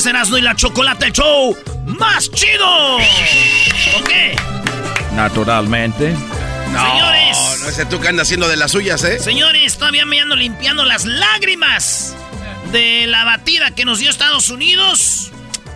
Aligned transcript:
Es 0.00 0.06
Erasmo 0.06 0.38
y 0.38 0.40
la 0.40 0.56
Chocolate 0.56 1.06
el 1.06 1.12
Show 1.12 1.54
más 1.84 2.30
chido. 2.30 2.96
¿O 2.96 4.04
qué? 4.08 4.34
Naturalmente. 5.14 6.16
No, 6.72 6.90
Señores. 6.90 7.60
no 7.60 7.68
ese 7.68 7.84
tú 7.84 8.00
que 8.00 8.08
anda 8.08 8.22
haciendo 8.22 8.48
de 8.48 8.56
las 8.56 8.70
suyas, 8.70 9.04
¿eh? 9.04 9.18
Señores, 9.18 9.76
todavía 9.76 10.06
me 10.06 10.18
ando 10.18 10.36
limpiando 10.36 10.86
las 10.86 11.04
lágrimas 11.04 12.16
de 12.72 13.06
la 13.08 13.24
batida 13.24 13.74
que 13.74 13.84
nos 13.84 13.98
dio 13.98 14.08
Estados 14.08 14.48
Unidos. 14.48 15.32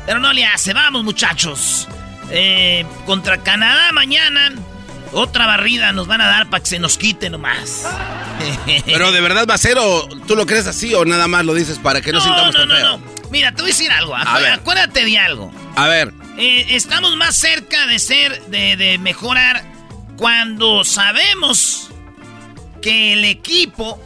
Pero 0.06 0.20
no 0.20 0.33
le 0.33 0.47
hace, 0.47 0.72
vamos 0.72 1.05
muchachos. 1.05 1.86
Eh, 2.31 2.86
contra 3.05 3.42
Canadá 3.42 3.92
mañana. 3.92 4.53
Otra 5.12 5.47
barrida 5.47 5.92
nos 5.92 6.06
van 6.06 6.22
a 6.22 6.28
dar 6.28 6.48
para 6.48 6.62
que 6.62 6.70
se 6.70 6.78
nos 6.78 6.97
quite 6.97 7.28
nomás. 7.28 7.86
Pero 8.86 9.12
de 9.12 9.20
verdad 9.20 9.47
va 9.48 9.55
a 9.55 9.59
ser 9.59 9.77
o 9.78 10.09
tú 10.27 10.34
lo 10.34 10.47
crees 10.47 10.66
así 10.66 10.94
o 10.94 11.05
nada 11.05 11.28
más 11.28 11.44
lo 11.44 11.53
dices 11.53 11.78
para 11.78 12.00
que 12.00 12.11
no, 12.11 12.19
no, 12.19 12.25
sintamos 12.25 12.55
no, 12.55 12.61
tan 12.61 12.69
no, 12.69 12.75
feo. 12.75 13.13
Mira, 13.34 13.50
te 13.50 13.62
voy 13.62 13.72
a 13.72 13.74
decir 13.74 13.90
algo. 13.90 14.14
A 14.14 14.38
ver. 14.38 14.52
Acuérdate 14.52 15.04
de 15.04 15.18
algo. 15.18 15.52
A 15.74 15.88
ver, 15.88 16.12
Eh, 16.38 16.66
estamos 16.70 17.16
más 17.16 17.34
cerca 17.34 17.88
de 17.88 17.98
ser, 17.98 18.41
de, 18.42 18.76
de 18.76 18.96
mejorar 18.98 19.64
cuando 20.16 20.84
sabemos 20.84 21.91
que 22.80 23.12
el 23.12 23.24
equipo 23.24 24.00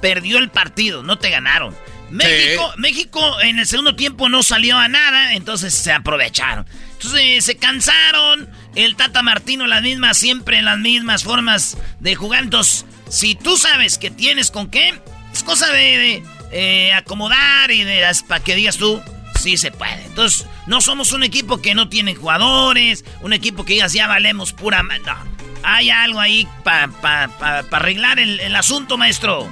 perdió 0.00 0.38
el 0.38 0.48
partido, 0.48 1.02
no 1.02 1.18
te 1.18 1.28
ganaron. 1.28 1.76
México, 2.10 2.72
México 2.78 3.40
en 3.42 3.58
el 3.58 3.66
segundo 3.66 3.96
tiempo 3.96 4.30
no 4.30 4.42
salió 4.42 4.78
a 4.78 4.88
nada, 4.88 5.34
entonces 5.34 5.74
se 5.74 5.92
aprovecharon. 5.92 6.66
Entonces 6.92 7.44
se 7.44 7.56
cansaron, 7.56 8.48
el 8.74 8.96
Tata 8.96 9.20
Martino 9.20 9.66
las 9.66 9.82
mismas, 9.82 10.16
siempre 10.16 10.62
las 10.62 10.78
mismas 10.78 11.22
formas 11.22 11.76
de 12.00 12.14
jugar. 12.14 12.44
Entonces, 12.44 12.86
si 13.10 13.34
tú 13.34 13.58
sabes 13.58 13.98
que 13.98 14.10
tienes 14.10 14.50
con 14.50 14.70
qué, 14.70 14.94
es 15.34 15.42
cosa 15.42 15.70
de, 15.70 15.98
de, 15.98 16.22
eh, 16.56 16.92
acomodar 16.94 17.70
y 17.72 17.82
de 17.84 18.02
para 18.28 18.42
que 18.42 18.54
digas 18.54 18.76
tú, 18.78 19.02
sí 19.40 19.56
se 19.56 19.70
puede. 19.72 20.04
Entonces, 20.06 20.46
no 20.66 20.80
somos 20.80 21.12
un 21.12 21.22
equipo 21.24 21.60
que 21.60 21.74
no 21.74 21.88
tiene 21.88 22.14
jugadores, 22.14 23.04
un 23.22 23.32
equipo 23.32 23.64
que 23.64 23.74
digas 23.74 23.92
ya 23.92 24.06
valemos 24.06 24.52
pura... 24.52 24.82
ma-". 24.82 24.98
No, 24.98 25.16
hay 25.64 25.90
algo 25.90 26.20
ahí 26.20 26.46
para 26.62 26.88
pa, 26.88 27.28
pa- 27.38 27.62
pa 27.68 27.76
arreglar 27.78 28.18
el, 28.18 28.38
el 28.40 28.54
asunto, 28.54 28.96
maestro. 28.96 29.48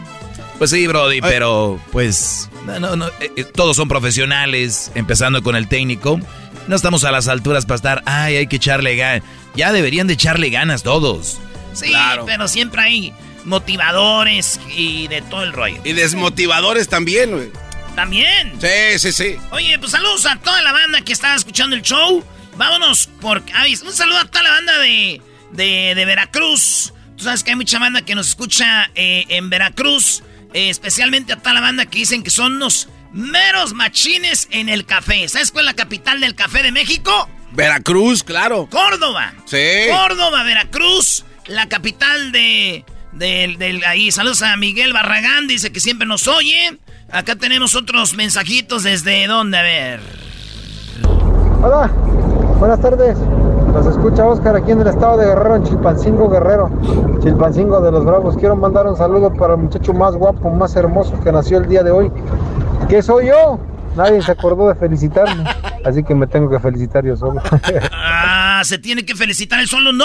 Pues 0.59 0.71
sí, 0.71 0.87
Brody, 0.87 1.21
pero 1.21 1.81
pues 1.91 2.49
no, 2.67 2.79
no, 2.79 2.95
no, 2.95 3.09
eh, 3.21 3.33
eh, 3.37 3.45
todos 3.45 3.77
son 3.77 3.89
profesionales, 3.89 4.93
empezando 4.95 5.43
con 5.43 5.57
el 5.57 5.67
técnico. 5.67 6.21
No 6.69 6.77
estamos 6.77 7.03
a 7.03 7.11
las 7.11 7.27
alturas 7.27 7.67
para 7.67 7.77
estar, 7.77 8.03
ay, 8.07 8.37
hay 8.37 8.47
que 8.47 8.57
echarle 8.57 8.95
ganas. 8.95 9.25
Ya 9.57 9.73
deberían 9.73 10.07
de 10.07 10.13
echarle 10.15 10.51
ganas 10.51 10.85
todos. 10.85 11.39
Sí, 11.75 11.89
Claro. 11.89 12.25
pero 12.27 12.47
siempre 12.47 12.81
hay 12.83 13.13
motivadores 13.45 14.61
y 14.75 15.09
de 15.09 15.23
todo 15.23 15.43
el 15.43 15.53
rollo. 15.53 15.81
y 15.85 15.93
desmotivadores 15.93 16.89
también, 16.89 17.31
güey. 17.33 17.51
También. 17.95 18.53
Sí, 18.61 18.99
sí, 18.99 19.13
sí. 19.13 19.37
Oye, 19.51 19.79
pues 19.79 19.93
saludos 19.93 20.25
a 20.27 20.37
toda 20.37 20.63
la 20.63 20.73
banda 20.73 21.03
que 21.03 21.13
está 21.13 21.35
escuchando 21.35 21.77
el 21.77 21.83
show. 21.83 22.25
Vámonos 22.57 23.07
por... 23.21 23.39
un 23.43 23.93
saludo 23.93 24.19
a 24.19 24.25
toda 24.27 24.43
la 24.45 24.51
banda 24.51 24.79
de, 24.79 25.21
de, 25.53 25.93
de 25.95 26.05
Veracruz. 26.05 26.93
Tú 27.17 27.25
sabes 27.25 27.45
que 27.45 27.51
hay 27.51 27.57
mucha 27.57 27.79
banda 27.79 28.03
que 28.03 28.15
nos 28.15 28.29
escucha 28.29 28.91
eh, 28.95 29.25
en 29.29 29.51
Veracruz. 29.51 30.23
eh, 30.55 30.71
especialmente 30.71 31.33
a 31.35 31.37
toda 31.37 31.55
la 31.55 31.61
banda 31.61 31.87
que 31.87 31.99
dicen 31.99 32.23
que 32.23 32.31
son 32.31 32.57
unos 32.57 32.89
meros 33.13 33.75
machines 33.75 34.49
en 34.51 34.69
el 34.69 34.87
café. 34.87 35.29
¿Sabes 35.29 35.51
cuál 35.51 35.67
es 35.67 35.73
la 35.73 35.77
capital 35.77 36.21
del 36.21 36.35
café 36.35 36.63
de 36.63 36.73
México? 36.73 37.29
Veracruz, 37.53 38.23
claro. 38.23 38.69
Córdoba. 38.71 39.35
Sí. 39.45 39.59
Córdoba, 39.91 40.43
Veracruz, 40.45 41.25
la 41.47 41.69
capital 41.69 42.33
de, 42.33 42.85
del- 43.13 43.59
del- 43.59 43.85
ahí. 43.85 44.11
Saludos 44.11 44.43
a 44.43 44.57
Miguel 44.57 44.93
Barragán, 44.93 45.47
dice 45.47 45.71
que 45.73 45.81
siempre 45.81 46.07
nos 46.07 46.29
oye. 46.29 46.79
Acá 47.11 47.37
tenemos 47.37 47.75
otros 47.75 48.15
mensajitos 48.15 48.83
desde 48.85 49.27
dónde, 49.27 49.59
a 49.59 49.63
ver. 49.63 50.01
Hola, 51.63 51.89
buenas 52.59 52.81
tardes. 52.81 53.17
Nos 53.73 53.87
escucha 53.87 54.25
Oscar 54.27 54.57
aquí 54.57 54.73
en 54.73 54.81
el 54.81 54.87
estado 54.89 55.17
de 55.17 55.27
Guerrero, 55.27 55.57
en 55.57 55.65
Chilpancingo 55.65 56.29
Guerrero. 56.29 56.71
Chilpancingo 57.23 57.81
de 57.81 57.91
los 57.93 58.05
Bravos. 58.05 58.37
Quiero 58.37 58.57
mandar 58.57 58.87
un 58.87 58.97
saludo 58.97 59.33
para 59.33 59.55
el 59.55 59.61
muchacho 59.61 59.93
más 59.95 60.15
guapo, 60.15 60.51
más 60.51 60.75
hermoso 60.77 61.19
que 61.21 61.33
nació 61.33 61.59
el 61.59 61.69
día 61.69 61.83
de 61.83 61.91
hoy. 61.91 62.11
¿Qué 62.89 63.01
soy 63.03 63.27
yo? 63.29 63.59
Nadie 63.97 64.23
se 64.23 64.33
acordó 64.33 64.69
de 64.69 64.75
felicitarme. 64.75 65.45
Así 65.85 66.03
que 66.05 66.15
me 66.15 66.27
tengo 66.27 66.49
que 66.49 66.61
felicitar 66.61 67.05
yo 67.05 67.17
solo. 67.17 67.41
Ah, 67.93 68.63
se 68.65 68.79
tiene 68.79 69.05
que 69.05 69.15
felicitar 69.15 69.59
el 69.61 69.67
solo. 69.67 69.93
¡No! 69.93 70.05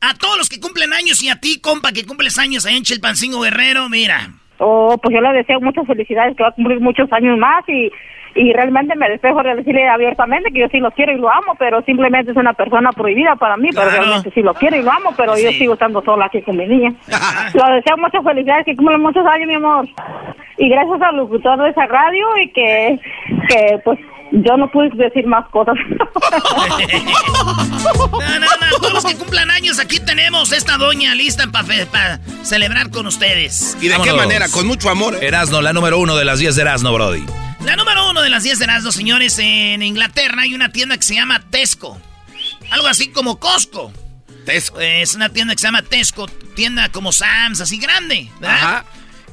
A 0.00 0.14
todos 0.18 0.36
los 0.36 0.48
que 0.48 0.60
cumplen 0.60 0.92
años 0.92 1.22
y 1.22 1.28
a 1.28 1.36
ti, 1.36 1.60
compa, 1.60 1.92
que 1.92 2.04
cumples 2.04 2.38
años 2.38 2.66
ahí 2.66 2.76
en 2.76 2.82
Chilpancingo 2.82 3.40
Guerrero, 3.40 3.88
mira. 3.88 4.30
Oh, 4.58 4.96
pues 5.02 5.14
yo 5.14 5.20
le 5.20 5.32
deseo 5.32 5.60
muchas 5.60 5.86
felicidades, 5.86 6.36
que 6.36 6.42
va 6.42 6.50
a 6.50 6.54
cumplir 6.54 6.80
muchos 6.80 7.12
años 7.12 7.38
más 7.38 7.64
y, 7.68 7.90
y 8.34 8.52
realmente 8.52 8.94
me 8.96 9.08
despejo 9.08 9.42
de 9.42 9.54
decirle 9.56 9.88
abiertamente 9.88 10.50
que 10.52 10.60
yo 10.60 10.66
sí 10.70 10.78
lo 10.78 10.90
quiero 10.92 11.12
y 11.12 11.18
lo 11.18 11.28
amo, 11.30 11.54
pero 11.58 11.82
simplemente 11.82 12.30
es 12.30 12.36
una 12.36 12.52
persona 12.52 12.90
prohibida 12.92 13.36
para 13.36 13.56
mí, 13.56 13.68
pero 13.70 13.88
Claro. 13.88 14.02
realmente 14.02 14.30
sí 14.34 14.42
lo 14.42 14.54
quiero 14.54 14.76
y 14.76 14.82
lo 14.82 14.90
amo, 14.92 15.12
pero 15.16 15.36
yo 15.36 15.50
Sí. 15.50 15.58
sigo 15.58 15.74
estando 15.74 16.02
sola 16.02 16.26
aquí 16.26 16.42
con 16.42 16.56
mi 16.56 16.66
niña. 16.66 16.92
le 17.54 17.74
deseo 17.74 17.96
muchas 17.98 18.22
felicidades, 18.24 18.64
que 18.64 18.76
cumpla 18.76 18.98
muchos 18.98 19.24
años, 19.26 19.46
mi 19.48 19.54
amor. 19.54 19.86
Y 20.58 20.68
gracias 20.68 21.00
al 21.02 21.16
locutor 21.16 21.58
de 21.62 21.70
esa 21.70 21.86
radio 21.86 22.26
y 22.42 22.52
que, 22.52 23.00
que 23.48 23.78
pues 23.84 23.98
yo 24.32 24.56
no 24.56 24.68
pude 24.70 24.88
decir 24.94 25.26
más 25.26 25.48
cosas. 25.50 25.74
No, 27.82 28.38
no, 28.38 28.46
no, 28.46 28.76
todos 28.80 28.92
los 28.94 29.04
que 29.04 29.16
cumplan 29.16 29.50
años, 29.50 29.80
aquí 29.80 29.98
tenemos 29.98 30.52
esta 30.52 30.76
doña 30.76 31.14
lista 31.14 31.44
para 31.52 32.18
celebrar 32.42 32.90
con 32.90 33.06
ustedes. 33.06 33.76
¿Y 33.80 33.88
de 33.88 33.94
qué 33.94 33.98
Vámonos. 34.10 34.16
manera? 34.16 34.46
Con 34.52 34.66
mucho 34.66 34.88
amor, 34.90 35.14
¿eh? 35.14 35.26
Erasno, 35.26 35.60
la 35.60 35.72
número 35.72 35.98
uno 35.98 36.16
de 36.16 36.24
las 36.24 36.38
10 36.38 36.54
de 36.56 36.62
Erasno, 36.62 36.92
Brody. 36.92 37.24
La 37.64 37.76
número 37.76 38.10
uno 38.10 38.22
de 38.22 38.28
las 38.28 38.42
10 38.42 38.58
de 38.58 38.64
Erasmo, 38.64 38.92
señores, 38.92 39.38
en 39.38 39.82
Inglaterra 39.82 40.42
hay 40.42 40.54
una 40.54 40.72
tienda 40.72 40.96
que 40.96 41.04
se 41.04 41.14
llama 41.14 41.40
Tesco. 41.50 42.00
Algo 42.70 42.88
así 42.88 43.10
como 43.10 43.38
Costco. 43.38 43.92
Tesco. 44.44 44.80
Es 44.80 45.14
una 45.14 45.28
tienda 45.28 45.54
que 45.54 45.60
se 45.60 45.68
llama 45.68 45.82
Tesco, 45.82 46.26
tienda 46.56 46.88
como 46.90 47.12
Sam's, 47.12 47.60
así 47.60 47.78
grande, 47.78 48.30
¿verdad? 48.40 48.56
Ajá. 48.56 48.84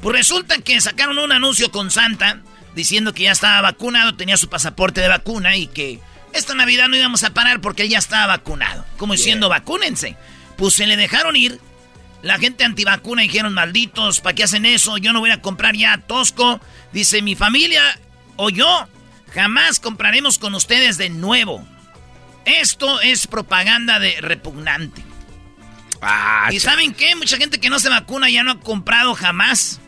Pues 0.02 0.16
resulta 0.16 0.60
que 0.60 0.80
sacaron 0.80 1.18
un 1.18 1.32
anuncio 1.32 1.72
con 1.72 1.90
Santa 1.90 2.42
diciendo 2.76 3.14
que 3.14 3.24
ya 3.24 3.32
estaba 3.32 3.62
vacunado, 3.62 4.16
tenía 4.16 4.38
su 4.38 4.48
pasaporte 4.48 5.02
de 5.02 5.08
vacuna 5.08 5.56
y 5.58 5.68
que 5.68 6.00
esta 6.34 6.54
Navidad 6.54 6.88
no 6.88 6.96
íbamos 6.96 7.24
a 7.24 7.34
parar 7.34 7.62
porque 7.62 7.84
él 7.84 7.90
ya 7.90 7.98
estaba 7.98 8.28
vacunado. 8.28 8.86
Como 8.98 9.14
diciendo, 9.14 9.50
vacúnense. 9.50 10.16
Pues 10.56 10.76
se 10.76 10.86
le 10.86 10.96
dejaron 10.98 11.36
ir. 11.36 11.60
La 12.22 12.38
gente 12.38 12.64
antivacuna 12.64 13.24
dijeron, 13.24 13.54
malditos, 13.54 14.20
¿para 14.20 14.36
qué 14.36 14.44
hacen 14.44 14.66
eso? 14.66 14.98
Yo 14.98 15.14
no 15.14 15.20
voy 15.20 15.32
a 15.32 15.42
comprar 15.42 15.76
ya 15.76 15.98
Tosco. 15.98 16.62
Dice, 16.92 17.22
mi 17.22 17.36
familia 17.36 17.82
o 18.42 18.50
yo 18.50 18.88
jamás 19.34 19.82
compraremos 19.82 20.40
con 20.40 20.56
ustedes 20.56 20.98
de 20.98 21.10
nuevo. 21.10 21.62
Esto 22.46 23.02
es 23.02 23.28
propaganda 23.28 24.00
de 24.00 24.16
repugnante. 24.22 25.04
Ah, 26.02 26.48
¿Y 26.50 26.62
saben 26.62 26.94
qué? 26.94 27.18
Mucha 27.18 27.36
gente 27.36 27.60
que 27.60 27.70
no 27.70 27.80
se 27.80 27.90
vacuna 27.90 28.30
ya 28.30 28.44
no 28.44 28.52
ha 28.52 28.60
comprado 28.62 29.14
jamás. 29.14 29.82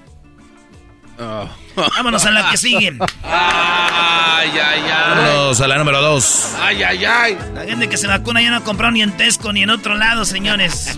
Oh. 1.18 1.50
Vámonos 1.96 2.26
a 2.26 2.32
la 2.32 2.52
que 2.52 2.58
sigue. 2.58 2.98
Ay, 3.24 4.50
ay, 4.50 4.82
ay. 4.84 5.16
Vámonos 5.16 5.62
a 5.62 5.68
la 5.70 5.78
número 5.78 6.02
dos. 6.02 6.54
Ay, 6.60 6.84
ay, 6.84 7.06
ay. 7.06 7.38
La 7.54 7.64
gente 7.64 7.88
que 7.88 7.96
se 7.96 8.08
vacuna 8.08 8.42
ya 8.42 8.50
no 8.50 8.58
ha 8.58 8.64
comprado 8.66 8.92
ni 8.92 9.02
en 9.02 9.16
Tesco 9.16 9.54
ni 9.54 9.64
en 9.64 9.70
otro 9.70 9.96
lado, 9.96 10.26
señores. 10.26 10.98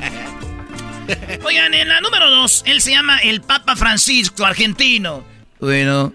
Oigan, 1.45 1.75
en 1.75 1.87
la 1.87 2.01
número 2.01 2.31
dos, 2.31 2.63
él 2.65 2.81
se 2.81 2.91
llama 2.91 3.19
el 3.19 3.41
Papa 3.41 3.75
Francisco, 3.75 4.43
argentino. 4.43 5.23
Bueno, 5.59 6.13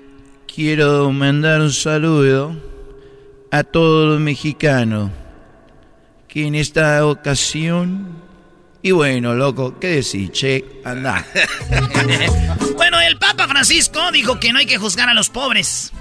quiero 0.53 1.13
mandar 1.13 1.61
un 1.61 1.73
saludo 1.73 2.57
a 3.51 3.63
todos 3.63 4.09
los 4.09 4.21
mexicanos 4.21 5.11
que 6.27 6.47
en 6.47 6.55
esta 6.55 7.07
ocasión... 7.07 8.27
Y 8.81 8.93
bueno, 8.93 9.35
loco, 9.35 9.79
¿qué 9.81 9.89
decís, 9.89 10.31
che? 10.31 10.65
Anda. 10.85 11.27
bueno, 12.77 13.01
el 13.01 13.19
Papa 13.19 13.49
Francisco 13.49 14.13
dijo 14.13 14.39
que 14.39 14.53
no 14.53 14.61
hay 14.61 14.67
que 14.67 14.79
juzgar 14.79 15.09
a 15.09 15.15
los 15.15 15.31
pobres. 15.31 15.93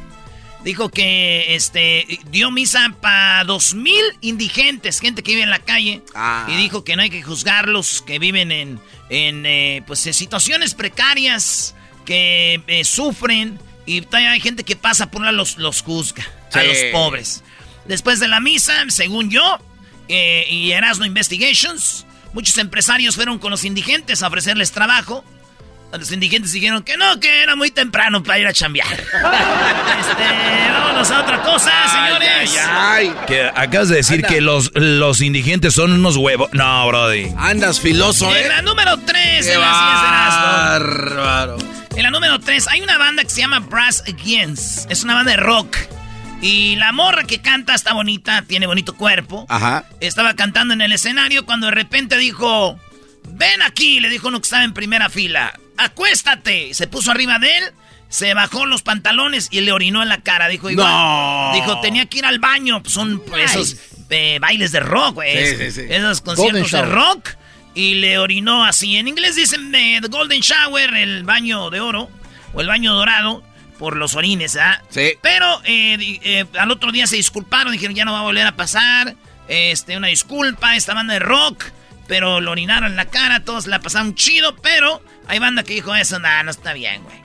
Dijo 0.64 0.90
que 0.90 1.56
este 1.56 2.20
dio 2.30 2.52
misa 2.52 2.94
para 3.02 3.44
dos 3.46 3.74
mil 3.74 4.04
indigentes, 4.22 5.00
gente 5.00 5.24
que 5.24 5.32
vive 5.32 5.44
en 5.44 5.50
la 5.50 5.60
calle. 5.60 6.04
Ah. 6.14 6.46
Y 6.50 6.56
dijo 6.56 6.84
que 6.84 6.96
no 6.96 7.02
hay 7.02 7.10
que 7.10 7.24
juzgarlos, 7.24 8.04
que 8.04 8.20
viven 8.20 8.52
en, 8.52 8.80
en 9.10 9.46
eh, 9.48 9.82
pues, 9.88 10.00
situaciones 10.00 10.76
precarias, 10.76 11.74
que 12.06 12.62
eh, 12.68 12.84
sufren. 12.84 13.60
Y 13.88 14.02
todavía 14.02 14.32
hay 14.32 14.42
gente 14.42 14.64
que 14.64 14.76
pasa 14.76 15.10
por 15.10 15.22
una 15.22 15.32
los, 15.32 15.58
los 15.58 15.82
juzga 15.82 16.24
a 16.54 16.62
los 16.62 16.78
pobres. 16.92 17.44
Después 17.86 18.20
de 18.20 18.28
la 18.28 18.42
misa, 18.42 18.74
según 18.90 19.32
yo, 19.32 19.60
eh, 20.10 20.46
y 20.50 20.72
Erasmo 20.72 21.06
Investigations, 21.06 22.06
muchos 22.34 22.58
empresarios 22.58 23.16
fueron 23.16 23.40
con 23.40 23.50
los 23.50 23.64
indigentes 23.64 24.22
a 24.22 24.28
ofrecerles 24.28 24.74
trabajo. 24.74 25.24
Los 25.92 26.12
indigentes 26.12 26.52
dijeron 26.52 26.84
que 26.84 26.98
no, 26.98 27.20
que 27.20 27.44
era 27.44 27.56
muy 27.56 27.72
temprano 27.72 28.22
para 28.22 28.40
ir 28.40 28.48
a 28.48 28.54
chambear. 28.54 28.92
este, 28.92 29.14
vámonos 30.72 31.10
a 31.10 31.22
otra 31.22 31.42
cosa, 31.42 31.72
señores. 31.92 32.60
Que 33.26 33.52
acabas 33.56 33.90
de 33.90 33.96
decir 33.96 34.24
que 34.24 34.42
los, 34.42 34.72
los 34.76 35.22
indigentes 35.22 35.74
son 35.74 35.94
unos 35.94 36.18
huevos. 36.18 36.50
No, 36.52 36.88
Brody. 36.88 37.32
Andas 37.38 37.80
filoso, 37.80 38.36
¿eh? 38.36 38.44
En 38.44 38.50
la 38.50 38.62
número 38.62 38.98
3 38.98 39.48
en 39.48 39.62
la 39.62 39.68
Bárbaro. 39.68 41.58
En 41.96 42.04
la 42.04 42.12
número 42.12 42.40
3 42.40 42.68
hay 42.68 42.82
una 42.82 42.98
banda 42.98 43.24
que 43.24 43.30
se 43.30 43.42
llama 43.42 43.60
Brass 43.60 44.04
Against. 44.08 44.92
Es 44.92 45.04
una 45.04 45.16
banda 45.16 45.32
de 45.32 45.38
rock. 45.38 45.78
Y 46.42 46.76
la 46.76 46.92
morra 46.92 47.24
que 47.24 47.42
canta 47.42 47.74
está 47.74 47.94
bonita, 47.94 48.44
tiene 48.44 48.68
bonito 48.68 48.96
cuerpo. 48.96 49.46
Ajá. 49.50 49.86
Estaba 50.02 50.36
cantando 50.36 50.74
en 50.74 50.82
el 50.82 50.92
escenario 50.92 51.46
cuando 51.46 51.68
de 51.68 51.72
repente 51.72 52.18
dijo, 52.18 52.78
ven 53.30 53.62
aquí, 53.64 54.00
le 54.00 54.10
dijo 54.10 54.28
uno 54.28 54.40
que 54.40 54.46
estaba 54.46 54.64
en 54.64 54.74
primera 54.74 55.10
fila, 55.10 55.60
acuéstate. 55.78 56.74
Se 56.74 56.88
puso 56.88 57.12
arriba 57.12 57.40
de 57.40 57.58
él, 57.58 57.64
se 58.10 58.34
bajó 58.34 58.66
los 58.66 58.84
pantalones 58.84 59.48
y 59.52 59.62
le 59.62 59.72
orinó 59.72 60.02
en 60.02 60.10
la 60.10 60.20
cara. 60.20 60.48
Dijo, 60.48 60.70
igual, 60.70 61.54
dijo, 61.54 61.80
tenía 61.82 62.06
que 62.06 62.20
ir 62.20 62.26
al 62.26 62.40
baño. 62.40 62.82
Pues 62.82 62.94
son 62.94 63.22
esos 63.40 63.78
eh, 64.10 64.38
bailes 64.40 64.72
de 64.72 64.80
rock, 64.80 65.16
güey. 65.16 65.46
Sí, 65.46 65.56
sí, 65.58 65.72
sí. 65.72 65.82
Esos 65.90 66.22
conciertos 66.22 66.72
de 66.72 66.82
rock. 66.84 67.30
Y 67.74 67.96
le 67.96 68.18
orinó 68.18 68.66
así. 68.66 68.98
En 68.98 69.08
inglés 69.08 69.36
dicen 69.36 69.74
eh, 69.76 70.00
The 70.02 70.08
Golden 70.08 70.42
Shower, 70.42 70.96
el 70.96 71.24
baño 71.24 71.70
de 71.70 71.80
oro, 71.80 72.10
o 72.54 72.62
el 72.62 72.68
baño 72.68 72.94
dorado 72.96 73.44
por 73.78 73.96
los 73.96 74.16
orines, 74.16 74.58
¿ah? 74.58 74.82
Sí. 74.90 75.14
Pero 75.22 75.62
eh, 75.64 76.20
eh, 76.24 76.46
al 76.58 76.72
otro 76.72 76.92
día 76.92 77.06
se 77.06 77.16
disculparon, 77.16 77.72
dijeron 77.72 77.96
ya 77.96 78.06
no 78.06 78.14
va 78.14 78.22
a 78.22 78.24
volver 78.24 78.48
a 78.48 78.56
pasar. 78.56 79.16
Este, 79.48 79.96
una 79.96 80.08
disculpa, 80.08 80.76
esta 80.76 80.94
banda 80.94 81.14
de 81.14 81.20
rock. 81.20 81.66
Pero 82.08 82.40
lo 82.40 82.52
orinaron 82.52 82.92
en 82.92 82.96
la 82.96 83.06
cara, 83.06 83.42
todos 83.42 83.68
la 83.68 83.80
pasaron 83.80 84.16
chido, 84.16 84.56
pero 84.56 85.04
hay 85.28 85.40
banda 85.40 85.64
que 85.64 85.74
dijo 85.74 85.94
eso, 85.96 86.20
nada, 86.20 86.44
no 86.44 86.52
está 86.52 86.74
bien, 86.74 87.04
güey. 87.04 87.18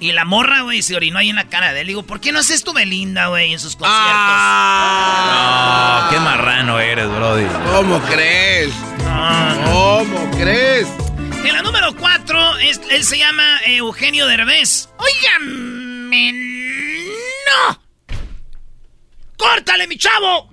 Y 0.00 0.12
la 0.12 0.24
morra, 0.24 0.62
güey, 0.62 0.82
se 0.82 0.96
orinó 0.96 1.18
ahí 1.18 1.30
en 1.30 1.36
la 1.36 1.48
cara 1.48 1.72
de 1.72 1.82
él. 1.82 1.86
Digo, 1.86 2.02
¿por 2.02 2.20
qué 2.20 2.32
no 2.32 2.40
haces 2.40 2.64
tu 2.64 2.72
Belinda, 2.72 3.28
güey, 3.28 3.52
en 3.52 3.60
sus 3.60 3.76
conciertos? 3.76 4.02
Ah, 4.04 6.00
no, 6.02 6.10
qué 6.10 6.18
marrano 6.18 6.80
eres, 6.80 7.08
brody. 7.08 7.46
¿Cómo 7.70 8.00
crees? 8.02 8.74
¿Cómo 9.64 10.30
crees? 10.32 10.88
En 11.44 11.52
la 11.52 11.62
número 11.62 11.94
4, 11.94 12.58
él 12.90 13.04
se 13.04 13.18
llama 13.18 13.60
Eugenio 13.64 14.26
Derbez. 14.26 14.88
Oigan, 14.98 16.10
no. 16.10 17.80
¡Córtale, 19.36 19.86
mi 19.86 19.96
chavo! 19.96 20.52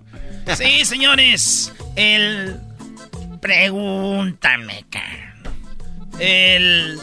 Sí, 0.56 0.86
señores. 0.86 1.74
El... 1.96 2.60
Pregúntame, 3.42 4.86
El... 6.20 7.00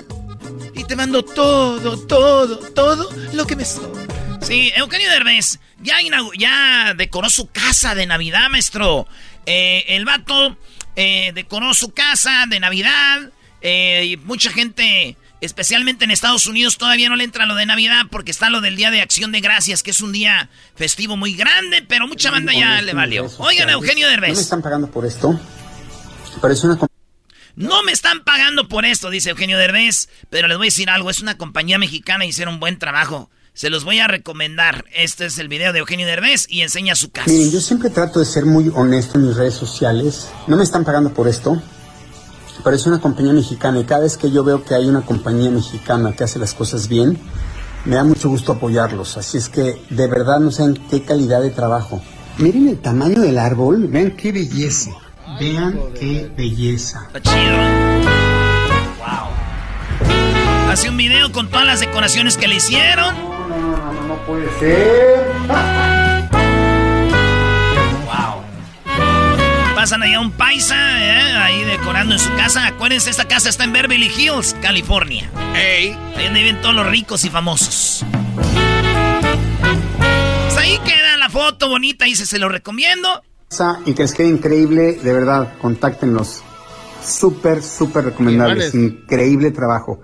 Y 0.75 0.85
te 0.85 0.95
mando 0.95 1.25
todo, 1.25 1.99
todo, 2.07 2.59
todo 2.73 3.09
lo 3.33 3.47
que 3.47 3.57
me 3.57 3.65
sobra. 3.65 4.07
Sí, 4.43 4.73
Eugenio 4.77 5.11
Derbez 5.11 5.59
ya, 5.83 5.97
ya 6.39 6.95
decoró 6.95 7.31
su 7.31 7.49
casa 7.49 7.95
de 7.95 8.07
Navidad, 8.07 8.49
maestro. 8.51 9.07
Eh, 9.47 9.85
el 9.89 10.05
vato 10.05 10.57
eh, 10.95 11.33
decoró 11.35 11.75
su 11.75 11.93
casa 11.93 12.45
de 12.49 12.61
Navidad. 12.61 13.31
Eh, 13.63 14.05
y 14.07 14.17
mucha 14.19 14.51
gente, 14.51 15.17
especialmente 15.41 16.05
en 16.05 16.11
Estados 16.11 16.47
Unidos, 16.47 16.79
todavía 16.79 17.09
no 17.09 17.17
le 17.17 17.25
entra 17.25 17.47
lo 17.47 17.55
de 17.55 17.67
Navidad 17.67 18.03
porque 18.11 18.31
está 18.31 18.51
lo 18.51 18.61
del 18.61 18.77
Día 18.77 18.91
de 18.91 19.01
Acción 19.01 19.33
de 19.33 19.41
Gracias, 19.41 19.83
que 19.83 19.91
es 19.91 20.01
un 20.01 20.13
día 20.13 20.49
festivo 20.77 21.17
muy 21.17 21.35
grande, 21.35 21.83
pero 21.83 22.07
mucha 22.07 22.31
banda 22.31 22.53
ya 22.53 22.83
le 22.83 22.93
valió. 22.93 23.31
Oigan, 23.39 23.71
Eugenio 23.71 24.09
Derbez. 24.09 24.31
No 24.31 24.37
me 24.37 24.43
están 24.43 24.63
pagando 24.63 24.91
por 24.91 25.07
esto, 25.07 25.41
es 26.51 26.65
una 26.65 26.79
no 27.57 27.83
me 27.83 27.93
están 27.93 28.23
pagando 28.23 28.69
por 28.69 28.85
esto, 28.85 29.09
dice 29.09 29.31
Eugenio 29.31 29.57
Derbez, 29.57 30.11
pero 30.29 30.47
les 30.47 30.59
voy 30.59 30.67
a 30.67 30.69
decir 30.69 30.91
algo, 30.91 31.09
es 31.09 31.21
una 31.21 31.39
compañía 31.39 31.79
mexicana 31.79 32.25
y 32.25 32.29
hicieron 32.29 32.55
un 32.55 32.61
buen 32.61 32.79
trabajo. 32.79 33.31
Se 33.55 33.71
los 33.71 33.85
voy 33.85 33.99
a 34.01 34.07
recomendar. 34.07 34.85
Este 34.95 35.25
es 35.25 35.39
el 35.39 35.49
video 35.49 35.73
de 35.73 35.79
Eugenio 35.79 36.07
Derbez 36.07 36.47
y 36.51 36.61
enseña 36.61 36.95
su 36.95 37.11
casa. 37.11 37.31
Miren, 37.31 37.51
yo 37.51 37.63
siempre 37.63 37.89
trato 37.89 38.19
de 38.19 38.27
ser 38.27 38.45
muy 38.45 38.71
honesto 38.75 39.17
en 39.17 39.29
mis 39.29 39.37
redes 39.37 39.55
sociales. 39.55 40.29
No 40.47 40.59
me 40.59 40.63
están 40.63 40.85
pagando 40.85 41.15
por 41.15 41.27
esto, 41.27 41.63
pero 42.63 42.77
es 42.77 42.87
una 42.87 43.01
compañía 43.01 43.33
mexicana 43.33 43.81
y 43.81 43.85
cada 43.85 44.03
vez 44.03 44.19
que 44.19 44.31
yo 44.31 44.45
veo 44.45 44.63
que 44.63 44.75
hay 44.75 44.85
una 44.85 45.01
compañía 45.01 45.51
mexicana 45.51 46.13
que 46.13 46.25
hace 46.25 46.39
las 46.39 46.53
cosas 46.53 46.89
bien, 46.89 47.19
me 47.87 47.97
da 47.97 48.05
mucho 48.05 48.29
gusto 48.29 48.53
apoyarlos. 48.53 49.17
Así 49.17 49.39
es 49.39 49.49
que 49.49 49.81
de 49.89 50.07
verdad 50.07 50.41
no 50.41 50.51
saben 50.51 50.79
qué 50.91 51.03
calidad 51.03 51.41
de 51.41 51.51
trabajo. 51.51 52.03
Miren 52.37 52.69
el 52.69 52.79
tamaño 52.81 53.23
del 53.23 53.39
árbol, 53.39 53.89
vean 53.89 54.15
qué 54.15 54.33
belleza. 54.33 54.91
Vean 55.39 55.79
qué 55.99 56.31
belleza. 56.37 57.09
Está 57.13 57.21
chido. 57.21 57.57
Wow. 58.99 60.71
Hace 60.71 60.91
un 60.91 60.97
video 60.97 61.33
con 61.33 61.49
todas 61.49 61.67
las 61.67 61.81
decoraciones 61.81 62.37
que 62.37 62.49
le 62.49 62.57
hicieron. 62.57 63.15
No, 63.15 63.49
no, 63.49 63.59
no, 63.59 63.93
no, 63.93 64.03
no 64.09 64.17
puede 64.27 64.49
ser. 64.59 65.27
pasan 69.87 70.03
allá 70.03 70.19
un 70.19 70.33
paisa, 70.33 70.75
¿eh? 70.75 71.37
ahí 71.37 71.63
decorando 71.63 72.15
en 72.15 72.19
su 72.19 72.35
casa. 72.35 72.67
Acuérdense, 72.67 73.09
esta 73.09 73.29
casa 73.29 73.49
está 73.49 73.63
en 73.63 73.73
Beverly 73.73 74.09
Hills, 74.09 74.57
California. 74.61 75.31
Hey. 75.55 75.97
Ahí 76.17 76.25
donde 76.25 76.43
viven 76.43 76.61
todos 76.61 76.75
los 76.75 76.89
ricos 76.89 77.25
y 77.25 77.31
famosos. 77.31 78.05
Pues 80.45 80.57
ahí 80.57 80.77
queda 80.85 81.17
la 81.19 81.31
foto 81.31 81.69
bonita, 81.69 82.09
y 82.09 82.17
se 82.17 82.39
lo 82.41 82.49
recomiendo. 82.49 83.23
Y 83.87 83.95
que 83.95 84.03
les 84.03 84.13
quede 84.13 84.29
increíble, 84.29 84.95
de 84.95 85.13
verdad, 85.13 85.57
contáctenlos. 85.59 86.43
Súper, 87.03 87.63
súper 87.63 88.05
recomendables. 88.07 88.75
Increíble 88.75 89.51
trabajo. 89.51 90.03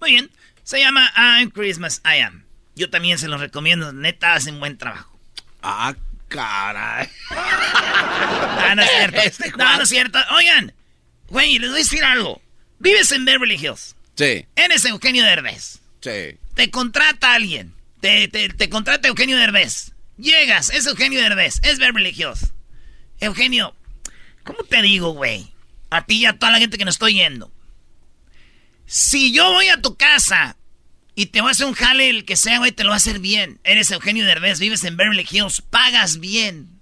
Muy 0.00 0.12
bien. 0.12 0.30
Se 0.64 0.80
llama 0.80 1.10
I'm 1.16 1.50
Christmas 1.50 2.02
I 2.04 2.20
Am. 2.20 2.44
Yo 2.74 2.90
también 2.90 3.18
se 3.18 3.28
los 3.28 3.40
recomiendo. 3.40 3.92
Neta, 3.92 4.34
hacen 4.34 4.58
buen 4.58 4.76
trabajo. 4.76 5.18
Ah, 5.62 5.94
Caray. 6.28 7.08
ah, 7.30 8.74
no 8.74 8.82
es 8.82 8.90
cierto. 8.90 9.20
Este 9.24 9.50
no, 9.56 9.76
no 9.76 9.82
es 9.82 9.88
cierto. 9.88 10.18
Oigan, 10.36 10.72
güey, 11.28 11.58
les 11.58 11.70
voy 11.70 11.80
a 11.80 11.82
decir 11.82 12.04
algo. 12.04 12.40
Vives 12.78 13.12
en 13.12 13.24
Beverly 13.24 13.54
Hills. 13.54 13.94
Sí. 14.16 14.46
Eres 14.56 14.84
Eugenio 14.84 15.24
Derbez. 15.24 15.80
Sí. 16.00 16.38
Te 16.54 16.70
contrata 16.70 17.34
alguien. 17.34 17.74
Te, 18.00 18.28
te, 18.28 18.48
te 18.48 18.68
contrata 18.68 19.08
Eugenio 19.08 19.36
Derbez. 19.36 19.92
Llegas, 20.16 20.70
es 20.70 20.86
Eugenio 20.86 21.20
Derbez. 21.20 21.60
Es 21.62 21.78
Beverly 21.78 22.10
Hills. 22.10 22.52
Eugenio, 23.20 23.74
¿cómo 24.44 24.64
te 24.64 24.82
digo, 24.82 25.10
güey? 25.12 25.52
A 25.90 26.06
ti 26.06 26.16
y 26.16 26.26
a 26.26 26.38
toda 26.38 26.52
la 26.52 26.58
gente 26.58 26.78
que 26.78 26.84
nos 26.84 26.94
estoy 26.94 27.14
yendo. 27.14 27.52
Si 28.86 29.32
yo 29.32 29.52
voy 29.52 29.68
a 29.68 29.80
tu 29.80 29.96
casa 29.96 30.56
y 31.14 31.26
te 31.26 31.40
voy 31.40 31.48
a 31.48 31.52
hacer 31.52 31.66
un 31.66 31.74
jale, 31.74 32.10
el 32.10 32.24
que 32.24 32.36
sea, 32.36 32.58
güey, 32.58 32.72
te 32.72 32.82
lo 32.82 32.90
va 32.90 32.96
a 32.96 32.98
hacer 32.98 33.18
bien. 33.18 33.60
Eres 33.62 33.90
Eugenio 33.90 34.24
Derbez, 34.24 34.58
vives 34.58 34.84
en 34.84 34.96
Beverly 34.96 35.26
Hills, 35.30 35.62
pagas 35.62 36.18
bien. 36.18 36.80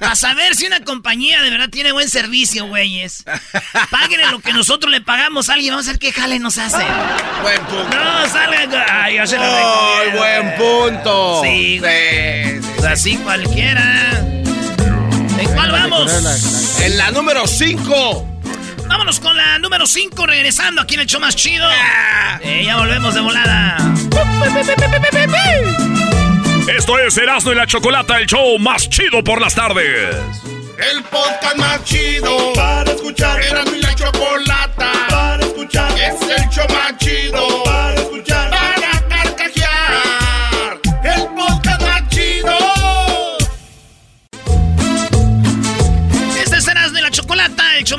A 0.00 0.14
saber 0.14 0.54
si 0.56 0.66
una 0.66 0.80
compañía 0.84 1.42
de 1.42 1.50
verdad 1.50 1.70
tiene 1.70 1.92
buen 1.92 2.08
servicio, 2.10 2.66
güeyes. 2.66 3.24
Páguenle 3.90 4.30
lo 4.30 4.40
que 4.40 4.52
nosotros 4.52 4.92
le 4.92 5.00
pagamos 5.00 5.48
a 5.48 5.54
alguien. 5.54 5.72
Vamos 5.72 5.88
a 5.88 5.92
ver 5.92 5.98
qué 5.98 6.12
jale 6.12 6.38
nos 6.38 6.58
hace. 6.58 6.84
Buen 7.40 7.64
punto. 7.64 7.96
No, 7.96 8.28
salga. 8.28 9.04
Ay, 9.04 9.16
yo 9.16 9.26
se 9.26 9.38
lo 9.38 9.44
oh, 9.44 10.02
buen 10.16 10.54
punto. 10.56 11.42
Sí, 11.42 11.78
güey. 11.78 12.60
Pues 12.60 12.84
así 12.84 13.16
cualquiera. 13.16 14.22
¿En 16.82 16.98
la 16.98 17.10
número 17.10 17.46
5. 17.46 18.28
Vámonos 18.86 19.18
con 19.18 19.36
la 19.36 19.58
número 19.58 19.86
5, 19.86 20.26
regresando 20.26 20.82
aquí 20.82 20.94
en 20.94 21.00
el 21.00 21.06
show 21.06 21.20
más 21.20 21.34
chido. 21.34 21.66
Eh, 22.42 22.64
ya 22.64 22.76
volvemos 22.76 23.14
de 23.14 23.20
volada. 23.20 23.76
Esto 26.76 26.98
es 26.98 27.16
Erasmo 27.16 27.52
y 27.52 27.54
la 27.54 27.66
Chocolata, 27.66 28.18
el 28.18 28.26
show 28.26 28.58
más 28.58 28.88
chido 28.90 29.24
por 29.24 29.40
las 29.40 29.54
tardes. 29.54 30.16
El 30.92 31.02
podcast 31.04 31.56
más 31.56 31.82
chido 31.84 32.52
para 32.54 32.90
escuchar. 32.90 33.40
Erasmo 33.42 33.76
y 33.76 33.80
la 33.80 33.94
Chocolata 33.94 34.92
para 35.08 35.44
escuchar. 35.44 35.90
Es 35.98 36.20
el 36.20 36.48
show 36.50 36.66
más 36.68 36.95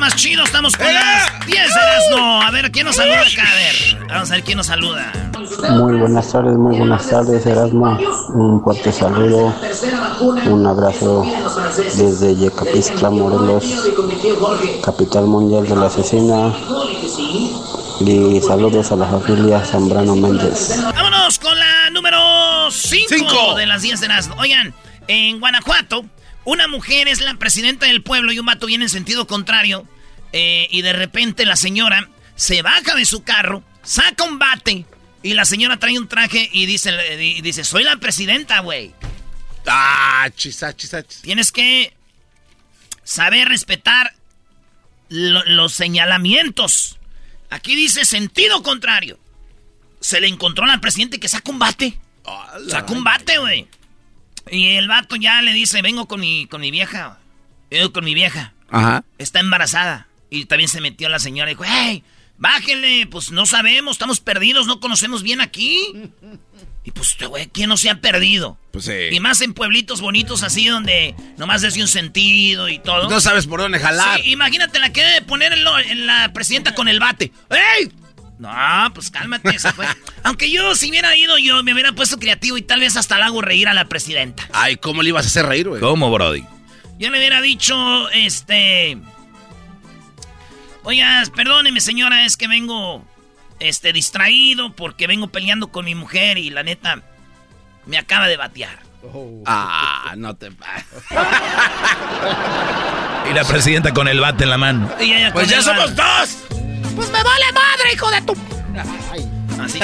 más 0.07 0.15
chido. 0.15 0.43
Estamos 0.43 0.75
con 0.77 0.87
las 0.93 1.45
10 1.45 1.57
de 1.57 2.15
no. 2.15 2.41
A 2.41 2.49
ver, 2.51 2.71
¿quién 2.71 2.85
nos 2.85 2.95
saluda 2.95 3.21
acá? 3.21 3.43
A 3.43 3.55
ver, 3.55 4.07
vamos 4.07 4.31
a 4.31 4.35
ver 4.35 4.43
quién 4.43 4.57
nos 4.57 4.67
saluda. 4.67 5.11
Muy 5.71 5.95
buenas 5.95 6.31
tardes, 6.31 6.55
muy 6.55 6.77
buenas 6.77 7.09
tardes, 7.09 7.45
Erasmo. 7.45 7.97
Un 8.29 8.63
fuerte 8.63 8.91
saludo, 8.93 9.53
un 10.45 10.65
abrazo 10.65 11.25
desde 11.97 12.35
Yecapistla, 12.35 13.09
Morelos, 13.09 13.65
capital 14.83 15.25
mundial 15.25 15.67
de 15.67 15.75
la 15.75 15.87
asesina. 15.87 16.53
Y 17.99 18.39
saludos 18.41 18.91
a 18.91 18.95
la 18.95 19.07
familia 19.07 19.59
Zambrano 19.65 20.15
Méndez. 20.15 20.79
Vámonos 20.83 21.37
con 21.39 21.57
la 21.57 21.89
número 21.89 22.71
5 22.71 23.55
de 23.55 23.65
las 23.65 23.81
10 23.81 23.99
de 23.99 24.07
las. 24.07 24.29
Oigan, 24.37 24.73
en 25.07 25.39
Guanajuato, 25.41 26.05
una 26.45 26.69
mujer 26.69 27.09
es 27.09 27.19
la 27.19 27.33
presidenta 27.33 27.87
del 27.87 28.03
pueblo 28.03 28.31
y 28.31 28.39
un 28.39 28.45
vato 28.45 28.67
viene 28.67 28.85
en 28.85 28.89
sentido 28.89 29.27
contrario. 29.27 29.85
Eh, 30.33 30.67
y 30.71 30.81
de 30.81 30.93
repente 30.93 31.45
la 31.45 31.55
señora 31.55 32.09
se 32.35 32.61
baja 32.61 32.95
de 32.95 33.05
su 33.05 33.23
carro, 33.23 33.63
saca 33.83 34.23
un 34.23 34.39
bate 34.39 34.85
y 35.23 35.33
la 35.33 35.45
señora 35.45 35.77
trae 35.77 35.97
un 35.97 36.07
traje 36.07 36.49
y 36.51 36.65
dice, 36.65 36.91
y 37.21 37.41
dice 37.41 37.63
soy 37.63 37.83
la 37.83 37.97
presidenta, 37.97 38.59
güey. 38.59 38.93
Ah, 39.67 40.29
chisa, 40.35 40.75
chisa, 40.75 41.03
Tienes 41.03 41.51
que 41.51 41.93
saber 43.03 43.49
respetar 43.49 44.13
los 45.09 45.73
señalamientos. 45.73 46.97
Aquí 47.49 47.75
dice 47.75 48.05
sentido 48.05 48.63
contrario. 48.63 49.19
Se 49.99 50.21
le 50.21 50.27
encontró 50.27 50.65
a 50.65 50.67
la 50.67 50.79
presidenta 50.79 51.17
que 51.17 51.27
saca 51.27 51.51
un 51.51 51.59
bate. 51.59 51.97
Saca 52.69 52.93
un 52.93 53.03
bate, 53.03 53.37
güey. 53.39 53.67
Y 54.49 54.75
el 54.75 54.87
vato 54.87 55.15
ya 55.15 55.41
le 55.41 55.53
dice, 55.53 55.81
vengo 55.81 56.07
con 56.07 56.19
mi, 56.19 56.47
con 56.47 56.61
mi 56.61 56.71
vieja. 56.71 57.19
Vengo 57.69 57.91
con 57.91 58.05
mi 58.05 58.13
vieja. 58.13 58.53
Ajá. 58.69 59.03
Está 59.17 59.39
embarazada. 59.39 60.07
Y 60.29 60.45
también 60.45 60.69
se 60.69 60.81
metió 60.81 61.09
la 61.09 61.19
señora 61.19 61.51
y 61.51 61.53
dijo, 61.53 61.63
hey, 61.65 62.03
bájenle, 62.37 63.07
pues 63.07 63.31
no 63.31 63.45
sabemos, 63.45 63.93
estamos 63.93 64.19
perdidos, 64.19 64.67
no 64.67 64.79
conocemos 64.79 65.23
bien 65.23 65.41
aquí. 65.41 65.93
Y 66.83 66.91
pues, 66.91 67.09
este 67.09 67.25
güey, 67.25 67.47
¿quién 67.47 67.67
no 67.67 67.75
se 67.75 67.89
ha 67.89 67.99
perdido? 67.99 68.57
Pues 68.71 68.85
sí. 68.85 68.93
Y 69.11 69.19
más 69.19 69.41
en 69.41 69.53
pueblitos 69.53 69.99
bonitos 69.99 70.43
así 70.43 70.67
donde 70.67 71.15
nomás 71.37 71.61
desde 71.61 71.81
un 71.81 71.87
sentido 71.89 72.69
y 72.69 72.79
todo. 72.79 73.09
No 73.09 73.19
sabes 73.19 73.45
por 73.45 73.59
dónde 73.59 73.79
jalar. 73.79 74.21
Sí, 74.21 74.31
imagínate 74.31 74.79
la 74.79 74.93
que 74.93 75.03
debe 75.03 75.21
poner 75.21 75.51
en, 75.51 76.05
la 76.05 76.31
presidenta 76.33 76.73
con 76.73 76.87
el 76.87 76.99
bate. 76.99 77.31
¡Ey! 77.49 77.91
No, 78.39 78.49
pues 78.93 79.09
cálmate, 79.09 79.49
esa 79.49 79.73
fue. 79.73 79.85
Aunque 80.23 80.49
yo, 80.49 80.75
si 80.75 80.89
hubiera 80.89 81.15
ido, 81.17 81.37
yo 81.37 81.63
me 81.63 81.73
hubiera 81.73 81.91
puesto 81.93 82.19
creativo 82.19 82.57
y 82.57 82.61
tal 82.61 82.79
vez 82.79 82.95
hasta 82.95 83.17
la 83.17 83.25
hago 83.25 83.41
reír 83.41 83.67
a 83.67 83.73
la 83.73 83.85
presidenta. 83.85 84.47
Ay, 84.53 84.77
¿cómo 84.77 85.01
le 85.01 85.09
ibas 85.09 85.25
a 85.25 85.27
hacer 85.27 85.45
reír, 85.45 85.67
güey? 85.67 85.81
¿Cómo, 85.81 86.11
Brody? 86.11 86.45
Yo 86.99 87.09
le 87.09 87.17
hubiera 87.17 87.41
dicho, 87.41 88.09
este. 88.11 88.97
Oiga, 90.87 91.21
perdóneme, 91.35 91.81
señora, 91.81 92.23
es 92.23 92.37
que 92.37 92.47
vengo 92.47 93.03
este 93.59 93.91
distraído 93.91 94.71
porque 94.71 95.05
vengo 95.05 95.27
peleando 95.27 95.67
con 95.67 95.83
mi 95.83 95.95
mujer 95.95 96.37
y 96.37 96.49
la 96.49 96.63
neta 96.63 97.01
me 97.85 97.97
acaba 97.97 98.29
de 98.29 98.37
batear. 98.37 98.79
Ah, 99.45 100.13
no 100.15 100.37
te 100.37 100.47
Y 103.29 103.33
la 103.33 103.43
presidenta 103.45 103.93
con 103.93 104.07
el 104.07 104.21
bate 104.21 104.45
en 104.45 104.49
la 104.49 104.57
mano. 104.57 104.89
pues 105.33 105.49
ya 105.49 105.61
somos 105.61 105.93
dos. 105.93 106.37
Pues 106.95 107.11
me 107.11 107.21
vale 107.21 107.45
madre, 107.51 107.93
hijo 107.93 108.09
de 108.09 108.21
tu. 108.21 108.33
Así 109.61 109.79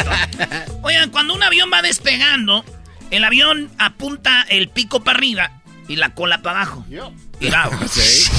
Oigan, 0.84 1.10
cuando 1.10 1.34
un 1.34 1.44
avión 1.44 1.70
va 1.70 1.82
despegando, 1.82 2.64
el 3.12 3.26
avión 3.26 3.70
apunta 3.78 4.44
el 4.44 4.70
pico 4.70 5.04
para 5.04 5.18
arriba 5.18 5.52
y 5.90 5.98
la 5.98 6.14
cola 6.16 6.42
para 6.42 6.62
abajo. 6.62 6.86
Sí. 7.90 8.32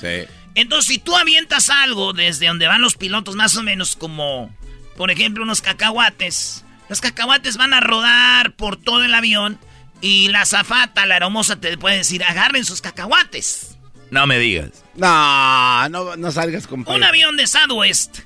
Sí. 0.00 0.37
Entonces, 0.60 0.86
si 0.86 0.98
tú 0.98 1.16
avientas 1.16 1.70
algo 1.70 2.12
desde 2.12 2.48
donde 2.48 2.66
van 2.66 2.82
los 2.82 2.96
pilotos, 2.96 3.36
más 3.36 3.56
o 3.56 3.62
menos 3.62 3.94
como, 3.94 4.54
por 4.96 5.10
ejemplo, 5.10 5.44
unos 5.44 5.60
cacahuates, 5.60 6.64
los 6.88 7.00
cacahuates 7.00 7.56
van 7.56 7.74
a 7.74 7.80
rodar 7.80 8.52
por 8.52 8.76
todo 8.76 9.04
el 9.04 9.14
avión 9.14 9.58
y 10.00 10.28
la 10.28 10.44
zafata, 10.46 11.06
la 11.06 11.16
hermosa, 11.16 11.60
te 11.60 11.78
puede 11.78 11.98
decir, 11.98 12.24
agarren 12.24 12.64
sus 12.64 12.80
cacahuates. 12.80 13.76
No 14.10 14.26
me 14.26 14.38
digas. 14.38 14.84
No, 14.96 15.88
no, 15.88 16.32
salgas 16.32 16.66
con... 16.66 16.84
Un 16.88 17.04
avión 17.04 17.36
de 17.36 17.46
Southwest 17.46 18.20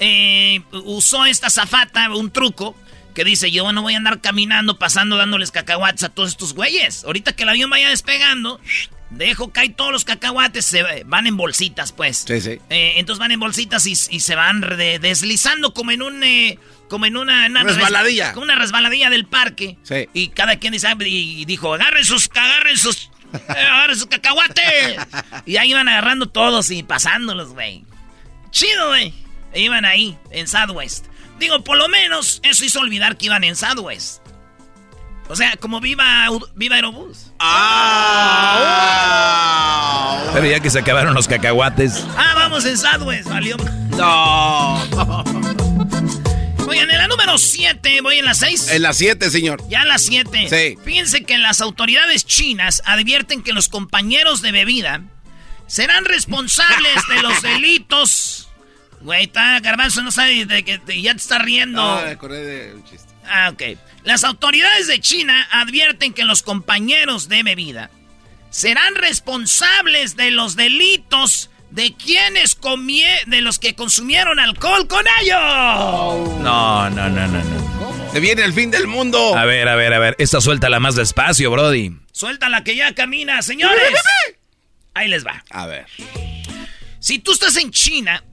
eh, 0.00 0.60
usó 0.72 1.24
esta 1.24 1.48
zafata, 1.48 2.10
un 2.10 2.30
truco, 2.30 2.76
que 3.14 3.24
dice, 3.24 3.50
yo 3.50 3.72
no 3.72 3.82
voy 3.82 3.94
a 3.94 3.96
andar 3.96 4.20
caminando, 4.20 4.78
pasando, 4.78 5.16
dándoles 5.16 5.50
cacahuates 5.50 6.04
a 6.04 6.08
todos 6.08 6.30
estos 6.30 6.54
güeyes. 6.54 7.04
Ahorita 7.04 7.32
que 7.32 7.44
el 7.44 7.48
avión 7.48 7.70
vaya 7.70 7.88
despegando, 7.88 8.60
Dejo 9.10 9.50
caer 9.50 9.74
todos 9.74 9.90
los 9.90 10.04
cacahuates, 10.04 10.66
se 10.66 10.82
van 11.04 11.26
en 11.26 11.36
bolsitas, 11.36 11.92
pues. 11.92 12.24
Sí, 12.26 12.40
sí. 12.40 12.60
Eh, 12.68 12.94
entonces 12.96 13.18
van 13.18 13.32
en 13.32 13.40
bolsitas 13.40 13.86
y, 13.86 13.96
se 13.96 14.34
van 14.34 14.60
deslizando 15.00 15.72
como 15.72 15.90
en 15.90 16.02
un... 16.02 16.22
Eh, 16.22 16.58
como 16.88 17.04
en 17.04 17.18
una, 17.18 17.48
resbaladilla. 17.48 18.32
como 18.32 18.44
una 18.44 18.56
resbaladilla 18.56 19.10
del 19.10 19.26
parque. 19.26 19.76
Sí. 19.82 20.08
Y 20.14 20.28
cada 20.28 20.56
quien 20.56 20.72
dice, 20.72 20.86
ah, 20.88 20.96
y 21.00 21.44
dijo, 21.44 21.74
agarren 21.74 22.04
sus, 22.04 22.30
agarren 22.34 22.78
sus, 22.78 23.10
agarren 23.48 23.96
sus 23.96 24.06
cacahuates. 24.06 24.96
y 25.44 25.58
ahí 25.58 25.70
iban 25.70 25.88
agarrando 25.88 26.28
todos 26.30 26.70
y 26.70 26.82
pasándolos, 26.82 27.50
güey. 27.52 27.84
Chido, 28.50 28.88
güey. 28.88 29.12
E 29.52 29.62
iban 29.62 29.84
ahí, 29.84 30.16
en 30.30 30.48
Southwest. 30.48 31.06
Digo, 31.38 31.62
por 31.62 31.76
lo 31.76 31.88
menos 31.88 32.40
eso 32.42 32.64
hizo 32.64 32.80
olvidar 32.80 33.16
que 33.16 33.26
iban 33.26 33.44
en 33.44 33.56
Southwest. 33.56 34.22
O 35.28 35.36
sea, 35.36 35.56
como 35.56 35.80
viva, 35.80 36.26
viva 36.54 36.76
Aerobús. 36.76 37.32
¡Ah! 38.98 40.30
Pero 40.32 40.46
ya 40.46 40.60
que 40.60 40.70
se 40.70 40.78
acabaron 40.78 41.12
los 41.14 41.28
cacahuates. 41.28 42.04
Ah, 42.16 42.32
vamos 42.34 42.64
en 42.64 42.78
Southwest, 42.78 43.28
valió. 43.28 43.56
No. 43.96 44.82
Oigan, 46.66 46.90
en 46.90 46.98
la 46.98 47.08
número 47.08 47.36
7, 47.36 48.00
voy 48.02 48.18
en 48.18 48.24
la 48.24 48.32
6. 48.34 48.70
En 48.70 48.82
la 48.82 48.92
7, 48.94 49.30
señor. 49.30 49.62
Ya 49.68 49.82
en 49.82 49.88
la 49.88 49.98
7. 49.98 50.48
Sí. 50.48 50.78
Fíjense 50.82 51.24
que 51.24 51.36
las 51.38 51.60
autoridades 51.60 52.24
chinas 52.24 52.82
advierten 52.86 53.42
que 53.42 53.52
los 53.52 53.68
compañeros 53.68 54.40
de 54.40 54.52
bebida 54.52 55.02
serán 55.66 56.04
responsables 56.06 56.96
de 57.08 57.22
los 57.22 57.42
delitos. 57.54 58.48
Güey, 59.00 59.24
está 59.24 59.60
garbanzo, 59.60 60.02
no 60.02 60.10
sabe 60.10 60.44
de 60.46 60.64
que 60.64 60.80
ya 61.02 61.12
te 61.14 61.20
está 61.20 61.38
riendo. 61.38 61.82
No, 61.82 62.02
me 62.02 62.10
acordé 62.12 62.44
de 62.44 62.74
un 62.74 62.84
chiste. 62.84 63.08
Ah, 63.30 63.50
ok. 63.52 63.62
Las 64.08 64.24
autoridades 64.24 64.86
de 64.86 65.00
China 65.00 65.46
advierten 65.50 66.14
que 66.14 66.24
los 66.24 66.42
compañeros 66.42 67.28
de 67.28 67.42
bebida 67.42 67.90
serán 68.48 68.94
responsables 68.94 70.16
de 70.16 70.30
los 70.30 70.56
delitos 70.56 71.50
de 71.68 71.92
quienes 71.92 72.54
comie 72.54 73.06
de 73.26 73.42
los 73.42 73.58
que 73.58 73.74
consumieron 73.74 74.40
alcohol 74.40 74.88
con 74.88 75.04
ellos. 75.20 75.38
No, 76.40 76.88
no, 76.88 77.10
no, 77.10 77.10
no, 77.10 77.28
no. 77.28 78.10
Se 78.10 78.18
viene 78.20 78.44
el 78.44 78.54
fin 78.54 78.70
del 78.70 78.86
mundo. 78.86 79.36
A 79.36 79.44
ver, 79.44 79.68
a 79.68 79.76
ver, 79.76 79.92
a 79.92 79.98
ver. 79.98 80.16
Esta 80.18 80.38
la 80.70 80.80
más 80.80 80.94
despacio, 80.94 81.50
Brody. 81.50 81.94
la 82.48 82.64
que 82.64 82.76
ya 82.76 82.94
camina, 82.94 83.42
señores. 83.42 83.92
Ahí 84.94 85.08
les 85.08 85.26
va. 85.26 85.44
A 85.50 85.66
ver. 85.66 85.84
Si 86.98 87.18
tú 87.18 87.32
estás 87.32 87.58
en 87.58 87.70
China 87.72 88.24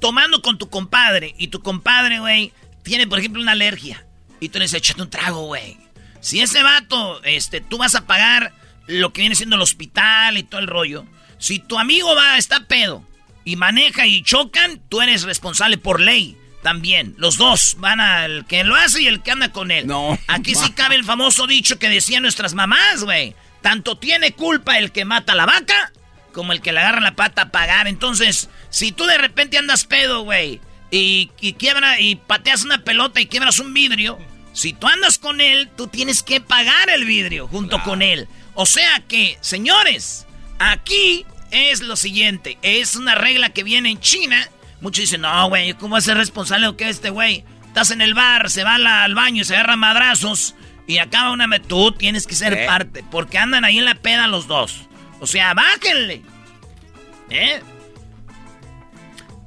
tomando 0.00 0.42
con 0.42 0.58
tu 0.58 0.68
compadre 0.68 1.36
y 1.38 1.46
tu 1.46 1.62
compadre, 1.62 2.18
güey, 2.18 2.52
tiene, 2.82 3.06
por 3.06 3.20
ejemplo, 3.20 3.40
una 3.40 3.52
alergia 3.52 4.04
y 4.42 4.48
tú 4.48 4.58
le 4.58 4.64
dices, 4.64 4.78
échate 4.78 5.00
un 5.00 5.08
trago, 5.08 5.46
güey. 5.46 5.76
Si 6.20 6.40
ese 6.40 6.64
vato, 6.64 7.22
este, 7.22 7.60
tú 7.60 7.78
vas 7.78 7.94
a 7.94 8.06
pagar 8.06 8.52
lo 8.88 9.12
que 9.12 9.20
viene 9.20 9.36
siendo 9.36 9.54
el 9.54 9.62
hospital 9.62 10.36
y 10.36 10.42
todo 10.42 10.60
el 10.60 10.66
rollo. 10.66 11.06
Si 11.38 11.60
tu 11.60 11.78
amigo 11.78 12.12
va, 12.16 12.36
está 12.36 12.64
pedo 12.64 13.06
y 13.44 13.54
maneja 13.54 14.04
y 14.08 14.24
chocan, 14.24 14.80
tú 14.88 15.00
eres 15.00 15.22
responsable 15.22 15.78
por 15.78 16.00
ley. 16.00 16.36
También, 16.60 17.14
los 17.18 17.38
dos 17.38 17.76
van 17.78 18.00
al 18.00 18.44
que 18.46 18.64
lo 18.64 18.74
hace 18.74 19.02
y 19.02 19.06
el 19.06 19.22
que 19.22 19.30
anda 19.30 19.52
con 19.52 19.70
él. 19.70 19.86
No. 19.86 20.18
Aquí 20.26 20.56
sí 20.56 20.72
cabe 20.72 20.96
el 20.96 21.04
famoso 21.04 21.46
dicho 21.46 21.78
que 21.78 21.88
decían 21.88 22.22
nuestras 22.22 22.54
mamás, 22.54 23.04
güey. 23.04 23.36
Tanto 23.60 23.96
tiene 23.96 24.32
culpa 24.32 24.76
el 24.76 24.90
que 24.90 25.04
mata 25.04 25.34
a 25.34 25.36
la 25.36 25.46
vaca 25.46 25.92
como 26.32 26.52
el 26.52 26.60
que 26.60 26.72
le 26.72 26.80
agarra 26.80 27.00
la 27.00 27.14
pata 27.14 27.42
a 27.42 27.50
pagar. 27.52 27.86
Entonces, 27.86 28.50
si 28.70 28.90
tú 28.90 29.04
de 29.04 29.18
repente 29.18 29.56
andas 29.56 29.84
pedo, 29.84 30.22
güey, 30.22 30.60
y, 30.90 31.30
y 31.40 31.52
quiebra 31.54 32.00
y 32.00 32.16
pateas 32.16 32.64
una 32.64 32.84
pelota 32.84 33.20
y 33.20 33.26
quiebras 33.26 33.60
un 33.60 33.72
vidrio, 33.72 34.18
si 34.52 34.72
tú 34.72 34.86
andas 34.86 35.18
con 35.18 35.40
él, 35.40 35.70
tú 35.76 35.86
tienes 35.86 36.22
que 36.22 36.40
pagar 36.40 36.90
el 36.90 37.04
vidrio 37.04 37.48
junto 37.48 37.82
con 37.82 38.02
él. 38.02 38.28
O 38.54 38.66
sea 38.66 39.02
que, 39.08 39.38
señores, 39.40 40.26
aquí 40.58 41.24
es 41.50 41.80
lo 41.80 41.96
siguiente. 41.96 42.58
Es 42.62 42.96
una 42.96 43.14
regla 43.14 43.50
que 43.50 43.62
viene 43.62 43.90
en 43.90 44.00
China. 44.00 44.48
Muchos 44.80 45.02
dicen, 45.02 45.22
no, 45.22 45.48
güey, 45.48 45.74
¿cómo 45.74 45.92
va 45.92 45.98
a 45.98 46.02
ser 46.02 46.16
responsable 46.16 46.66
o 46.66 46.76
qué 46.76 46.88
este 46.88 47.10
güey? 47.10 47.44
Estás 47.66 47.90
en 47.90 48.02
el 48.02 48.14
bar, 48.14 48.50
se 48.50 48.64
va 48.64 48.74
al 48.74 49.14
baño 49.14 49.42
y 49.42 49.44
se 49.44 49.54
agarra 49.54 49.76
madrazos 49.76 50.54
y 50.86 50.98
acaba 50.98 51.30
una... 51.30 51.48
Tú 51.60 51.92
tienes 51.92 52.26
que 52.26 52.34
ser 52.34 52.66
parte, 52.66 53.04
porque 53.10 53.38
andan 53.38 53.64
ahí 53.64 53.78
en 53.78 53.86
la 53.86 53.94
peda 53.94 54.26
los 54.26 54.46
dos. 54.46 54.82
O 55.20 55.26
sea, 55.26 55.54
bájenle. 55.54 56.22
¿Eh? 57.30 57.62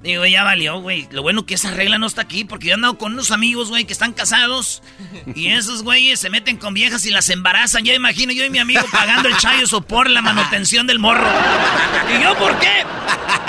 Digo, 0.02 0.24
ya 0.26 0.44
valió, 0.44 0.80
güey. 0.82 1.08
Lo 1.12 1.24
bueno 1.24 1.48
que 1.48 1.56
esa 1.56 1.72
regla 1.72 1.98
no 1.98 2.06
está 2.06 2.22
aquí, 2.22 2.46
porque 2.46 2.68
yo 2.68 2.72
he 2.72 2.76
andado 2.76 2.98
con 2.98 3.14
unos 3.14 3.32
amigos, 3.32 3.70
güey, 3.70 3.86
que 3.86 3.94
están 3.94 4.14
casados. 4.14 4.84
Y 5.34 5.48
esos 5.48 5.82
güeyes 5.82 6.20
se 6.20 6.30
meten 6.30 6.58
con 6.58 6.76
viejas 6.76 7.06
y 7.08 7.10
las 7.10 7.30
embarazan. 7.30 7.84
Ya 7.84 7.94
imagino 7.94 8.32
yo 8.32 8.46
y 8.46 8.50
mi 8.52 8.60
amigo 8.60 8.84
pagando 8.92 9.30
el 9.30 9.38
chayo 9.38 9.66
por 9.82 10.10
la 10.10 10.22
manutención 10.22 10.86
del 10.86 11.00
morro. 11.00 11.28
¿Y 12.16 12.22
yo 12.24 12.36
por 12.38 12.60
qué? 12.60 12.84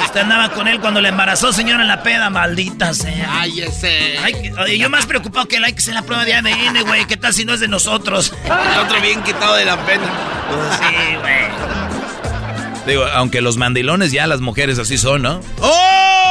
Usted 0.03 0.21
andaba 0.21 0.51
con 0.51 0.67
él 0.67 0.81
cuando 0.81 1.01
le 1.03 1.11
embarazó, 1.11 1.53
señora, 1.53 1.83
en 1.83 1.89
la 1.89 2.03
peda, 2.03 2.31
maldita 2.31 2.95
sea. 2.95 3.41
Ay, 3.41 3.61
ese. 3.61 4.17
Ay, 4.19 4.79
yo 4.79 4.89
más 4.89 5.05
preocupado 5.05 5.47
que 5.49 5.57
él 5.57 5.65
hay 5.65 5.73
que 5.75 5.81
hacer 5.81 5.95
la 5.95 6.03
prueba 6.03 6.25
de 6.25 6.33
ADN, 6.35 6.85
güey. 6.87 7.07
¿Qué 7.07 7.19
tal 7.19 7.35
si 7.35 7.45
no 7.45 7.53
es 7.53 7.61
de 7.61 7.69
nosotros? 7.69 8.33
El 8.45 8.79
otro 8.81 9.01
bien 9.03 9.23
quitado 9.23 9.57
de 9.57 9.65
la 9.67 9.77
pena. 9.85 10.07
sí, 10.79 11.17
güey. 11.21 12.87
Digo, 12.87 13.05
aunque 13.05 13.41
los 13.41 13.57
mandilones 13.57 14.13
ya 14.13 14.27
las 14.27 14.41
mujeres 14.41 14.79
así 14.79 14.97
son, 14.97 15.23
¿no? 15.23 15.41
¡Oh! 15.61 16.26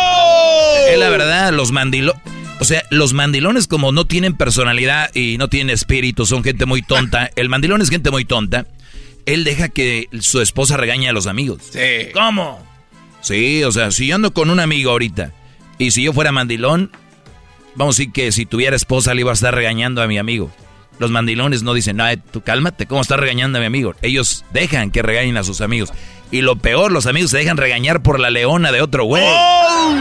Es 0.90 1.00
la 1.00 1.10
verdad, 1.10 1.54
los 1.54 1.72
mandilones... 1.72 2.22
O 2.60 2.64
sea, 2.64 2.84
los 2.90 3.14
mandilones 3.14 3.68
como 3.68 3.92
no 3.92 4.06
tienen 4.06 4.36
personalidad 4.36 5.14
y 5.14 5.38
no 5.38 5.50
tienen 5.50 5.74
espíritu, 5.74 6.26
son 6.26 6.44
gente 6.44 6.66
muy 6.66 6.82
tonta. 6.82 7.30
El 7.36 7.50
mandilón 7.50 7.82
es 7.82 7.90
gente 7.90 8.12
muy 8.12 8.24
tonta. 8.24 8.66
Él 9.26 9.44
deja 9.44 9.70
que 9.70 10.08
su 10.20 10.40
esposa 10.40 10.78
regañe 10.78 11.10
a 11.10 11.14
los 11.14 11.28
amigos. 11.28 11.64
Sí. 11.72 12.12
¿Cómo? 12.14 12.66
Sí, 13.22 13.64
o 13.64 13.72
sea, 13.72 13.92
si 13.92 14.08
yo 14.08 14.16
ando 14.16 14.34
con 14.34 14.50
un 14.50 14.60
amigo 14.60 14.92
ahorita 14.92 15.32
y 15.80 15.92
si 15.92 16.04
yo 16.04 16.14
fuera 16.14 16.32
mandilón, 16.32 16.92
vamos 17.76 17.96
a 17.96 18.00
decir 18.00 18.14
que 18.14 18.32
si 18.32 18.46
tuviera 18.46 18.76
esposa 18.76 19.14
le 19.14 19.22
iba 19.22 19.32
a 19.32 19.34
estar 19.34 19.54
regañando 19.54 20.02
a 20.02 20.08
mi 20.08 20.18
amigo. 20.18 20.52
Los 21.00 21.12
mandilones 21.12 21.64
no 21.64 21.74
dicen, 21.74 21.98
no, 21.98 22.06
tú 22.32 22.42
cálmate, 22.42 22.86
¿cómo 22.86 23.02
estás 23.02 23.20
regañando 23.20 23.58
a 23.58 23.62
mi 23.62 23.68
amigo? 23.68 23.96
Ellos 24.02 24.46
dejan 24.54 24.92
que 24.92 25.02
regañen 25.02 25.36
a 25.38 25.44
sus 25.44 25.60
amigos. 25.60 25.92
Y 26.32 26.42
lo 26.42 26.56
peor, 26.56 26.92
los 26.92 27.06
amigos 27.06 27.32
se 27.32 27.38
dejan 27.38 27.58
regañar 27.58 28.02
por 28.02 28.20
la 28.20 28.30
leona 28.30 28.72
de 28.72 28.82
otro 28.82 29.04
güey. 29.04 29.24
¡Oh! 29.26 29.96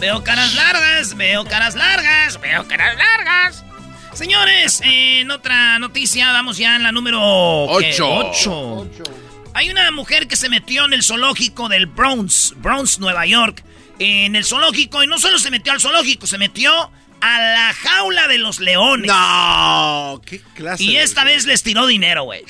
Veo 0.00 0.22
caras 0.22 0.54
largas, 0.54 1.16
veo 1.16 1.44
caras 1.44 1.74
largas, 1.74 2.40
veo 2.40 2.66
caras 2.68 2.96
largas. 2.96 3.64
Señores, 4.12 4.80
en 4.84 5.30
otra 5.30 5.78
noticia, 5.78 6.30
vamos 6.32 6.56
ya 6.56 6.76
en 6.76 6.82
la 6.82 6.92
número 6.92 7.20
8. 7.20 8.90
Hay 9.54 9.70
una 9.70 9.90
mujer 9.92 10.28
que 10.28 10.36
se 10.36 10.48
metió 10.48 10.84
en 10.84 10.92
el 10.92 11.02
zoológico 11.02 11.68
del 11.68 11.86
Bronx, 11.86 12.54
Bronx, 12.56 12.98
Nueva 12.98 13.24
York. 13.26 13.64
En 13.98 14.34
el 14.34 14.44
zoológico, 14.44 15.02
y 15.04 15.06
no 15.06 15.18
solo 15.18 15.38
se 15.38 15.50
metió 15.50 15.72
al 15.72 15.80
zoológico, 15.80 16.26
se 16.26 16.36
metió 16.38 16.90
a 17.20 17.38
la 17.38 17.72
jaula 17.72 18.26
de 18.28 18.38
los 18.38 18.58
leones. 18.60 19.06
No, 19.06 20.20
qué 20.26 20.40
clase. 20.54 20.82
Y 20.82 20.96
esta 20.96 21.24
vez 21.24 21.46
les 21.46 21.62
tiró 21.62 21.86
dinero, 21.86 22.24
güey. 22.24 22.44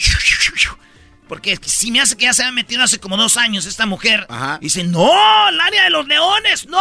Porque 1.35 1.59
si 1.67 1.91
me 1.91 2.00
hace 2.00 2.17
que 2.17 2.26
ya 2.26 2.33
se 2.33 2.45
ha 2.45 2.53
metido 2.53 2.85
hace 2.85 3.00
como 3.00 3.17
dos 3.17 3.37
años 3.37 3.67
esta 3.67 3.87
mujer. 3.87 4.25
Ajá. 4.29 4.61
dice, 4.62 4.85
no, 4.85 5.11
el 5.49 5.61
área 5.61 5.83
de 5.83 5.91
los 5.91 6.07
leones, 6.07 6.69
no. 6.69 6.79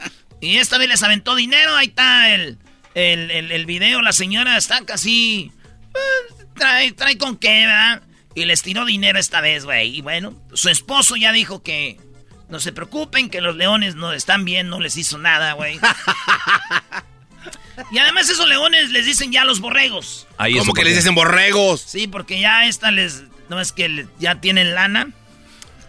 y 0.40 0.56
esta 0.56 0.78
vez 0.78 0.88
les 0.88 1.02
aventó 1.02 1.34
dinero, 1.34 1.76
ahí 1.76 1.88
está 1.88 2.34
el, 2.34 2.56
el, 2.94 3.30
el, 3.30 3.66
video, 3.66 4.00
la 4.00 4.14
señora 4.14 4.56
está 4.56 4.86
casi... 4.86 5.52
Eh, 5.94 6.44
trae, 6.54 6.92
trae 6.92 7.18
con 7.18 7.36
qué, 7.36 7.66
¿verdad? 7.66 8.04
Y 8.34 8.46
les 8.46 8.62
tiró 8.62 8.86
dinero 8.86 9.18
esta 9.18 9.42
vez, 9.42 9.66
güey. 9.66 9.98
Y 9.98 10.00
bueno, 10.00 10.32
su 10.54 10.70
esposo 10.70 11.14
ya 11.16 11.30
dijo 11.30 11.62
que 11.62 12.00
no 12.48 12.58
se 12.58 12.72
preocupen, 12.72 13.28
que 13.28 13.42
los 13.42 13.54
leones 13.54 13.96
no 13.96 14.14
están 14.14 14.46
bien, 14.46 14.70
no 14.70 14.80
les 14.80 14.96
hizo 14.96 15.18
nada, 15.18 15.52
güey. 15.52 15.78
Y 17.90 17.98
además 17.98 18.28
esos 18.28 18.48
leones 18.48 18.90
les 18.90 19.04
dicen 19.04 19.32
ya 19.32 19.44
los 19.44 19.60
borregos. 19.60 20.26
¿Cómo 20.58 20.72
que 20.72 20.84
les 20.84 20.96
dicen 20.96 21.14
borregos? 21.14 21.82
Sí, 21.82 22.06
porque 22.06 22.40
ya 22.40 22.66
esta 22.66 22.90
les... 22.90 23.24
No 23.48 23.60
es 23.60 23.72
que 23.72 24.06
ya 24.18 24.40
tienen 24.40 24.74
lana. 24.74 25.10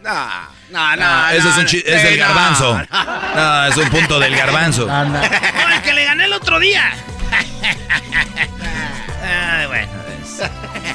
No, 0.04 0.30
no, 0.70 0.96
no. 0.96 1.30
eso 1.30 1.50
es, 1.50 1.58
un 1.58 1.66
es 1.66 2.04
del 2.04 2.18
garbanzo. 2.18 2.82
No, 3.36 3.66
es 3.66 3.78
un 3.78 3.90
punto 3.90 4.20
del 4.20 4.36
garbanzo. 4.36 4.86
No, 4.88 5.24
el 5.24 5.82
que 5.82 5.94
le 5.94 6.06
gané 6.06 6.26
el 6.26 6.34
otro 6.34 6.60
día. 6.60 6.94
Ay, 9.24 9.68
bueno. 9.68 9.88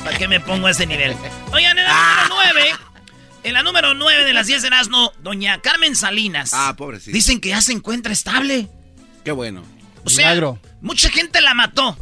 ¿Para 0.04 0.18
qué 0.18 0.28
me 0.28 0.40
pongo 0.40 0.66
a 0.66 0.70
ese 0.70 0.86
nivel? 0.86 1.16
Oigan, 1.52 1.78
en 1.78 1.84
la 1.84 2.26
número 2.28 2.52
9... 2.52 2.72
En 3.44 3.54
la 3.54 3.64
número 3.64 3.92
9 3.94 4.24
de 4.24 4.32
las 4.32 4.46
10 4.46 4.62
de 4.62 4.68
Erasmo, 4.68 5.12
doña 5.18 5.60
Carmen 5.60 5.96
Salinas. 5.96 6.50
Ah, 6.52 6.74
pobrecita. 6.76 7.12
Dicen 7.12 7.40
que 7.40 7.48
ya 7.48 7.60
se 7.60 7.72
encuentra 7.72 8.12
estable. 8.12 8.68
Qué 9.24 9.32
bueno. 9.32 9.64
O 10.04 10.10
sea, 10.10 10.34
mucha 10.80 11.10
gente 11.10 11.40
la 11.40 11.54
mató. 11.54 11.96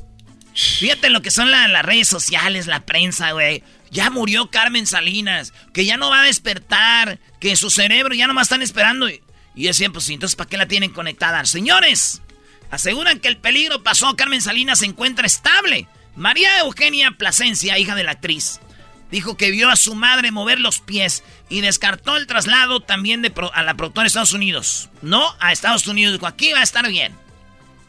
Fíjate 0.55 1.11
lo 1.11 1.23
que 1.23 1.31
son 1.31 1.51
las 1.51 1.85
redes 1.85 2.09
sociales, 2.09 2.67
la 2.67 2.81
prensa, 2.85 3.33
güey. 3.33 3.63
Ya 3.91 4.11
murió 4.11 4.51
Carmen 4.51 4.87
Salinas, 4.87 5.53
que 5.73 5.85
ya 5.85 5.97
no 5.97 6.11
va 6.11 6.23
a 6.23 6.27
despertar, 6.27 7.19
que 7.41 7.57
su 7.57 7.71
cerebro 7.71 8.15
ya 8.15 8.27
no 8.27 8.35
más 8.35 8.47
están 8.47 8.63
esperando. 8.63 9.09
Y, 9.09 9.21
y 9.55 9.65
decían, 9.65 9.93
pues 9.93 10.09
entonces, 10.09 10.37
¿para 10.37 10.49
qué 10.49 10.57
la 10.57 10.69
tienen 10.69 10.93
conectada? 10.93 11.45
Señores, 11.45 12.23
aseguran 12.71 13.21
que 13.21 13.29
el 13.29 13.37
peligro 13.37 13.83
pasó, 13.83 14.15
Carmen 14.17 14.43
Salinas 14.43 14.81
se 14.81 14.87
encuentra 14.87 15.27
estable. 15.27 15.89
María 16.17 16.59
Eugenia 16.61 17.13
Plasencia, 17.13 17.79
hija 17.79 17.95
de 17.95 18.05
la 18.05 18.13
actriz, 18.13 18.61
dijo 19.11 19.37
que 19.37 19.51
vio 19.51 19.69
a 19.69 19.77
su 19.77 19.95
madre 19.95 20.31
mover 20.31 20.61
los 20.61 20.81
pies 20.81 21.25
y 21.49 21.61
descartó 21.61 22.17
el 22.17 22.27
traslado 22.27 22.81
también 22.81 23.23
de 23.23 23.33
a 23.53 23.63
la 23.63 23.75
productora 23.75 24.05
de 24.05 24.09
Estados 24.09 24.33
Unidos. 24.33 24.91
No 25.03 25.35
a 25.41 25.53
Estados 25.53 25.87
Unidos, 25.87 26.15
dijo, 26.15 26.27
aquí 26.27 26.53
va 26.53 26.61
a 26.61 26.65
estar 26.65 26.89
bien. 26.89 27.15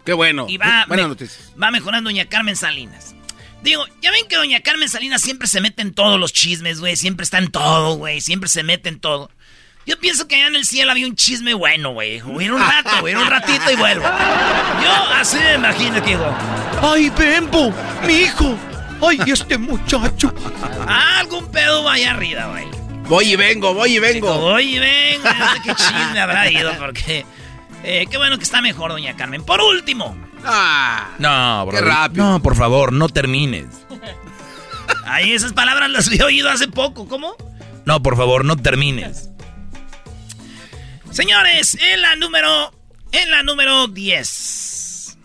Qué 0.05 0.13
bueno. 0.13 0.45
Y 0.49 0.57
va, 0.57 0.85
va 0.87 1.71
mejorando 1.71 2.09
doña 2.09 2.25
Carmen 2.25 2.55
Salinas. 2.55 3.15
Digo, 3.61 3.85
ya 4.01 4.09
ven 4.11 4.27
que 4.27 4.35
doña 4.35 4.61
Carmen 4.61 4.89
Salinas 4.89 5.21
siempre 5.21 5.47
se 5.47 5.61
mete 5.61 5.83
en 5.83 5.93
todos 5.93 6.19
los 6.19 6.33
chismes, 6.33 6.79
güey. 6.79 6.95
Siempre 6.95 7.23
está 7.23 7.37
en 7.37 7.51
todo, 7.51 7.95
güey. 7.95 8.19
Siempre 8.21 8.49
se 8.49 8.63
mete 8.63 8.89
en 8.89 8.99
todo. 8.99 9.29
Yo 9.85 9.99
pienso 9.99 10.27
que 10.27 10.35
allá 10.35 10.47
en 10.47 10.55
el 10.55 10.65
cielo 10.65 10.91
había 10.91 11.07
un 11.07 11.15
chisme 11.15 11.53
bueno, 11.53 11.91
güey. 11.93 12.21
Hubiera 12.21 12.55
un 12.55 12.61
rato, 12.61 13.01
güey. 13.01 13.15
un 13.15 13.27
ratito 13.27 13.71
y 13.71 13.75
vuelvo. 13.75 14.03
Yo 14.03 14.91
así 15.15 15.37
me 15.37 15.55
imagino 15.55 16.01
que 16.03 16.09
digo... 16.11 16.35
¡Ay, 16.81 17.09
Bembo! 17.09 17.73
¡Mi 18.05 18.13
hijo! 18.13 18.57
¡Ay, 19.01 19.19
este 19.27 19.57
muchacho! 19.57 20.33
Algún 20.87 21.51
pedo 21.51 21.83
vaya 21.83 22.11
arriba, 22.11 22.47
güey. 22.47 22.65
Voy 23.07 23.33
y 23.33 23.35
vengo, 23.35 23.73
voy 23.73 23.95
y 23.95 23.99
vengo. 23.99 24.39
voy 24.39 24.75
y 24.75 24.79
vengo. 24.79 25.23
No 25.23 25.53
sé 25.53 25.59
qué 25.65 25.75
chisme 25.75 26.19
habrá 26.19 26.49
ido 26.49 26.73
porque... 26.77 27.25
Eh, 27.83 28.05
qué 28.09 28.17
bueno 28.17 28.37
que 28.37 28.43
está 28.43 28.61
mejor, 28.61 28.91
doña 28.91 29.15
Carmen. 29.15 29.43
Por 29.43 29.61
último. 29.61 30.15
Ah, 30.45 31.09
no, 31.19 31.65
bro, 31.65 32.09
No, 32.13 32.41
por 32.41 32.55
favor, 32.55 32.93
no 32.93 33.09
termines. 33.09 33.67
Ay, 35.05 35.33
esas 35.33 35.53
palabras 35.53 35.89
las 35.89 36.11
he 36.11 36.23
oído 36.23 36.49
hace 36.49 36.67
poco. 36.67 37.07
¿Cómo? 37.07 37.35
No, 37.85 38.01
por 38.01 38.17
favor, 38.17 38.45
no 38.45 38.57
termines. 38.57 39.29
Señores, 41.11 41.75
en 41.75 42.01
la 42.01 42.15
número. 42.15 42.73
En 43.11 43.29
la 43.29 43.43
número 43.43 43.87
10. 43.87 45.17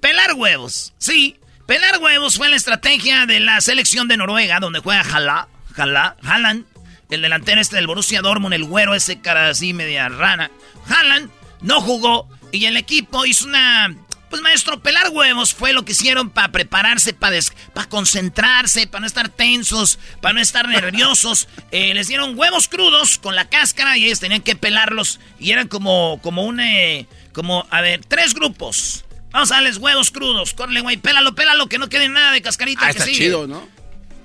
Pelar 0.00 0.34
huevos. 0.34 0.92
Sí, 0.98 1.38
pelar 1.66 1.98
huevos 1.98 2.36
fue 2.36 2.48
la 2.48 2.56
estrategia 2.56 3.24
de 3.26 3.40
la 3.40 3.60
selección 3.60 4.08
de 4.08 4.16
Noruega, 4.16 4.58
donde 4.58 4.80
juega 4.80 5.02
Hala, 5.02 5.48
Hala, 5.76 6.16
Haaland, 6.22 6.66
el 7.10 7.22
delantero 7.22 7.60
este 7.60 7.76
del 7.76 7.86
Borussia 7.86 8.20
Dortmund, 8.20 8.54
el 8.54 8.64
güero 8.64 8.94
ese 8.94 9.20
cara 9.20 9.48
así 9.48 9.72
media 9.72 10.08
rana. 10.08 10.50
Haaland 10.88 11.30
no 11.60 11.80
jugó 11.80 12.28
y 12.52 12.66
el 12.66 12.76
equipo 12.76 13.24
hizo 13.26 13.46
una... 13.46 13.96
Pues 14.30 14.42
maestro, 14.42 14.82
pelar 14.82 15.10
huevos 15.10 15.54
fue 15.54 15.72
lo 15.72 15.84
que 15.84 15.92
hicieron 15.92 16.28
para 16.28 16.50
prepararse, 16.50 17.14
para 17.14 17.88
concentrarse, 17.88 18.88
para 18.88 19.02
no 19.02 19.06
estar 19.06 19.28
tensos, 19.28 19.98
para 20.20 20.32
no 20.32 20.40
estar 20.40 20.68
nerviosos. 20.68 21.48
Eh, 21.70 21.92
les 21.92 22.06
dieron 22.06 22.38
huevos 22.38 22.68
crudos 22.68 23.18
con 23.18 23.34
la 23.34 23.48
cáscara 23.48 23.96
y 23.96 24.04
ellos 24.04 24.20
tenían 24.20 24.42
que 24.42 24.54
pelarlos 24.54 25.18
y 25.40 25.50
eran 25.50 25.66
como, 25.66 26.20
como 26.22 26.44
un... 26.44 26.60
Eh, 26.60 27.08
como, 27.32 27.66
a 27.68 27.80
ver, 27.80 28.04
tres 28.06 28.32
grupos. 28.32 29.04
Vamos 29.32 29.50
a 29.50 29.56
darles 29.56 29.78
huevos 29.78 30.12
crudos. 30.12 30.54
Corre, 30.54 30.80
güey, 30.80 30.96
pélalo, 30.96 31.34
pélalo, 31.34 31.66
que 31.68 31.78
no 31.78 31.88
quede 31.88 32.08
nada 32.08 32.30
de 32.30 32.40
cascarita. 32.40 32.86
Ah, 32.86 32.90
está 32.90 33.06
chido, 33.06 33.48
¿no? 33.48 33.68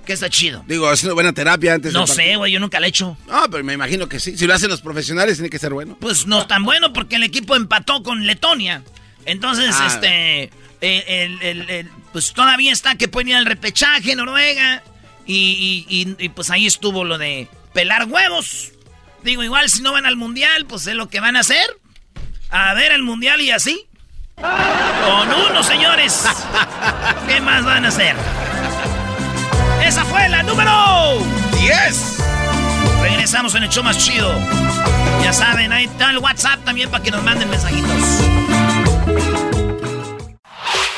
Que 0.10 0.14
está 0.14 0.28
chido. 0.28 0.64
Digo, 0.66 0.90
haciendo 0.90 1.14
buena 1.14 1.34
terapia 1.34 1.76
antes 1.76 1.94
No 1.94 2.08
sé, 2.08 2.36
güey, 2.36 2.52
yo 2.52 2.60
nunca 2.60 2.80
la 2.80 2.88
he 2.88 2.90
hecho. 2.90 3.16
Ah, 3.30 3.46
pero 3.52 3.64
me 3.64 3.74
imagino 3.74 4.10
que 4.10 4.20
sí. 4.20 4.36
Si 4.36 4.48
lo 4.48 4.56
hacen 4.56 4.68
los 4.68 4.82
profesionales, 4.82 5.36
tiene 5.36 5.52
que 5.52 5.60
ser 5.60 5.72
bueno. 5.72 5.98
Pues 6.02 6.26
no 6.26 6.42
es 6.42 6.48
tan 6.48 6.64
bueno 6.64 6.94
porque 6.94 7.18
el 7.18 7.22
equipo 7.22 7.56
empató 7.56 8.02
con 8.02 8.26
Letonia. 8.26 8.82
Entonces, 9.26 9.76
ah. 9.78 9.86
este. 9.86 10.50
Pues 12.12 12.34
todavía 12.34 12.72
está 12.72 12.96
que 12.96 13.08
pueden 13.08 13.28
ir 13.28 13.36
al 13.36 13.46
repechaje 13.46 14.16
Noruega. 14.16 14.82
Y, 15.28 15.86
y, 15.88 16.30
pues 16.30 16.50
ahí 16.50 16.66
estuvo 16.66 17.04
lo 17.04 17.20
de 17.20 17.48
pelar 17.76 18.06
huevos. 18.06 18.72
Digo, 19.24 19.44
igual 19.44 19.70
si 19.70 19.84
no 19.84 19.92
van 19.92 20.08
al 20.08 20.16
mundial, 20.16 20.66
pues 20.66 20.88
es 20.88 20.96
lo 20.96 21.08
que 21.08 21.20
van 21.20 21.36
a 21.36 21.42
hacer. 21.42 21.68
A 22.50 22.74
ver 22.74 22.94
el 22.94 23.04
mundial 23.04 23.42
y 23.42 23.52
así. 23.52 23.86
Con 24.38 25.52
uno, 25.52 25.62
señores. 25.62 26.26
¿Qué 27.28 27.40
más 27.42 27.64
van 27.64 27.86
a 27.86 27.90
hacer? 27.90 28.16
Esa 29.90 30.06
fue 30.06 30.30
la 30.30 30.44
número 30.44 31.18
10. 31.60 32.18
Regresamos 33.02 33.56
en 33.56 33.64
el 33.64 33.70
show 33.70 33.84
más 33.84 33.98
chido. 33.98 34.32
Ya 35.24 35.34
saben, 35.34 35.74
ahí 35.74 35.86
está 35.86 36.12
el 36.12 36.20
WhatsApp 36.20 36.64
también 36.64 36.92
para 36.92 37.04
que 37.04 37.10
nos 37.10 37.24
manden 37.24 37.50
mensajitos. 37.50 37.90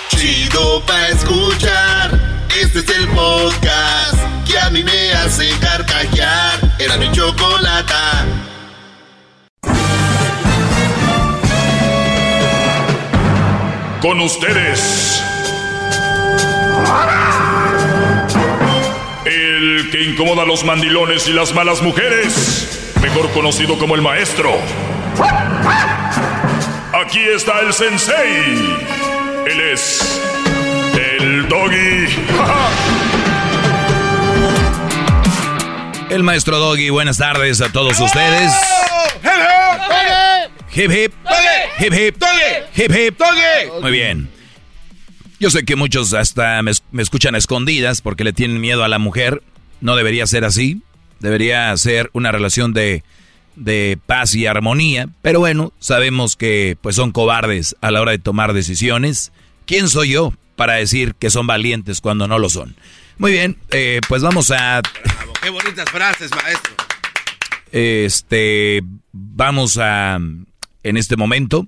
Chido 0.09 0.81
para 0.85 1.07
escuchar. 1.07 2.19
Este 2.61 2.79
es 2.79 2.89
el 2.89 3.07
podcast 3.07 4.15
que 4.45 4.59
a 4.59 4.69
mí 4.71 4.83
me 4.83 5.13
hace 5.13 5.49
carcajear. 5.61 6.59
Era 6.77 6.97
mi 6.97 7.09
chocolate. 7.13 7.93
Con 14.01 14.19
ustedes. 14.19 15.23
¡Ara! 16.91 17.50
El 19.81 19.89
que 19.89 20.03
incomoda 20.03 20.43
a 20.43 20.45
los 20.45 20.63
mandilones 20.63 21.27
y 21.27 21.33
las 21.33 21.55
malas 21.55 21.81
mujeres. 21.81 22.93
Mejor 23.01 23.31
conocido 23.31 23.79
como 23.79 23.95
el 23.95 24.03
maestro. 24.03 24.51
Aquí 26.93 27.19
está 27.21 27.61
el 27.61 27.73
sensei. 27.73 28.77
Él 29.47 29.59
es 29.73 30.21
el 30.93 31.47
doggy. 31.47 32.05
El 36.11 36.21
maestro 36.23 36.59
Doggy, 36.59 36.89
buenas 36.91 37.17
tardes 37.17 37.61
a 37.61 37.71
todos 37.71 37.99
ustedes. 37.99 38.53
Hip 40.75 40.91
hip. 40.91 41.13
Hip 41.79 41.93
hip. 41.93 42.23
Hip 42.75 42.91
hip. 42.95 43.19
Muy 43.81 43.91
bien. 43.91 44.29
Yo 45.39 45.49
sé 45.49 45.65
que 45.65 45.75
muchos 45.75 46.13
hasta 46.13 46.61
me, 46.61 46.71
me 46.91 47.01
escuchan 47.01 47.33
a 47.33 47.39
escondidas 47.39 48.01
porque 48.01 48.23
le 48.23 48.33
tienen 48.33 48.61
miedo 48.61 48.83
a 48.83 48.87
la 48.87 48.99
mujer. 48.99 49.41
No 49.81 49.95
debería 49.95 50.25
ser 50.27 50.45
así. 50.45 50.81
Debería 51.19 51.75
ser 51.77 52.09
una 52.13 52.31
relación 52.31 52.73
de, 52.73 53.03
de 53.55 53.99
paz 54.05 54.33
y 54.35 54.47
armonía. 54.47 55.09
Pero 55.21 55.39
bueno, 55.39 55.73
sabemos 55.79 56.35
que 56.35 56.77
pues 56.81 56.95
son 56.95 57.11
cobardes 57.11 57.75
a 57.81 57.91
la 57.91 58.01
hora 58.01 58.11
de 58.11 58.19
tomar 58.19 58.53
decisiones. 58.53 59.31
¿Quién 59.65 59.89
soy 59.89 60.11
yo 60.11 60.33
para 60.55 60.73
decir 60.75 61.15
que 61.15 61.29
son 61.29 61.45
valientes 61.47 62.01
cuando 62.01 62.27
no 62.27 62.39
lo 62.39 62.49
son? 62.49 62.75
Muy 63.17 63.31
bien, 63.33 63.57
eh, 63.71 63.99
pues 64.07 64.23
vamos 64.23 64.49
a... 64.51 64.81
Bravo, 64.81 65.33
qué 65.41 65.49
bonitas 65.51 65.89
frases, 65.91 66.31
maestro. 66.31 66.73
Este, 67.71 68.81
vamos 69.11 69.77
a, 69.77 70.15
en 70.15 70.97
este 70.97 71.15
momento, 71.17 71.67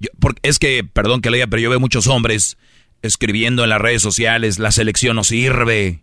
yo- 0.00 0.08
porque 0.18 0.40
es 0.42 0.58
que, 0.58 0.82
perdón 0.84 1.20
que 1.20 1.30
leía, 1.30 1.46
pero 1.46 1.62
yo 1.62 1.70
veo 1.70 1.78
muchos 1.80 2.06
hombres 2.06 2.56
escribiendo 3.02 3.62
en 3.64 3.70
las 3.70 3.80
redes 3.80 4.02
sociales, 4.02 4.58
la 4.58 4.72
selección 4.72 5.16
no 5.16 5.24
sirve, 5.24 6.00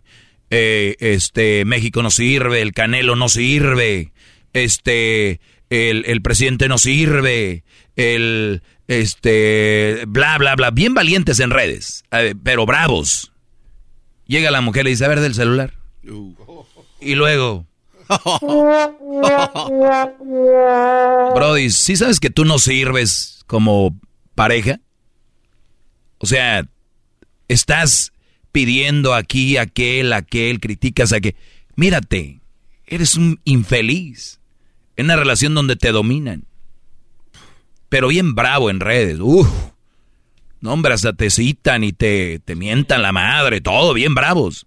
eh, 0.50 0.96
este, 0.98 1.64
México 1.64 2.02
no 2.02 2.10
sirve, 2.10 2.60
el 2.60 2.72
Canelo 2.72 3.16
no 3.16 3.28
sirve, 3.28 4.12
este, 4.52 5.40
el, 5.70 6.04
el 6.06 6.22
presidente 6.22 6.68
no 6.68 6.78
sirve, 6.78 7.64
el, 7.96 8.62
este, 8.88 10.04
bla, 10.08 10.38
bla, 10.38 10.56
bla, 10.56 10.70
bien 10.70 10.94
valientes 10.94 11.40
en 11.40 11.50
redes, 11.50 12.04
eh, 12.10 12.34
pero 12.42 12.66
bravos. 12.66 13.32
Llega 14.26 14.50
la 14.50 14.60
mujer 14.60 14.82
y 14.82 14.84
le 14.84 14.90
dice, 14.90 15.04
a 15.04 15.08
ver 15.08 15.20
del 15.20 15.34
celular. 15.34 15.74
Y 17.00 17.14
luego, 17.14 17.66
Brody, 21.34 21.70
¿sí 21.70 21.96
sabes 21.96 22.18
que 22.18 22.30
tú 22.30 22.44
no 22.44 22.58
sirves 22.58 23.44
como 23.46 23.96
pareja? 24.34 24.80
O 26.18 26.26
sea, 26.26 26.66
estás 27.48 28.12
pidiendo 28.52 29.14
aquí, 29.14 29.56
aquel, 29.56 30.12
aquel, 30.12 30.60
criticas 30.60 31.12
a 31.12 31.20
que... 31.20 31.36
Mírate, 31.76 32.40
eres 32.86 33.14
un 33.14 33.40
infeliz 33.44 34.40
en 34.96 35.06
una 35.06 35.16
relación 35.16 35.54
donde 35.54 35.76
te 35.76 35.92
dominan. 35.92 36.44
Pero 37.88 38.08
bien 38.08 38.34
bravo 38.34 38.70
en 38.70 38.80
redes. 38.80 39.18
Uf. 39.20 39.48
No, 40.60 40.72
hombre, 40.72 40.92
hasta 40.92 41.12
te 41.12 41.30
citan 41.30 41.84
y 41.84 41.92
te, 41.92 42.38
te 42.44 42.54
mientan 42.54 43.02
la 43.02 43.12
madre, 43.12 43.60
todo 43.60 43.94
bien 43.94 44.14
bravos. 44.14 44.66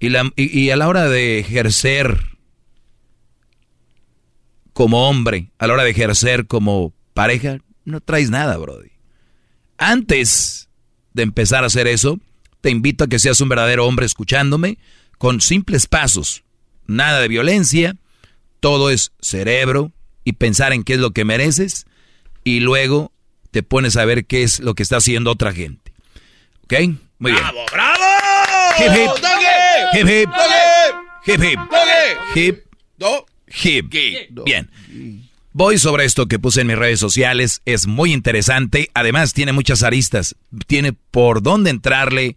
Y, 0.00 0.08
la, 0.08 0.32
y, 0.36 0.58
y 0.58 0.70
a 0.70 0.76
la 0.76 0.88
hora 0.88 1.08
de 1.08 1.38
ejercer 1.38 2.18
como 4.72 5.08
hombre, 5.08 5.50
a 5.58 5.66
la 5.66 5.74
hora 5.74 5.84
de 5.84 5.90
ejercer 5.90 6.46
como 6.46 6.94
pareja, 7.12 7.58
no 7.84 8.00
traes 8.00 8.30
nada, 8.30 8.56
Brody. 8.56 8.90
Antes 9.76 10.68
de 11.12 11.22
empezar 11.22 11.62
a 11.64 11.66
hacer 11.66 11.86
eso, 11.86 12.18
te 12.62 12.70
invito 12.70 13.04
a 13.04 13.08
que 13.08 13.18
seas 13.18 13.40
un 13.42 13.50
verdadero 13.50 13.86
hombre 13.86 14.06
escuchándome 14.06 14.78
con 15.18 15.40
simples 15.42 15.86
pasos. 15.86 16.44
Nada 16.86 17.20
de 17.20 17.28
violencia, 17.28 17.96
todo 18.60 18.88
es 18.90 19.12
cerebro 19.20 19.92
y 20.24 20.32
pensar 20.34 20.72
en 20.72 20.82
qué 20.84 20.94
es 20.94 21.00
lo 21.00 21.10
que 21.10 21.24
mereces 21.26 21.86
y 22.44 22.60
luego 22.60 23.12
te 23.50 23.62
pones 23.62 23.96
a 23.96 24.04
ver 24.04 24.24
qué 24.24 24.42
es 24.42 24.60
lo 24.60 24.74
que 24.74 24.82
está 24.82 24.96
haciendo 24.96 25.30
otra 25.30 25.52
gente. 25.52 25.92
¿Ok? 26.64 26.74
Muy 27.18 27.32
bien. 27.32 27.44
¡Bravo! 27.70 28.02
Hip, 28.78 28.92
hip. 28.92 29.10
¡Doggy! 29.20 29.98
Hip, 29.98 30.08
hip. 30.08 30.30
Hip, 31.26 31.42
hip. 31.44 31.58
Hip, 32.34 32.64
Do- 32.96 33.26
hip. 33.62 33.86
Bien. 34.44 34.70
Voy 35.54 35.76
sobre 35.78 36.04
esto 36.04 36.26
que 36.28 36.38
puse 36.38 36.62
en 36.62 36.66
mis 36.68 36.78
redes 36.78 36.98
sociales. 36.98 37.60
Es 37.66 37.86
muy 37.86 38.12
interesante. 38.12 38.90
Además, 38.94 39.34
tiene 39.34 39.52
muchas 39.52 39.82
aristas. 39.82 40.34
Tiene 40.66 40.92
por 40.92 41.42
dónde 41.42 41.70
entrarle. 41.70 42.36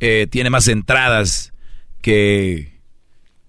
eh, 0.00 0.26
tiene 0.30 0.50
más 0.50 0.68
entradas 0.68 1.52
que, 2.00 2.80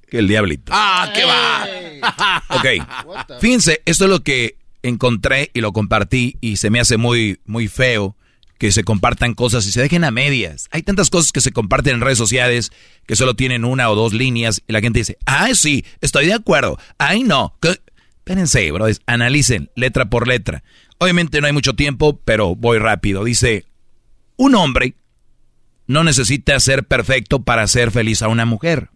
que 0.09 0.19
el 0.19 0.27
diablito. 0.27 0.71
¡Ah, 0.75 1.11
qué 1.13 1.23
va! 1.25 2.43
Ok. 2.49 3.39
Fíjense, 3.39 3.81
esto 3.85 4.05
es 4.05 4.09
lo 4.09 4.23
que 4.23 4.55
encontré 4.83 5.49
y 5.53 5.61
lo 5.61 5.73
compartí 5.73 6.37
y 6.41 6.57
se 6.57 6.69
me 6.69 6.79
hace 6.79 6.97
muy, 6.97 7.39
muy 7.45 7.67
feo 7.67 8.15
que 8.57 8.71
se 8.71 8.83
compartan 8.83 9.33
cosas 9.33 9.65
y 9.65 9.71
se 9.71 9.81
dejen 9.81 10.03
a 10.03 10.11
medias. 10.11 10.67
Hay 10.71 10.83
tantas 10.83 11.09
cosas 11.09 11.31
que 11.31 11.41
se 11.41 11.51
comparten 11.51 11.95
en 11.95 12.01
redes 12.01 12.17
sociales 12.17 12.71
que 13.05 13.15
solo 13.15 13.35
tienen 13.35 13.65
una 13.65 13.89
o 13.89 13.95
dos 13.95 14.13
líneas 14.13 14.61
y 14.67 14.73
la 14.73 14.79
gente 14.81 14.99
dice, 14.99 15.17
ay 15.25 15.55
sí, 15.55 15.83
estoy 16.01 16.27
de 16.27 16.33
acuerdo, 16.33 16.79
ay 16.97 17.23
no. 17.23 17.55
¿Qué? 17.61 17.79
Espérense, 18.25 18.71
bro, 18.71 18.85
analicen 19.05 19.69
letra 19.75 20.05
por 20.05 20.29
letra. 20.29 20.63
Obviamente 20.97 21.41
no 21.41 21.47
hay 21.47 21.51
mucho 21.51 21.73
tiempo, 21.73 22.21
pero 22.23 22.55
voy 22.55 22.79
rápido. 22.79 23.25
Dice, 23.25 23.65
un 24.37 24.55
hombre 24.55 24.95
no 25.87 26.05
necesita 26.05 26.57
ser 26.61 26.85
perfecto 26.85 27.43
para 27.43 27.67
ser 27.67 27.91
feliz 27.91 28.21
a 28.21 28.29
una 28.29 28.45
mujer. 28.45 28.89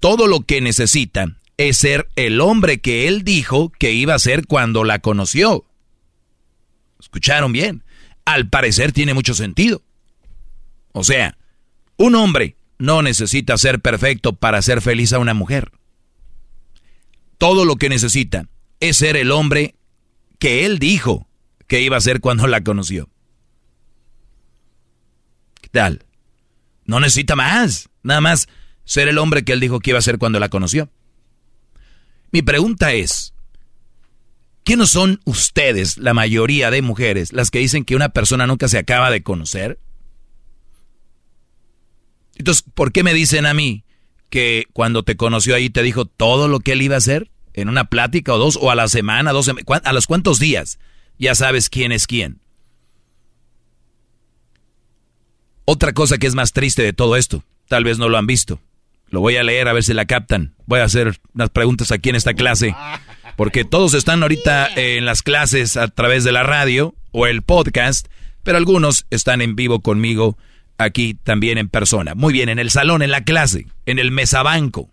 Todo 0.00 0.26
lo 0.26 0.42
que 0.42 0.60
necesita 0.60 1.38
es 1.56 1.78
ser 1.78 2.10
el 2.14 2.42
hombre 2.42 2.82
que 2.82 3.08
él 3.08 3.24
dijo 3.24 3.72
que 3.78 3.92
iba 3.92 4.14
a 4.14 4.18
ser 4.18 4.46
cuando 4.46 4.84
la 4.84 4.98
conoció. 4.98 5.64
¿Escucharon 7.00 7.52
bien? 7.52 7.84
Al 8.26 8.50
parecer 8.50 8.92
tiene 8.92 9.14
mucho 9.14 9.32
sentido. 9.32 9.80
O 10.92 11.04
sea, 11.04 11.38
un 11.96 12.16
hombre 12.16 12.56
no 12.76 13.00
necesita 13.00 13.56
ser 13.56 13.80
perfecto 13.80 14.34
para 14.34 14.60
ser 14.60 14.82
feliz 14.82 15.14
a 15.14 15.18
una 15.18 15.32
mujer. 15.32 15.72
Todo 17.40 17.64
lo 17.64 17.76
que 17.76 17.88
necesita 17.88 18.50
es 18.80 18.98
ser 18.98 19.16
el 19.16 19.32
hombre 19.32 19.74
que 20.38 20.66
él 20.66 20.78
dijo 20.78 21.26
que 21.66 21.80
iba 21.80 21.96
a 21.96 22.00
ser 22.02 22.20
cuando 22.20 22.46
la 22.46 22.62
conoció. 22.62 23.08
¿Qué 25.62 25.70
tal? 25.70 26.04
No 26.84 27.00
necesita 27.00 27.36
más. 27.36 27.88
Nada 28.02 28.20
más 28.20 28.46
ser 28.84 29.08
el 29.08 29.16
hombre 29.16 29.42
que 29.42 29.54
él 29.54 29.60
dijo 29.60 29.80
que 29.80 29.88
iba 29.88 29.98
a 29.98 30.02
ser 30.02 30.18
cuando 30.18 30.38
la 30.38 30.50
conoció. 30.50 30.90
Mi 32.30 32.42
pregunta 32.42 32.92
es, 32.92 33.32
¿qué 34.62 34.76
no 34.76 34.84
son 34.84 35.22
ustedes, 35.24 35.96
la 35.96 36.12
mayoría 36.12 36.70
de 36.70 36.82
mujeres, 36.82 37.32
las 37.32 37.50
que 37.50 37.60
dicen 37.60 37.86
que 37.86 37.96
una 37.96 38.10
persona 38.10 38.46
nunca 38.46 38.68
se 38.68 38.76
acaba 38.76 39.10
de 39.10 39.22
conocer? 39.22 39.80
Entonces, 42.36 42.66
¿por 42.74 42.92
qué 42.92 43.02
me 43.02 43.14
dicen 43.14 43.46
a 43.46 43.54
mí 43.54 43.82
que 44.30 44.66
cuando 44.72 45.02
te 45.02 45.16
conoció 45.16 45.54
ahí 45.54 45.68
te 45.68 45.82
dijo 45.82 46.06
todo 46.06 46.48
lo 46.48 46.60
que 46.60 46.72
él 46.72 46.82
iba 46.82 46.94
a 46.94 46.98
hacer? 46.98 47.30
¿En 47.52 47.68
una 47.68 47.84
plática 47.84 48.32
o 48.32 48.38
dos? 48.38 48.58
¿O 48.60 48.70
a 48.70 48.74
la 48.74 48.88
semana, 48.88 49.32
dos? 49.32 49.50
¿A 49.84 49.92
los 49.92 50.06
cuántos 50.06 50.38
días? 50.38 50.78
Ya 51.18 51.34
sabes 51.34 51.68
quién 51.68 51.92
es 51.92 52.06
quién. 52.06 52.40
Otra 55.64 55.92
cosa 55.92 56.18
que 56.18 56.26
es 56.26 56.34
más 56.34 56.52
triste 56.52 56.82
de 56.82 56.92
todo 56.92 57.16
esto, 57.16 57.44
tal 57.68 57.84
vez 57.84 57.98
no 57.98 58.08
lo 58.08 58.18
han 58.18 58.26
visto. 58.26 58.60
Lo 59.08 59.20
voy 59.20 59.36
a 59.36 59.42
leer 59.42 59.68
a 59.68 59.72
ver 59.72 59.82
si 59.82 59.92
la 59.92 60.04
captan. 60.04 60.54
Voy 60.66 60.80
a 60.80 60.84
hacer 60.84 61.20
unas 61.34 61.50
preguntas 61.50 61.92
aquí 61.92 62.08
en 62.08 62.16
esta 62.16 62.34
clase. 62.34 62.74
Porque 63.36 63.64
todos 63.64 63.94
están 63.94 64.22
ahorita 64.22 64.68
en 64.76 65.04
las 65.04 65.22
clases 65.22 65.76
a 65.76 65.88
través 65.88 66.24
de 66.24 66.32
la 66.32 66.44
radio 66.44 66.94
o 67.10 67.26
el 67.26 67.42
podcast, 67.42 68.06
pero 68.42 68.56
algunos 68.56 69.06
están 69.10 69.42
en 69.42 69.56
vivo 69.56 69.80
conmigo 69.80 70.38
aquí 70.80 71.14
también 71.14 71.58
en 71.58 71.68
persona. 71.68 72.14
Muy 72.14 72.32
bien, 72.32 72.48
en 72.48 72.58
el 72.58 72.70
salón, 72.70 73.02
en 73.02 73.10
la 73.10 73.24
clase, 73.24 73.66
en 73.86 73.98
el 73.98 74.10
mesabanco. 74.10 74.90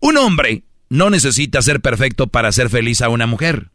Un 0.00 0.16
hombre 0.16 0.64
no 0.88 1.10
necesita 1.10 1.62
ser 1.62 1.80
perfecto 1.80 2.26
para 2.26 2.52
ser 2.52 2.68
feliz 2.68 3.02
a 3.02 3.08
una 3.08 3.26
mujer. 3.26 3.70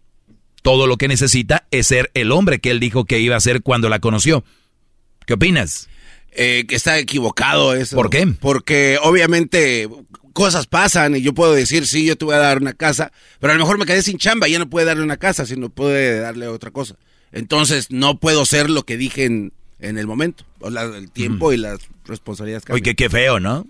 Todo 0.61 0.87
lo 0.87 0.97
que 0.97 1.07
necesita 1.07 1.67
es 1.71 1.87
ser 1.87 2.11
el 2.13 2.31
hombre 2.31 2.59
que 2.59 2.71
él 2.71 2.79
dijo 2.79 3.05
que 3.05 3.19
iba 3.19 3.35
a 3.35 3.41
ser 3.41 3.61
cuando 3.61 3.89
la 3.89 3.99
conoció. 3.99 4.43
¿Qué 5.25 5.33
opinas? 5.33 5.87
Eh, 6.31 6.65
que 6.67 6.75
está 6.75 6.99
equivocado 6.99 7.73
eso. 7.73 7.95
¿Por 7.95 8.09
qué? 8.09 8.27
Porque 8.39 8.99
obviamente 9.01 9.87
cosas 10.33 10.67
pasan 10.67 11.15
y 11.15 11.21
yo 11.21 11.33
puedo 11.33 11.53
decir, 11.53 11.87
sí, 11.87 12.05
yo 12.05 12.15
te 12.15 12.25
voy 12.25 12.35
a 12.35 12.39
dar 12.39 12.61
una 12.61 12.73
casa, 12.73 13.11
pero 13.39 13.53
a 13.53 13.55
lo 13.55 13.63
mejor 13.63 13.79
me 13.79 13.87
quedé 13.87 14.03
sin 14.03 14.19
chamba 14.19 14.47
y 14.47 14.51
ya 14.51 14.59
no 14.59 14.69
puede 14.69 14.85
darle 14.85 15.03
una 15.03 15.17
casa, 15.17 15.45
sino 15.45 15.69
puede 15.69 16.19
darle 16.19 16.47
otra 16.47 16.69
cosa. 16.69 16.95
Entonces 17.31 17.87
no 17.89 18.19
puedo 18.19 18.45
ser 18.45 18.69
lo 18.69 18.83
que 18.83 18.97
dije 18.97 19.25
en, 19.25 19.53
en 19.79 19.97
el 19.97 20.07
momento, 20.07 20.43
o 20.59 20.69
la- 20.69 20.83
el 20.83 21.09
tiempo 21.11 21.53
y 21.53 21.57
las 21.57 21.79
responsabilidades. 22.05 22.63
Oye, 22.69 22.81
cambian. 22.81 22.83
que 22.83 22.95
qué 22.95 23.09
feo, 23.09 23.39
¿no? 23.39 23.65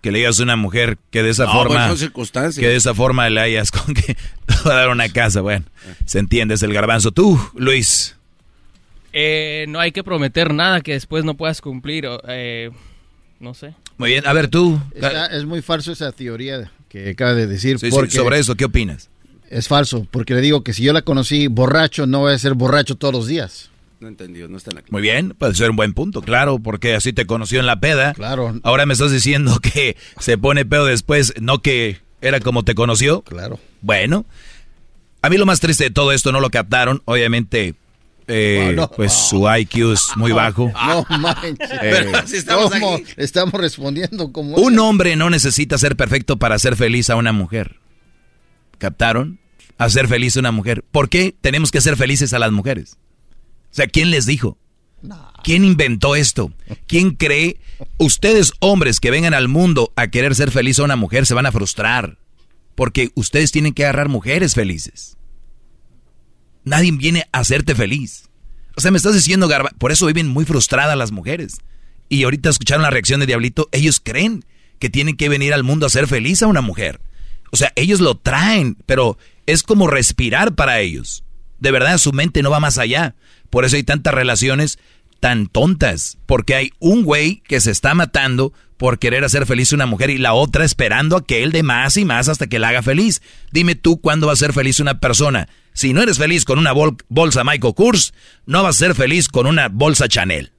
Que 0.00 0.12
le 0.12 0.18
digas 0.18 0.38
a 0.38 0.42
una 0.42 0.56
mujer 0.56 0.98
que 1.10 1.22
de 1.22 1.30
esa 1.30 1.44
No, 1.46 1.52
forma... 1.52 1.76
pues 1.76 1.86
son 1.88 1.98
circunstancias. 1.98 2.60
Que 2.60 2.68
de 2.68 2.76
esa 2.76 2.94
forma 2.94 3.28
le 3.30 3.40
hayas 3.40 3.70
con 3.70 3.94
que 3.94 4.14
te 4.14 4.54
va 4.66 4.72
a 4.72 4.76
dar 4.80 4.88
una 4.90 5.08
casa. 5.08 5.40
Bueno, 5.40 5.64
se 6.04 6.18
entiende, 6.18 6.54
es 6.54 6.62
el 6.62 6.72
garbanzo. 6.74 7.10
Tú, 7.12 7.40
Luis. 7.54 8.16
Eh, 9.12 9.66
no 9.68 9.78
hay 9.80 9.92
que 9.92 10.02
prometer 10.02 10.52
nada 10.52 10.80
que 10.80 10.92
después 10.92 11.24
no 11.24 11.34
puedas 11.34 11.60
cumplir. 11.60 12.06
eh, 12.28 12.70
no 13.40 13.54
sé. 13.54 13.74
Muy 13.96 14.10
bien, 14.10 14.26
a 14.26 14.32
ver 14.32 14.48
tú. 14.48 14.80
es 15.30 15.44
muy 15.44 15.62
falso 15.62 15.92
esa 15.92 16.10
teoría 16.12 16.70
que 16.88 17.10
acaba 17.10 17.34
de 17.34 17.46
decir. 17.46 17.78
Sí, 17.78 17.90
sí, 17.90 17.96
porque 17.96 18.10
sobre 18.10 18.38
eso, 18.38 18.56
¿qué 18.56 18.64
opinas? 18.64 19.08
Es 19.50 19.68
falso, 19.68 20.06
porque 20.10 20.34
le 20.34 20.40
digo 20.40 20.64
que 20.64 20.72
si 20.72 20.82
yo 20.82 20.92
la 20.92 21.02
conocí 21.02 21.46
borracho, 21.46 22.06
no 22.06 22.20
voy 22.20 22.32
a 22.34 22.38
ser 22.38 22.54
borracho 22.54 22.96
todos 22.96 23.14
los 23.14 23.26
días. 23.28 23.70
No 24.04 24.10
entendido, 24.10 24.48
no 24.48 24.58
está 24.58 24.70
en 24.70 24.76
la 24.76 24.82
Muy 24.90 25.00
bien, 25.00 25.30
puede 25.38 25.54
ser 25.54 25.70
un 25.70 25.76
buen 25.76 25.94
punto, 25.94 26.20
claro, 26.20 26.58
porque 26.58 26.94
así 26.94 27.14
te 27.14 27.24
conoció 27.26 27.58
en 27.58 27.64
la 27.66 27.80
peda. 27.80 28.12
Claro. 28.12 28.54
Ahora 28.62 28.84
me 28.84 28.92
estás 28.92 29.10
diciendo 29.10 29.58
que 29.62 29.96
se 30.18 30.36
pone 30.36 30.66
pedo 30.66 30.84
después, 30.84 31.32
no 31.40 31.62
que 31.62 31.96
era 32.20 32.40
como 32.40 32.64
te 32.64 32.74
conoció. 32.74 33.22
Claro. 33.22 33.58
Bueno, 33.80 34.26
a 35.22 35.30
mí 35.30 35.38
lo 35.38 35.46
más 35.46 35.60
triste 35.60 35.84
de 35.84 35.90
todo 35.90 36.12
esto 36.12 36.32
no 36.32 36.40
lo 36.40 36.50
captaron, 36.50 37.00
obviamente. 37.06 37.74
eh, 38.28 38.72
No, 38.76 38.82
no. 38.82 38.90
pues 38.90 39.12
su 39.14 39.48
IQ 39.50 39.92
es 39.94 40.08
muy 40.16 40.32
bajo. 40.32 40.70
No 40.74 41.06
manches. 41.18 41.70
Eh, 41.82 42.12
¿Cómo 42.48 42.98
estamos 43.16 43.54
respondiendo 43.54 44.32
como 44.32 44.56
Un 44.56 44.78
hombre 44.80 45.16
no 45.16 45.30
necesita 45.30 45.78
ser 45.78 45.96
perfecto 45.96 46.36
para 46.38 46.56
hacer 46.56 46.76
feliz 46.76 47.08
a 47.08 47.16
una 47.16 47.32
mujer. 47.32 47.76
¿Captaron? 48.76 49.38
Hacer 49.78 50.08
feliz 50.08 50.36
a 50.36 50.40
una 50.40 50.52
mujer. 50.52 50.84
¿Por 50.90 51.08
qué 51.08 51.34
tenemos 51.40 51.70
que 51.70 51.80
ser 51.80 51.96
felices 51.96 52.32
a 52.34 52.38
las 52.38 52.52
mujeres? 52.52 52.98
O 53.74 53.76
sea, 53.76 53.88
¿quién 53.88 54.12
les 54.12 54.24
dijo? 54.24 54.56
¿Quién 55.42 55.64
inventó 55.64 56.14
esto? 56.14 56.52
¿Quién 56.86 57.10
cree? 57.10 57.58
Ustedes 57.98 58.52
hombres 58.60 59.00
que 59.00 59.10
vengan 59.10 59.34
al 59.34 59.48
mundo 59.48 59.92
a 59.96 60.06
querer 60.06 60.36
ser 60.36 60.52
feliz 60.52 60.78
a 60.78 60.84
una 60.84 60.94
mujer 60.94 61.26
se 61.26 61.34
van 61.34 61.46
a 61.46 61.50
frustrar. 61.50 62.18
Porque 62.76 63.10
ustedes 63.16 63.50
tienen 63.50 63.74
que 63.74 63.82
agarrar 63.82 64.08
mujeres 64.08 64.54
felices. 64.54 65.16
Nadie 66.62 66.92
viene 66.92 67.26
a 67.32 67.40
hacerte 67.40 67.74
feliz. 67.74 68.30
O 68.76 68.80
sea, 68.80 68.92
me 68.92 68.96
estás 68.96 69.14
diciendo, 69.14 69.48
Garba, 69.48 69.70
por 69.76 69.90
eso 69.90 70.06
viven 70.06 70.28
muy 70.28 70.44
frustradas 70.44 70.96
las 70.96 71.10
mujeres. 71.10 71.56
Y 72.08 72.22
ahorita 72.22 72.50
escucharon 72.50 72.84
la 72.84 72.90
reacción 72.90 73.18
de 73.18 73.26
Diablito, 73.26 73.68
ellos 73.72 74.00
creen 74.00 74.44
que 74.78 74.88
tienen 74.88 75.16
que 75.16 75.28
venir 75.28 75.52
al 75.52 75.64
mundo 75.64 75.86
a 75.86 75.90
ser 75.90 76.06
feliz 76.06 76.44
a 76.44 76.46
una 76.46 76.60
mujer. 76.60 77.00
O 77.50 77.56
sea, 77.56 77.72
ellos 77.74 77.98
lo 77.98 78.14
traen, 78.14 78.76
pero 78.86 79.18
es 79.46 79.64
como 79.64 79.88
respirar 79.88 80.54
para 80.54 80.78
ellos. 80.78 81.24
De 81.58 81.72
verdad, 81.72 81.98
su 81.98 82.12
mente 82.12 82.40
no 82.40 82.50
va 82.50 82.60
más 82.60 82.78
allá. 82.78 83.16
Por 83.50 83.64
eso 83.64 83.76
hay 83.76 83.82
tantas 83.84 84.14
relaciones 84.14 84.78
tan 85.20 85.46
tontas. 85.46 86.18
Porque 86.26 86.54
hay 86.54 86.70
un 86.78 87.02
güey 87.04 87.42
que 87.46 87.60
se 87.60 87.70
está 87.70 87.94
matando 87.94 88.52
por 88.76 88.98
querer 88.98 89.24
hacer 89.24 89.46
feliz 89.46 89.72
a 89.72 89.76
una 89.76 89.86
mujer 89.86 90.10
y 90.10 90.18
la 90.18 90.34
otra 90.34 90.64
esperando 90.64 91.16
a 91.16 91.24
que 91.24 91.42
él 91.42 91.52
dé 91.52 91.62
más 91.62 91.96
y 91.96 92.04
más 92.04 92.28
hasta 92.28 92.46
que 92.48 92.58
la 92.58 92.68
haga 92.68 92.82
feliz. 92.82 93.22
Dime 93.52 93.74
tú 93.76 94.00
cuándo 94.00 94.26
va 94.26 94.32
a 94.32 94.36
ser 94.36 94.52
feliz 94.52 94.80
una 94.80 94.98
persona. 95.00 95.48
Si 95.72 95.92
no 95.92 96.02
eres 96.02 96.18
feliz 96.18 96.44
con 96.44 96.58
una 96.58 96.72
bol- 96.72 96.96
bolsa 97.08 97.44
Michael 97.44 97.74
Kors, 97.74 98.12
no 98.46 98.62
vas 98.62 98.76
a 98.76 98.78
ser 98.86 98.94
feliz 98.94 99.28
con 99.28 99.46
una 99.46 99.68
bolsa 99.68 100.08
Chanel. 100.08 100.52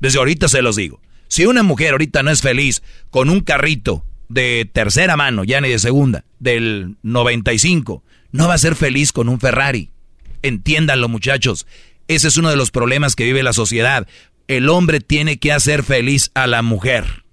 Desde 0.00 0.18
ahorita 0.18 0.48
se 0.48 0.62
los 0.62 0.76
digo. 0.76 1.00
Si 1.28 1.46
una 1.46 1.62
mujer 1.62 1.92
ahorita 1.92 2.22
no 2.22 2.30
es 2.30 2.40
feliz 2.42 2.82
con 3.10 3.28
un 3.30 3.40
carrito 3.40 4.04
de 4.28 4.68
tercera 4.72 5.16
mano, 5.16 5.44
ya 5.44 5.60
ni 5.60 5.68
de 5.68 5.78
segunda, 5.78 6.24
del 6.38 6.96
95, 7.02 8.02
no 8.32 8.48
va 8.48 8.54
a 8.54 8.58
ser 8.58 8.74
feliz 8.74 9.12
con 9.12 9.28
un 9.28 9.38
Ferrari. 9.40 9.90
Entiéndanlo 10.42 11.08
muchachos. 11.08 11.66
Ese 12.08 12.28
es 12.28 12.36
uno 12.36 12.50
de 12.50 12.56
los 12.56 12.70
problemas 12.70 13.16
que 13.16 13.24
vive 13.24 13.42
la 13.42 13.52
sociedad. 13.52 14.06
El 14.46 14.68
hombre 14.68 15.00
tiene 15.00 15.38
que 15.38 15.52
hacer 15.52 15.82
feliz 15.82 16.30
a 16.34 16.46
la 16.46 16.62
mujer. 16.62 17.24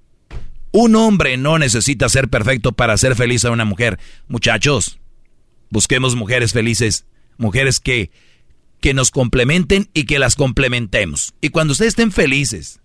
Un 0.71 0.95
hombre 0.95 1.36
no 1.36 1.60
necesita 1.60 2.07
ser 2.07 2.29
perfecto 2.29 2.71
para 2.71 2.93
hacer 2.93 3.15
feliz 3.15 3.43
a 3.43 3.51
una 3.51 3.65
mujer. 3.65 3.99
Muchachos, 4.29 4.99
busquemos 5.69 6.15
mujeres 6.15 6.53
felices, 6.53 7.05
mujeres 7.38 7.81
que, 7.81 8.12
que 8.79 8.93
nos 8.93 9.12
complementen 9.12 9.89
y 9.93 10.05
que 10.05 10.19
las 10.19 10.38
complementemos. 10.38 11.34
Y 11.41 11.49
cuando 11.49 11.73
ustedes 11.73 11.89
estén 11.89 12.13
felices, 12.13 12.79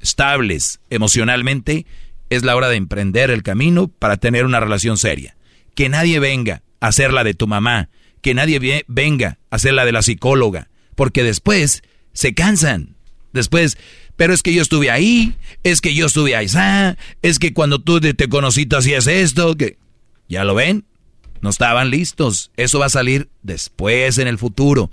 estables 0.00 0.80
emocionalmente, 0.90 1.86
es 2.30 2.44
la 2.44 2.54
hora 2.54 2.68
de 2.68 2.76
emprender 2.76 3.30
el 3.30 3.42
camino 3.42 3.88
para 3.88 4.16
tener 4.16 4.44
una 4.44 4.60
relación 4.60 4.96
seria. 4.96 5.36
Que 5.74 5.88
nadie 5.88 6.20
venga 6.20 6.62
a 6.78 6.88
hacer 6.88 7.12
la 7.12 7.24
de 7.24 7.34
tu 7.34 7.48
mamá, 7.48 7.88
que 8.22 8.34
nadie 8.34 8.84
venga 8.86 9.38
a 9.50 9.56
hacer 9.56 9.74
la 9.74 9.84
de 9.84 9.92
la 9.92 10.02
psicóloga, 10.02 10.68
porque 10.94 11.22
después 11.22 11.82
se 12.12 12.34
cansan. 12.34 12.96
Después, 13.32 13.76
pero 14.16 14.32
es 14.32 14.42
que 14.42 14.54
yo 14.54 14.62
estuve 14.62 14.90
ahí, 14.90 15.34
es 15.64 15.80
que 15.80 15.94
yo 15.94 16.06
estuve 16.06 16.36
ahí, 16.36 16.46
ah, 16.54 16.96
es 17.22 17.38
que 17.38 17.52
cuando 17.52 17.80
tú 17.80 18.00
te 18.00 18.28
conocí 18.28 18.64
tú 18.66 18.76
hacías 18.76 19.06
esto, 19.06 19.56
que 19.56 19.76
ya 20.28 20.44
lo 20.44 20.54
ven, 20.54 20.84
no 21.40 21.50
estaban 21.50 21.90
listos. 21.90 22.50
Eso 22.56 22.78
va 22.78 22.86
a 22.86 22.90
salir 22.90 23.28
después 23.42 24.18
en 24.18 24.28
el 24.28 24.38
futuro. 24.38 24.90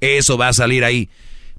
Eso 0.00 0.38
va 0.38 0.48
a 0.48 0.52
salir 0.52 0.84
ahí. 0.84 1.08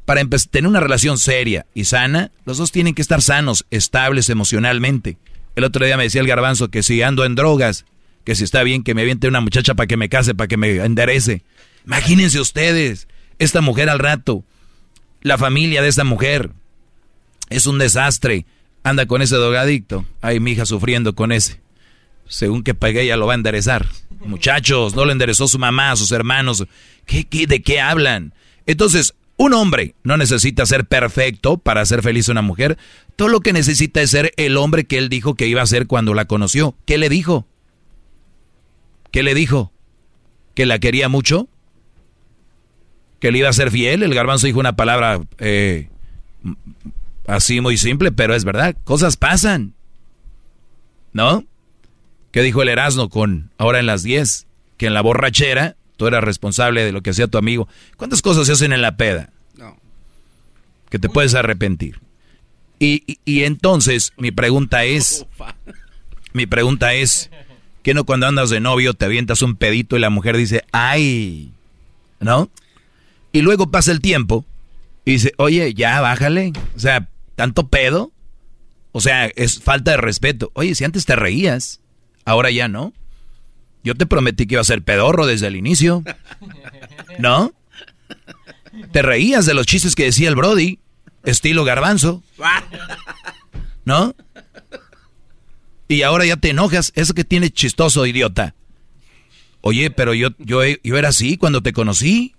Para 0.05 0.23
tener 0.25 0.67
una 0.67 0.79
relación 0.79 1.17
seria 1.17 1.65
y 1.73 1.83
sana, 1.85 2.31
los 2.45 2.57
dos 2.57 2.71
tienen 2.71 2.95
que 2.95 3.01
estar 3.01 3.21
sanos, 3.21 3.65
estables 3.69 4.29
emocionalmente. 4.29 5.17
El 5.55 5.65
otro 5.65 5.85
día 5.85 5.97
me 5.97 6.03
decía 6.03 6.21
el 6.21 6.27
garbanzo 6.27 6.69
que 6.69 6.83
si 6.83 7.01
ando 7.01 7.25
en 7.25 7.35
drogas, 7.35 7.85
que 8.23 8.33
si 8.33 8.45
está 8.45 8.63
bien 8.63 8.81
que 8.83 8.95
me 8.95 9.01
aviente 9.01 9.27
una 9.27 9.41
muchacha 9.41 9.75
para 9.75 9.87
que 9.87 9.97
me 9.97 10.07
case, 10.07 10.35
para 10.35 10.47
que 10.47 10.55
me 10.55 10.77
enderece. 10.77 11.43
Imagínense 11.85 12.39
ustedes, 12.39 13.08
esta 13.39 13.61
mujer 13.61 13.89
al 13.89 13.99
rato, 13.99 14.43
la 15.21 15.37
familia 15.37 15.81
de 15.81 15.87
esta 15.87 16.03
mujer, 16.03 16.51
es 17.49 17.65
un 17.65 17.79
desastre. 17.79 18.45
Anda 18.83 19.05
con 19.07 19.21
ese 19.21 19.35
drogadicto. 19.35 20.05
Ay, 20.21 20.39
mi 20.39 20.51
hija 20.51 20.65
sufriendo 20.65 21.15
con 21.15 21.31
ese. 21.31 21.59
Según 22.27 22.63
que 22.63 22.75
pague, 22.75 23.01
ella 23.01 23.17
lo 23.17 23.25
va 23.25 23.33
a 23.33 23.35
enderezar. 23.35 23.87
Muchachos, 24.25 24.95
no 24.95 25.05
lo 25.05 25.11
enderezó 25.11 25.47
su 25.47 25.59
mamá, 25.59 25.95
sus 25.95 26.11
hermanos. 26.11 26.65
¿Qué, 27.05 27.25
qué, 27.25 27.47
¿De 27.47 27.61
qué 27.61 27.81
hablan? 27.81 28.33
Entonces, 28.65 29.15
un 29.35 29.53
hombre 29.53 29.95
no 30.03 30.17
necesita 30.17 30.65
ser 30.65 30.85
perfecto 30.85 31.57
para 31.57 31.81
hacer 31.81 32.03
feliz 32.03 32.29
a 32.29 32.33
una 32.33 32.41
mujer. 32.41 32.77
Todo 33.15 33.29
lo 33.29 33.39
que 33.39 33.53
necesita 33.53 34.01
es 34.01 34.11
ser 34.11 34.33
el 34.37 34.57
hombre 34.57 34.85
que 34.85 34.97
él 34.97 35.09
dijo 35.09 35.35
que 35.35 35.47
iba 35.47 35.61
a 35.61 35.67
ser 35.67 35.87
cuando 35.87 36.13
la 36.13 36.25
conoció. 36.25 36.75
¿Qué 36.85 36.97
le 36.97 37.09
dijo? 37.09 37.47
¿Qué 39.11 39.23
le 39.23 39.33
dijo? 39.33 39.71
¿Que 40.55 40.65
la 40.65 40.79
quería 40.79 41.09
mucho? 41.09 41.47
¿Que 43.19 43.31
le 43.31 43.39
iba 43.39 43.49
a 43.49 43.53
ser 43.53 43.71
fiel? 43.71 44.03
El 44.03 44.13
garbanzo 44.13 44.47
dijo 44.47 44.59
una 44.59 44.75
palabra 44.75 45.19
eh, 45.39 45.89
así 47.27 47.61
muy 47.61 47.77
simple, 47.77 48.11
pero 48.11 48.33
es 48.35 48.43
verdad. 48.45 48.75
Cosas 48.83 49.17
pasan. 49.17 49.73
¿No? 51.13 51.43
¿Qué 52.31 52.41
dijo 52.43 52.61
el 52.61 52.69
Erasmo 52.69 53.09
con 53.09 53.49
ahora 53.57 53.79
en 53.79 53.85
las 53.87 54.03
10? 54.03 54.45
Que 54.77 54.85
en 54.87 54.93
la 54.93 55.01
borrachera 55.01 55.75
tú 55.97 56.07
eras 56.07 56.23
responsable 56.23 56.83
de 56.85 56.91
lo 56.91 57.01
que 57.01 57.09
hacía 57.09 57.27
tu 57.27 57.37
amigo. 57.37 57.67
¿Cuántas 57.97 58.21
cosas 58.21 58.45
se 58.47 58.53
hacen 58.53 58.71
en 58.71 58.81
la 58.81 58.95
peda? 58.95 59.31
No. 59.57 59.75
Que 60.89 60.99
te 60.99 61.09
puedes 61.09 61.33
arrepentir. 61.35 61.99
Y, 62.79 63.03
y- 63.07 63.19
y 63.25 63.43
entonces 63.43 64.13
mi 64.17 64.31
pregunta 64.31 64.85
es, 64.85 65.25
mi 66.33 66.45
pregunta 66.45 66.93
es, 66.93 67.29
¿que 67.83 67.93
no 67.93 68.05
cuando 68.05 68.27
andas 68.27 68.49
de 68.49 68.59
novio 68.61 68.93
te 68.93 69.05
avientas 69.05 69.41
un 69.41 69.55
pedito 69.57 69.97
y 69.97 69.99
la 69.99 70.09
mujer 70.11 70.37
dice, 70.37 70.63
ay, 70.71 71.51
¿no? 72.21 72.49
Y 73.31 73.41
luego 73.41 73.71
pasa 73.71 73.91
el 73.91 74.01
tiempo 74.01 74.45
y 75.05 75.13
dice, 75.13 75.33
oye, 75.37 75.73
ya 75.73 76.01
bájale, 76.01 76.53
o 76.75 76.79
sea, 76.79 77.09
tanto 77.35 77.67
pedo, 77.67 78.11
o 78.91 79.01
sea, 79.01 79.27
es 79.27 79.61
falta 79.61 79.91
de 79.91 79.97
respeto. 79.97 80.51
Oye, 80.55 80.75
si 80.75 80.83
antes 80.83 81.05
te 81.05 81.15
reías, 81.15 81.81
ahora 82.25 82.51
ya 82.51 82.67
no. 82.67 82.93
Yo 83.83 83.95
te 83.95 84.05
prometí 84.05 84.45
que 84.45 84.55
iba 84.55 84.61
a 84.61 84.65
ser 84.65 84.81
pedorro 84.81 85.25
desde 85.25 85.47
el 85.47 85.55
inicio. 85.55 86.03
¿No? 87.19 87.53
Te 88.91 89.01
reías 89.01 89.45
de 89.45 89.53
los 89.53 89.65
chistes 89.65 89.95
que 89.95 90.05
decía 90.05 90.29
el 90.29 90.35
Brody, 90.35 90.79
estilo 91.23 91.63
garbanzo. 91.63 92.23
¿No? 93.85 94.15
Y 95.87 96.01
ahora 96.03 96.25
ya 96.25 96.37
te 96.37 96.49
enojas. 96.49 96.91
Eso 96.95 97.13
que 97.13 97.23
tienes 97.23 97.51
chistoso, 97.51 98.05
idiota. 98.05 98.53
Oye, 99.61 99.91
pero 99.91 100.13
yo, 100.13 100.29
yo, 100.37 100.61
yo 100.83 100.97
era 100.97 101.09
así 101.09 101.37
cuando 101.37 101.61
te 101.61 101.73
conocí. 101.73 102.35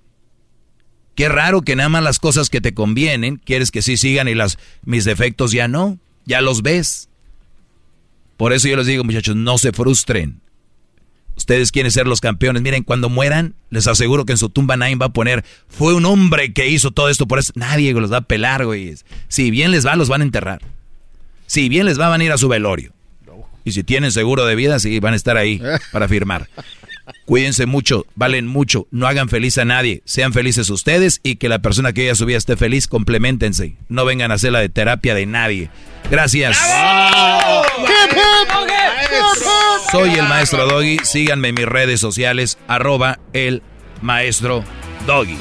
Qué 1.14 1.28
raro 1.28 1.62
que 1.62 1.76
nada 1.76 1.88
más 1.88 2.02
las 2.02 2.18
cosas 2.18 2.48
que 2.48 2.60
te 2.60 2.72
convienen, 2.72 3.36
quieres 3.36 3.70
que 3.70 3.82
sí 3.82 3.96
sigan 3.96 4.28
y 4.28 4.34
las, 4.34 4.58
mis 4.84 5.04
defectos 5.04 5.52
ya 5.52 5.68
no. 5.68 5.98
Ya 6.24 6.40
los 6.40 6.62
ves. 6.62 7.08
Por 8.36 8.52
eso 8.52 8.68
yo 8.68 8.76
les 8.76 8.86
digo, 8.86 9.04
muchachos, 9.04 9.36
no 9.36 9.58
se 9.58 9.72
frustren. 9.72 10.40
Ustedes 11.36 11.72
quieren 11.72 11.90
ser 11.90 12.06
los 12.06 12.20
campeones. 12.20 12.62
Miren, 12.62 12.82
cuando 12.82 13.08
mueran, 13.08 13.54
les 13.70 13.86
aseguro 13.86 14.24
que 14.24 14.32
en 14.32 14.38
su 14.38 14.50
tumba 14.50 14.76
nadie 14.76 14.96
va 14.96 15.06
a 15.06 15.12
poner, 15.12 15.44
fue 15.68 15.94
un 15.94 16.04
hombre 16.04 16.52
que 16.52 16.68
hizo 16.68 16.90
todo 16.90 17.08
esto 17.08 17.26
por 17.26 17.38
eso. 17.38 17.52
Nadie 17.54 17.92
los 17.94 18.12
va 18.12 18.18
a 18.18 18.22
pelar, 18.22 18.66
güey. 18.66 18.94
Si 19.28 19.50
bien 19.50 19.70
les 19.70 19.86
va, 19.86 19.96
los 19.96 20.08
van 20.08 20.20
a 20.20 20.24
enterrar. 20.24 20.60
Si 21.46 21.68
bien 21.68 21.86
les 21.86 21.98
va, 21.98 22.08
van 22.08 22.20
a 22.20 22.24
ir 22.24 22.32
a 22.32 22.38
su 22.38 22.48
velorio. 22.48 22.92
Y 23.64 23.72
si 23.72 23.84
tienen 23.84 24.12
seguro 24.12 24.46
de 24.46 24.54
vida, 24.54 24.78
sí, 24.78 25.00
van 25.00 25.14
a 25.14 25.16
estar 25.16 25.36
ahí 25.36 25.60
para 25.92 26.08
firmar. 26.08 26.48
Cuídense 27.24 27.66
mucho, 27.66 28.06
valen 28.14 28.46
mucho, 28.46 28.86
no 28.90 29.06
hagan 29.06 29.28
feliz 29.28 29.58
a 29.58 29.64
nadie, 29.64 30.02
sean 30.04 30.32
felices 30.32 30.70
ustedes 30.70 31.20
y 31.22 31.36
que 31.36 31.48
la 31.48 31.60
persona 31.60 31.92
que 31.92 32.02
haya 32.02 32.14
su 32.14 32.26
vida 32.26 32.38
esté 32.38 32.56
feliz, 32.56 32.86
complementense. 32.86 33.76
No 33.88 34.04
vengan 34.04 34.30
a 34.30 34.34
hacer 34.34 34.52
la 34.52 34.60
de 34.60 34.68
terapia 34.68 35.14
de 35.14 35.26
nadie. 35.26 35.70
Gracias. 36.10 36.58
Soy 39.90 40.10
el 40.14 40.28
maestro 40.28 40.66
Doggy, 40.66 40.98
síganme 41.02 41.48
en 41.48 41.54
mis 41.54 41.66
redes 41.66 42.00
sociales, 42.00 42.58
arroba 42.68 43.18
el 43.32 43.62
maestro 44.02 44.64
Doggy. 45.06 45.36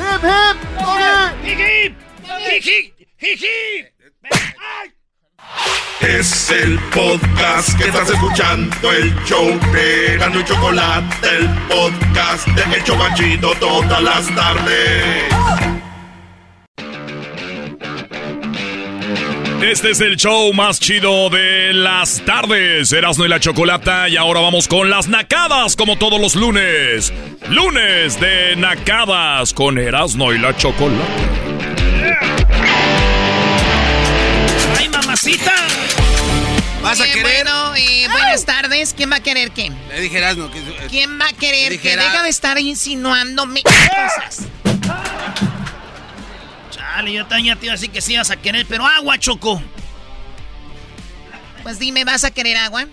Es 6.01 6.49
el 6.49 6.79
podcast 6.93 7.77
que 7.77 7.85
estás 7.85 8.09
escuchando, 8.09 8.91
el 8.91 9.13
show 9.25 9.47
de 9.73 10.17
Gano 10.17 10.39
y 10.39 10.45
Chocolate, 10.45 11.27
el 11.27 11.49
podcast 11.67 12.47
de 12.47 12.75
El 12.77 12.83
Chocachito 12.83 13.51
todas 13.59 14.01
las 14.01 14.33
tardes. 14.33 15.23
Este 19.62 19.91
es 19.91 19.99
el 19.99 20.15
show 20.15 20.53
más 20.53 20.79
chido 20.79 21.29
de 21.29 21.73
las 21.73 22.23
tardes. 22.25 22.93
Erasmo 22.93 23.25
y 23.25 23.27
la 23.27 23.41
Chocolata. 23.41 24.07
Y 24.07 24.15
ahora 24.15 24.39
vamos 24.39 24.69
con 24.69 24.89
las 24.89 25.09
nacadas, 25.09 25.75
como 25.75 25.97
todos 25.97 26.19
los 26.19 26.35
lunes. 26.35 27.13
Lunes 27.49 28.19
de 28.21 28.55
nacadas 28.55 29.53
con 29.53 29.77
Erasmo 29.77 30.31
y 30.31 30.39
la 30.39 30.55
Chocolata. 30.55 31.03
¡Ay, 32.01 32.48
¿Vas 36.81 36.99
a 37.01 37.05
Eh, 37.05 37.11
querer? 37.11 37.43
Bueno, 37.45 37.75
eh, 37.75 38.07
buenas 38.11 38.45
tardes. 38.45 38.93
¿Quién 38.95 39.11
va 39.11 39.17
a 39.17 39.19
querer 39.19 39.51
qué? 39.51 39.71
Le 39.89 40.01
dije 40.01 40.17
Erasmo 40.17 40.49
que... 40.49 40.59
¿Quién 40.89 41.19
va 41.19 41.27
a 41.27 41.33
querer 41.33 41.71
dijera- 41.71 42.03
Deja 42.03 42.23
de 42.23 42.29
estar 42.29 42.57
insinuándome 42.57 43.61
cosas. 43.63 44.47
Chale, 46.71 47.11
yo 47.13 47.25
también 47.27 47.57
te 47.59 47.65
iba 47.65 47.73
a 47.73 47.75
decir 47.75 47.91
que 47.91 48.01
sí 48.01 48.13
ibas 48.13 48.31
a 48.31 48.37
querer, 48.37 48.65
pero 48.67 48.85
agua, 48.87 49.17
Choco. 49.19 49.61
Pues 51.63 51.77
dime, 51.79 52.05
¿vas 52.05 52.23
a 52.23 52.31
querer 52.31 52.57
agua? 52.57 52.85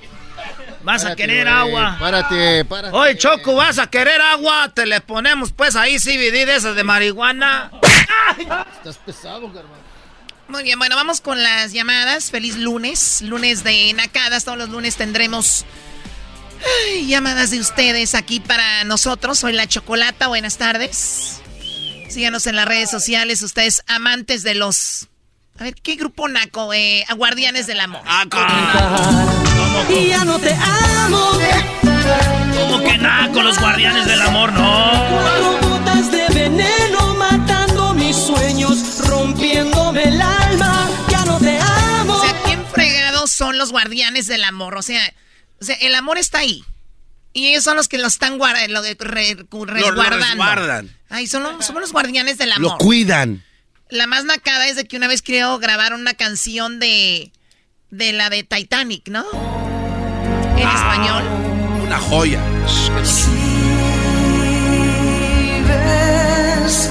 Vas 0.82 1.04
a 1.04 1.16
querer 1.16 1.48
agua. 1.48 1.96
Párate, 1.98 2.64
párate. 2.64 2.94
Oye, 2.96 3.16
Choco, 3.16 3.54
¿vas 3.54 3.78
a 3.78 3.86
querer 3.88 4.20
agua? 4.20 4.70
Te 4.74 4.84
le 4.86 5.00
ponemos 5.00 5.52
pues 5.52 5.74
ahí 5.76 5.98
CBD 5.98 6.44
de 6.44 6.56
esas 6.56 6.74
de 6.76 6.84
marihuana. 6.84 7.70
Estás 8.76 8.96
pesado, 8.98 9.50
garbanzo. 9.50 9.85
Muy 10.48 10.62
bien, 10.62 10.78
bueno, 10.78 10.94
vamos 10.96 11.20
con 11.20 11.42
las 11.42 11.72
llamadas. 11.72 12.30
Feliz 12.30 12.56
lunes, 12.56 13.22
lunes 13.22 13.64
de 13.64 13.92
Nacadas. 13.94 14.44
Todos 14.44 14.58
los 14.58 14.68
lunes 14.68 14.96
tendremos 14.96 15.64
ay, 16.88 17.06
llamadas 17.06 17.50
de 17.50 17.58
ustedes 17.60 18.14
aquí 18.14 18.40
para 18.40 18.84
nosotros. 18.84 19.38
Soy 19.40 19.52
la 19.52 19.66
Chocolata, 19.66 20.28
buenas 20.28 20.56
tardes. 20.56 21.40
Síganos 22.08 22.46
en 22.46 22.56
las 22.56 22.66
redes 22.66 22.90
sociales, 22.90 23.42
ustedes 23.42 23.82
amantes 23.88 24.42
de 24.42 24.54
los... 24.54 25.08
A 25.58 25.64
ver, 25.64 25.74
¿qué 25.74 25.96
grupo 25.96 26.28
naco? 26.28 26.72
Eh, 26.72 27.04
Guardianes 27.16 27.66
del 27.66 27.80
Amor. 27.80 28.02
Ah, 28.06 28.24
Y 29.90 30.08
ya 30.08 30.24
no 30.24 30.38
te 30.38 30.52
amo. 30.54 31.30
¿Cómo 32.56 32.84
que 32.84 32.98
nada 32.98 33.32
con 33.32 33.44
los 33.44 33.58
guardianes 33.58 34.06
del 34.06 34.20
amor? 34.22 34.52
No. 34.52 34.92
Cuatro 35.10 35.68
gotas 35.68 36.10
de 36.12 36.26
veneno 36.28 37.14
matando 37.14 37.94
mis 37.94 38.16
sueños, 38.16 38.98
rompiéndome 39.06 40.04
el 40.04 40.20
son 43.30 43.58
los 43.58 43.70
guardianes 43.72 44.26
del 44.26 44.44
amor? 44.44 44.76
O 44.76 44.82
sea, 44.82 45.00
o 45.60 45.64
sea, 45.64 45.76
el 45.76 45.94
amor 45.94 46.18
está 46.18 46.38
ahí. 46.38 46.64
Y 47.32 47.48
ellos 47.48 47.64
son 47.64 47.76
los 47.76 47.86
que 47.88 47.98
lo 47.98 48.06
están 48.06 48.38
guarda- 48.38 48.66
lo 48.68 48.80
de- 48.82 48.96
re- 48.98 49.36
resguardando. 49.66 50.92
Ay, 51.10 51.26
son 51.26 51.42
los, 51.42 51.64
somos 51.66 51.82
los 51.82 51.92
guardianes 51.92 52.38
del 52.38 52.52
amor. 52.52 52.72
Lo 52.72 52.78
cuidan. 52.78 53.44
La 53.90 54.06
más 54.06 54.24
nacada 54.24 54.66
es 54.66 54.76
de 54.76 54.84
que 54.86 54.96
una 54.96 55.06
vez 55.06 55.22
creo 55.22 55.58
grabaron 55.58 56.00
una 56.00 56.14
canción 56.14 56.80
de, 56.80 57.30
de 57.90 58.12
la 58.12 58.30
de 58.30 58.42
Titanic, 58.42 59.08
¿no? 59.08 59.24
En 60.56 60.66
español. 60.68 61.22
Una 61.84 61.98
joya. 62.00 62.40
ves 65.68 66.90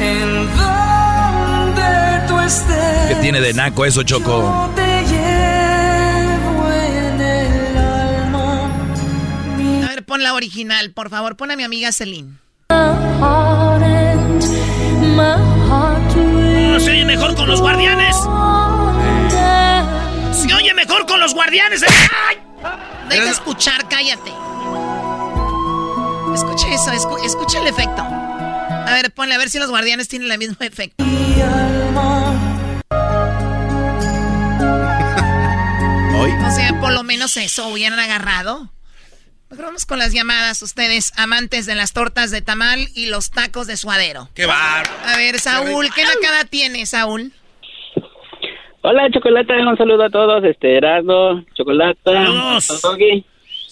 en 0.00 0.56
donde 0.56 2.28
tú 2.28 2.38
estés. 2.40 3.08
¿Qué 3.08 3.14
tiene 3.20 3.40
de 3.40 3.54
naco 3.54 3.84
eso, 3.84 4.02
Choco? 4.02 4.72
Pon 10.08 10.22
la 10.24 10.34
original, 10.34 10.90
por 10.90 11.10
favor. 11.10 11.36
Pon 11.36 11.52
a 11.52 11.56
mi 11.56 11.62
amiga 11.62 11.92
Celine. 11.92 12.38
No 16.68 16.80
se 16.80 16.90
oye 16.90 17.04
mejor 17.04 17.34
con 17.36 17.48
los 17.48 17.60
guardianes. 17.60 18.16
Se 20.32 20.52
oye 20.54 20.74
mejor 20.74 21.06
con 21.06 21.20
los 21.20 21.34
guardianes. 21.34 21.82
¡Ay! 22.28 22.38
Deja 23.08 23.30
escuchar, 23.30 23.88
cállate. 23.88 24.32
Escucha 26.34 26.68
eso, 26.74 26.90
escu- 26.92 27.24
escucha 27.24 27.60
el 27.60 27.68
efecto. 27.68 28.02
A 28.02 28.90
ver, 28.94 29.12
ponle 29.12 29.34
a 29.34 29.38
ver 29.38 29.48
si 29.50 29.58
los 29.58 29.68
guardianes 29.70 30.08
tienen 30.08 30.30
el 30.30 30.38
mismo 30.38 30.56
efecto. 30.60 31.04
Hoy. 36.20 36.30
O 36.46 36.50
sea, 36.54 36.78
por 36.80 36.92
lo 36.92 37.02
menos 37.02 37.36
eso 37.36 37.68
hubieran 37.68 37.98
agarrado. 37.98 38.70
Mejor 39.50 39.64
vamos 39.66 39.86
con 39.86 39.98
las 39.98 40.12
llamadas, 40.12 40.60
ustedes 40.62 41.12
amantes 41.16 41.64
de 41.64 41.74
las 41.74 41.92
tortas 41.94 42.30
de 42.30 42.42
tamal 42.42 42.86
y 42.94 43.06
los 43.06 43.30
tacos 43.30 43.66
de 43.66 43.76
suadero. 43.78 44.28
¡Qué 44.34 44.44
bar! 44.44 44.86
A 45.06 45.16
ver, 45.16 45.38
Saúl, 45.38 45.88
¿qué 45.94 46.04
nacada 46.04 46.44
tiene, 46.44 46.84
Saúl? 46.84 47.32
Hola, 48.82 49.08
Chocolata, 49.10 49.54
un 49.54 49.76
saludo 49.76 50.04
a 50.04 50.10
todos, 50.10 50.44
este, 50.44 50.76
Erasmo, 50.76 51.42
Chocolata, 51.54 51.98
Saludos. 52.04 52.80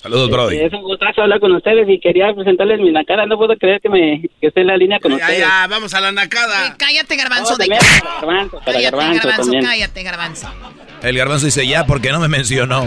Saludos, 0.00 0.30
Brody. 0.30 0.58
Es 0.58 0.72
un 0.72 0.82
gustazo 0.82 1.22
hablar 1.22 1.40
con 1.40 1.52
ustedes 1.54 1.86
y 1.88 1.98
quería 1.98 2.32
presentarles 2.34 2.80
mi 2.80 2.90
nacada, 2.92 3.26
no 3.26 3.36
puedo 3.36 3.56
creer 3.56 3.80
que 3.80 3.88
me 3.88 4.22
que 4.40 4.46
esté 4.48 4.60
en 4.60 4.68
la 4.68 4.76
línea 4.76 4.98
con 5.00 5.10
Ya, 5.10 5.16
ustedes. 5.18 5.40
ya, 5.40 5.66
vamos 5.68 5.92
a 5.94 6.00
la 6.00 6.12
nacada. 6.12 6.76
Cállate, 6.78 7.16
garbanzo. 7.16 7.54
Oh, 7.54 7.56
de... 7.56 7.66
también 7.66 7.80
para 7.90 8.20
Garbanzo, 8.20 8.58
para 8.60 8.72
Cállate, 8.72 8.90
Garbanzo 8.96 9.28
garbanzo, 9.28 9.52
cállate, 9.68 10.02
garbanzo. 10.02 10.54
El 11.02 11.16
garbanzo 11.18 11.46
dice 11.46 11.66
ya 11.66 11.86
porque 11.86 12.12
no 12.12 12.20
me 12.20 12.28
mencionó. 12.28 12.86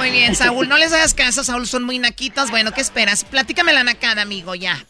Muy 0.00 0.12
bien, 0.12 0.34
Saúl, 0.34 0.66
no 0.66 0.78
les 0.78 0.94
hagas 0.94 1.12
caso, 1.12 1.44
Saúl, 1.44 1.66
son 1.66 1.84
muy 1.84 1.98
naquitos. 1.98 2.50
Bueno, 2.50 2.72
¿qué 2.72 2.80
esperas? 2.80 3.22
Platícame 3.22 3.74
la 3.74 3.84
nacada, 3.84 4.22
amigo, 4.22 4.54
ya. 4.54 4.82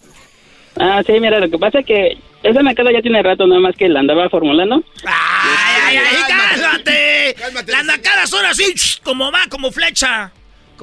Ah, 0.79 1.03
sí, 1.05 1.15
mira, 1.19 1.41
lo 1.41 1.51
que 1.51 1.59
pasa 1.59 1.81
es 1.81 1.87
que 1.87 2.17
esa 2.45 2.63
nacada 2.63 2.93
ya 2.93 3.03
tiene 3.03 3.21
rato, 3.21 3.45
nada 3.45 3.61
más 3.61 3.75
que 3.75 3.89
la 3.89 3.99
andaba 3.99 4.29
formulando. 4.29 4.85
¡Ay, 5.05 5.97
ay, 5.97 5.97
ay! 5.97 6.17
¡Cálmate! 6.29 7.37
Las 7.73 7.85
nacadas 7.87 8.31
son 8.31 8.47
así, 8.47 8.73
como 9.03 9.33
va, 9.33 9.41
como 9.51 9.73
flecha. 9.73 10.31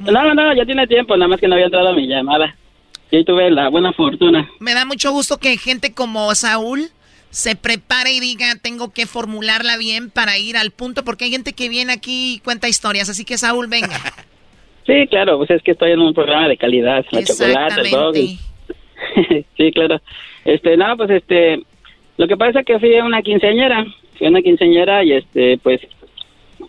No, 0.01 0.11
no, 0.11 0.33
no, 0.33 0.53
ya 0.53 0.65
tiene 0.65 0.85
tiempo, 0.87 1.15
nada 1.15 1.29
más 1.29 1.39
que 1.39 1.47
no 1.47 1.53
había 1.53 1.67
entrado 1.67 1.93
mi 1.93 2.05
llamada. 2.05 2.53
Y 3.09 3.15
ahí 3.15 3.23
tuve 3.23 3.49
la 3.49 3.69
buena 3.69 3.93
fortuna. 3.93 4.45
Me 4.59 4.73
da 4.73 4.83
mucho 4.83 5.09
gusto 5.13 5.37
que 5.37 5.57
gente 5.57 5.93
como 5.93 6.35
Saúl 6.35 6.91
se 7.29 7.55
prepare 7.55 8.13
y 8.13 8.19
diga, 8.19 8.55
tengo 8.61 8.91
que 8.93 9.05
formularla 9.05 9.77
bien 9.77 10.09
para 10.09 10.37
ir 10.37 10.57
al 10.57 10.71
punto, 10.71 11.03
porque 11.03 11.25
hay 11.25 11.31
gente 11.31 11.53
que 11.53 11.69
viene 11.69 11.93
aquí 11.93 12.35
y 12.35 12.39
cuenta 12.39 12.67
historias. 12.67 13.09
Así 13.09 13.25
que, 13.25 13.37
Saúl, 13.37 13.67
venga. 13.67 13.97
Sí, 14.85 15.05
claro, 15.09 15.37
pues 15.37 15.51
es 15.51 15.61
que 15.63 15.71
estoy 15.71 15.91
en 15.91 15.99
un 15.99 16.13
programa 16.13 16.47
de 16.47 16.55
calidad, 16.55 17.05
la 17.11 17.21
chocolate, 17.21 17.81
el 17.81 17.91
doggy. 17.91 18.39
sí, 19.57 19.71
claro. 19.73 19.99
Este, 20.45 20.77
no, 20.77 20.95
pues 20.95 21.09
este, 21.09 21.61
lo 22.15 22.25
que 22.25 22.37
pasa 22.37 22.61
es 22.61 22.65
que 22.65 22.79
fui 22.79 22.95
a 22.95 23.03
una 23.03 23.21
quinceañera, 23.21 23.85
fui 24.17 24.27
a 24.27 24.29
una 24.29 24.41
quinceañera 24.41 25.03
y 25.03 25.11
este, 25.11 25.57
pues, 25.57 25.81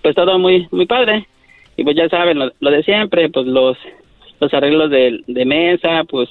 pues 0.02 0.16
todo 0.16 0.36
muy, 0.36 0.66
muy 0.72 0.86
padre. 0.86 1.28
Y 1.76 1.84
pues 1.84 1.94
ya 1.94 2.08
saben, 2.08 2.40
lo, 2.40 2.50
lo 2.58 2.70
de 2.72 2.82
siempre, 2.82 3.28
pues 3.28 3.46
los, 3.46 3.78
los 4.40 4.52
arreglos 4.52 4.90
de, 4.90 5.20
de 5.24 5.44
mesa, 5.44 6.02
pues 6.02 6.28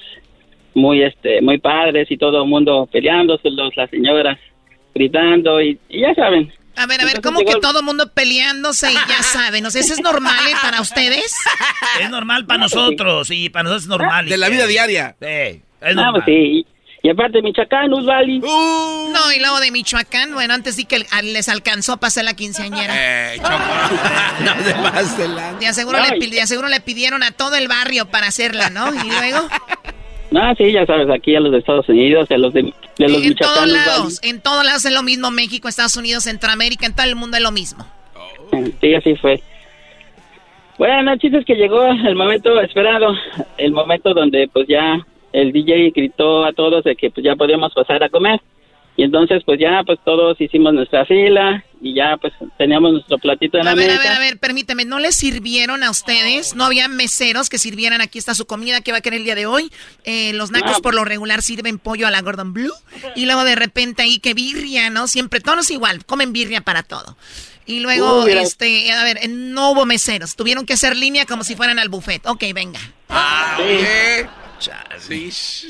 muy, 0.74 1.02
este, 1.02 1.40
muy 1.42 1.58
padres 1.58 2.06
y 2.10 2.16
todo 2.16 2.42
el 2.42 2.48
mundo 2.48 2.88
peleándose, 2.92 3.50
los, 3.50 3.76
las 3.76 3.90
señoras 3.90 4.38
gritando 4.94 5.60
y, 5.60 5.78
y 5.88 6.00
ya 6.00 6.14
saben. 6.14 6.52
A 6.76 6.86
ver, 6.86 7.00
a 7.00 7.04
ver, 7.04 7.16
Entonces 7.16 7.20
¿cómo 7.22 7.40
llegó 7.40 7.52
que 7.54 7.60
todo 7.60 7.80
el 7.80 7.84
mundo 7.84 8.12
peleándose 8.12 8.90
y 8.90 8.94
ya 8.94 9.22
saben? 9.22 9.66
O 9.66 9.70
sea, 9.70 9.80
¿eso 9.80 9.94
es 9.94 10.00
normal 10.00 10.46
eh, 10.48 10.54
para 10.62 10.80
ustedes? 10.80 11.34
Es 12.00 12.08
normal 12.10 12.46
para 12.46 12.60
nosotros 12.60 13.28
y 13.32 13.48
para 13.48 13.64
nosotros 13.64 13.82
es 13.82 13.88
normal. 13.88 14.28
De 14.28 14.36
la 14.38 14.48
vida 14.48 14.66
diaria. 14.66 15.16
Sí, 15.20 15.26
es 15.26 15.60
Ah, 15.82 15.92
normal. 15.94 16.12
pues 16.14 16.24
sí. 16.26 16.66
Y 17.00 17.10
aparte, 17.10 17.40
Michoacán, 17.42 17.92
Usvali. 17.92 18.40
No, 18.40 19.32
y 19.34 19.38
luego 19.40 19.60
de 19.60 19.70
Michoacán, 19.70 20.34
bueno, 20.34 20.52
antes 20.54 20.74
sí 20.76 20.84
que 20.84 21.04
les 21.22 21.48
alcanzó 21.48 21.92
a 21.94 21.96
pasar 21.98 22.24
la 22.24 22.34
quinceañera. 22.34 22.92
Eh, 23.34 23.40
no 24.44 24.64
se 24.64 24.74
pase 24.74 25.28
la... 25.28 25.54
De 25.54 25.66
aseguro, 25.68 25.98
le, 26.00 26.18
pi- 26.18 26.30
de 26.30 26.40
aseguro 26.42 26.68
le 26.68 26.80
pidieron 26.80 27.22
a 27.22 27.30
todo 27.32 27.54
el 27.56 27.68
barrio 27.68 28.06
para 28.06 28.26
hacerla, 28.26 28.70
¿no? 28.70 28.92
Y 28.94 29.08
luego, 29.10 29.48
No, 30.30 30.54
sí, 30.56 30.72
ya 30.72 30.84
sabes, 30.84 31.08
aquí 31.08 31.34
a 31.34 31.40
los 31.40 31.52
de 31.52 31.58
Estados 31.58 31.88
Unidos, 31.88 32.30
a 32.30 32.36
los 32.36 32.52
de, 32.52 32.72
de 32.98 33.08
los 33.08 33.24
en 33.24 33.34
todos 33.34 33.66
lados, 33.66 34.20
en 34.22 34.40
todos 34.42 34.64
lados 34.64 34.84
es 34.84 34.92
lo 34.92 35.02
mismo, 35.02 35.30
México, 35.30 35.68
Estados 35.68 35.96
Unidos, 35.96 36.24
Centroamérica, 36.24 36.86
en 36.86 36.94
todo 36.94 37.06
el 37.06 37.16
mundo 37.16 37.38
es 37.38 37.42
lo 37.42 37.50
mismo. 37.50 37.86
Sí, 38.80 38.94
así 38.94 39.16
fue. 39.16 39.42
Bueno, 40.76 41.12
el 41.12 41.18
chiste 41.18 41.38
es 41.38 41.44
que 41.44 41.54
llegó 41.54 41.84
el 41.86 42.14
momento 42.14 42.60
esperado, 42.60 43.12
el 43.56 43.72
momento 43.72 44.14
donde 44.14 44.48
pues 44.52 44.68
ya 44.68 45.04
el 45.32 45.52
DJ 45.52 45.90
gritó 45.90 46.44
a 46.44 46.52
todos 46.52 46.84
de 46.84 46.94
que 46.94 47.10
pues 47.10 47.24
ya 47.24 47.34
podíamos 47.34 47.72
pasar 47.74 48.02
a 48.02 48.08
comer. 48.08 48.40
Y 48.98 49.04
entonces, 49.04 49.42
pues 49.46 49.60
ya, 49.60 49.82
pues 49.86 50.00
todos 50.04 50.40
hicimos 50.40 50.74
nuestra 50.74 51.06
fila 51.06 51.64
y 51.80 51.94
ya, 51.94 52.16
pues 52.20 52.32
teníamos 52.58 52.90
nuestro 52.92 53.16
platito 53.18 53.56
en 53.56 53.62
a 53.62 53.70
la 53.70 53.74
ver, 53.76 53.86
mesa. 53.92 54.00
A 54.00 54.02
ver, 54.02 54.12
a 54.16 54.18
ver, 54.18 54.38
permíteme, 54.40 54.84
¿no 54.84 54.98
les 54.98 55.14
sirvieron 55.14 55.84
a 55.84 55.90
ustedes? 55.90 56.56
¿No 56.56 56.64
había 56.64 56.88
meseros 56.88 57.48
que 57.48 57.58
sirvieran? 57.58 58.00
Aquí 58.00 58.18
está 58.18 58.34
su 58.34 58.46
comida 58.46 58.80
que 58.80 58.90
va 58.90 58.98
a 58.98 59.00
querer 59.00 59.20
el 59.20 59.24
día 59.24 59.36
de 59.36 59.46
hoy. 59.46 59.70
Eh, 60.02 60.32
los 60.32 60.50
nacos 60.50 60.72
No. 60.72 60.82
por 60.82 60.96
lo 60.96 61.04
regular 61.04 61.42
sirven 61.42 61.78
pollo 61.78 62.08
a 62.08 62.10
la 62.10 62.20
Gordon 62.22 62.52
Blue. 62.52 62.72
Y 63.14 63.26
luego 63.26 63.44
de 63.44 63.54
repente 63.54 64.02
ahí 64.02 64.18
que 64.18 64.34
birria, 64.34 64.90
¿no? 64.90 65.06
Siempre, 65.06 65.38
todos 65.40 65.70
igual, 65.70 66.04
comen 66.04 66.32
birria 66.32 66.62
para 66.62 66.82
todo. 66.82 67.16
Y 67.66 67.78
luego, 67.78 68.24
Uh, 68.24 68.26
este, 68.26 68.90
a 68.90 69.04
ver, 69.04 69.20
no 69.28 69.70
hubo 69.70 69.86
meseros. 69.86 70.34
Tuvieron 70.34 70.66
que 70.66 70.72
hacer 70.72 70.96
línea 70.96 71.24
como 71.24 71.44
si 71.44 71.54
fueran 71.54 71.78
al 71.78 71.88
buffet. 71.88 72.26
Ok, 72.26 72.42
venga. 72.52 72.80
Sí. 73.58 74.26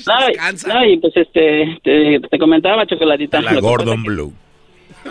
No, 0.07 0.14
y- 0.30 0.34
no, 0.68 0.84
y 0.86 0.97
pues 0.99 1.16
este, 1.16 1.78
te, 1.82 2.20
te 2.20 2.39
comentaba, 2.39 2.86
Chocolatita. 2.86 3.41
La 3.41 3.61
Gordon 3.61 4.03
Blue. 4.03 4.32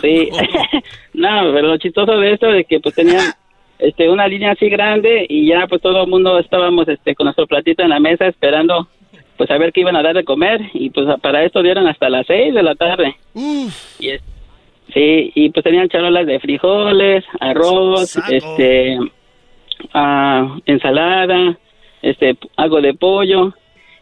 Sí. 0.00 0.28
no, 1.14 1.28
pero 1.54 1.68
lo 1.68 1.76
chistoso 1.78 2.12
de 2.18 2.32
esto 2.32 2.52
es 2.52 2.66
que 2.66 2.78
pues 2.80 2.94
tenían 2.94 3.32
este, 3.78 4.08
una 4.08 4.26
línea 4.28 4.52
así 4.52 4.68
grande 4.68 5.26
y 5.28 5.46
ya 5.48 5.66
pues 5.68 5.80
todo 5.80 6.02
el 6.02 6.08
mundo 6.10 6.38
estábamos 6.38 6.86
este, 6.88 7.14
con 7.14 7.24
nuestro 7.26 7.46
platito 7.46 7.82
en 7.82 7.90
la 7.90 8.00
mesa 8.00 8.26
esperando 8.26 8.88
pues 9.36 9.50
a 9.52 9.56
ver 9.58 9.72
qué 9.72 9.80
iban 9.82 9.94
a 9.96 10.02
dar 10.02 10.14
de 10.16 10.24
comer 10.24 10.60
y 10.74 10.90
pues 10.90 11.06
para 11.20 11.44
esto 11.44 11.62
dieron 11.62 11.86
hasta 11.86 12.08
las 12.10 12.26
seis 12.26 12.52
de 12.52 12.62
la 12.62 12.74
tarde. 12.74 13.16
Y 14.00 14.08
es- 14.10 14.22
sí, 14.92 15.30
y 15.34 15.50
pues 15.50 15.62
tenían 15.64 15.88
charolas 15.88 16.26
de 16.26 16.40
frijoles, 16.40 17.24
arroz, 17.40 18.16
este, 18.30 18.98
ah, 19.94 20.58
ensalada, 20.66 21.56
este, 22.02 22.36
algo 22.56 22.80
de 22.80 22.94
pollo 22.94 23.54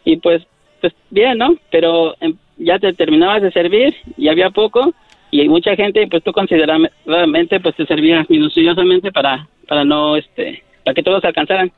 y 0.07 0.15
pues, 0.15 0.41
pues 0.79 0.93
bien, 1.09 1.37
¿no? 1.37 1.57
Pero 1.69 2.15
em, 2.21 2.37
ya 2.57 2.79
te 2.79 2.93
terminabas 2.93 3.41
de 3.41 3.51
servir 3.51 3.93
y 4.15 4.29
había 4.29 4.49
poco 4.51 4.93
y 5.31 5.49
mucha 5.49 5.75
gente, 5.75 6.07
pues 6.07 6.23
tú 6.23 6.31
consideradamente, 6.31 7.59
pues 7.59 7.75
te 7.75 7.85
servías 7.85 8.29
minuciosamente 8.29 9.11
para, 9.11 9.49
para 9.67 9.83
no, 9.83 10.15
este, 10.15 10.63
para 10.85 10.95
que 10.95 11.03
todos 11.03 11.25
alcanzaran. 11.25 11.73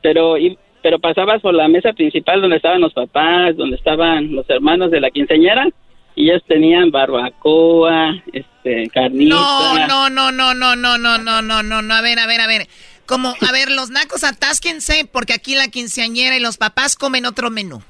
Pero, 0.00 0.38
y, 0.38 0.56
pero 0.82 0.98
pasabas 0.98 1.42
por 1.42 1.52
la 1.52 1.68
mesa 1.68 1.92
principal 1.92 2.40
donde 2.40 2.56
estaban 2.56 2.80
los 2.80 2.94
papás, 2.94 3.54
donde 3.54 3.76
estaban 3.76 4.34
los 4.34 4.48
hermanos 4.48 4.90
de 4.90 5.00
la 5.00 5.10
quinceañera 5.10 5.68
y 6.14 6.30
ellos 6.30 6.42
tenían 6.48 6.90
barbacoa, 6.90 8.22
este, 8.32 8.88
carnita. 8.88 9.34
No, 9.34 9.86
no, 9.86 10.08
no, 10.08 10.32
no, 10.32 10.54
no, 10.54 10.74
no, 10.76 10.96
no, 10.96 11.18
no, 11.18 11.42
no, 11.42 11.62
no, 11.62 11.82
no. 11.82 11.94
A 11.94 12.00
ver, 12.00 12.18
a 12.20 12.26
ver, 12.26 12.40
a 12.40 12.46
ver. 12.46 12.66
Como, 13.06 13.34
a 13.40 13.52
ver, 13.52 13.70
los 13.70 13.90
nacos 13.90 14.24
atásquense 14.24 15.08
porque 15.10 15.32
aquí 15.32 15.54
la 15.54 15.68
quinceañera 15.68 16.36
y 16.36 16.40
los 16.40 16.56
papás 16.56 16.96
comen 16.96 17.26
otro 17.26 17.50
menú. 17.50 17.82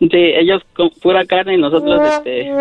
Sí, 0.00 0.08
ellos 0.12 0.62
con 0.74 0.88
pura 0.88 1.26
carne 1.26 1.54
y 1.54 1.58
nosotros, 1.58 2.00
este... 2.10 2.40
el 2.48 2.54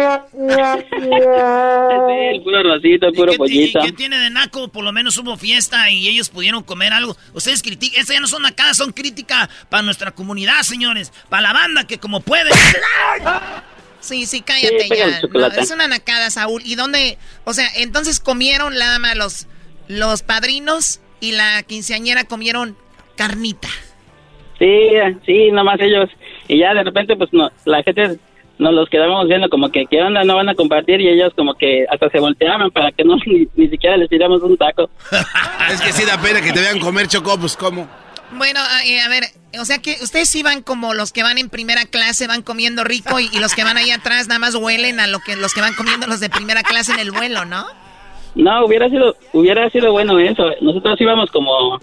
puro 2.43 2.63
rosito, 2.63 3.07
el 3.07 3.13
puro 3.13 3.33
¿Y 3.33 3.37
pollito. 3.37 3.79
qué 3.81 3.93
tiene 3.93 4.19
de 4.19 4.29
naco? 4.29 4.67
Por 4.67 4.83
lo 4.83 4.91
menos 4.91 5.17
hubo 5.17 5.37
fiesta 5.37 5.89
y 5.89 6.09
ellos 6.09 6.27
pudieron 6.27 6.63
comer 6.63 6.91
algo. 6.91 7.15
Ustedes 7.33 7.61
critican, 7.61 8.01
estas 8.01 8.15
ya 8.15 8.19
no 8.19 8.27
son 8.27 8.41
nacadas, 8.41 8.75
son 8.75 8.91
crítica 8.91 9.49
para 9.69 9.83
nuestra 9.83 10.11
comunidad, 10.11 10.63
señores. 10.63 11.13
Para 11.29 11.43
la 11.43 11.53
banda 11.53 11.87
que 11.87 11.97
como 11.97 12.19
puede. 12.19 12.49
Sí, 14.01 14.25
sí, 14.25 14.41
cállate 14.41 14.81
Sí, 14.81 14.89
ya. 14.97 15.21
No, 15.31 15.47
es 15.47 15.71
una 15.71 15.87
nacada, 15.87 16.29
Saúl. 16.29 16.61
¿Y 16.65 16.75
dónde? 16.75 17.17
O 17.45 17.53
sea, 17.53 17.69
entonces 17.77 18.19
comieron 18.19 18.75
nada 18.75 18.99
más 18.99 19.15
los, 19.15 19.47
los 19.87 20.23
padrinos 20.23 20.99
y 21.19 21.33
la 21.33 21.63
quinceañera 21.63 22.23
comieron 22.23 22.75
carnita. 23.15 23.67
Sí, 24.57 24.89
sí, 25.25 25.51
nomás 25.51 25.79
ellos. 25.79 26.09
Y 26.47 26.59
ya 26.59 26.73
de 26.73 26.83
repente, 26.83 27.15
pues 27.15 27.29
no, 27.31 27.49
la 27.65 27.81
gente 27.83 28.19
nos 28.59 28.73
los 28.73 28.89
quedábamos 28.89 29.27
viendo 29.27 29.49
como 29.49 29.69
que, 29.71 29.85
¿qué 29.85 30.01
onda? 30.01 30.23
No 30.23 30.35
van 30.35 30.49
a 30.49 30.55
compartir 30.55 30.99
y 30.99 31.07
ellos 31.07 31.33
como 31.35 31.53
que 31.53 31.85
hasta 31.89 32.09
se 32.09 32.19
volteaban 32.19 32.69
para 32.71 32.91
que 32.91 33.05
no 33.05 33.15
ni, 33.25 33.47
ni 33.55 33.69
siquiera 33.69 33.97
les 33.97 34.09
tiramos 34.09 34.43
un 34.43 34.57
taco. 34.57 34.89
Es 35.71 35.81
que 35.81 35.91
sí 35.91 36.03
da 36.03 36.19
pena 36.19 36.41
que 36.41 36.51
te 36.51 36.59
vean 36.59 36.79
comer 36.79 37.07
chocó, 37.07 37.39
pues 37.39 37.55
cómo. 37.55 37.87
Bueno, 38.31 38.59
a, 38.59 38.85
eh, 38.85 38.99
a 39.01 39.07
ver, 39.07 39.23
o 39.59 39.65
sea 39.65 39.79
que 39.79 39.97
ustedes 40.01 40.33
iban 40.35 40.61
como 40.61 40.93
los 40.93 41.11
que 41.11 41.23
van 41.23 41.37
en 41.37 41.49
primera 41.49 41.85
clase, 41.85 42.27
van 42.27 42.41
comiendo 42.41 42.83
rico 42.83 43.19
y, 43.19 43.29
y 43.31 43.39
los 43.39 43.53
que 43.53 43.63
van 43.63 43.77
ahí 43.77 43.91
atrás 43.91 44.27
nada 44.27 44.39
más 44.39 44.55
huelen 44.55 44.99
a 44.99 45.07
lo 45.07 45.19
que 45.19 45.35
los 45.35 45.53
que 45.53 45.61
van 45.61 45.73
comiendo 45.73 46.07
los 46.07 46.19
de 46.19 46.29
primera 46.29 46.63
clase 46.63 46.91
en 46.91 46.99
el 46.99 47.11
vuelo, 47.11 47.45
¿no? 47.45 47.65
No, 48.39 48.65
hubiera 48.65 48.89
sido, 48.89 49.15
hubiera 49.33 49.69
sido 49.69 49.91
bueno 49.91 50.17
eso. 50.19 50.49
Nosotros 50.61 50.99
íbamos 51.01 51.29
como 51.31 51.79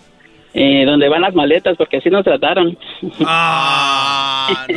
eh, 0.54 0.84
donde 0.86 1.08
van 1.08 1.20
las 1.22 1.34
maletas 1.34 1.76
porque 1.76 1.98
así 1.98 2.08
nos 2.10 2.24
trataron. 2.24 2.76
Ah, 3.24 4.66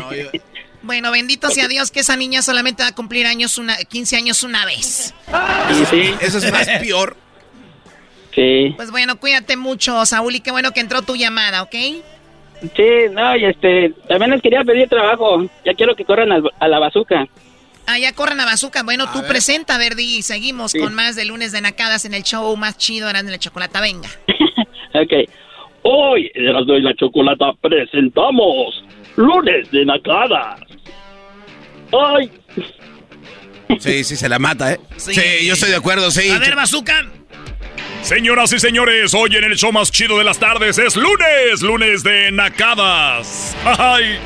Bueno, 0.81 1.11
bendito 1.11 1.49
sea 1.49 1.67
Dios 1.67 1.91
que 1.91 1.99
esa 1.99 2.15
niña 2.15 2.41
solamente 2.41 2.83
va 2.83 2.89
a 2.89 2.95
cumplir 2.95 3.27
años 3.27 3.57
una, 3.57 3.75
15 3.77 4.15
años 4.15 4.43
una 4.43 4.65
vez. 4.65 5.13
Sí, 5.73 5.85
sí. 5.85 6.13
Eso 6.21 6.37
es 6.37 6.51
más 6.51 6.67
peor. 6.79 7.17
Sí. 8.33 8.73
Pues 8.77 8.89
bueno, 8.89 9.19
cuídate 9.19 9.57
mucho, 9.57 10.05
Saúl, 10.05 10.35
y 10.35 10.39
qué 10.39 10.51
bueno 10.51 10.71
que 10.71 10.79
entró 10.79 11.01
tu 11.01 11.15
llamada, 11.17 11.63
¿ok? 11.63 11.75
Sí, 12.75 12.83
no, 13.11 13.35
y 13.35 13.45
este, 13.45 13.93
también 14.07 14.31
les 14.31 14.41
quería 14.41 14.63
pedir 14.63 14.87
trabajo. 14.87 15.45
Ya 15.65 15.73
quiero 15.73 15.95
que 15.95 16.05
corran 16.05 16.31
al- 16.31 16.51
a 16.59 16.67
la 16.67 16.79
bazuca. 16.79 17.25
Ah, 17.91 17.97
ya 17.97 18.13
corran 18.13 18.39
a 18.39 18.45
Bazooka. 18.45 18.83
Bueno, 18.83 19.11
tú 19.11 19.23
presenta, 19.27 19.77
Verdi, 19.79 20.17
y 20.17 20.21
seguimos 20.21 20.73
Sí. 20.73 20.79
con 20.79 20.93
más 20.93 21.15
de 21.15 21.25
lunes 21.25 21.51
de 21.51 21.61
nacadas 21.61 22.05
en 22.05 22.13
el 22.13 22.21
show 22.23 22.55
más 22.55 22.77
chido, 22.77 23.09
Eran 23.09 23.25
de 23.25 23.31
la 23.31 23.39
Chocolata. 23.39 23.81
Venga. 23.81 24.09
Ok. 24.93 25.29
Hoy, 25.83 26.31
en 26.33 26.45
Erasmo 26.47 26.73
y 26.73 26.81
la 26.81 26.93
Chocolata, 26.95 27.51
presentamos 27.61 28.83
Lunes 29.15 29.69
de 29.71 29.85
Nacadas. 29.85 30.59
¡Ay! 31.93 32.31
Sí, 33.79 34.03
sí, 34.03 34.15
se 34.15 34.27
la 34.27 34.39
mata, 34.39 34.73
¿eh? 34.73 34.79
Sí, 34.97 35.45
yo 35.45 35.53
estoy 35.53 35.69
de 35.69 35.75
acuerdo, 35.75 36.09
sí. 36.09 36.29
A 36.31 36.39
ver, 36.39 36.55
bazooka. 36.55 37.05
Señoras 38.01 38.51
y 38.51 38.59
señores, 38.59 39.13
hoy 39.13 39.35
en 39.35 39.43
el 39.43 39.57
show 39.57 39.71
más 39.71 39.91
chido 39.91 40.17
de 40.17 40.23
las 40.23 40.39
tardes 40.39 40.77
es 40.79 40.95
lunes, 40.95 41.61
lunes 41.61 42.01
de 42.03 42.31
nacadas. 42.31 43.55
Ay. 43.65 44.17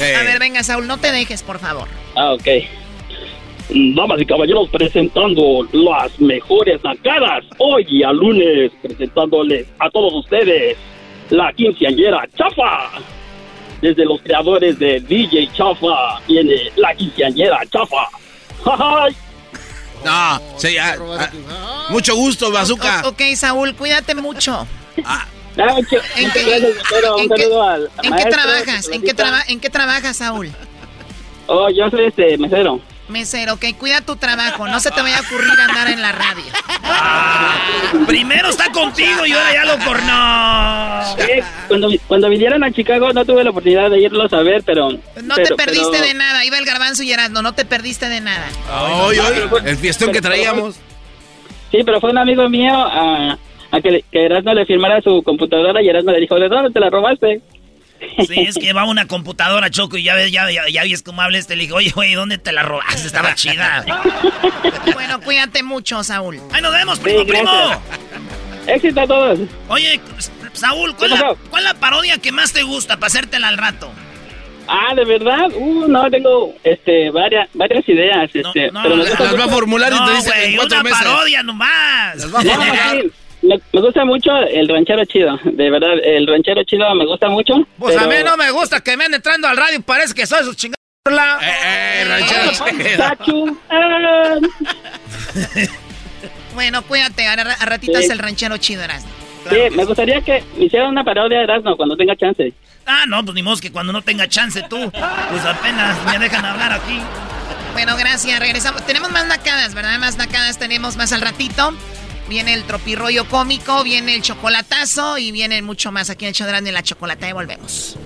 A 0.00 0.22
ver, 0.24 0.38
venga, 0.40 0.62
Saúl, 0.64 0.86
no 0.88 0.98
te 0.98 1.12
dejes, 1.12 1.42
por 1.44 1.60
favor. 1.60 1.86
Ah, 2.16 2.32
ok. 2.32 2.46
Damas 3.94 4.20
y 4.20 4.26
caballeros, 4.26 4.68
presentando 4.70 5.66
las 5.72 6.18
mejores 6.20 6.82
nacadas. 6.84 7.44
Hoy 7.58 8.02
a 8.02 8.12
lunes, 8.12 8.70
presentándoles 8.82 9.66
a 9.78 9.88
todos 9.90 10.12
ustedes 10.14 10.76
la 11.30 11.52
quinceañera 11.52 12.26
Chafa. 12.36 12.90
Desde 13.80 14.04
los 14.04 14.20
creadores 14.22 14.78
de 14.78 15.00
DJ 15.00 15.48
Chafa 15.54 16.20
viene 16.28 16.54
la 16.76 16.94
quinceañera 16.94 17.60
Chafa. 17.70 18.08
¡Ay! 18.66 19.16
No, 20.04 20.40
sí, 20.56 20.76
ah, 20.78 20.96
ah, 21.18 21.86
mucho 21.90 22.14
gusto, 22.16 22.50
Bazooka. 22.50 23.02
O- 23.04 23.08
ok, 23.10 23.22
Saúl, 23.36 23.74
cuídate 23.74 24.14
mucho. 24.16 24.66
Ah, 25.04 25.26
¿En 25.56 26.30
qué- 26.32 26.42
gracias, 26.44 26.60
Lucero. 26.76 27.14
Un 27.16 27.22
en 27.22 27.28
qué- 27.30 27.42
saludo 27.42 27.62
al 27.62 27.82
¿En 27.84 27.90
qué 28.02 28.10
maestro, 28.10 28.32
trabajas? 28.32 28.66
¿En 28.68 28.74
qué, 28.74 28.82
Chocolatita. 29.08 29.14
traba- 29.14 29.42
¿En 29.48 29.60
qué 29.60 29.70
trabajas, 29.70 30.16
Saúl? 30.16 30.50
Oh, 31.46 31.68
yo 31.70 31.90
soy 31.90 32.06
este 32.06 32.36
mesero. 32.38 32.80
Mesero, 33.08 33.54
ok, 33.54 33.64
cuida 33.78 34.00
tu 34.00 34.16
trabajo. 34.16 34.66
No 34.68 34.80
se 34.80 34.90
te 34.90 35.02
vaya 35.02 35.18
a 35.18 35.20
ocurrir 35.20 35.50
andar 35.60 35.88
en 35.88 36.00
la 36.00 36.12
radio. 36.12 36.44
Primero 38.06 38.48
está 38.48 38.70
contigo 38.72 39.26
y 39.26 39.32
ahora 39.32 39.52
ya 39.52 39.64
lo 39.64 39.84
cornó. 39.84 41.16
Sí, 41.18 41.40
cuando, 41.68 41.88
cuando 42.06 42.28
vinieron 42.30 42.64
a 42.64 42.70
Chicago 42.72 43.12
no 43.12 43.24
tuve 43.24 43.44
la 43.44 43.50
oportunidad 43.50 43.90
de 43.90 44.00
irlos 44.00 44.32
a 44.32 44.42
ver, 44.42 44.62
pero... 44.64 44.90
No 44.92 45.34
pero- 45.34 45.48
te 45.48 45.54
perdiste 45.56 45.90
pero- 45.92 46.04
de 46.06 46.14
nada. 46.14 46.44
Iba 46.44 46.58
el 46.58 46.64
garbanzo 46.64 47.02
y 47.02 47.12
Erasmo, 47.12 47.42
no 47.42 47.52
te 47.54 47.64
perdiste 47.64 48.08
de 48.08 48.20
nada. 48.20 48.46
Hoy, 49.02 49.18
hoy, 49.18 49.34
el 49.66 49.76
fiestón 49.76 50.12
que 50.12 50.20
traíamos. 50.20 50.76
Sí, 51.70 51.78
pero 51.84 52.00
fue 52.00 52.10
un 52.10 52.18
amigo 52.18 52.48
mío 52.48 52.72
a, 52.74 53.36
a 53.70 53.80
que, 53.80 54.04
que 54.10 54.26
Erasmo 54.26 54.54
le 54.54 54.64
firmara 54.64 55.00
su 55.02 55.22
computadora 55.22 55.82
y 55.82 55.88
Erasmo 55.88 56.12
le 56.12 56.20
dijo, 56.20 56.36
¿de 56.36 56.48
dónde 56.48 56.70
te 56.70 56.80
la 56.80 56.88
robaste? 56.90 57.40
Sí, 58.26 58.40
es 58.40 58.56
que 58.56 58.72
va 58.72 58.84
una 58.84 59.06
computadora, 59.06 59.70
Choco, 59.70 59.96
y 59.96 60.02
ya 60.04 60.14
ves, 60.14 60.30
ya, 60.32 60.50
ya, 60.50 60.68
ya 60.68 60.82
ves 60.82 61.02
cómo 61.02 61.22
habla 61.22 61.38
este. 61.38 61.56
Le 61.56 61.62
dije, 61.62 61.72
oye, 61.74 61.90
güey, 61.90 62.14
¿dónde 62.14 62.38
te 62.38 62.52
la 62.52 62.62
robaste? 62.62 63.06
Estaba 63.06 63.34
chida. 63.36 63.84
Bueno, 64.92 65.20
cuídate 65.20 65.62
mucho, 65.62 66.02
Saúl. 66.04 66.40
¡Ahí 66.52 66.62
nos 66.62 66.72
vemos, 66.72 66.98
primo, 66.98 67.24
primo! 67.26 67.50
Éxito 68.66 69.00
a 69.00 69.06
todos. 69.06 69.38
Oye, 69.68 70.00
Saúl, 70.52 70.94
¿cuál, 70.96 71.10
¿Qué 71.10 71.16
la, 71.18 71.34
cuál 71.50 71.64
la 71.64 71.74
parodia 71.74 72.18
que 72.18 72.32
más 72.32 72.52
te 72.52 72.62
gusta 72.62 72.96
para 72.96 73.08
hacértela 73.08 73.48
al 73.48 73.58
rato? 73.58 73.90
Ah, 74.68 74.94
¿de 74.94 75.04
verdad? 75.04 75.48
Uh, 75.56 75.88
no, 75.88 76.08
tengo 76.08 76.54
este, 76.62 77.10
varias, 77.10 77.48
varias 77.52 77.86
ideas. 77.88 78.30
Este, 78.32 78.70
pero 78.82 78.96
me 78.96 79.02
gusta 79.02 79.16
mucho- 79.24 79.36
no, 79.90 80.06
güey, 80.24 80.58
una 80.58 80.82
parodia 81.00 81.42
nomás. 81.42 82.16
No, 82.28 82.40
sí, 82.42 82.48
me, 83.42 83.60
me 83.72 83.80
gusta 83.80 84.04
mucho 84.04 84.30
el 84.48 84.68
ranchero 84.68 85.04
chido, 85.04 85.38
de 85.44 85.70
verdad, 85.70 85.94
el 86.02 86.26
ranchero 86.26 86.62
chido 86.64 86.94
me 86.94 87.06
gusta 87.06 87.28
mucho. 87.28 87.54
Pues 87.78 87.96
a 87.96 88.00
pero- 88.08 88.10
mí 88.10 88.16
no 88.24 88.36
me 88.36 88.50
gusta 88.50 88.80
que 88.80 88.96
me 88.96 89.04
anden 89.04 89.18
entrando 89.18 89.48
al 89.48 89.56
radio, 89.56 89.80
parece 89.82 90.14
que 90.14 90.26
soy 90.26 90.44
su 90.44 90.54
chingada. 90.54 90.76
Eh, 91.42 92.96
Sachu, 92.96 93.58
ah. 93.70 94.36
Bueno, 96.54 96.82
cuídate. 96.82 97.26
A, 97.26 97.32
a 97.32 97.64
ratito 97.66 97.98
Sí. 97.98 98.04
es 98.04 98.10
el 98.10 98.18
ranchero 98.18 98.56
chido, 98.58 98.82
Erasmo. 98.84 99.10
Sí, 99.50 99.56
me 99.74 99.84
gustaría 99.84 100.20
que 100.20 100.44
me 100.56 100.66
hicieran 100.66 100.90
una 100.90 101.02
parodia 101.02 101.38
de 101.38 101.44
Erasmo 101.44 101.76
cuando 101.76 101.96
tenga 101.96 102.14
chance. 102.16 102.52
Ah, 102.86 103.04
no, 103.08 103.24
pues 103.24 103.34
ni 103.34 103.42
modo 103.42 103.56
que 103.60 103.72
cuando 103.72 103.92
no 103.92 104.02
tenga 104.02 104.28
chance 104.28 104.62
tú, 104.68 104.90
pues 104.92 105.44
apenas 105.44 105.96
me 106.04 106.18
dejan 106.18 106.44
hablar 106.44 106.72
aquí. 106.72 107.00
Bueno, 107.72 107.96
gracias. 107.96 108.38
Regresamos. 108.38 108.84
Tenemos 108.86 109.10
más 109.10 109.26
nacadas, 109.26 109.74
¿verdad? 109.74 109.98
Más 109.98 110.16
nacadas 110.16 110.58
tenemos 110.58 110.96
más 110.96 111.12
al 111.12 111.22
ratito. 111.22 111.72
Viene 112.32 112.54
el 112.54 112.64
tropirroyo 112.64 113.28
cómico, 113.28 113.84
viene 113.84 114.14
el 114.14 114.22
chocolatazo 114.22 115.18
y 115.18 115.32
viene 115.32 115.60
mucho 115.60 115.92
más 115.92 116.08
aquí 116.08 116.24
en 116.24 116.30
el 116.30 116.34
Chodrán 116.34 116.64
de 116.64 116.72
la 116.72 116.82
Chocolata. 116.82 117.28
Y 117.28 117.32
volvemos. 117.34 117.98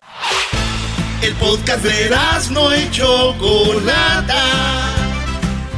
El 1.22 1.32
podcast 1.34 1.84
de 1.84 2.10
no 2.50 2.76
y 2.76 2.90
Chocolata. 2.90 4.42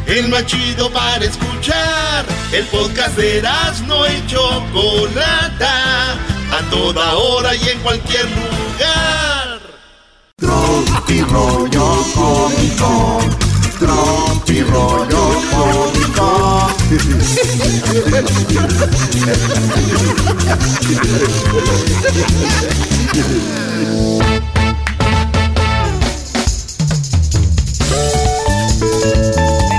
El 0.06 0.28
más 0.28 0.46
chido 0.46 0.90
para 0.90 1.26
escuchar. 1.26 2.24
El 2.50 2.64
podcast 2.68 3.18
de 3.18 3.42
no 3.86 4.06
y 4.06 4.26
Chocolata. 4.26 6.14
A 6.50 6.70
toda 6.70 7.16
hora 7.18 7.54
y 7.54 7.68
en 7.68 7.78
cualquier 7.80 8.24
lugar. 8.30 9.60
Tropirroyo 10.38 12.02
cómico 12.14 13.47
Rollo 13.80 15.40
cómico. 15.52 16.68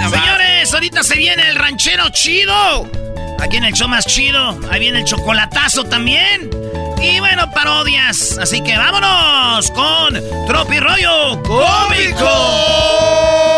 Señores, 0.10 0.74
ahorita 0.74 1.04
se 1.04 1.18
viene 1.18 1.50
el 1.50 1.56
ranchero 1.56 2.08
chido. 2.12 2.90
Aquí 3.40 3.58
en 3.58 3.66
el 3.66 3.74
show 3.74 3.90
más 3.90 4.06
chido. 4.06 4.58
Ahí 4.72 4.80
viene 4.80 5.00
el 5.00 5.06
chocolatazo 5.06 5.84
también. 5.84 6.50
Y 7.02 7.20
bueno, 7.20 7.52
parodias. 7.52 8.38
Así 8.38 8.62
que 8.62 8.78
vámonos 8.78 9.70
con 9.72 10.14
Tropi 10.48 10.80
Rollo 10.80 11.44
Cómico. 11.44 13.49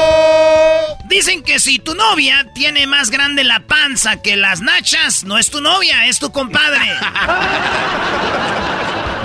Dicen 1.12 1.44
que 1.44 1.60
si 1.60 1.78
tu 1.78 1.94
novia 1.94 2.48
tiene 2.56 2.88
más 2.88 3.12
grande 3.12 3.44
la 3.44 3.60
panza 3.60 4.22
que 4.22 4.38
las 4.38 4.62
nachas, 4.62 5.26
no 5.26 5.38
es 5.38 5.52
tu 5.52 5.60
novia, 5.60 6.08
es 6.08 6.20
tu 6.20 6.32
compadre. 6.32 6.80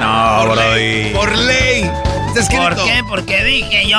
no, 0.01 0.45
por 0.49 0.57
Ley, 0.57 1.13
por 1.15 1.39
ley. 1.39 1.89
¿Por 2.51 2.75
qué? 2.75 3.05
Porque 3.09 3.45
dije 3.45 3.89
yo. 3.89 3.99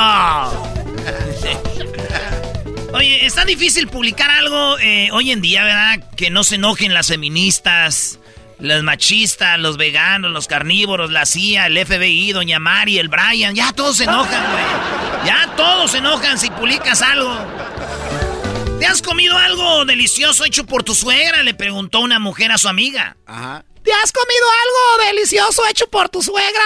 Oye, 2.92 3.24
está 3.24 3.46
difícil 3.46 3.88
publicar 3.88 4.30
algo 4.30 4.78
eh, 4.80 5.08
hoy 5.12 5.32
en 5.32 5.40
día, 5.40 5.64
¿verdad? 5.64 6.10
Que 6.14 6.28
no 6.28 6.44
se 6.44 6.56
enojen 6.56 6.92
las 6.92 7.08
feministas, 7.08 8.18
los 8.58 8.82
machistas, 8.82 9.58
los 9.58 9.78
veganos, 9.78 10.30
los 10.30 10.46
carnívoros, 10.46 11.10
la 11.10 11.24
CIA, 11.24 11.66
el 11.66 11.86
FBI, 11.86 12.32
Doña 12.32 12.58
Mari, 12.58 12.98
el 12.98 13.08
Brian. 13.08 13.54
Ya 13.54 13.72
todos 13.72 13.96
se 13.96 14.04
enojan, 14.04 14.44
güey. 14.52 14.64
Ya 15.24 15.48
todos 15.56 15.90
se 15.90 15.98
enojan 15.98 16.38
si 16.38 16.50
publicas 16.50 17.02
algo. 17.02 17.34
¿Te 18.78 18.86
has 18.86 19.02
comido 19.02 19.36
algo 19.36 19.84
delicioso 19.84 20.44
hecho 20.44 20.64
por 20.64 20.84
tu 20.84 20.94
suegra? 20.94 21.42
Le 21.42 21.52
preguntó 21.54 22.00
una 22.00 22.18
mujer 22.18 22.52
a 22.52 22.58
su 22.58 22.68
amiga. 22.68 23.16
Ajá. 23.26 23.64
¿Te 23.82 23.92
has 23.92 24.12
comido 24.12 24.44
algo 24.50 25.06
delicioso 25.06 25.66
hecho 25.66 25.88
por 25.88 26.08
tu 26.08 26.22
suegra? 26.22 26.64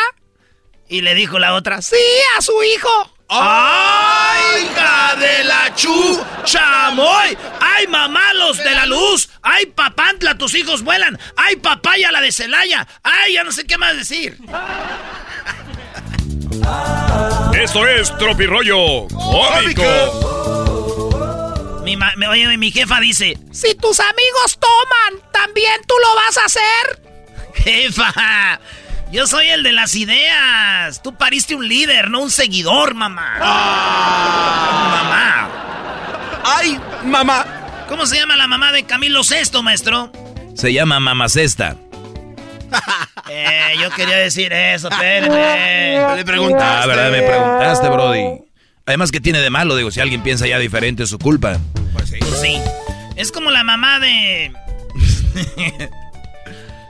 Y 0.89 1.01
le 1.01 1.15
dijo 1.15 1.39
la 1.39 1.55
otra, 1.55 1.81
sí, 1.81 1.97
a 2.37 2.43
su 2.43 2.53
hijo. 2.63 3.15
¡Ay, 3.31 4.65
hija 4.65 5.17
de 5.17 5.45
la 5.45 5.75
chu! 5.75 6.23
¡Chamoy! 6.45 7.39
¡Ay, 7.61 7.87
mamalos 7.87 8.59
de 8.59 8.75
la 8.75 8.85
luz! 8.85 9.31
¡Ay, 9.41 9.67
papantla, 9.67 10.37
tus 10.37 10.55
hijos 10.55 10.83
vuelan! 10.83 11.19
¡Ay, 11.37 11.57
papaya, 11.57 12.13
la 12.13 12.21
de 12.21 12.31
Celaya! 12.31 12.87
¡Ay, 13.03 13.35
ya 13.35 13.45
no 13.45 13.53
sé 13.53 13.67
qué 13.67 13.79
más 13.79 13.97
decir! 13.97 14.37
Esto 17.55 17.87
es 17.87 18.15
Tropirollo 18.19 19.09
Cómico. 19.09 20.32
Mi, 22.17 22.27
oye, 22.27 22.57
mi 22.59 22.71
jefa 22.71 23.01
dice, 23.01 23.39
si 23.53 23.75
tus 23.75 24.01
amigos 24.01 24.59
toman, 24.59 25.23
¿también 25.33 25.81
tú 25.87 25.95
lo 26.01 26.15
vas 26.17 26.39
a 26.39 26.45
hacer? 26.47 27.03
Jefa, 27.55 28.61
yo 29.11 29.27
soy 29.27 29.49
el 29.49 29.63
de 29.63 29.73
las 29.73 29.95
ideas. 29.95 31.03
Tú 31.03 31.15
pariste 31.17 31.55
un 31.55 31.69
líder, 31.69 32.11
no 32.11 32.21
un 32.21 32.31
seguidor, 32.31 32.95
mamá. 32.95 33.39
Ah. 33.41 35.03
Mamá. 35.03 35.51
Ay, 36.45 36.81
mamá. 37.05 37.47
¿Cómo 37.89 38.07
se 38.07 38.17
llama 38.17 38.37
la 38.37 38.47
mamá 38.49 38.73
de 38.73 38.85
Camilo 38.85 39.23
Sesto, 39.23 39.63
maestro? 39.63 40.11
Se 40.55 40.73
llama 40.73 40.99
Mamá 41.01 41.29
Cesta. 41.29 41.77
eh, 43.29 43.75
yo 43.81 43.91
quería 43.91 44.17
decir 44.17 44.53
eso, 44.53 44.89
espérame. 44.89 46.17
Le 46.17 46.25
preguntaste. 46.25 46.65
Ah, 46.83 46.87
¿verdad? 46.87 47.11
Me 47.11 47.23
preguntaste, 47.23 47.89
Brody. 47.89 48.25
Además, 48.87 49.13
¿qué 49.13 49.21
tiene 49.21 49.41
de 49.41 49.51
malo? 49.51 49.77
Digo, 49.77 49.91
si 49.91 50.01
alguien 50.01 50.23
piensa 50.23 50.47
ya 50.47 50.59
diferente 50.59 51.03
es 51.05 51.11
su 51.11 51.19
culpa. 51.19 51.59
Pues 51.93 52.09
sí. 52.09 52.19
Pues 52.19 52.41
sí. 52.41 52.59
Es 53.17 53.33
como 53.33 53.51
la 53.51 53.65
mamá 53.65 54.01
de... 54.01 54.53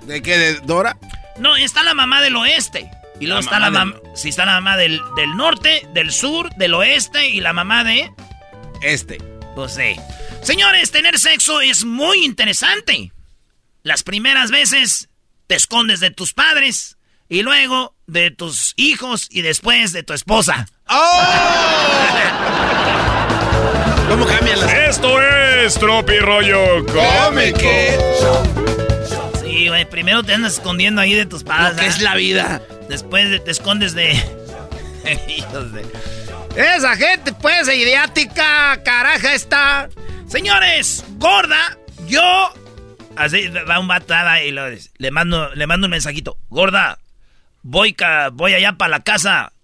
¿De 0.02 0.22
qué? 0.22 0.38
¿De 0.38 0.60
Dora? 0.60 0.96
No, 1.38 1.56
está 1.56 1.82
la 1.82 1.94
mamá 1.94 2.20
del 2.20 2.36
oeste. 2.36 2.90
Y 3.20 3.26
luego 3.26 3.40
está 3.40 3.58
la 3.58 3.70
mamá... 3.70 3.96
Sí, 4.14 4.30
está 4.30 4.44
la 4.44 4.54
mamá 4.54 4.76
del, 4.76 5.00
del, 5.16 5.36
norte, 5.36 5.86
del 5.92 6.12
sur, 6.12 6.50
del 6.56 6.74
oeste 6.74 7.28
y 7.28 7.40
la 7.40 7.52
mamá 7.52 7.84
de... 7.84 8.10
Este. 8.82 9.18
Pues 9.54 9.74
sí. 9.74 9.96
Señores, 10.42 10.90
tener 10.90 11.18
sexo 11.18 11.60
es 11.60 11.84
muy 11.84 12.24
interesante. 12.24 13.12
Las 13.82 14.02
primeras 14.02 14.50
veces 14.50 15.08
te 15.46 15.54
escondes 15.54 16.00
de 16.00 16.10
tus 16.10 16.32
padres 16.32 16.96
y 17.28 17.42
luego 17.42 17.94
de 18.06 18.30
tus 18.30 18.74
hijos 18.76 19.28
y 19.30 19.42
después 19.42 19.92
de 19.92 20.02
tu 20.02 20.12
esposa. 20.12 20.66
¡Oh! 20.88 22.48
¿Cómo 24.12 24.26
cambian 24.26 24.60
las 24.60 24.70
Esto 24.74 25.22
es 25.22 25.72
Tropi 25.76 26.18
Rollo 26.18 26.84
Cómico. 26.84 27.60
Sí, 29.40 29.68
güey, 29.68 29.88
primero 29.88 30.22
te 30.22 30.34
andas 30.34 30.52
escondiendo 30.52 31.00
ahí 31.00 31.14
de 31.14 31.24
tus 31.24 31.42
padres. 31.44 31.80
¿Qué 31.80 31.86
es 31.86 32.02
la 32.02 32.14
vida? 32.14 32.60
Después 32.90 33.42
te 33.42 33.50
escondes 33.50 33.94
de... 33.94 34.10
Esa 36.54 36.94
gente, 36.96 37.32
pues, 37.32 37.74
idiática, 37.74 38.82
caraja 38.84 39.32
está. 39.32 39.88
Señores, 40.28 41.06
gorda, 41.12 41.78
yo... 42.06 42.52
Así 43.16 43.48
va 43.48 43.78
un 43.78 43.88
batada 43.88 44.42
y 44.42 44.52
le, 44.52 45.10
mando, 45.10 45.54
le 45.54 45.66
mando 45.66 45.86
un 45.86 45.90
mensajito. 45.90 46.36
Gorda, 46.50 46.98
voy, 47.62 47.96
voy 48.34 48.52
allá 48.52 48.74
para 48.74 48.90
la 48.90 49.00
casa 49.00 49.54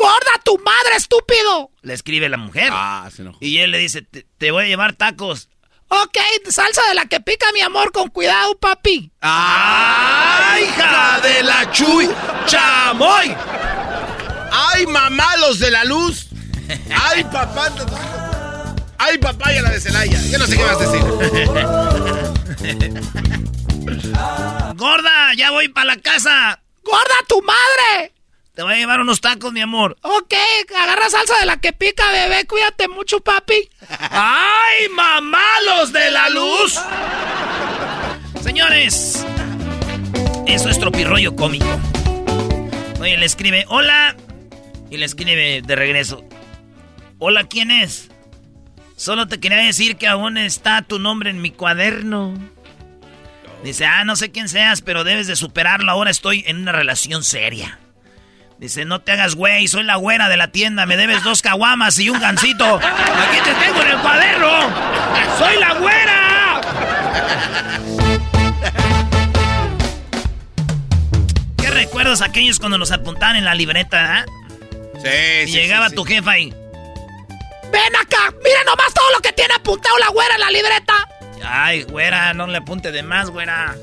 ¡Gorda 0.00 0.40
tu 0.42 0.56
madre, 0.56 0.96
estúpido! 0.96 1.70
Le 1.82 1.92
escribe 1.92 2.30
la 2.30 2.38
mujer. 2.38 2.70
Ah, 2.72 3.06
se 3.14 3.20
enojó. 3.20 3.36
Y 3.42 3.58
él 3.58 3.70
le 3.70 3.76
dice, 3.76 4.00
te, 4.00 4.50
voy 4.50 4.64
a 4.64 4.66
llevar 4.66 4.94
tacos. 4.94 5.50
Ok, 5.88 6.16
salsa 6.48 6.80
de 6.88 6.94
la 6.94 7.04
que 7.04 7.20
pica 7.20 7.52
mi 7.52 7.60
amor, 7.60 7.92
con 7.92 8.08
cuidado, 8.08 8.58
papi. 8.58 9.12
¡Ay, 9.20 10.64
hija 10.64 11.20
de 11.20 11.42
la 11.42 11.70
chuy! 11.70 12.08
¡Chamoy! 12.46 13.36
¡Ay, 14.50 14.86
mamá, 14.86 15.36
los 15.36 15.58
de 15.58 15.70
la 15.70 15.84
luz! 15.84 16.28
¡Ay, 16.98 17.22
papá! 17.24 17.68
¡Ay, 18.96 19.18
papá, 19.18 19.52
ya 19.52 19.60
la 19.60 19.70
de 19.70 19.80
Celaya! 19.82 20.18
Yo 20.30 20.38
no 20.38 20.46
sé 20.46 20.56
qué 20.56 20.62
vas 20.64 20.80
a 20.80 20.86
decir. 20.86 21.04
Gorda, 24.76 25.34
ya 25.36 25.50
voy 25.50 25.68
para 25.68 25.94
la 25.94 25.96
casa. 25.98 26.58
¡Gorda 26.84 27.16
tu 27.28 27.42
madre! 27.42 28.14
Te 28.60 28.64
voy 28.64 28.74
a 28.74 28.76
llevar 28.76 29.00
unos 29.00 29.22
tacos, 29.22 29.54
mi 29.54 29.62
amor. 29.62 29.96
Ok, 30.02 30.34
agarra 30.78 31.08
salsa 31.08 31.34
de 31.40 31.46
la 31.46 31.56
que 31.56 31.72
pica, 31.72 32.12
bebé. 32.12 32.46
Cuídate 32.46 32.88
mucho, 32.88 33.20
papi. 33.20 33.70
¡Ay, 33.88 34.86
mamalos 34.94 35.94
de 35.94 36.10
la 36.10 36.28
luz! 36.28 36.78
Señores, 38.42 39.24
eso 40.46 40.68
es 40.68 40.78
tropirroyo 40.78 41.34
cómico. 41.36 41.64
Oye, 43.00 43.16
le 43.16 43.24
escribe, 43.24 43.64
hola. 43.68 44.14
Y 44.90 44.98
le 44.98 45.06
escribe 45.06 45.62
de 45.62 45.74
regreso, 45.74 46.22
hola, 47.18 47.44
¿quién 47.44 47.70
es? 47.70 48.10
Solo 48.94 49.26
te 49.26 49.40
quería 49.40 49.56
decir 49.56 49.96
que 49.96 50.06
aún 50.06 50.36
está 50.36 50.82
tu 50.82 50.98
nombre 50.98 51.30
en 51.30 51.40
mi 51.40 51.50
cuaderno. 51.50 52.34
Dice, 53.64 53.86
ah, 53.86 54.04
no 54.04 54.16
sé 54.16 54.30
quién 54.30 54.50
seas, 54.50 54.82
pero 54.82 55.02
debes 55.02 55.28
de 55.28 55.36
superarlo. 55.36 55.90
Ahora 55.90 56.10
estoy 56.10 56.44
en 56.46 56.58
una 56.58 56.72
relación 56.72 57.24
seria. 57.24 57.78
Dice, 58.60 58.84
no 58.84 59.00
te 59.00 59.12
hagas 59.12 59.36
güey, 59.36 59.68
soy 59.68 59.84
la 59.84 59.96
güera 59.96 60.28
de 60.28 60.36
la 60.36 60.48
tienda, 60.48 60.84
me 60.84 60.98
debes 60.98 61.24
dos 61.24 61.40
caguamas 61.40 61.98
y 61.98 62.10
un 62.10 62.20
gancito. 62.20 62.76
Aquí 62.76 63.38
te 63.42 63.54
tengo 63.54 63.80
en 63.80 63.88
el 63.88 63.98
cuaderno. 64.00 64.50
¡Soy 65.38 65.58
la 65.58 65.72
güera! 65.76 66.60
¿Qué 71.56 71.70
recuerdos 71.70 72.20
aquellos 72.20 72.58
cuando 72.58 72.76
nos 72.76 72.92
apuntaban 72.92 73.36
en 73.36 73.46
la 73.46 73.54
libreta, 73.54 74.18
ah? 74.18 74.24
Sí, 75.02 75.08
y 75.46 75.52
llegaba 75.52 75.88
tu 75.88 76.04
jefa 76.04 76.32
ahí. 76.32 76.50
¡Ven 77.72 77.96
acá! 77.96 78.30
¡Mira 78.44 78.62
nomás 78.66 78.92
todo 78.92 79.10
lo 79.14 79.20
que 79.20 79.32
tiene 79.32 79.54
apuntado 79.54 79.96
la 79.96 80.08
güera 80.08 80.34
en 80.34 80.40
la 80.40 80.50
libreta! 80.50 81.08
Ay, 81.42 81.84
güera, 81.84 82.34
no 82.34 82.46
le 82.46 82.58
apunte 82.58 82.92
de 82.92 83.02
más, 83.02 83.30
güera. 83.30 83.74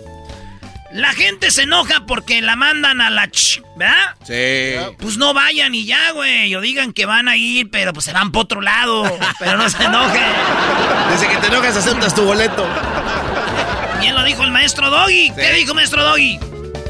La 0.91 1.13
gente 1.13 1.49
se 1.49 1.63
enoja 1.63 2.05
porque 2.05 2.43
la 2.43 2.55
mandan 2.55 3.01
a 3.01 3.09
la 3.09 3.27
ch 3.27 3.63
¿Verdad? 3.77 4.15
Sí. 4.25 4.95
Pues 4.99 5.17
no 5.17 5.33
vayan 5.33 5.75
y 5.75 5.85
ya, 5.85 6.11
güey. 6.11 6.55
O 6.55 6.61
digan 6.61 6.93
que 6.93 7.05
van 7.05 7.27
a 7.27 7.37
ir, 7.37 7.69
pero 7.69 7.93
pues 7.93 8.05
se 8.05 8.13
van 8.13 8.31
por 8.31 8.43
otro 8.43 8.61
lado. 8.61 9.03
Pero 9.39 9.57
no 9.57 9.69
se 9.69 9.83
enojen. 9.83 10.21
Desde 11.11 11.27
que 11.27 11.37
te 11.37 11.47
enojas 11.47 11.77
aceptas 11.77 12.15
tu 12.15 12.23
boleto. 12.23 12.65
Bien 13.99 14.15
lo 14.15 14.23
dijo 14.23 14.43
el 14.43 14.51
maestro 14.51 14.89
Doggy. 14.89 15.31
¿Qué 15.35 15.53
dijo 15.53 15.73
maestro 15.73 16.03
Doggy? 16.03 16.39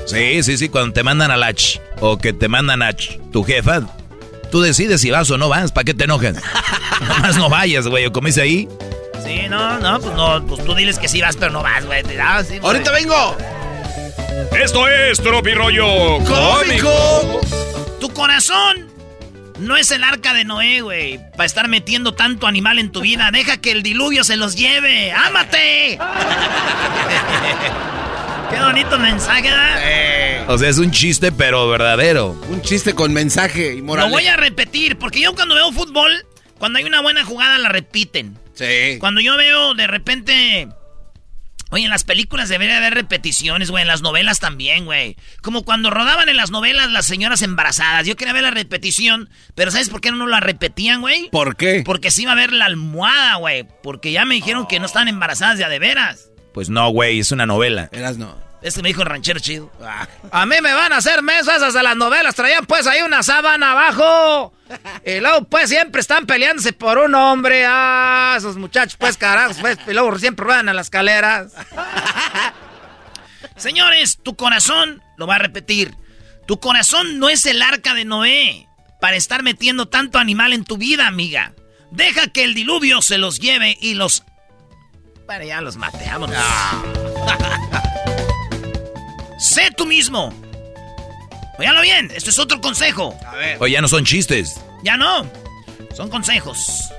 Sí, 0.06 0.42
sí, 0.44 0.58
sí, 0.58 0.70
cuando 0.70 0.94
te 0.94 1.04
mandan 1.04 1.32
a 1.32 1.38
la 1.38 1.54
ch 1.54 1.82
o 2.00 2.18
que 2.18 2.32
te 2.32 2.48
mandan 2.48 2.82
a 2.82 2.94
ch, 2.94 3.20
tu 3.32 3.44
jefa, 3.44 3.82
tú 4.50 4.62
decides 4.62 5.02
si 5.02 5.12
vas 5.12 5.30
o 5.30 5.38
no 5.38 5.50
vas, 5.50 5.74
¿para 5.74 5.84
qué 5.84 5.94
te 5.94 6.06
enojas? 6.06 6.36
Nomás 7.02 7.36
no 7.36 7.50
vayas, 7.50 7.88
güey, 7.88 8.06
o 8.06 8.10
dice 8.10 8.42
ahí. 8.42 8.70
Sí, 9.26 9.50
no, 9.50 9.80
no, 9.80 10.00
pues 10.00 10.16
no, 10.16 10.46
pues 10.48 10.64
tú 10.64 10.74
diles 10.74 10.98
que 10.98 11.10
sí 11.10 11.22
vas, 11.22 11.36
pero 11.36 11.52
no 11.52 11.62
vas, 11.62 11.86
güey. 11.86 12.04
Ah, 12.22 12.42
sí. 12.48 12.58
¡Ahorita 12.64 12.92
vengo! 12.92 13.36
Esto 14.62 14.88
es 14.88 15.22
Tropirollo 15.22 16.20
Cómico. 16.26 17.42
Tu 18.00 18.10
corazón 18.14 18.88
no 19.60 19.76
es 19.78 19.92
el 19.92 20.04
arca 20.04 20.34
de 20.34 20.44
Noé, 20.46 20.82
güey. 20.82 21.20
Para 21.32 21.46
estar 21.46 21.68
metiendo 21.68 22.14
tanto 22.14 22.48
animal 22.48 22.80
en 22.80 22.92
tu 22.92 23.02
vida. 23.02 23.30
Deja 23.32 23.58
que 23.58 23.72
el 23.72 23.84
diluvio 23.84 24.24
se 24.24 24.36
los 24.36 24.56
lleve. 24.56 25.12
¡Ámate! 25.12 25.98
Qué 28.50 28.60
bonito 28.60 28.98
mensaje, 29.00 29.50
¿verdad? 29.50 30.46
O 30.50 30.58
sea, 30.58 30.70
es 30.70 30.78
un 30.78 30.92
chiste, 30.92 31.32
pero 31.32 31.68
verdadero. 31.68 32.40
Un 32.50 32.62
chiste 32.62 32.94
con 32.94 33.12
mensaje 33.14 33.74
y 33.76 33.82
moral. 33.82 34.06
Lo 34.06 34.12
voy 34.12 34.28
a 34.28 34.38
repetir, 34.38 34.98
porque 34.98 35.20
yo 35.20 35.36
cuando 35.36 35.56
veo 35.56 35.72
fútbol, 35.72 36.26
cuando 36.58 36.80
hay 36.80 36.86
una 36.86 37.02
buena 37.02 37.26
jugada 37.26 37.58
la 37.58 37.70
repiten. 37.70 38.38
Sí. 38.54 38.98
Cuando 39.00 39.22
yo 39.22 39.36
veo 39.38 39.74
de 39.74 39.88
repente... 39.88 40.68
Oye, 41.70 41.84
en 41.84 41.89
las 41.89 42.03
películas 42.03 42.49
debería 42.49 42.78
haber 42.78 42.93
repeticiones, 42.93 43.72
güey. 43.72 43.82
En 43.82 43.88
las 43.88 44.01
novelas 44.01 44.39
también, 44.39 44.86
güey. 44.86 45.18
Como 45.41 45.63
cuando 45.63 45.89
rodaban 45.89 46.30
en 46.30 46.38
las 46.38 46.49
novelas 46.49 46.91
las 46.91 47.05
señoras 47.05 47.41
embarazadas. 47.41 48.07
Yo 48.07 48.15
quería 48.15 48.34
ver 48.34 48.43
la 48.43 48.51
repetición, 48.51 49.30
pero 49.55 49.72
¿sabes 49.72 49.89
por 49.89 49.99
qué 50.01 50.11
no 50.11 50.28
la 50.28 50.39
repetían, 50.39 51.01
güey? 51.01 51.30
¿Por 51.30 51.55
qué? 51.57 51.84
Porque 51.86 52.11
sí 52.11 52.24
iba 52.24 52.32
a 52.32 52.36
ver 52.36 52.53
la 52.53 52.65
almohada, 52.65 53.36
güey. 53.36 53.65
Porque 53.84 54.11
ya 54.11 54.26
me 54.26 54.36
dijeron 54.36 54.68
que 54.68 54.80
no 54.80 54.86
estaban 54.86 55.07
embarazadas 55.09 55.59
ya 55.59 55.68
de 55.68 55.80
veras. 55.80 56.30
Pues 56.53 56.70
no, 56.70 56.89
güey, 56.89 57.20
es 57.20 57.32
una 57.32 57.45
novela. 57.45 57.89
Eras 57.91 58.18
no. 58.18 58.47
Este 58.68 58.82
me 58.82 58.89
dijo 58.89 59.01
el 59.01 59.07
ranchero 59.07 59.39
chido. 59.39 59.72
A 60.30 60.45
mí 60.45 60.55
me 60.61 60.74
van 60.74 60.91
a 60.91 60.97
hacer 60.97 61.22
mesas 61.22 61.57
esas 61.57 61.74
de 61.74 61.84
las 61.84 61.95
novelas. 61.95 62.36
Traían 62.36 62.65
pues 62.65 62.86
ahí 62.86 63.01
una 63.01 63.24
sábana 63.24 63.72
abajo. 63.72 64.53
Y 65.05 65.22
luego 65.22 65.45
pues 65.45 65.70
siempre 65.70 66.01
están 66.01 66.26
peleándose 66.26 66.74
por 66.74 66.97
un 66.97 67.15
hombre. 67.15 67.65
Ah, 67.65 68.36
esos 68.38 68.57
muchachos 68.57 68.97
pues 68.97 69.15
carajos. 69.15 69.57
Pues, 69.61 69.78
y 69.88 69.93
luego 69.93 70.20
siempre 70.20 70.45
ruedan 70.45 70.68
a 70.68 70.74
las 70.74 70.88
escaleras. 70.88 71.53
Señores, 73.55 74.20
tu 74.22 74.36
corazón, 74.36 75.01
lo 75.15 75.28
va 75.28 75.36
a 75.36 75.39
repetir. 75.39 75.95
Tu 76.45 76.59
corazón 76.59 77.20
no 77.20 77.30
es 77.30 77.45
el 77.45 77.61
arca 77.61 77.93
de 77.93 78.03
Noé 78.03 78.68
para 78.99 79.15
estar 79.15 79.43
metiendo 79.43 79.88
tanto 79.88 80.20
animal 80.20 80.51
en 80.51 80.65
tu 80.65 80.78
vida, 80.78 81.07
amiga. 81.07 81.53
Deja 81.91 82.28
que 82.28 82.43
el 82.43 82.53
diluvio 82.53 83.01
se 83.01 83.18
los 83.18 83.39
lleve 83.39 83.78
y 83.80 83.93
los... 83.93 84.24
Bueno, 85.26 85.45
ya 85.45 85.61
los 85.61 85.78
mate, 85.78 86.05
vámonos. 86.05 86.38
sé 89.40 89.70
tú 89.76 89.86
mismo. 89.86 90.34
Óyalo 91.60 91.82
bien, 91.82 92.12
esto 92.16 92.30
es 92.30 92.38
otro 92.40 92.62
consejo. 92.62 93.18
A 93.26 93.36
ver. 93.36 93.58
Oye, 93.60 93.74
ya 93.74 93.82
no 93.82 93.88
son 93.88 94.06
chistes. 94.06 94.60
Ya 94.84 94.96
no, 94.98 95.30
son 95.96 96.10
consejos. 96.10 96.90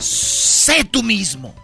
Sé 0.00 0.84
tú 0.84 1.02
mismo. 1.02 1.54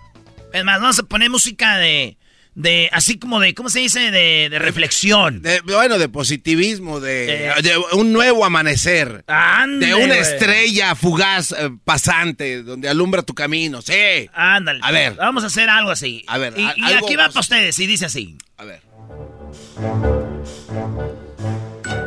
Es 0.53 0.64
más, 0.64 0.81
vamos 0.81 0.99
a 0.99 1.03
poner 1.05 1.31
música 1.31 1.77
de... 1.79 2.16
De, 2.59 2.89
así 2.91 3.18
como 3.18 3.39
de, 3.39 3.53
¿cómo 3.55 3.68
se 3.68 3.81
dice? 3.81 4.11
De, 4.11 4.49
de 4.49 4.59
reflexión. 4.59 5.43
De- 5.43 5.61
bueno, 5.61 5.99
de 5.99 6.09
positivismo, 6.09 7.01
de, 7.01 7.49
Eh. 7.51 7.53
de 7.62 7.77
un 7.93 8.14
nuevo 8.14 8.47
amanecer. 8.47 9.24
Ándale, 9.27 9.87
de 9.89 9.95
una 9.95 10.14
estrella 10.16 10.95
fugaz 10.95 11.53
eh, 11.53 11.68
pasante 11.85 12.62
donde 12.62 12.89
alumbra 12.89 13.20
tu 13.20 13.35
camino. 13.35 13.83
Sí. 13.83 14.31
Ándale. 14.33 14.81
A 14.83 14.91
ver. 14.91 15.16
Vamos 15.16 15.45
a 15.45 15.49
hacer 15.49 15.68
algo 15.68 15.91
así. 15.91 16.24
A 16.29 16.39
ver, 16.39 16.55
Y, 16.57 16.64
a- 16.64 16.72
y 16.79 16.83
algo- 16.95 17.05
aquí 17.07 17.16
va 17.16 17.29
para 17.29 17.41
ustedes 17.41 17.79
y 17.79 17.87
dice 17.87 18.07
así. 18.07 18.39
A 18.57 18.64
ver. 18.64 18.81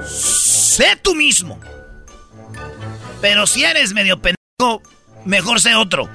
Sé 0.05 0.95
tú 1.01 1.13
mismo. 1.13 1.59
Pero 3.21 3.45
si 3.45 3.63
eres 3.63 3.93
medio 3.93 4.19
pendejo, 4.19 4.81
mejor 5.25 5.59
sé 5.59 5.75
otro. 5.75 6.09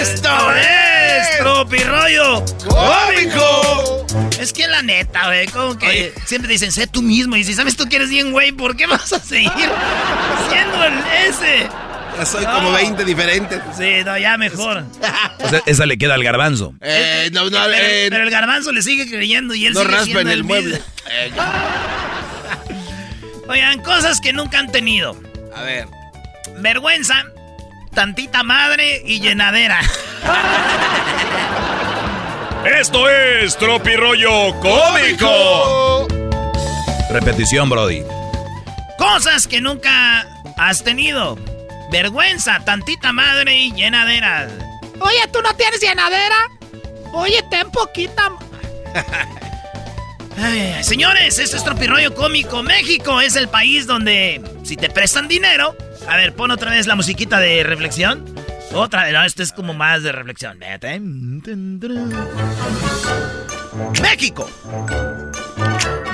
¡Esto 0.00 0.52
es 0.52 1.38
Tropirollo 1.38 2.44
Cómico! 2.66 4.06
Es 4.40 4.52
que 4.52 4.66
la 4.66 4.82
neta, 4.82 5.26
güey, 5.26 5.46
como 5.46 5.78
que 5.78 6.12
siempre 6.24 6.50
dicen, 6.50 6.72
sé 6.72 6.86
tú 6.86 7.02
mismo. 7.02 7.36
Y 7.36 7.44
si 7.44 7.54
sabes 7.54 7.76
tú 7.76 7.88
que 7.88 7.96
eres 7.96 8.08
bien, 8.10 8.32
güey, 8.32 8.52
¿por 8.52 8.76
qué 8.76 8.86
vas 8.86 9.12
a 9.12 9.20
seguir 9.20 9.50
siendo 10.48 10.84
el 10.84 10.94
ese? 11.28 11.68
Ya 12.18 12.26
soy 12.26 12.44
No. 12.44 12.52
como 12.54 12.72
20 12.72 13.04
diferentes. 13.04 13.60
Sí, 13.76 14.02
no, 14.04 14.16
ya 14.18 14.36
mejor. 14.38 14.84
O 15.44 15.48
sea, 15.48 15.62
esa 15.66 15.86
le 15.86 15.96
queda 15.98 16.14
al 16.14 16.24
garbanzo. 16.24 16.74
Eh, 16.80 17.28
no, 17.32 17.44
no, 17.44 17.50
pero, 17.50 17.72
eh, 17.72 18.06
pero 18.10 18.24
el 18.24 18.30
garbanzo 18.30 18.72
le 18.72 18.82
sigue 18.82 19.08
creyendo 19.08 19.54
y 19.54 19.66
él 19.66 19.74
no 19.74 19.80
sigue 19.82 19.92
raspa 19.92 20.20
en 20.22 20.28
el 20.28 20.38
el 20.38 20.44
mueble. 20.44 20.80
Eh, 21.10 21.30
Oigan, 23.48 23.80
cosas 23.82 24.20
que 24.20 24.32
nunca 24.32 24.58
han 24.58 24.72
tenido. 24.72 25.16
a 25.54 25.62
ver. 25.62 25.86
Vergüenza, 26.58 27.22
tantita 27.94 28.42
madre 28.42 29.02
y 29.04 29.20
llenadera. 29.20 29.78
Esto 32.80 33.08
es 33.08 33.56
Tropirollo 33.56 34.58
Cómico. 34.60 36.08
Repetición, 37.10 37.70
Brody. 37.70 38.02
Cosas 38.98 39.46
que 39.46 39.60
nunca 39.60 40.26
has 40.56 40.82
tenido. 40.82 41.38
Vergüenza, 41.90 42.60
tantita 42.64 43.12
madre 43.12 43.56
y 43.56 43.72
llenadera. 43.72 44.48
Oye, 45.00 45.26
¿tú 45.32 45.40
no 45.42 45.54
tienes 45.54 45.80
llenadera? 45.80 46.50
Oye, 47.12 47.42
ten 47.50 47.70
poquita. 47.70 48.32
Ay. 50.38 50.82
Señores, 50.82 51.38
esto 51.38 51.56
es 51.56 51.64
Tropirollo 51.64 52.14
Cómico. 52.14 52.62
México 52.62 53.20
es 53.20 53.36
el 53.36 53.48
país 53.48 53.86
donde 53.86 54.42
si 54.64 54.76
te 54.76 54.90
prestan 54.90 55.28
dinero... 55.28 55.76
A 56.08 56.16
ver, 56.16 56.34
pon 56.34 56.52
otra 56.52 56.70
vez 56.70 56.86
la 56.86 56.94
musiquita 56.94 57.40
de 57.40 57.64
reflexión. 57.64 58.24
Otra 58.72 59.04
vez, 59.04 59.12
no, 59.12 59.24
esto 59.24 59.42
es 59.42 59.52
como 59.52 59.74
más 59.74 60.02
de 60.04 60.12
reflexión. 60.12 60.58
México. 64.02 64.50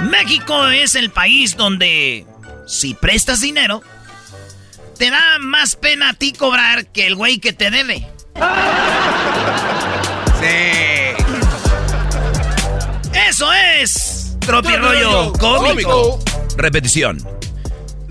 México 0.04 0.68
es 0.68 0.94
el 0.94 1.10
país 1.10 1.56
donde 1.56 2.26
si 2.66 2.94
prestas 2.94 3.40
dinero, 3.40 3.82
te 5.02 5.10
da 5.10 5.40
más 5.40 5.74
pena 5.74 6.10
a 6.10 6.14
ti 6.14 6.32
cobrar 6.32 6.86
que 6.92 7.08
el 7.08 7.16
güey 7.16 7.40
que 7.40 7.52
te 7.52 7.72
debe. 7.72 8.06
Sí. 10.40 10.46
Eso 13.28 13.52
es 13.52 14.36
Tropirollo 14.38 15.32
Cómico. 15.32 16.20
Repetición. 16.56 17.18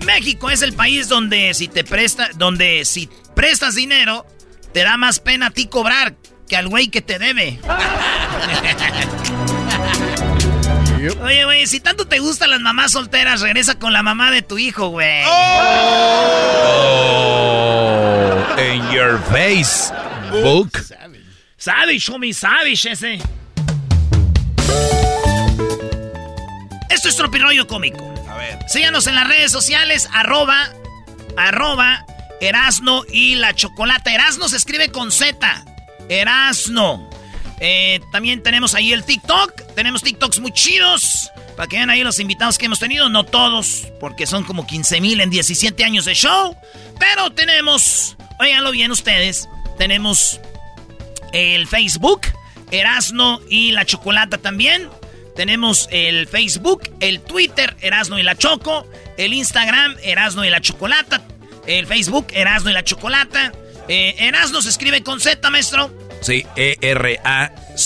México 0.04 0.50
es 0.50 0.60
el 0.60 0.74
país 0.74 1.08
donde 1.08 1.54
si 1.54 1.66
te 1.66 1.82
presta, 1.82 2.28
donde 2.34 2.84
si 2.84 3.08
prestas 3.34 3.74
dinero, 3.74 4.26
te 4.74 4.84
da 4.84 4.98
más 4.98 5.18
pena 5.18 5.46
a 5.46 5.50
ti 5.50 5.68
cobrar 5.68 6.14
que 6.46 6.58
al 6.58 6.68
güey 6.68 6.88
que 6.88 7.00
te 7.00 7.18
debe. 7.18 7.58
Oye, 11.10 11.44
güey, 11.44 11.66
si 11.66 11.80
tanto 11.80 12.06
te 12.06 12.20
gustan 12.20 12.50
las 12.50 12.60
mamás 12.60 12.92
solteras, 12.92 13.40
regresa 13.40 13.78
con 13.78 13.92
la 13.92 14.02
mamá 14.02 14.30
de 14.30 14.42
tu 14.42 14.58
hijo, 14.58 14.88
güey. 14.88 15.24
Oh, 15.26 15.72
in 18.58 18.88
your 18.90 19.20
face, 19.30 19.92
book. 20.30 20.78
Savage, 21.56 22.10
homie, 22.10 22.32
savage 22.32 22.90
ese. 22.90 23.18
Esto 26.88 27.08
es 27.08 27.16
Tropirollo 27.16 27.66
Cómico. 27.66 28.14
A 28.28 28.36
ver. 28.36 28.58
Síganos 28.68 29.06
en 29.08 29.16
las 29.16 29.26
redes 29.26 29.50
sociales, 29.50 30.08
arroba, 30.12 30.70
arroba, 31.36 32.04
Erasno 32.40 33.02
y 33.10 33.34
la 33.36 33.54
Chocolata. 33.54 34.12
Erasno 34.12 34.48
se 34.48 34.56
escribe 34.56 34.90
con 34.90 35.10
Z. 35.10 35.64
Erasno. 36.08 37.11
Eh, 37.64 38.00
también 38.10 38.42
tenemos 38.42 38.74
ahí 38.74 38.92
el 38.92 39.04
TikTok. 39.04 39.74
Tenemos 39.76 40.02
TikToks 40.02 40.40
muy 40.40 40.52
chidos. 40.52 41.30
Para 41.56 41.68
que 41.68 41.76
vean 41.76 41.90
ahí 41.90 42.02
los 42.02 42.18
invitados 42.18 42.58
que 42.58 42.66
hemos 42.66 42.80
tenido. 42.80 43.08
No 43.08 43.22
todos, 43.22 43.86
porque 44.00 44.26
son 44.26 44.42
como 44.42 44.66
15 44.66 45.00
mil 45.00 45.20
en 45.20 45.30
17 45.30 45.84
años 45.84 46.04
de 46.04 46.14
show. 46.14 46.56
Pero 46.98 47.30
tenemos, 47.30 48.16
óiganlo 48.40 48.72
bien 48.72 48.90
ustedes, 48.90 49.48
tenemos 49.78 50.40
el 51.32 51.68
Facebook, 51.68 52.22
Erasno 52.72 53.40
y 53.48 53.70
la 53.70 53.84
Chocolata 53.84 54.38
también. 54.38 54.88
Tenemos 55.36 55.88
el 55.92 56.26
Facebook, 56.26 56.82
el 56.98 57.20
Twitter, 57.20 57.76
Erasno 57.80 58.18
y 58.18 58.24
la 58.24 58.36
Choco, 58.36 58.88
el 59.16 59.32
Instagram, 59.32 59.96
Erasno 60.02 60.44
y 60.44 60.50
la 60.50 60.60
Chocolata, 60.60 61.22
el 61.66 61.86
Facebook, 61.86 62.26
Erasno 62.32 62.70
y 62.70 62.72
la 62.74 62.82
Chocolata. 62.82 63.52
Eh, 63.88 64.16
Erasno 64.18 64.62
se 64.62 64.68
escribe 64.68 65.02
con 65.02 65.20
Z, 65.20 65.48
maestro. 65.48 66.01
Sí, 66.22 66.46
E-R-A-Z-N-O, 66.56 67.82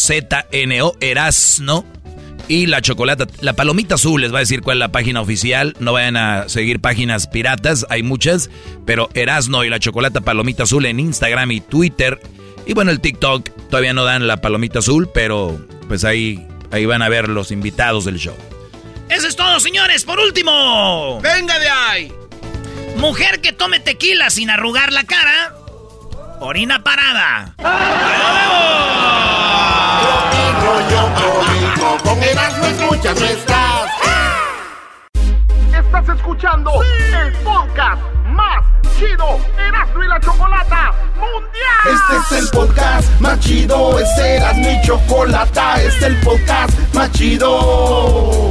Erasno. 1.01 1.85
Y 2.49 2.67
la 2.67 2.81
chocolata, 2.81 3.27
la 3.41 3.55
palomita 3.55 3.97
azul, 3.97 4.21
les 4.21 4.33
va 4.33 4.37
a 4.37 4.41
decir 4.41 4.61
cuál 4.61 4.77
es 4.77 4.81
la 4.81 4.93
página 4.93 5.21
oficial. 5.21 5.75
No 5.81 5.93
vayan 5.93 6.17
a 6.17 6.49
seguir 6.49 6.79
páginas 6.81 7.27
piratas, 7.27 7.85
hay 7.89 8.05
muchas. 8.05 8.51
Pero 8.85 9.09
Erasno 9.15 9.65
y 9.65 9.69
la 9.69 9.81
chocolata 9.81 10.21
palomita 10.21 10.63
azul 10.63 10.87
en 10.87 11.01
Instagram 11.01 11.51
y 11.51 11.61
Twitter. 11.61 12.21
Y 12.65 12.75
bueno, 12.75 12.93
el 12.93 13.01
TikTok 13.01 13.51
todavía 13.69 13.95
no 13.95 14.05
dan 14.05 14.29
la 14.29 14.37
palomita 14.41 14.79
azul, 14.79 15.11
pero 15.13 15.59
pues 15.89 16.05
ahí, 16.05 16.47
ahí 16.71 16.87
van 16.87 17.03
a 17.03 17.09
ver 17.09 17.29
los 17.29 17.51
invitados 17.51 18.05
del 18.05 18.19
show. 18.19 18.37
Eso 19.09 19.27
es 19.27 19.35
todo, 19.35 19.59
señores. 19.59 20.05
Por 20.05 20.21
último. 20.21 21.21
¡Venga 21.23 21.59
de 21.59 21.69
ahí! 21.69 22.13
Mujer 22.99 23.41
que 23.41 23.53
tome 23.53 23.81
tequila 23.81 24.31
sin 24.31 24.51
arrugar 24.51 24.93
la 24.93 25.05
cara. 25.05 25.56
Orina 26.41 26.83
parada. 26.83 27.55
Con 32.05 32.23
Erasmo 32.23 32.67
escuchas, 32.67 33.21
no 33.21 33.27
estás. 33.27 33.91
Estás 35.73 36.09
escuchando 36.17 36.71
el 36.83 37.33
podcast 37.43 38.03
más 38.27 38.65
chido. 38.99 39.41
Erasmo 39.59 40.05
y 40.05 40.09
la 40.09 40.21
chocolata 40.21 40.93
mundial. 41.15 41.95
Este 41.95 42.37
es 42.37 42.43
el 42.43 42.51
podcast 42.51 43.21
más 43.21 43.41
chido. 43.41 43.99
Este 43.99 44.37
Erasmo 44.37 44.69
y 44.71 44.87
chocolata. 44.87 45.81
Este 45.83 45.89
es 45.89 46.03
el 46.03 46.21
podcast 46.21 46.95
más 46.95 47.11
chido. 47.13 48.51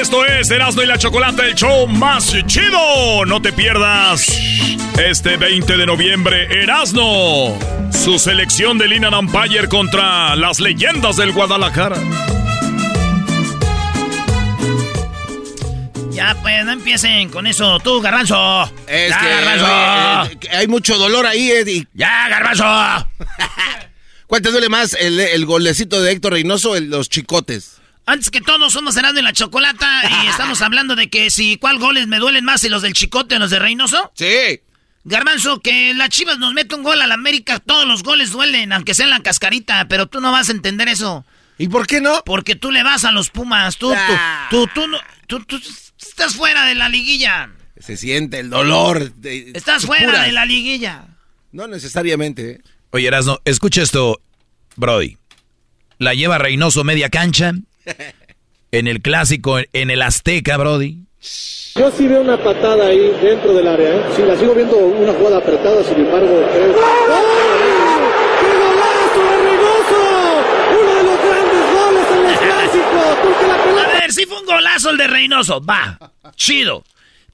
Esto 0.00 0.26
es 0.26 0.50
Erasmo 0.50 0.82
y 0.82 0.86
la 0.86 0.98
Chocolate, 0.98 1.42
el 1.48 1.54
show 1.54 1.86
más 1.86 2.34
chido. 2.46 3.24
No 3.26 3.40
te 3.40 3.52
pierdas 3.52 4.28
este 5.02 5.38
20 5.38 5.76
de 5.76 5.86
noviembre, 5.86 6.62
Erasmo. 6.62 7.58
Su 7.90 8.18
selección 8.18 8.76
de 8.76 8.88
Lina 8.88 9.08
Empire 9.08 9.68
contra 9.68 10.36
las 10.36 10.60
leyendas 10.60 11.16
del 11.16 11.32
Guadalajara. 11.32 11.96
Ya, 16.10 16.36
pues, 16.42 16.64
no 16.66 16.72
empiecen 16.72 17.30
con 17.30 17.46
eso. 17.46 17.80
Tú, 17.80 18.00
Garbanzo. 18.02 18.70
Es 18.86 19.10
ya, 19.10 19.20
que, 19.20 19.28
Garbanzo. 19.28 20.32
eh, 20.32 20.36
que 20.38 20.48
hay 20.50 20.68
mucho 20.68 20.98
dolor 20.98 21.26
ahí, 21.26 21.50
Eddie. 21.50 21.86
Ya, 21.94 22.28
Garbanzo. 22.28 23.08
¿Cuál 24.26 24.42
te 24.42 24.50
duele 24.50 24.68
más? 24.68 24.94
¿El, 25.00 25.18
el 25.18 25.46
golecito 25.46 26.02
de 26.02 26.12
Héctor 26.12 26.32
Reynoso 26.32 26.72
o 26.72 26.80
los 26.80 27.08
chicotes? 27.08 27.75
Antes 28.06 28.30
que 28.30 28.40
todo, 28.40 28.70
somos 28.70 28.96
Erasmo 28.96 29.18
y 29.18 29.22
la 29.22 29.32
Chocolata 29.32 30.02
y 30.24 30.26
estamos 30.30 30.62
hablando 30.62 30.94
de 30.96 31.10
que 31.10 31.28
si 31.30 31.56
cuál 31.58 31.78
goles 31.78 32.06
me 32.06 32.18
duelen 32.18 32.44
más, 32.44 32.60
si 32.60 32.68
los 32.68 32.82
del 32.82 32.92
Chicote 32.92 33.36
o 33.36 33.38
los 33.38 33.50
de 33.50 33.58
Reynoso. 33.58 34.12
Sí. 34.14 34.60
Garbanzo, 35.04 35.60
que 35.60 35.92
la 35.94 36.08
Chivas 36.08 36.38
nos 36.38 36.52
mete 36.52 36.74
un 36.74 36.82
gol 36.82 37.00
a 37.00 37.06
la 37.06 37.14
América, 37.14 37.58
todos 37.60 37.86
los 37.86 38.02
goles 38.02 38.30
duelen, 38.32 38.72
aunque 38.72 38.94
sea 38.94 39.04
en 39.04 39.10
la 39.10 39.20
cascarita, 39.20 39.86
pero 39.88 40.06
tú 40.06 40.20
no 40.20 40.32
vas 40.32 40.48
a 40.48 40.52
entender 40.52 40.88
eso. 40.88 41.24
¿Y 41.58 41.68
por 41.68 41.86
qué 41.86 42.00
no? 42.00 42.22
Porque 42.24 42.54
tú 42.56 42.70
le 42.70 42.82
vas 42.82 43.04
a 43.04 43.12
los 43.12 43.30
Pumas, 43.30 43.76
tú, 43.78 43.92
Ah. 43.96 44.46
tú, 44.50 44.66
tú, 44.66 44.82
tú, 44.82 44.86
no- 44.88 44.98
tú, 45.26 45.40
tú 45.44 45.60
estás 46.00 46.34
fuera 46.34 46.64
de 46.66 46.74
la 46.74 46.88
liguilla. 46.88 47.50
Se 47.78 47.96
siente 47.96 48.40
el 48.40 48.50
dolor. 48.50 49.12
de- 49.14 49.52
Estás 49.54 49.84
fuera 49.86 50.06
puras. 50.06 50.26
de 50.26 50.32
la 50.32 50.44
liguilla. 50.44 51.04
No 51.52 51.66
necesariamente. 51.68 52.50
¿eh? 52.50 52.60
Oye, 52.90 53.06
Erasno, 53.08 53.40
escucha 53.44 53.82
esto, 53.82 54.20
Brody. 54.76 55.16
La 55.98 56.14
lleva 56.14 56.38
Reynoso 56.38 56.84
media 56.84 57.10
cancha. 57.10 57.52
En 58.72 58.88
el 58.88 59.00
clásico, 59.00 59.58
en 59.72 59.90
el 59.90 60.02
Azteca, 60.02 60.56
Brody. 60.56 60.98
Yo 61.76 61.90
sí 61.90 62.06
veo 62.06 62.20
una 62.20 62.36
patada 62.42 62.86
ahí 62.86 63.12
dentro 63.22 63.52
del 63.54 63.66
área, 63.66 63.96
¿eh? 63.96 64.02
Sí, 64.14 64.22
la 64.22 64.36
sigo 64.36 64.54
viendo 64.54 64.76
una 64.76 65.12
jugada 65.12 65.38
apretada, 65.38 65.82
sin 65.84 65.98
embargo, 65.98 66.46
creo... 66.52 66.72
¡Oh! 66.72 68.00
¡Qué 68.40 68.46
golazo 68.58 69.22
de! 69.44 69.54
¡Uno 70.80 70.94
de 70.94 71.02
los 71.02 71.18
grandes 71.24 71.64
goles 71.74 72.06
en 72.12 72.22
los 72.22 72.38
clásicos! 72.46 73.16
Porque 73.22 73.46
la 73.46 73.64
pelota... 73.64 73.82
A 73.82 74.00
ver, 74.00 74.12
sí 74.12 74.26
fue 74.26 74.40
un 74.40 74.46
golazo 74.46 74.90
el 74.90 74.96
de 74.96 75.06
Reynoso, 75.06 75.60
va, 75.64 75.98
chido. 76.34 76.84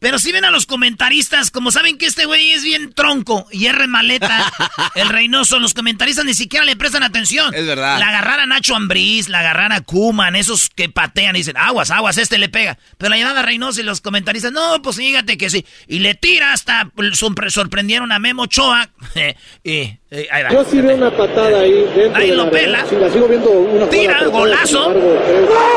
Pero 0.03 0.18
si 0.18 0.32
ven 0.32 0.44
a 0.44 0.50
los 0.50 0.66
comentaristas, 0.66 1.50
como 1.53 1.70
saben 1.70 1.96
que 1.96 2.07
este 2.07 2.26
güey 2.26 2.50
es 2.50 2.64
bien 2.64 2.92
tronco 2.92 3.46
y 3.53 3.66
es 3.66 3.74
remaleta, 3.74 4.53
el 4.96 5.09
Reynoso, 5.09 5.59
los 5.61 5.72
comentaristas 5.74 6.24
ni 6.24 6.34
siquiera 6.34 6.64
le 6.66 6.74
prestan 6.76 7.05
atención. 7.05 7.55
Es 7.55 7.64
verdad. 7.66 7.98
La 8.00 8.09
agarrar 8.09 8.40
a 8.40 8.46
Nacho 8.46 8.74
Ambriz, 8.74 9.28
la 9.28 9.38
agarrar 9.38 9.72
a 9.72 9.80
Kuman, 9.80 10.34
esos 10.34 10.68
que 10.70 10.88
patean 10.88 11.36
y 11.36 11.38
dicen, 11.38 11.57
aguas, 11.57 11.90
aguas, 11.92 12.18
este 12.18 12.36
le 12.36 12.48
pega. 12.48 12.76
Pero 12.98 13.11
la 13.11 13.16
llevaba 13.16 13.40
a 13.40 13.42
Reynoso 13.44 13.80
y 13.80 13.84
los 13.84 14.00
comentaristas, 14.00 14.50
no, 14.53 14.82
pues 14.82 14.96
fíjate 14.96 15.38
que 15.38 15.48
sí. 15.48 15.64
Y 15.86 16.00
le 16.00 16.14
tira 16.16 16.53
hasta, 16.53 16.86
sorpre- 17.12 17.50
sorprendieron 17.50 18.11
a 18.11 18.18
Memo 18.18 18.42
Ochoa. 18.42 18.90
y, 19.62 19.70
y 19.70 19.98
ahí 20.32 20.42
va. 20.42 20.50
Yo 20.53 20.64
sí 20.68 20.80
veo 20.80 20.96
una 20.96 21.16
patada 21.16 21.61
ahí 21.61 21.72
dentro 21.94 22.16
Ahí 22.20 22.32
lo 22.32 22.46
¿eh? 22.48 22.50
pela. 22.50 22.84
Sí, 22.88 22.96
la 22.96 23.09
sigo 23.09 23.28
viendo 23.28 23.50
una 23.50 23.88
Tira, 23.88 24.24
golazo. 24.24 24.86
embargo. 24.92 25.22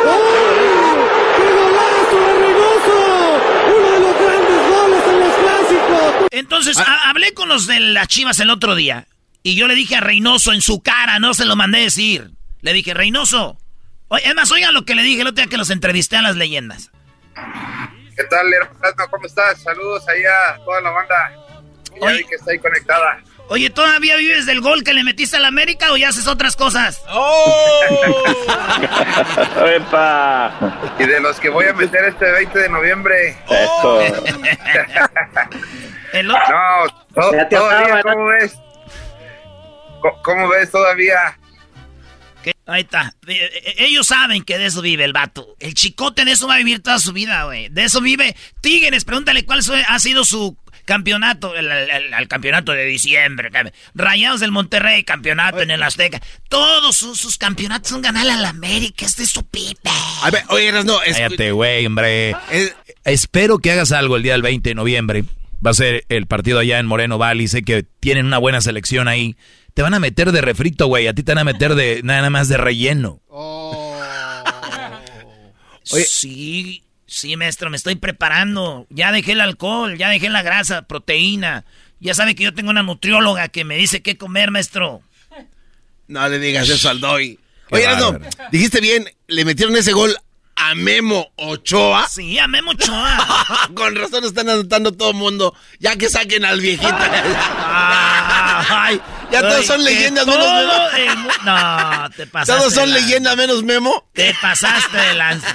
¡Oh! 0.07 1.07
¡Qué 1.37 1.43
golazo 1.53 2.17
de 2.27 2.33
Reynoso! 2.39 3.41
¡Uno 3.77 3.91
de 3.91 3.99
los 3.99 4.15
grandes 4.19 4.69
goles 4.69 5.03
en 5.09 5.19
los 5.19 5.33
clásicos! 5.35 6.24
Entonces, 6.39 6.77
ha- 6.77 7.09
hablé 7.09 7.33
con 7.33 7.47
los 7.49 7.65
de 7.67 7.79
las 7.79 8.07
chivas 8.07 8.39
el 8.39 8.49
otro 8.49 8.75
día. 8.75 9.07
Y 9.43 9.55
yo 9.55 9.67
le 9.67 9.75
dije 9.75 9.95
a 9.95 10.01
Reynoso 10.01 10.53
en 10.53 10.61
su 10.61 10.81
cara, 10.81 11.19
no 11.19 11.33
se 11.33 11.45
lo 11.45 11.55
mandé 11.55 11.79
decir. 11.79 12.31
Le 12.61 12.73
dije, 12.73 12.93
Reynoso. 12.93 13.57
Oye, 14.07 14.27
es 14.27 14.35
más, 14.35 14.51
oigan 14.51 14.73
lo 14.73 14.85
que 14.85 14.95
le 14.95 15.03
dije 15.03 15.21
el 15.21 15.27
otro 15.27 15.43
día 15.43 15.49
que 15.49 15.57
los 15.57 15.69
entrevisté 15.69 16.17
a 16.17 16.21
las 16.21 16.35
leyendas. 16.35 16.91
¿Qué 18.15 18.23
tal, 18.29 18.51
hermano? 18.53 19.07
¿Cómo 19.11 19.25
estás? 19.25 19.61
Saludos 19.61 20.07
ahí 20.09 20.23
a 20.25 20.57
toda 20.63 20.81
la 20.81 20.89
banda. 20.91 21.31
Ya 22.01 22.11
vi 22.11 22.23
que 22.25 22.35
está 22.35 22.51
ahí 22.51 22.59
conectada. 22.59 23.21
Oye, 23.47 23.69
¿todavía 23.69 24.15
vives 24.15 24.45
del 24.47 24.59
gol 24.61 24.83
que 24.83 24.93
le 24.93 25.03
metiste 25.03 25.37
a 25.37 25.39
la 25.39 25.49
América 25.49 25.91
o 25.91 25.97
ya 25.97 26.09
haces 26.09 26.25
otras 26.27 26.55
cosas? 26.55 27.01
¡Epa! 29.75 30.79
Y 30.99 31.05
de 31.05 31.19
los 31.19 31.39
que 31.39 31.49
voy 31.49 31.65
a 31.67 31.73
meter 31.73 32.05
este 32.05 32.31
20 32.31 32.59
de 32.59 32.69
noviembre. 32.69 33.37
Eso. 33.49 34.01
El 36.13 36.31
otro- 36.31 36.41
No, 36.49 36.87
to- 37.21 37.33
Ya 37.33 37.49
te 37.49 37.55
todavía, 37.55 37.95
ataba, 37.97 37.97
¿no? 37.97 38.03
¿cómo 38.17 38.25
ves? 38.27 38.55
¿Cómo 40.23 40.47
ves 40.49 40.71
todavía? 40.71 41.37
¿Qué? 42.43 42.53
Ahí 42.67 42.81
está. 42.81 43.13
Eh, 43.27 43.49
eh, 43.53 43.75
Ellos 43.79 44.07
saben 44.07 44.43
que 44.43 44.57
de 44.57 44.67
eso 44.67 44.81
vive 44.81 45.03
el 45.03 45.13
vato. 45.13 45.55
El 45.59 45.73
chicote 45.73 46.25
de 46.25 46.31
eso 46.31 46.47
va 46.47 46.55
a 46.55 46.59
vivir 46.59 46.81
toda 46.81 46.99
su 46.99 47.11
vida, 47.11 47.43
güey. 47.45 47.69
De 47.69 47.83
eso 47.85 48.01
vive. 48.01 48.35
Tigres, 48.61 49.03
pregúntale 49.03 49.45
cuál 49.45 49.61
ha 49.87 49.99
sido 49.99 50.23
su 50.25 50.55
campeonato, 50.85 51.55
el, 51.55 51.69
el- 51.71 51.89
el- 51.89 52.13
el 52.13 52.27
campeonato 52.27 52.71
de 52.71 52.85
diciembre. 52.85 53.49
Rayados 53.93 54.39
del 54.39 54.51
Monterrey, 54.51 55.03
campeonato 55.03 55.61
en 55.61 55.71
el 55.71 55.83
Azteca. 55.83 56.21
Todos 56.49 56.95
sus, 56.95 57.19
sus 57.19 57.37
campeonatos 57.37 57.89
son 57.89 58.01
ganar 58.01 58.29
a 58.29 58.35
la 58.37 58.49
América. 58.49 59.05
Este 59.05 59.23
es 59.23 59.29
su 59.31 59.43
pipe. 59.45 59.89
A 60.23 60.29
ver, 60.31 60.43
oye, 60.49 60.71
no, 60.83 61.01
es, 61.03 61.17
Cállate, 61.17 61.51
güey, 61.51 61.85
hombre. 61.85 62.35
Espero 63.03 63.59
que 63.59 63.71
hagas 63.71 63.91
algo 63.91 64.15
el 64.15 64.23
día 64.23 64.31
del 64.33 64.41
20 64.41 64.69
de 64.69 64.75
noviembre. 64.75 65.25
Va 65.65 65.71
a 65.71 65.73
ser 65.73 66.05
el 66.09 66.27
partido 66.27 66.59
allá 66.59 66.79
en 66.79 66.85
Moreno 66.85 67.17
Valley. 67.17 67.47
Sé 67.47 67.63
que 67.63 67.83
tienen 67.99 68.25
una 68.25 68.37
buena 68.37 68.61
selección 68.61 69.07
ahí. 69.07 69.35
Te 69.73 69.81
van 69.81 69.93
a 69.93 69.99
meter 69.99 70.31
de 70.31 70.41
refrito, 70.41 70.87
güey. 70.87 71.07
A 71.07 71.13
ti 71.13 71.23
te 71.23 71.31
van 71.33 71.39
a 71.39 71.43
meter 71.43 71.75
de 71.75 72.01
nada 72.03 72.29
más 72.29 72.47
de 72.47 72.57
relleno. 72.57 73.21
Sí, 75.83 76.81
sí, 77.05 77.35
maestro, 77.37 77.69
me 77.69 77.77
estoy 77.77 77.95
preparando. 77.95 78.87
Ya 78.89 79.11
dejé 79.11 79.33
el 79.33 79.41
alcohol, 79.41 79.97
ya 79.97 80.09
dejé 80.09 80.29
la 80.29 80.43
grasa, 80.43 80.83
proteína. 80.83 81.65
Ya 81.99 82.13
sabe 82.13 82.35
que 82.35 82.43
yo 82.43 82.53
tengo 82.53 82.69
una 82.69 82.83
nutrióloga 82.83 83.47
que 83.47 83.63
me 83.63 83.77
dice 83.77 84.01
qué 84.01 84.17
comer, 84.17 84.51
maestro. 84.51 85.01
No 86.07 86.27
le 86.27 86.39
digas 86.39 86.69
eso 86.69 86.89
al 86.89 86.99
Doy. 86.99 87.39
Oye, 87.71 87.87
no, 87.97 88.19
dijiste 88.51 88.79
bien, 88.79 89.09
le 89.27 89.43
metieron 89.43 89.75
ese 89.75 89.91
gol 89.91 90.15
a 90.55 90.75
Memo 90.75 91.31
Ochoa. 91.35 92.07
Sí, 92.07 92.37
a 92.39 92.47
Memo 92.47 92.71
Ochoa. 92.71 93.69
Con 93.75 93.95
razón 93.95 94.23
están 94.23 94.49
anotando 94.49 94.91
todo 94.91 95.11
el 95.11 95.15
mundo. 95.15 95.55
Ya 95.79 95.95
que 95.95 96.09
saquen 96.09 96.45
al 96.45 96.61
viejito. 96.61 96.95
Ay, 98.67 99.01
ya 99.31 99.41
todos 99.41 99.59
ay, 99.59 99.65
son 99.65 99.83
leyendas 99.83 100.25
menos 100.25 100.47
Memo. 100.47 100.73
el 100.95 101.45
No, 101.45 102.09
te 102.15 102.27
pasaste. 102.27 102.61
Todos 102.61 102.73
son 102.73 102.93
leyendas 102.93 103.35
menos 103.35 103.63
Memo. 103.63 104.07
Te 104.13 104.33
pasaste 104.41 104.97
de 104.97 105.13
lanza. 105.15 105.53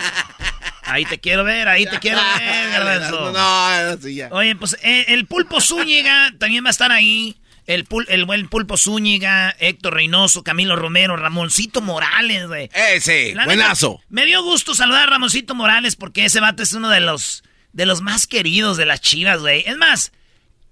Ahí 0.90 1.04
te 1.04 1.18
quiero 1.18 1.44
ver, 1.44 1.68
ahí 1.68 1.86
te 1.86 1.98
quiero 1.98 2.20
ver, 2.38 2.70
garbanzo. 2.70 3.32
No, 3.32 3.90
no, 3.90 4.02
sí, 4.02 4.14
ya. 4.16 4.28
Oye, 4.32 4.56
pues 4.56 4.76
eh, 4.82 5.06
el 5.08 5.26
pulpo 5.26 5.60
Zúñiga 5.60 6.32
también 6.38 6.64
va 6.64 6.68
a 6.68 6.72
estar 6.72 6.92
ahí. 6.92 7.36
El, 7.66 7.86
el 8.08 8.24
buen 8.24 8.48
Pulpo 8.48 8.76
Zúñiga, 8.76 9.54
Héctor 9.60 9.94
Reynoso, 9.94 10.42
Camilo 10.42 10.74
Romero, 10.74 11.16
Ramoncito 11.16 11.80
Morales, 11.80 12.48
güey. 12.48 12.68
Ese, 12.74 13.32
buenazo. 13.44 14.00
me 14.08 14.26
dio 14.26 14.42
gusto 14.42 14.74
saludar 14.74 15.04
a 15.04 15.12
Ramoncito 15.12 15.54
Morales 15.54 15.94
porque 15.94 16.24
ese 16.24 16.40
vato 16.40 16.64
es 16.64 16.72
uno 16.72 16.88
de 16.88 16.98
los, 16.98 17.44
de 17.72 17.86
los 17.86 18.02
más 18.02 18.26
queridos 18.26 18.76
de 18.76 18.86
las 18.86 19.00
chivas, 19.00 19.38
güey. 19.38 19.62
Es 19.66 19.76
más, 19.76 20.10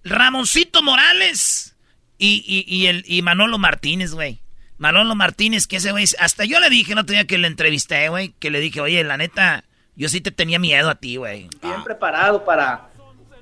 Ramoncito 0.02 0.82
Morales 0.82 1.76
y, 2.18 2.64
y, 2.66 2.86
el, 2.86 3.04
y 3.06 3.22
Manolo 3.22 3.58
Martínez, 3.58 4.12
güey. 4.12 4.40
Manolo 4.76 5.14
Martínez, 5.14 5.66
que 5.66 5.76
ese 5.76 5.92
güey, 5.92 6.04
hasta 6.18 6.44
yo 6.44 6.60
le 6.60 6.70
dije 6.70 6.94
no 6.94 7.04
tenía 7.04 7.26
que 7.26 7.38
le 7.38 7.48
entrevisté, 7.48 8.08
güey, 8.08 8.34
que 8.38 8.50
le 8.50 8.60
dije, 8.60 8.80
oye, 8.80 9.02
la 9.04 9.16
neta, 9.16 9.64
yo 9.99 10.09
sí 10.09 10.20
te 10.20 10.30
tenía 10.30 10.61
miedo 10.61 10.88
a 10.88 10.94
ti, 10.94 11.16
güey. 11.16 11.49
Bien 11.61 11.82
preparado 11.82 12.44
para, 12.44 12.88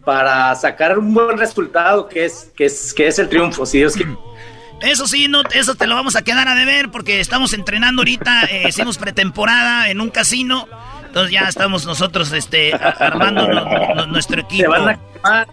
para 0.05 0.55
sacar 0.55 0.99
un 0.99 1.13
buen 1.13 1.37
resultado, 1.37 2.09
que 2.09 2.25
es, 2.25 2.51
que 2.57 2.65
es, 2.65 2.95
que 2.95 3.07
es 3.07 3.19
el 3.19 3.29
triunfo, 3.29 3.67
si 3.67 3.79
Dios 3.79 3.95
quiere. 3.95 4.17
Eso 4.81 5.07
sí, 5.07 5.27
no, 5.27 5.41
eso 5.55 5.75
te 5.75 5.87
lo 5.87 5.95
vamos 5.95 6.17
a 6.17 6.23
quedar 6.23 6.49
a 6.49 6.55
deber 6.55 6.91
porque 6.91 7.19
estamos 7.19 7.55
entrenando 7.55 8.03
ahorita, 8.03 8.45
eh, 8.45 8.65
hicimos 8.69 8.99
pretemporada 8.99 9.89
en 9.89 10.03
un 10.03 10.11
casino, 10.11 10.69
entonces 11.07 11.33
ya 11.33 11.49
estamos 11.49 11.87
nosotros 11.87 12.31
este, 12.33 12.75
armando 12.75 13.47
nuestro 14.07 14.43
equipo. 14.43 14.65
Se 14.65 14.79
van 14.79 14.89
a 14.91 14.99
quemar, 14.99 15.49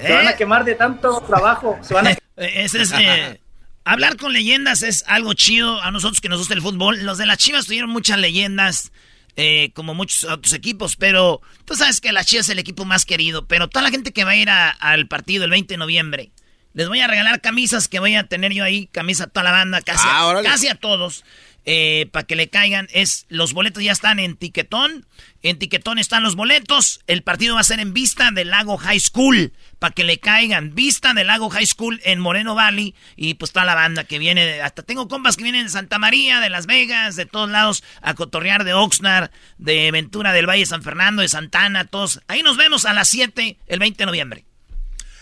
se 0.00 0.12
van 0.12 0.26
a 0.28 0.30
¿Eh? 0.30 0.36
quemar 0.36 0.64
de 0.64 0.74
tanto 0.76 1.20
trabajo, 1.22 1.76
se 1.82 1.94
van 1.94 2.06
a... 2.06 2.10
Ese 2.36 2.82
es... 2.82 2.92
Eh, 2.92 3.40
hablar 3.84 4.16
con 4.16 4.32
leyendas 4.32 4.84
es 4.84 5.04
algo 5.08 5.34
chido 5.34 5.82
a 5.82 5.90
nosotros 5.90 6.20
que 6.20 6.28
nos 6.28 6.38
gusta 6.38 6.54
el 6.54 6.62
fútbol. 6.62 7.04
Los 7.04 7.18
de 7.18 7.26
las 7.26 7.38
Chivas 7.38 7.66
tuvieron 7.66 7.90
muchas 7.90 8.18
leyendas, 8.18 8.92
eh, 9.36 9.70
como 9.74 9.94
muchos 9.94 10.24
otros 10.24 10.52
equipos, 10.52 10.96
pero 10.96 11.40
tú 11.64 11.74
sabes 11.74 12.00
que 12.00 12.12
la 12.12 12.24
Chivas 12.24 12.46
es 12.46 12.50
el 12.50 12.58
equipo 12.58 12.84
más 12.84 13.04
querido. 13.04 13.46
Pero 13.46 13.68
toda 13.68 13.82
la 13.82 13.90
gente 13.90 14.12
que 14.12 14.24
va 14.24 14.30
a 14.30 14.36
ir 14.36 14.48
al 14.50 15.08
partido 15.08 15.44
el 15.44 15.50
20 15.50 15.74
de 15.74 15.78
noviembre, 15.78 16.30
les 16.72 16.88
voy 16.88 17.00
a 17.00 17.06
regalar 17.06 17.40
camisas 17.40 17.88
que 17.88 18.00
voy 18.00 18.14
a 18.14 18.26
tener 18.26 18.52
yo 18.52 18.64
ahí, 18.64 18.86
camisa 18.86 19.24
a 19.24 19.26
toda 19.28 19.44
la 19.44 19.52
banda, 19.52 19.80
casi, 19.82 20.06
ah, 20.08 20.40
casi 20.42 20.68
a 20.68 20.74
todos. 20.74 21.24
Eh, 21.66 22.08
para 22.12 22.26
que 22.26 22.36
le 22.36 22.48
caigan. 22.48 22.88
Es, 22.92 23.24
los 23.30 23.54
boletos 23.54 23.82
ya 23.82 23.92
están 23.92 24.18
en 24.18 24.36
Tiquetón. 24.36 25.06
En 25.42 25.58
Tiquetón 25.58 25.98
están 25.98 26.22
los 26.22 26.36
boletos. 26.36 27.00
El 27.06 27.22
partido 27.22 27.54
va 27.54 27.62
a 27.62 27.64
ser 27.64 27.80
en 27.80 27.94
Vista 27.94 28.30
del 28.32 28.50
Lago 28.50 28.76
High 28.76 29.00
School. 29.00 29.54
Para 29.84 29.94
que 29.94 30.04
le 30.04 30.16
caigan. 30.16 30.74
Vista 30.74 31.12
del 31.12 31.26
Lago 31.26 31.50
High 31.50 31.66
School 31.66 32.00
en 32.04 32.18
Moreno 32.18 32.54
Valley. 32.54 32.94
Y 33.16 33.34
pues 33.34 33.50
está 33.50 33.66
la 33.66 33.74
banda 33.74 34.04
que 34.04 34.18
viene. 34.18 34.62
Hasta 34.62 34.82
tengo 34.82 35.08
compas 35.08 35.36
que 35.36 35.42
vienen 35.42 35.64
de 35.64 35.70
Santa 35.70 35.98
María, 35.98 36.40
de 36.40 36.48
Las 36.48 36.64
Vegas, 36.64 37.16
de 37.16 37.26
todos 37.26 37.50
lados. 37.50 37.84
A 38.00 38.14
cotorrear 38.14 38.64
de 38.64 38.72
Oxnard, 38.72 39.30
de 39.58 39.90
Ventura 39.90 40.32
del 40.32 40.48
Valle 40.48 40.64
San 40.64 40.82
Fernando, 40.82 41.20
de 41.20 41.28
Santana, 41.28 41.84
todos. 41.84 42.22
Ahí 42.28 42.42
nos 42.42 42.56
vemos 42.56 42.86
a 42.86 42.94
las 42.94 43.10
7 43.10 43.58
el 43.66 43.78
20 43.78 43.98
de 43.98 44.06
noviembre. 44.06 44.46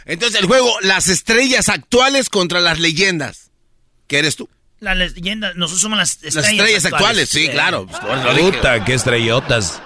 Entonces 0.05 0.41
el 0.41 0.47
juego, 0.47 0.73
las 0.83 1.09
estrellas 1.09 1.69
actuales 1.69 2.29
contra 2.29 2.61
las 2.61 2.79
leyendas. 2.79 3.51
¿Qué 4.07 4.21
eres 4.21 4.37
tú? 4.37 4.49
La 4.79 4.95
leyenda, 4.95 5.55
nosotros 5.57 5.81
somos 5.81 5.99
las 5.99 6.13
estrellas, 6.23 6.37
las 6.37 6.51
estrellas 6.53 6.85
actuales. 6.85 7.29
sí, 7.29 7.49
claro. 7.49 7.89
Puta, 7.89 8.85
qué 8.85 8.95
estrellotas. 8.95 9.83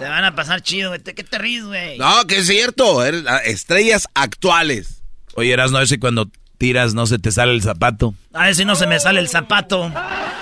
Se 0.00 0.08
van 0.08 0.24
a 0.24 0.34
pasar 0.34 0.62
chido, 0.62 0.90
güey. 0.90 1.02
¿Qué 1.02 1.24
te 1.24 1.38
ríes, 1.38 1.64
güey? 1.64 1.98
No, 1.98 2.26
que 2.26 2.38
es 2.38 2.46
cierto. 2.46 3.04
Estrellas 3.04 4.08
actuales. 4.14 5.02
Oye, 5.34 5.52
eras 5.52 5.70
no 5.72 5.80
ese 5.80 6.00
cuando 6.00 6.30
tiras 6.56 6.94
no 6.94 7.06
se 7.06 7.18
te 7.18 7.30
sale 7.32 7.52
el 7.52 7.62
zapato. 7.62 8.14
A 8.32 8.46
ver 8.46 8.54
si 8.54 8.64
no 8.64 8.76
se 8.76 8.86
me 8.86 8.98
sale 8.98 9.20
el 9.20 9.28
zapato. 9.28 9.92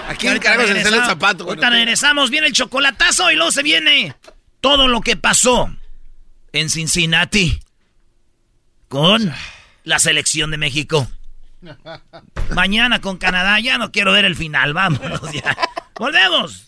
Aquí 0.09 0.27
el 0.27 0.41
carajo 0.41 0.67
se 0.67 0.75
le 0.75 0.83
sale 0.83 0.99
el 0.99 1.05
zapato. 1.05 1.45
Ahorita 1.45 1.71
regresamos, 1.71 2.31
viene 2.31 2.47
el 2.47 2.53
chocolatazo 2.53 3.31
y 3.31 3.37
luego 3.37 3.51
se 3.51 3.63
viene 3.63 4.15
todo 4.61 4.89
lo 4.89 5.01
que 5.01 5.17
pasó 5.17 5.71
en 6.53 6.71
Cincinnati 6.71 7.61
con 8.89 9.33
la 9.85 9.99
selección 9.99 10.51
de 10.51 10.57
México. 10.57 11.09
Mañana 12.55 13.01
con 13.01 13.19
Canadá, 13.19 13.59
ya 13.61 13.79
no 13.79 13.91
quiero 13.93 14.13
ver 14.13 14.25
el 14.25 14.37
final, 14.37 14.73
vámonos 14.73 15.21
ya. 15.33 15.57
¡Volvemos! 15.97 16.68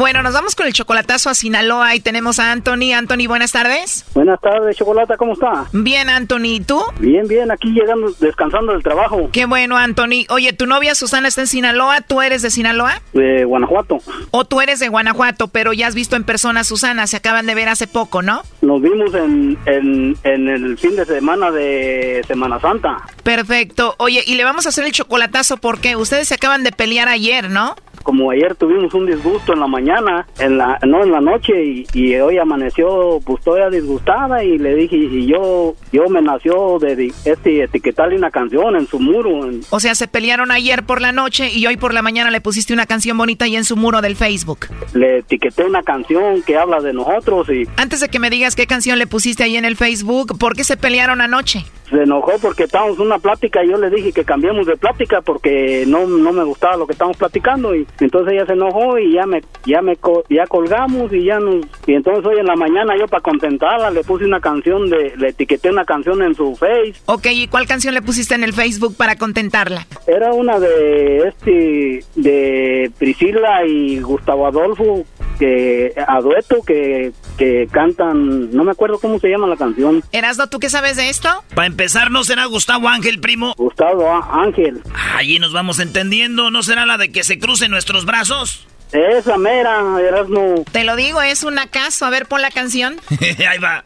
Bueno, 0.00 0.22
nos 0.22 0.32
vamos 0.32 0.54
con 0.54 0.66
el 0.66 0.72
chocolatazo 0.72 1.28
a 1.28 1.34
Sinaloa 1.34 1.94
y 1.94 2.00
tenemos 2.00 2.38
a 2.38 2.52
Anthony. 2.52 2.94
Anthony, 2.94 3.26
buenas 3.28 3.52
tardes. 3.52 4.06
Buenas 4.14 4.40
tardes, 4.40 4.74
Chocolata, 4.74 5.18
¿cómo 5.18 5.34
está? 5.34 5.66
Bien, 5.74 6.08
Anthony, 6.08 6.54
¿y 6.54 6.60
tú? 6.60 6.82
Bien, 6.98 7.28
bien, 7.28 7.50
aquí 7.50 7.68
llegando, 7.68 8.10
descansando 8.18 8.72
del 8.72 8.82
trabajo. 8.82 9.28
Qué 9.30 9.44
bueno, 9.44 9.76
Anthony. 9.76 10.24
Oye, 10.30 10.54
tu 10.54 10.64
novia 10.66 10.94
Susana 10.94 11.28
está 11.28 11.42
en 11.42 11.48
Sinaloa, 11.48 12.00
¿tú 12.00 12.22
eres 12.22 12.40
de 12.40 12.48
Sinaloa? 12.48 13.02
De 13.12 13.44
Guanajuato. 13.44 13.98
O 14.30 14.46
tú 14.46 14.62
eres 14.62 14.78
de 14.78 14.88
Guanajuato, 14.88 15.48
pero 15.48 15.74
ya 15.74 15.86
has 15.86 15.94
visto 15.94 16.16
en 16.16 16.24
persona 16.24 16.60
a 16.60 16.64
Susana, 16.64 17.06
se 17.06 17.18
acaban 17.18 17.44
de 17.44 17.54
ver 17.54 17.68
hace 17.68 17.86
poco, 17.86 18.22
¿no? 18.22 18.40
Nos 18.62 18.80
vimos 18.80 19.12
en, 19.12 19.58
en, 19.66 20.16
en 20.24 20.48
el 20.48 20.78
fin 20.78 20.96
de 20.96 21.04
semana 21.04 21.50
de 21.50 22.24
Semana 22.26 22.58
Santa. 22.58 22.96
Perfecto. 23.22 23.96
Oye, 23.98 24.22
y 24.26 24.36
le 24.36 24.44
vamos 24.44 24.64
a 24.64 24.70
hacer 24.70 24.86
el 24.86 24.92
chocolatazo 24.92 25.58
porque 25.58 25.96
ustedes 25.96 26.28
se 26.28 26.36
acaban 26.36 26.64
de 26.64 26.72
pelear 26.72 27.08
ayer, 27.08 27.50
¿no? 27.50 27.76
Como 28.02 28.30
ayer 28.30 28.54
tuvimos 28.54 28.94
un 28.94 29.06
disgusto 29.06 29.52
en 29.52 29.60
la 29.60 29.66
mañana, 29.66 30.26
en 30.38 30.58
la 30.58 30.78
no 30.86 31.02
en 31.02 31.12
la 31.12 31.20
noche 31.20 31.84
y, 31.92 32.10
hoy 32.20 32.38
amaneció 32.38 33.20
pues 33.24 33.42
todavía 33.42 33.70
disgustada 33.70 34.42
y 34.42 34.58
le 34.58 34.74
dije 34.74 34.96
y 34.96 35.26
yo 35.26 35.74
yo 35.92 36.08
me 36.08 36.20
nació 36.20 36.78
de 36.78 37.12
este 37.24 37.62
etiquetarle 37.62 38.16
una 38.16 38.30
canción 38.30 38.76
en 38.76 38.86
su 38.86 38.98
muro. 38.98 39.50
O 39.70 39.80
sea, 39.80 39.94
se 39.94 40.08
pelearon 40.08 40.50
ayer 40.50 40.84
por 40.84 41.00
la 41.00 41.12
noche 41.12 41.50
y 41.52 41.66
hoy 41.66 41.76
por 41.76 41.94
la 41.94 42.02
mañana 42.02 42.30
le 42.30 42.40
pusiste 42.40 42.72
una 42.72 42.86
canción 42.86 43.16
bonita 43.16 43.44
ahí 43.44 43.56
en 43.56 43.64
su 43.64 43.76
muro 43.76 44.00
del 44.00 44.16
Facebook. 44.16 44.66
Le 44.94 45.18
etiqueté 45.18 45.64
una 45.64 45.82
canción 45.82 46.42
que 46.42 46.56
habla 46.56 46.80
de 46.80 46.92
nosotros 46.92 47.48
y 47.48 47.68
Antes 47.76 48.00
de 48.00 48.08
que 48.08 48.18
me 48.18 48.30
digas 48.30 48.56
qué 48.56 48.66
canción 48.66 48.98
le 48.98 49.06
pusiste 49.06 49.44
ahí 49.44 49.56
en 49.56 49.64
el 49.64 49.76
Facebook, 49.76 50.38
¿por 50.38 50.56
qué 50.56 50.64
se 50.64 50.76
pelearon 50.76 51.20
anoche? 51.20 51.64
Se 51.90 52.02
enojó 52.02 52.32
porque 52.40 52.64
estábamos 52.64 52.98
en 52.98 53.06
una 53.06 53.18
plática 53.18 53.64
y 53.64 53.70
yo 53.70 53.76
le 53.76 53.90
dije 53.90 54.12
que 54.12 54.24
cambiemos 54.24 54.66
de 54.66 54.76
plática 54.76 55.20
porque 55.20 55.84
no, 55.86 56.06
no 56.06 56.32
me 56.32 56.44
gustaba 56.44 56.76
lo 56.76 56.86
que 56.86 56.92
estábamos 56.92 57.16
platicando 57.16 57.74
y 57.74 57.86
entonces 57.98 58.34
ella 58.34 58.46
se 58.46 58.52
enojó 58.52 58.98
y 58.98 59.14
ya 59.14 59.26
me 59.26 59.42
ya 59.64 59.82
me 59.82 59.96
ya 60.28 60.46
colgamos 60.46 61.12
y 61.12 61.24
ya 61.24 61.38
nos 61.40 61.66
y 61.86 61.94
entonces 61.94 62.24
hoy 62.24 62.38
en 62.38 62.46
la 62.46 62.56
mañana 62.56 62.96
yo 62.96 63.06
para 63.06 63.22
contentarla 63.22 63.90
le 63.90 64.04
puse 64.04 64.24
una 64.24 64.40
canción 64.40 64.88
de 64.88 65.14
le 65.16 65.28
etiqueté 65.28 65.70
una 65.70 65.84
canción 65.84 66.22
en 66.22 66.34
su 66.34 66.54
face. 66.56 66.94
Ok, 67.06 67.26
¿y 67.32 67.48
cuál 67.48 67.66
canción 67.66 67.94
le 67.94 68.02
pusiste 68.02 68.34
en 68.34 68.44
el 68.44 68.52
Facebook 68.52 68.96
para 68.96 69.16
contentarla? 69.16 69.86
Era 70.06 70.32
una 70.32 70.58
de 70.58 71.28
este 71.28 72.04
de 72.14 72.90
Priscila 72.98 73.66
y 73.66 74.00
Gustavo 74.00 74.46
Adolfo 74.46 75.04
que 75.40 75.94
a 75.96 76.20
dueto 76.20 76.62
que, 76.62 77.12
que 77.38 77.66
cantan, 77.72 78.50
no 78.50 78.62
me 78.62 78.72
acuerdo 78.72 78.98
cómo 78.98 79.18
se 79.18 79.28
llama 79.28 79.46
la 79.46 79.56
canción. 79.56 80.04
Erasno, 80.12 80.48
¿tú 80.48 80.58
qué 80.58 80.68
sabes 80.68 80.96
de 80.96 81.08
esto? 81.08 81.28
Para 81.54 81.66
empezar, 81.80 82.10
¿no 82.10 82.24
será 82.24 82.44
Gustavo 82.44 82.90
Ángel, 82.90 83.20
primo? 83.20 83.54
Gustavo 83.56 84.06
Ángel. 84.30 84.82
Allí 85.16 85.38
nos 85.38 85.54
vamos 85.54 85.78
entendiendo, 85.78 86.50
¿no 86.50 86.62
será 86.62 86.84
la 86.84 86.98
de 86.98 87.10
que 87.10 87.24
se 87.24 87.38
crucen 87.38 87.70
nuestros 87.70 88.04
brazos? 88.04 88.66
Esa 88.92 89.38
mera, 89.38 89.80
Erasmo. 89.98 90.62
Te 90.70 90.84
lo 90.84 90.94
digo, 90.94 91.22
es 91.22 91.42
un 91.42 91.58
acaso. 91.58 92.04
A 92.04 92.10
ver, 92.10 92.26
pon 92.26 92.42
la 92.42 92.50
canción. 92.50 92.96
Ahí 93.48 93.58
va. 93.58 93.84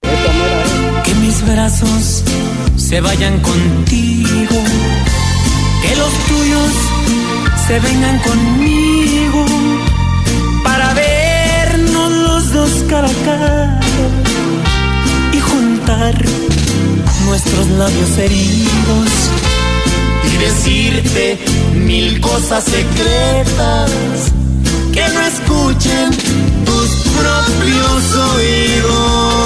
Que 1.05 1.15
mis 1.15 1.47
brazos 1.47 2.25
se 2.77 3.01
vayan 3.01 3.39
contigo. 3.41 4.57
Que 5.83 5.95
los 5.95 6.13
tuyos 6.27 6.73
se 7.69 7.79
vengan 7.79 8.19
conmigo. 8.19 9.47
Para 10.65 10.95
vernos 10.95 12.11
los 12.11 12.53
dos 12.53 12.85
cara 12.89 13.07
a 13.09 13.25
cara. 13.25 13.81
Y 15.33 15.39
juntar 15.39 16.15
nuestros 17.27 17.67
labios 17.69 18.19
heridos. 18.19 19.31
Y 20.33 20.37
decirte 20.39 21.39
mil 21.75 22.21
cosas 22.21 22.65
secretas 22.65 24.33
que 24.93 25.07
no 25.09 25.21
escuchen 25.21 26.11
tus 26.65 26.89
propios 27.17 28.17
oídos. 28.35 29.45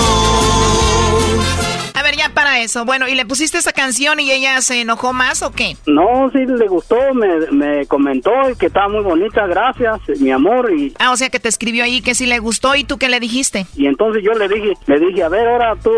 A 1.94 2.02
ver, 2.02 2.16
ya 2.16 2.28
para 2.32 2.60
eso. 2.60 2.84
Bueno, 2.84 3.08
¿y 3.08 3.14
le 3.14 3.26
pusiste 3.26 3.58
esa 3.58 3.72
canción 3.72 4.20
y 4.20 4.30
ella 4.30 4.60
se 4.62 4.80
enojó 4.80 5.12
más 5.12 5.42
o 5.42 5.50
qué? 5.50 5.76
No, 5.86 6.30
sí 6.32 6.38
le 6.46 6.68
gustó, 6.68 6.96
me, 7.14 7.28
me 7.50 7.86
comentó 7.86 8.30
que 8.58 8.66
estaba 8.66 8.88
muy 8.88 9.02
bonita, 9.02 9.46
gracias, 9.46 10.00
mi 10.20 10.30
amor. 10.30 10.72
y 10.72 10.94
Ah, 10.98 11.12
o 11.12 11.16
sea 11.16 11.28
que 11.28 11.40
te 11.40 11.48
escribió 11.48 11.84
ahí 11.84 12.00
que 12.00 12.14
sí 12.14 12.26
le 12.26 12.38
gustó 12.38 12.74
y 12.76 12.84
tú 12.84 12.98
qué 12.98 13.08
le 13.08 13.20
dijiste. 13.20 13.66
Y 13.76 13.86
entonces 13.86 14.22
yo 14.24 14.32
le 14.32 14.48
dije, 14.48 14.74
le 14.86 15.00
dije, 15.00 15.22
a 15.24 15.28
ver, 15.28 15.48
ahora 15.48 15.74
tú 15.82 15.90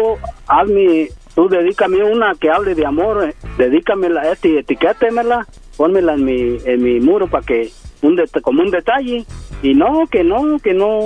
hazme, 0.48 1.10
tú 1.34 1.48
dedícame 1.48 2.02
una 2.04 2.34
que 2.34 2.50
hable 2.50 2.74
de 2.74 2.86
amor, 2.86 3.24
eh, 3.24 3.34
dedícamela 3.58 4.30
esta 4.30 4.48
y 4.48 4.56
etiquétemela, 4.58 5.46
pónmela 5.76 6.14
en 6.14 6.24
mi, 6.24 6.58
en 6.64 6.82
mi 6.82 7.00
muro 7.00 7.26
para 7.28 7.44
que, 7.44 7.70
un 8.02 8.16
como 8.42 8.62
un 8.62 8.70
detalle. 8.70 9.24
Y 9.62 9.74
no, 9.74 10.06
que 10.10 10.24
no, 10.24 10.58
que 10.58 10.72
no, 10.72 11.00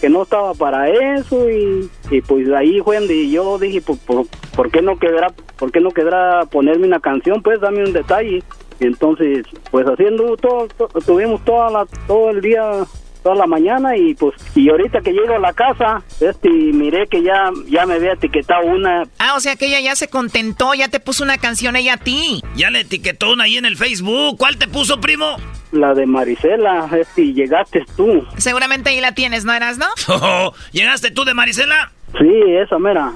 que 0.00 0.08
no 0.08 0.22
estaba 0.22 0.54
para 0.54 0.88
eso 0.88 1.50
y, 1.50 1.90
y 2.10 2.20
pues 2.20 2.48
ahí 2.52 2.80
fue 2.80 2.98
donde 2.98 3.28
yo 3.28 3.58
dije, 3.58 3.80
pues, 3.80 3.98
por, 4.00 4.26
¿por 4.54 4.70
qué 4.70 4.80
no 4.82 4.98
quedará, 4.98 5.32
por 5.58 5.72
qué 5.72 5.80
no 5.80 5.90
quedará 5.90 6.44
ponerme 6.46 6.86
una 6.86 7.00
canción? 7.00 7.42
Pues 7.42 7.60
dame 7.60 7.82
un 7.84 7.92
detalle. 7.92 8.42
Entonces, 8.78 9.46
pues 9.70 9.86
haciendo 9.86 10.36
todo, 10.36 10.68
to- 10.76 10.88
tuvimos 11.04 11.42
toda 11.44 11.70
la, 11.70 11.86
todo 12.06 12.30
el 12.30 12.42
día 12.42 12.84
toda 13.26 13.34
la 13.38 13.46
mañana 13.48 13.96
y 13.96 14.14
pues 14.14 14.34
y 14.54 14.70
ahorita 14.70 15.00
que 15.00 15.10
llego 15.10 15.34
a 15.34 15.40
la 15.40 15.52
casa 15.52 16.00
este 16.20 16.48
y 16.48 16.72
miré 16.72 17.08
que 17.08 17.24
ya 17.24 17.50
ya 17.68 17.84
me 17.84 17.94
había 17.94 18.12
etiquetado 18.12 18.64
una 18.66 19.02
Ah, 19.18 19.34
o 19.36 19.40
sea 19.40 19.56
que 19.56 19.66
ella 19.66 19.80
ya 19.80 19.96
se 19.96 20.06
contentó, 20.06 20.74
ya 20.74 20.86
te 20.86 21.00
puso 21.00 21.24
una 21.24 21.36
canción 21.36 21.74
ella 21.74 21.94
a 21.94 21.96
ti. 21.96 22.40
Ya 22.54 22.70
le 22.70 22.80
etiquetó 22.82 23.32
una 23.32 23.44
ahí 23.44 23.56
en 23.56 23.64
el 23.64 23.76
Facebook. 23.76 24.36
¿Cuál 24.38 24.58
te 24.58 24.68
puso, 24.68 25.00
primo? 25.00 25.36
la 25.72 25.92
de 25.92 26.06
Marisela 26.06 26.88
este 26.98 27.32
llegaste 27.34 27.84
tú 27.96 28.24
Seguramente 28.36 28.90
ahí 28.90 29.00
la 29.00 29.12
tienes, 29.12 29.44
¿no 29.44 29.52
eras, 29.52 29.76
no? 29.78 29.86
¿Llegaste 30.72 31.10
tú 31.10 31.24
de 31.24 31.34
Marisela? 31.34 31.90
sí 32.16 32.28
esa 32.62 32.78
mera 32.78 33.12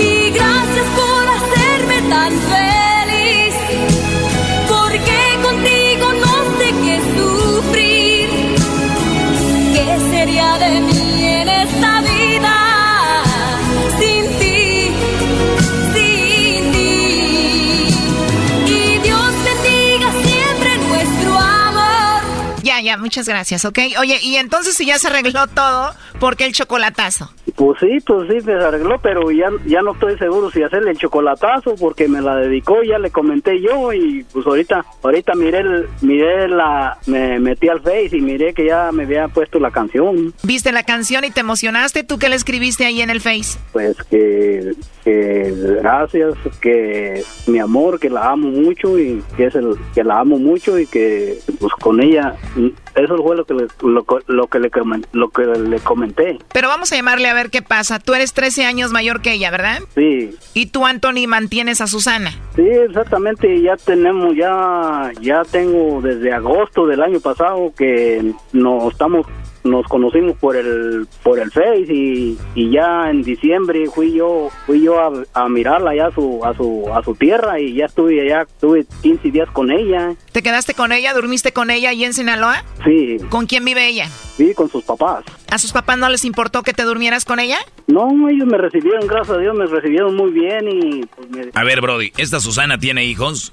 Y 0.00 0.30
gracias 0.30 0.86
por 0.94 1.28
hacerme 1.36 2.08
tan 2.08 2.32
feliz. 2.52 3.54
¿Qué 10.46 10.52
sería 10.52 10.68
de 10.68 10.80
mí 10.80 11.24
en 11.24 11.48
Ya, 22.96 23.02
muchas 23.02 23.28
gracias, 23.28 23.64
¿ok? 23.64 23.78
Oye, 24.00 24.18
y 24.22 24.36
entonces 24.36 24.76
si 24.76 24.86
ya 24.86 24.98
se 24.98 25.08
arregló 25.08 25.46
todo, 25.48 25.94
¿por 26.18 26.36
qué 26.36 26.46
el 26.46 26.52
chocolatazo? 26.52 27.30
pues 27.56 27.78
sí 27.80 27.98
pues 28.06 28.28
sí 28.30 28.40
se 28.42 28.52
arregló 28.52 28.98
pero 29.00 29.30
ya 29.30 29.48
ya 29.66 29.80
no 29.80 29.92
estoy 29.92 30.16
seguro 30.18 30.50
si 30.50 30.62
hacerle 30.62 30.90
el 30.90 30.98
chocolatazo 30.98 31.74
porque 31.76 32.06
me 32.06 32.20
la 32.20 32.36
dedicó 32.36 32.82
ya 32.82 32.98
le 32.98 33.10
comenté 33.10 33.60
yo 33.60 33.92
y 33.92 34.24
pues 34.32 34.46
ahorita 34.46 34.84
ahorita 35.02 35.34
miré 35.34 35.60
el, 35.60 35.86
miré 36.02 36.48
la 36.48 36.98
me 37.06 37.38
metí 37.38 37.68
al 37.68 37.80
face 37.80 38.10
y 38.12 38.20
miré 38.20 38.52
que 38.52 38.66
ya 38.66 38.92
me 38.92 39.04
había 39.04 39.28
puesto 39.28 39.58
la 39.58 39.70
canción 39.70 40.34
¿Viste 40.42 40.70
la 40.70 40.82
canción 40.82 41.24
y 41.24 41.30
te 41.30 41.40
emocionaste? 41.40 42.04
¿Tú 42.04 42.18
qué 42.18 42.28
le 42.28 42.36
escribiste 42.36 42.84
ahí 42.84 43.00
en 43.00 43.10
el 43.10 43.20
Face? 43.20 43.58
pues 43.72 43.96
que, 44.10 44.74
que 45.04 45.52
gracias, 45.80 46.34
que 46.60 47.22
mi 47.46 47.58
amor, 47.58 47.98
que 47.98 48.10
la 48.10 48.30
amo 48.30 48.48
mucho 48.48 48.98
y 48.98 49.22
que 49.36 49.46
es 49.46 49.54
el 49.54 49.76
que 49.94 50.04
la 50.04 50.20
amo 50.20 50.38
mucho 50.38 50.78
y 50.78 50.86
que 50.86 51.38
pues 51.58 51.72
con 51.74 52.00
ella 52.00 52.34
eso 52.96 53.16
fue 53.22 53.36
lo 53.36 53.44
que 53.44 53.54
le, 53.54 53.66
lo, 53.82 54.04
lo 54.26 54.46
que 54.48 54.58
le 54.58 54.70
lo 55.12 55.28
que 55.30 55.42
le 55.42 55.78
comenté. 55.80 56.38
Pero 56.52 56.68
vamos 56.68 56.92
a 56.92 56.96
llamarle 56.96 57.28
a 57.28 57.34
ver 57.34 57.50
qué 57.50 57.62
pasa. 57.62 57.98
Tú 57.98 58.14
eres 58.14 58.32
13 58.32 58.64
años 58.64 58.90
mayor 58.92 59.20
que 59.20 59.32
ella, 59.32 59.50
¿verdad? 59.50 59.80
Sí, 59.94 60.34
Y 60.54 60.66
tú, 60.66 60.86
Anthony, 60.86 61.26
mantienes 61.28 61.80
a 61.80 61.86
Susana. 61.86 62.32
sí, 62.54 62.62
exactamente, 62.62 63.60
ya 63.60 63.76
tenemos 63.76 64.34
ya 64.34 65.12
ya 65.20 65.42
tengo 65.44 66.00
desde 66.00 66.32
agosto 66.32 66.86
del 66.86 67.02
año 67.02 67.20
pasado 67.20 67.72
que 67.76 68.32
nos 68.52 68.92
estamos 68.92 69.26
nos 69.66 69.86
conocimos 69.86 70.36
por 70.38 70.56
el 70.56 71.06
por 71.22 71.38
el 71.38 71.50
Face 71.50 71.86
y, 71.92 72.38
y 72.54 72.70
ya 72.70 73.10
en 73.10 73.22
diciembre 73.22 73.86
fui 73.94 74.12
yo 74.14 74.48
fui 74.66 74.82
yo 74.82 74.98
a, 75.00 75.12
a 75.34 75.48
mirarla 75.48 75.94
ya 75.94 76.06
a 76.06 76.10
su 76.12 76.44
a 76.44 76.54
su 76.54 76.84
a 76.92 77.02
su 77.02 77.14
tierra 77.14 77.60
y 77.60 77.74
ya 77.74 77.86
estuve 77.86 78.20
allá 78.22 78.42
estuve 78.42 78.86
15 79.02 79.30
días 79.30 79.48
con 79.50 79.70
ella 79.70 80.14
¿Te 80.32 80.42
quedaste 80.42 80.74
con 80.74 80.92
ella? 80.92 81.14
¿Durmiste 81.14 81.52
con 81.52 81.70
ella 81.70 81.90
ahí 81.90 82.04
en 82.04 82.12
Sinaloa? 82.14 82.62
sí 82.84 83.16
¿Con 83.30 83.46
quién 83.46 83.64
vive 83.64 83.86
ella? 83.88 84.08
sí 84.36 84.52
con 84.54 84.70
sus 84.70 84.84
papás 84.84 85.24
¿A 85.50 85.58
sus 85.58 85.72
papás 85.72 85.96
no 85.98 86.08
les 86.08 86.24
importó 86.24 86.62
que 86.62 86.72
te 86.72 86.82
durmieras 86.84 87.24
con 87.24 87.38
ella? 87.40 87.58
no 87.86 88.28
ellos 88.28 88.46
me 88.46 88.58
recibieron 88.58 89.06
gracias 89.06 89.36
a 89.36 89.40
Dios 89.40 89.54
me 89.56 89.66
recibieron 89.66 90.14
muy 90.16 90.30
bien 90.30 90.68
y 90.68 91.06
pues 91.06 91.30
me 91.30 91.50
A 91.54 91.64
ver, 91.64 91.80
Brody, 91.80 92.12
¿esta 92.16 92.40
Susana 92.40 92.78
tiene 92.78 93.04
hijos? 93.04 93.52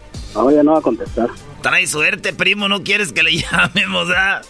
No 0.33 0.51
ya 0.51 0.63
no 0.63 0.73
va 0.73 0.79
a 0.79 0.81
contestar 0.81 1.27
Trae 1.61 1.85
suerte, 1.85 2.33
primo. 2.33 2.67
No 2.67 2.81
quieres 2.83 3.13
que 3.13 3.21
le 3.23 3.37
llamemos, 3.51 4.07
¿ah? 4.15 4.41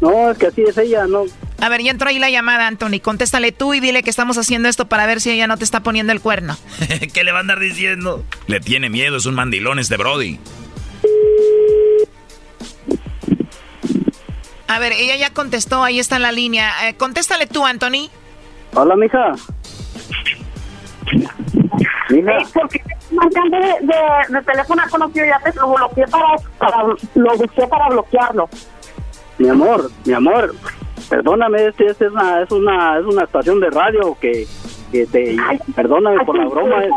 no 0.00 0.30
es 0.30 0.38
que 0.38 0.46
así 0.46 0.62
es 0.62 0.76
ella 0.78 1.06
no 1.06 1.24
A 1.60 1.68
ver, 1.68 1.82
ya 1.82 1.90
entró 1.90 2.08
ahí 2.08 2.18
la 2.18 2.30
llamada, 2.30 2.66
Anthony. 2.68 3.00
Contéstale 3.02 3.50
tú 3.52 3.74
y 3.74 3.80
dile 3.80 4.02
que 4.02 4.10
estamos 4.10 4.38
haciendo 4.38 4.68
esto 4.68 4.86
para 4.88 5.06
ver 5.06 5.20
si 5.20 5.30
ella 5.30 5.46
no 5.46 5.56
te 5.56 5.64
está 5.64 5.80
poniendo 5.80 6.12
el 6.12 6.20
cuerno. 6.20 6.56
¿Qué 7.12 7.24
le 7.24 7.32
va 7.32 7.38
a 7.38 7.40
andar 7.40 7.58
diciendo? 7.60 8.24
Le 8.46 8.60
tiene 8.60 8.90
miedo, 8.90 9.16
es 9.16 9.26
un 9.26 9.34
mandilón 9.34 9.78
este 9.78 9.96
Brody. 9.96 10.38
A 14.68 14.78
ver, 14.78 14.92
ella 14.92 15.16
ya 15.16 15.30
contestó, 15.30 15.82
ahí 15.84 15.98
está 15.98 16.16
en 16.16 16.22
la 16.22 16.32
línea. 16.32 16.88
Eh, 16.88 16.94
contéstale 16.94 17.46
tú, 17.46 17.66
Anthony. 17.66 18.08
hola 18.74 18.96
mija 18.96 19.32
mija 22.08 22.32
Sí, 22.44 22.50
porque 22.54 22.80
marcando 23.12 23.56
de, 23.58 23.66
de, 23.86 24.34
de 24.34 24.42
teléfono 24.42 24.82
conocido 24.90 25.26
ya 25.26 25.38
te 25.40 25.58
lo 25.58 25.72
bloqueé 25.74 26.04
para, 26.08 26.26
para 26.58 26.82
lo 27.14 27.36
busqué 27.36 27.66
para 27.66 27.88
bloquearlo. 27.88 28.48
Mi 29.38 29.48
amor, 29.48 29.90
mi 30.04 30.12
amor, 30.12 30.54
perdóname, 31.08 31.66
este, 31.66 31.86
este 31.86 32.06
es 32.06 32.12
una, 32.12 32.42
es 32.42 32.50
una, 32.50 32.98
es 32.98 33.04
una 33.06 33.24
estación 33.24 33.60
de 33.60 33.70
radio 33.70 34.16
que, 34.20 34.46
que 34.90 35.06
te, 35.06 35.36
perdóname 35.74 36.24
por 36.24 36.36
la 36.38 36.46
broma. 36.46 36.84
es- 36.84 36.90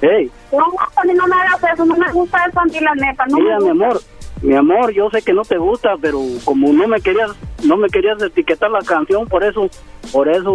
Hey, 0.00 0.30
No, 0.52 0.64
Anthony, 0.98 1.14
no 1.16 1.26
me 1.26 1.34
hagas 1.36 1.72
eso, 1.72 1.84
no 1.86 1.96
me 1.96 2.12
gusta 2.12 2.44
eso, 2.46 2.60
Andy, 2.60 2.80
la 2.80 2.94
neta. 2.94 3.24
No 3.26 3.38
mira, 3.38 3.58
me 3.58 3.64
mi 3.64 3.70
gusta. 3.70 3.84
amor, 3.86 4.00
mi 4.42 4.54
amor, 4.54 4.92
yo 4.92 5.08
sé 5.10 5.22
que 5.22 5.32
no 5.32 5.42
te 5.42 5.56
gusta, 5.56 5.94
pero 6.00 6.20
como 6.44 6.72
no 6.72 6.86
me 6.86 7.00
querías, 7.00 7.30
no 7.64 7.76
me 7.76 7.88
querías 7.88 8.20
etiquetar 8.22 8.70
la 8.70 8.80
canción, 8.80 9.26
por 9.26 9.42
eso, 9.42 9.68
por 10.12 10.28
eso, 10.28 10.54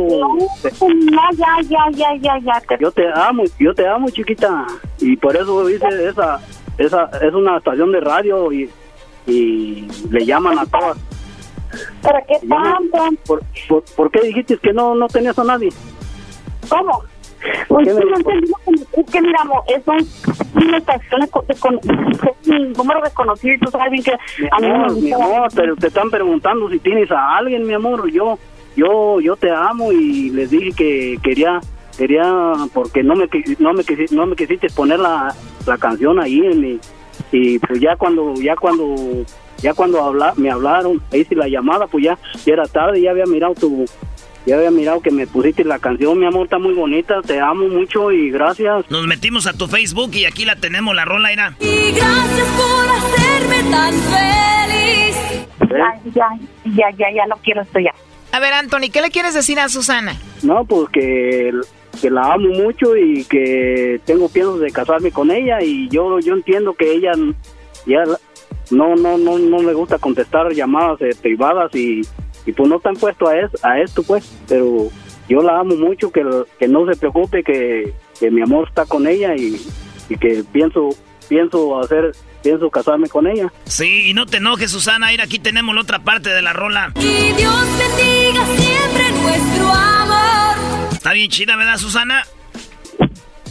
te- 0.62 0.72
No, 0.88 1.22
ya, 1.36 1.62
ya, 1.68 1.86
ya, 1.92 2.16
ya, 2.22 2.38
ya. 2.40 2.62
Te... 2.68 2.78
yo 2.80 2.92
te 2.92 3.08
amo, 3.14 3.44
yo 3.60 3.74
te 3.74 3.88
amo, 3.88 4.10
chiquita, 4.10 4.68
y 5.00 5.16
por 5.18 5.36
eso 5.36 5.68
hice 5.70 5.88
esa, 6.08 6.40
esa, 6.78 7.06
es 7.22 7.34
una 7.34 7.58
estación 7.58 7.92
de 7.92 8.00
radio 8.02 8.52
y, 8.52 8.70
y 9.26 9.88
le 10.12 10.26
llaman 10.26 10.60
a 10.60 10.66
todas. 10.66 10.98
¿Pero 12.02 12.20
qué 12.28 12.48
tanto? 12.48 12.98
¿Por, 13.26 13.42
por, 13.68 13.84
por 13.96 14.12
qué 14.12 14.22
dijiste 14.22 14.58
que 14.58 14.74
no, 14.74 14.94
no 14.96 15.08
tenías 15.08 15.38
a 15.40 15.44
nadie? 15.44 15.70
¿Cómo? 16.68 17.04
Pues 17.68 17.88
¿Qué 17.88 17.94
sí, 17.94 18.00
me- 18.00 18.12
no 18.12 18.18
entendí. 18.18 18.52
Es 18.98 19.06
que 19.12 19.22
mira, 19.22 19.42
amor, 19.42 19.64
de, 21.48 21.56
con- 21.60 21.80
número 22.78 23.02
desconocido 23.02 23.54
y 23.56 23.60
tú 23.60 23.72
sabes 23.72 23.92
bien 23.92 24.04
que 24.04 24.12
a 24.52 24.60
mí 24.60 24.68
amor, 24.68 24.92
mi 25.02 25.12
amor, 25.14 25.50
te 25.80 25.88
están 25.88 26.10
preguntando 26.10 26.70
si 26.70 26.80
tienes 26.80 27.10
a 27.12 27.38
alguien, 27.38 27.66
mi 27.66 27.74
amor. 27.74 28.10
Yo, 28.12 28.38
yo, 28.76 29.20
yo 29.22 29.36
te 29.36 29.50
amo 29.52 29.92
y 29.92 30.30
les 30.32 30.50
dije 30.50 30.72
que 30.76 31.18
quería, 31.24 31.60
quería, 31.98 32.54
porque 32.74 33.04
no 33.04 33.16
me, 33.16 33.30
no 33.60 33.74
me, 33.74 33.84
no 34.12 34.26
me 34.26 34.36
quisiste 34.36 34.68
poner 34.70 35.00
la, 35.00 35.34
la 35.66 35.78
canción 35.78 36.20
ahí 36.20 36.40
en 36.46 36.60
mi, 36.62 36.80
y 37.32 37.60
pues 37.60 37.80
ya 37.80 37.96
cuando, 37.96 38.34
ya 38.36 38.56
cuando 38.56 38.96
ya 39.62 39.74
cuando 39.74 40.02
habla, 40.02 40.34
me 40.38 40.50
hablaron, 40.50 41.02
hice 41.12 41.36
la 41.36 41.50
llamada, 41.50 41.86
pues 41.88 42.06
ya, 42.06 42.18
ya 42.46 42.54
era 42.54 42.66
tarde, 42.66 43.02
ya 43.02 43.12
había 43.12 43.26
mirado 43.26 43.54
tu, 43.56 43.84
ya 44.46 44.56
había 44.56 44.72
mirado 44.72 45.02
que 45.02 45.12
me 45.12 45.28
pusiste 45.28 45.64
la 45.64 45.80
canción, 45.80 46.20
mi 46.20 46.26
amor, 46.26 46.46
está 46.46 46.58
muy 46.58 46.74
bonita, 46.74 47.22
te 47.22 47.40
amo 47.40 47.68
mucho 47.68 48.12
y 48.12 48.32
gracias. 48.32 48.90
Nos 48.90 49.06
metimos 49.08 49.48
a 49.48 49.54
tu 49.54 49.68
Facebook 49.68 50.12
y 50.14 50.26
aquí 50.26 50.46
la 50.46 50.56
tenemos, 50.56 50.96
la 50.96 51.06
rola 51.06 51.32
era. 51.32 51.56
Y 51.60 51.92
gracias 51.92 52.48
por 52.58 52.90
hacerme 52.90 53.72
tan 53.72 53.94
feliz. 53.94 55.16
Ya, 56.16 56.28
ya, 56.66 56.90
ya, 56.98 57.12
ya 57.14 57.26
no 57.28 57.38
quiero 57.44 57.62
esto 57.62 57.80
ya. 57.80 57.94
A 58.32 58.40
ver, 58.40 58.54
Anthony, 58.54 58.90
¿qué 58.92 59.02
le 59.02 59.10
quieres 59.10 59.34
decir 59.34 59.60
a 59.60 59.70
Susana? 59.70 60.16
No, 60.44 60.64
pues 60.66 60.90
que, 60.90 61.52
que 62.00 62.10
la 62.10 62.34
amo 62.34 62.50
mucho 62.50 62.96
y 62.96 63.24
que 63.26 64.00
tengo 64.06 64.30
piensos 64.30 64.60
de 64.60 64.72
casarme 64.72 65.12
con 65.12 65.32
ella 65.32 65.62
y 65.62 65.90
yo 65.90 66.20
yo 66.20 66.34
entiendo 66.34 66.74
que 66.74 66.92
ella 66.94 67.12
ya 67.86 68.04
no 68.72 68.96
no 68.96 69.18
no 69.18 69.38
no 69.38 69.60
me 69.60 69.74
gusta 69.74 69.98
contestar 69.98 70.54
llamadas 70.54 71.02
eh, 71.02 71.16
privadas 71.22 71.74
y, 71.76 72.02
y 72.46 72.52
pues 72.52 72.70
no 72.70 72.78
están 72.78 72.96
puesto 72.96 73.28
a, 73.28 73.38
es, 73.38 73.64
a 73.64 73.80
esto 73.80 74.04
pues, 74.04 74.30
pero 74.48 74.90
yo 75.28 75.42
la 75.42 75.60
amo 75.60 75.76
mucho, 75.76 76.12
que, 76.12 76.24
que 76.58 76.68
no 76.68 76.86
se 76.86 76.98
preocupe 76.98 77.44
que, 77.44 77.94
que 78.20 78.32
mi 78.32 78.42
amor 78.42 78.68
está 78.68 78.86
con 78.86 79.08
ella 79.08 79.36
y, 79.36 79.62
y 80.10 80.18
que 80.18 80.44
pienso 80.52 80.90
pienso 81.28 81.80
hacer 81.80 82.12
pienso 82.42 82.70
casarme 82.70 83.10
con 83.10 83.28
ella. 83.28 83.52
Sí, 83.66 84.10
y 84.10 84.14
no 84.14 84.26
te 84.26 84.38
enojes, 84.38 84.72
Susana. 84.72 85.08
Mira, 85.12 85.26
aquí 85.26 85.40
tenemos 85.40 85.76
la 85.76 85.82
otra 85.82 86.00
parte 86.00 86.30
de 86.30 86.42
la 86.42 86.54
rola. 86.54 86.92
Y 86.96 87.34
Dios 87.34 87.66
bendiga 87.78 88.46
siempre 88.56 89.12
nuestro 89.22 89.68
amor. 89.68 90.56
Está 90.94 91.14
bien 91.14 91.30
chida, 91.30 91.56
¿verdad, 91.56 91.78
Susana? 91.78 92.24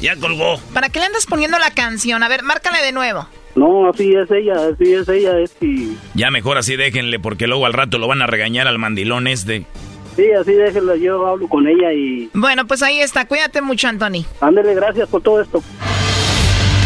Ya 0.01 0.17
colgó. 0.17 0.59
¿Para 0.73 0.89
qué 0.89 1.01
le 1.01 1.07
andas 1.07 1.27
poniendo 1.27 1.59
la 1.59 1.71
canción? 1.71 2.23
A 2.23 2.29
ver, 2.29 2.43
márcale 2.43 2.83
de 2.83 2.93
nuevo. 2.93 3.29
No, 3.59 3.89
así 3.89 4.15
es 4.15 4.31
ella, 4.31 4.69
así 4.69 4.95
es 4.95 5.09
ella, 5.09 5.37
es 5.41 5.57
y... 5.61 5.97
Ya 6.15 6.31
mejor 6.31 6.59
así 6.59 6.77
déjenle, 6.77 7.19
porque 7.19 7.49
luego 7.49 7.67
al 7.67 7.73
rato 7.73 7.99
lo 7.99 8.07
van 8.07 8.23
a 8.23 8.29
regañar 8.29 8.69
al 8.69 8.79
mandilón 8.79 9.27
este. 9.27 9.67
Sí, 10.15 10.31
así 10.31 10.53
déjenlo, 10.53 10.95
yo 10.95 11.27
hablo 11.27 11.49
con 11.49 11.67
ella 11.67 11.93
y... 11.93 12.31
Bueno, 12.35 12.67
pues 12.67 12.83
ahí 12.83 13.01
está. 13.01 13.27
Cuídate 13.27 13.61
mucho, 13.61 13.89
Anthony. 13.89 14.25
Ándele, 14.41 14.75
gracias 14.75 15.09
por 15.09 15.23
todo 15.23 15.41
esto. 15.41 15.61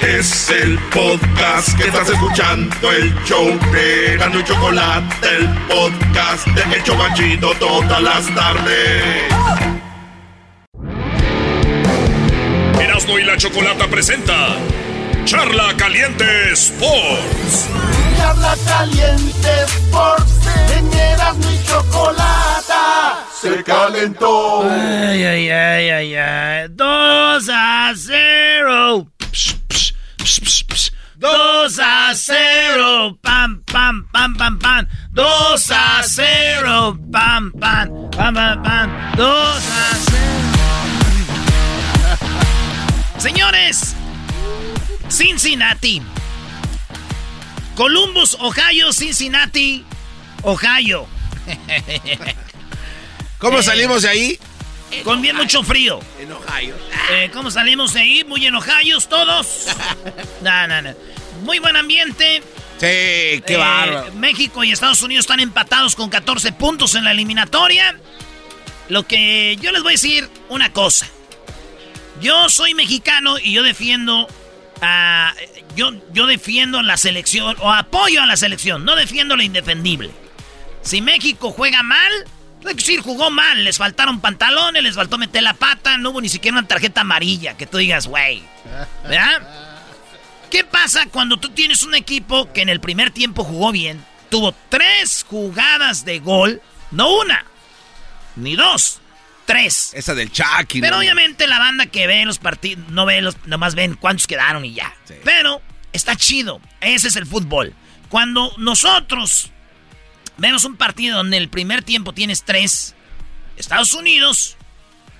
Es 0.00 0.48
el 0.50 0.78
podcast 0.90 1.76
que 1.76 1.84
estás 1.84 2.08
escuchando, 2.08 2.90
el 2.90 3.14
show 3.24 3.46
de 3.72 4.16
Gano 4.16 4.40
y 4.40 4.44
Chocolate, 4.44 5.36
el 5.36 5.48
podcast 5.68 6.46
de 6.48 6.76
El 6.76 6.82
Chocachito 6.82 7.52
todas 7.58 8.02
las 8.02 8.34
tardes. 8.34 9.32
Erasno 12.80 13.18
y 13.18 13.24
la 13.24 13.36
chocolata 13.36 13.86
presenta 13.88 14.56
Charla 15.24 15.74
Caliente 15.76 16.52
Sports. 16.52 17.68
Charla 18.16 18.56
Caliente 18.66 19.50
Sports, 19.66 20.32
en 20.76 20.92
Erasno 20.92 21.52
y 21.52 21.64
Chocolata 21.66 23.26
se 23.40 23.64
calentó. 23.64 24.62
Ay, 24.70 25.24
ay, 25.24 25.50
ay, 25.50 25.90
ay, 25.90 26.14
ay. 26.14 26.68
2 26.70 27.48
a 27.50 27.92
0. 27.96 29.09
2 31.20 31.78
a 31.78 32.14
0. 32.14 33.18
Pam, 33.20 33.62
pam, 33.66 34.08
pam, 34.10 34.34
pam, 34.34 34.58
pam. 34.58 34.88
2 35.12 35.70
a 35.70 36.02
0. 36.02 36.98
Pam, 37.12 37.52
pam, 37.52 38.10
pam, 38.10 38.34
pam, 38.34 38.62
pam. 38.62 38.90
2 39.16 39.26
a 39.26 39.96
0. 40.00 40.16
Señores, 43.18 43.94
Cincinnati. 45.10 46.00
Columbus, 47.76 48.38
Ohio, 48.40 48.90
Cincinnati, 48.90 49.84
Ohio. 50.42 51.06
¿Cómo 53.38 53.62
salimos 53.62 54.02
de 54.02 54.08
ahí? 54.08 54.38
Con 55.04 55.22
bien 55.22 55.36
mucho 55.36 55.62
frío. 55.62 56.00
En 56.18 56.32
Ohio. 56.32 56.74
Eh, 57.12 57.30
¿Cómo 57.32 57.50
salimos 57.50 57.94
de 57.94 58.00
ahí? 58.00 58.24
Muy 58.24 58.46
enojados 58.46 59.08
todos. 59.08 59.66
No, 60.42 60.66
no, 60.66 60.82
no. 60.82 60.94
Muy 61.42 61.58
buen 61.58 61.76
ambiente. 61.76 62.42
Sí, 62.78 62.80
qué 62.80 63.44
Eh, 63.48 63.56
bárbaro. 63.56 64.12
México 64.14 64.64
y 64.64 64.72
Estados 64.72 65.02
Unidos 65.02 65.24
están 65.24 65.40
empatados 65.40 65.94
con 65.94 66.08
14 66.10 66.52
puntos 66.52 66.94
en 66.94 67.04
la 67.04 67.10
eliminatoria. 67.12 67.98
Lo 68.88 69.06
que 69.06 69.56
yo 69.60 69.70
les 69.70 69.82
voy 69.82 69.92
a 69.92 69.94
decir 69.94 70.28
una 70.48 70.72
cosa. 70.72 71.06
Yo 72.20 72.48
soy 72.48 72.74
mexicano 72.74 73.38
y 73.38 73.52
yo 73.52 73.62
defiendo 73.62 74.26
a 74.82 75.34
yo 75.76 75.92
yo 76.12 76.26
defiendo 76.26 76.82
la 76.82 76.96
selección 76.96 77.56
o 77.60 77.72
apoyo 77.72 78.22
a 78.22 78.26
la 78.26 78.36
selección, 78.36 78.84
no 78.84 78.96
defiendo 78.96 79.36
lo 79.36 79.42
indefendible. 79.42 80.10
Si 80.82 81.00
México 81.02 81.52
juega 81.52 81.82
mal, 81.82 82.10
que 82.68 82.74
decir 82.74 83.00
jugó 83.00 83.30
mal, 83.30 83.64
les 83.64 83.78
faltaron 83.78 84.20
pantalones, 84.20 84.82
les 84.82 84.94
faltó 84.94 85.18
meter 85.18 85.42
la 85.42 85.54
pata, 85.54 85.96
no 85.96 86.10
hubo 86.10 86.20
ni 86.20 86.28
siquiera 86.28 86.58
una 86.58 86.68
tarjeta 86.68 87.00
amarilla 87.00 87.56
que 87.56 87.66
tú 87.66 87.78
digas, 87.78 88.06
güey. 88.06 88.42
¿Verdad? 89.04 89.42
¿Qué 90.50 90.64
pasa 90.64 91.06
cuando 91.06 91.38
tú 91.38 91.50
tienes 91.50 91.82
un 91.82 91.94
equipo 91.94 92.52
que 92.52 92.62
en 92.62 92.68
el 92.68 92.80
primer 92.80 93.10
tiempo 93.12 93.44
jugó 93.44 93.70
bien? 93.70 94.04
Tuvo 94.30 94.54
tres 94.68 95.24
jugadas 95.28 96.04
de 96.04 96.18
gol, 96.18 96.60
no 96.90 97.16
una, 97.20 97.44
ni 98.36 98.56
dos, 98.56 99.00
tres. 99.44 99.92
Esa 99.94 100.14
del 100.14 100.32
Chucky. 100.32 100.80
Pero 100.80 100.96
¿no? 100.96 101.00
obviamente 101.00 101.46
la 101.46 101.58
banda 101.58 101.86
que 101.86 102.06
ve 102.06 102.24
los 102.24 102.38
partidos, 102.38 102.88
no 102.88 103.06
ve 103.06 103.20
los, 103.20 103.36
nomás 103.46 103.74
ven 103.74 103.94
cuántos 103.94 104.26
quedaron 104.26 104.64
y 104.64 104.74
ya. 104.74 104.92
Pero 105.24 105.62
está 105.92 106.16
chido, 106.16 106.60
ese 106.80 107.08
es 107.08 107.16
el 107.16 107.26
fútbol. 107.26 107.74
Cuando 108.08 108.52
nosotros 108.58 109.50
vemos 110.40 110.64
un 110.64 110.76
partido 110.76 111.18
donde 111.18 111.36
el 111.36 111.48
primer 111.48 111.82
tiempo 111.82 112.14
tienes 112.14 112.44
tres, 112.44 112.94
Estados 113.56 113.92
Unidos, 113.92 114.56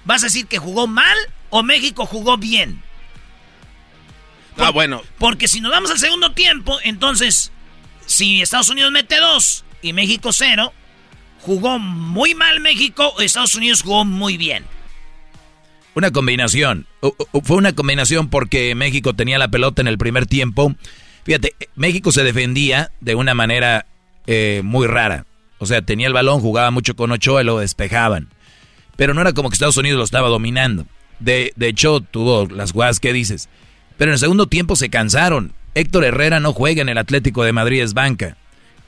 ¿vas 0.04 0.22
a 0.22 0.26
decir 0.26 0.46
que 0.46 0.58
jugó 0.58 0.86
mal 0.86 1.16
o 1.50 1.62
México 1.62 2.06
jugó 2.06 2.38
bien? 2.38 2.82
Ah, 4.56 4.70
bueno. 4.70 5.02
Porque 5.18 5.46
si 5.46 5.60
nos 5.60 5.70
vamos 5.70 5.90
al 5.90 5.98
segundo 5.98 6.32
tiempo, 6.32 6.78
entonces, 6.82 7.52
si 8.06 8.40
Estados 8.40 8.70
Unidos 8.70 8.92
mete 8.92 9.18
dos 9.18 9.64
y 9.82 9.92
México 9.92 10.32
cero, 10.32 10.72
jugó 11.42 11.78
muy 11.78 12.34
mal 12.34 12.60
México 12.60 13.12
o 13.16 13.20
Estados 13.20 13.54
Unidos 13.54 13.82
jugó 13.82 14.06
muy 14.06 14.38
bien. 14.38 14.64
Una 15.94 16.10
combinación. 16.10 16.86
Fue 17.44 17.56
una 17.56 17.74
combinación 17.74 18.30
porque 18.30 18.74
México 18.74 19.14
tenía 19.14 19.38
la 19.38 19.48
pelota 19.48 19.82
en 19.82 19.88
el 19.88 19.98
primer 19.98 20.26
tiempo. 20.26 20.74
Fíjate, 21.24 21.54
México 21.74 22.10
se 22.10 22.24
defendía 22.24 22.90
de 23.00 23.14
una 23.14 23.34
manera 23.34 23.86
eh, 24.26 24.62
muy 24.64 24.86
rara. 24.86 25.26
O 25.58 25.66
sea, 25.66 25.82
tenía 25.82 26.06
el 26.06 26.12
balón, 26.12 26.40
jugaba 26.40 26.70
mucho 26.70 26.96
con 26.96 27.12
Ochoa 27.12 27.42
y 27.42 27.44
lo 27.44 27.58
despejaban. 27.58 28.28
Pero 28.96 29.14
no 29.14 29.20
era 29.20 29.32
como 29.32 29.50
que 29.50 29.54
Estados 29.54 29.76
Unidos 29.76 29.98
lo 29.98 30.04
estaba 30.04 30.28
dominando. 30.28 30.86
De, 31.18 31.52
de 31.56 31.68
hecho, 31.68 32.00
tuvo 32.00 32.46
las 32.46 32.72
guas 32.72 33.00
que 33.00 33.12
dices. 33.12 33.48
Pero 33.98 34.10
en 34.10 34.14
el 34.14 34.18
segundo 34.18 34.46
tiempo 34.46 34.76
se 34.76 34.88
cansaron. 34.88 35.52
Héctor 35.74 36.04
Herrera 36.04 36.40
no 36.40 36.52
juega 36.52 36.82
en 36.82 36.88
el 36.88 36.98
Atlético 36.98 37.44
de 37.44 37.52
Madrid, 37.52 37.82
es 37.82 37.94
banca. 37.94 38.36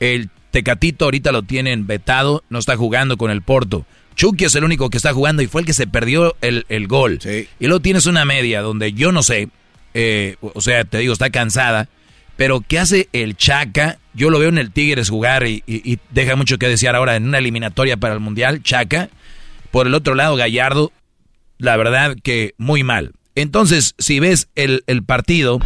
El 0.00 0.30
Tecatito 0.50 1.06
ahorita 1.06 1.32
lo 1.32 1.42
tienen 1.42 1.86
vetado, 1.86 2.44
no 2.50 2.58
está 2.58 2.76
jugando 2.76 3.16
con 3.16 3.30
el 3.30 3.42
Porto. 3.42 3.86
Chucky 4.14 4.44
es 4.44 4.54
el 4.54 4.64
único 4.64 4.90
que 4.90 4.96
está 4.96 5.12
jugando 5.14 5.42
y 5.42 5.46
fue 5.46 5.62
el 5.62 5.66
que 5.66 5.72
se 5.72 5.86
perdió 5.86 6.36
el, 6.40 6.66
el 6.68 6.86
gol. 6.86 7.18
Y 7.58 7.66
luego 7.66 7.80
tienes 7.80 8.06
una 8.06 8.24
media 8.24 8.60
donde 8.60 8.92
yo 8.92 9.12
no 9.12 9.22
sé, 9.22 9.48
eh, 9.94 10.36
o 10.40 10.60
sea, 10.60 10.84
te 10.84 10.98
digo, 10.98 11.12
está 11.12 11.30
cansada. 11.30 11.88
Pero 12.36 12.60
¿qué 12.66 12.78
hace 12.78 13.08
el 13.12 13.36
Chaca? 13.36 13.98
Yo 14.14 14.30
lo 14.30 14.38
veo 14.38 14.48
en 14.48 14.58
el 14.58 14.72
Tigres 14.72 15.10
jugar 15.10 15.46
y, 15.46 15.62
y- 15.66 15.92
y 15.92 15.98
deja 16.10 16.36
mucho 16.36 16.58
que 16.58 16.68
desear 16.68 16.96
ahora 16.96 17.16
en 17.16 17.24
una 17.26 17.38
eliminatoria 17.38 17.96
para 17.96 18.14
el 18.14 18.20
Mundial, 18.20 18.62
Chaca. 18.62 19.10
Por 19.70 19.86
el 19.86 19.94
otro 19.94 20.14
lado, 20.14 20.36
Gallardo, 20.36 20.92
la 21.58 21.76
verdad 21.76 22.16
que 22.22 22.54
muy 22.58 22.82
mal. 22.82 23.12
Entonces, 23.34 23.94
si 23.98 24.20
ves 24.20 24.48
el, 24.56 24.84
el 24.86 25.02
partido, 25.02 25.58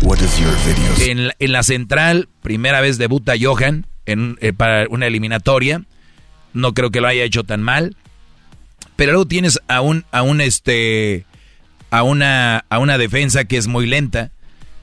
en, 1.10 1.26
la- 1.28 1.36
en 1.38 1.52
la 1.52 1.62
central, 1.64 2.28
primera 2.42 2.80
vez 2.80 2.98
debuta 2.98 3.34
Johan 3.40 3.86
en, 4.06 4.36
eh, 4.40 4.52
para 4.52 4.86
una 4.88 5.06
eliminatoria. 5.06 5.82
No 6.52 6.74
creo 6.74 6.90
que 6.90 7.00
lo 7.00 7.08
haya 7.08 7.24
hecho 7.24 7.42
tan 7.44 7.62
mal. 7.62 7.96
Pero 8.94 9.12
luego 9.12 9.26
tienes 9.26 9.60
a 9.68 9.80
un, 9.80 10.04
a 10.12 10.22
un 10.22 10.40
este, 10.40 11.26
a 11.90 12.02
una, 12.04 12.64
a 12.68 12.78
una 12.78 12.98
defensa 12.98 13.44
que 13.44 13.56
es 13.56 13.66
muy 13.66 13.86
lenta 13.86 14.30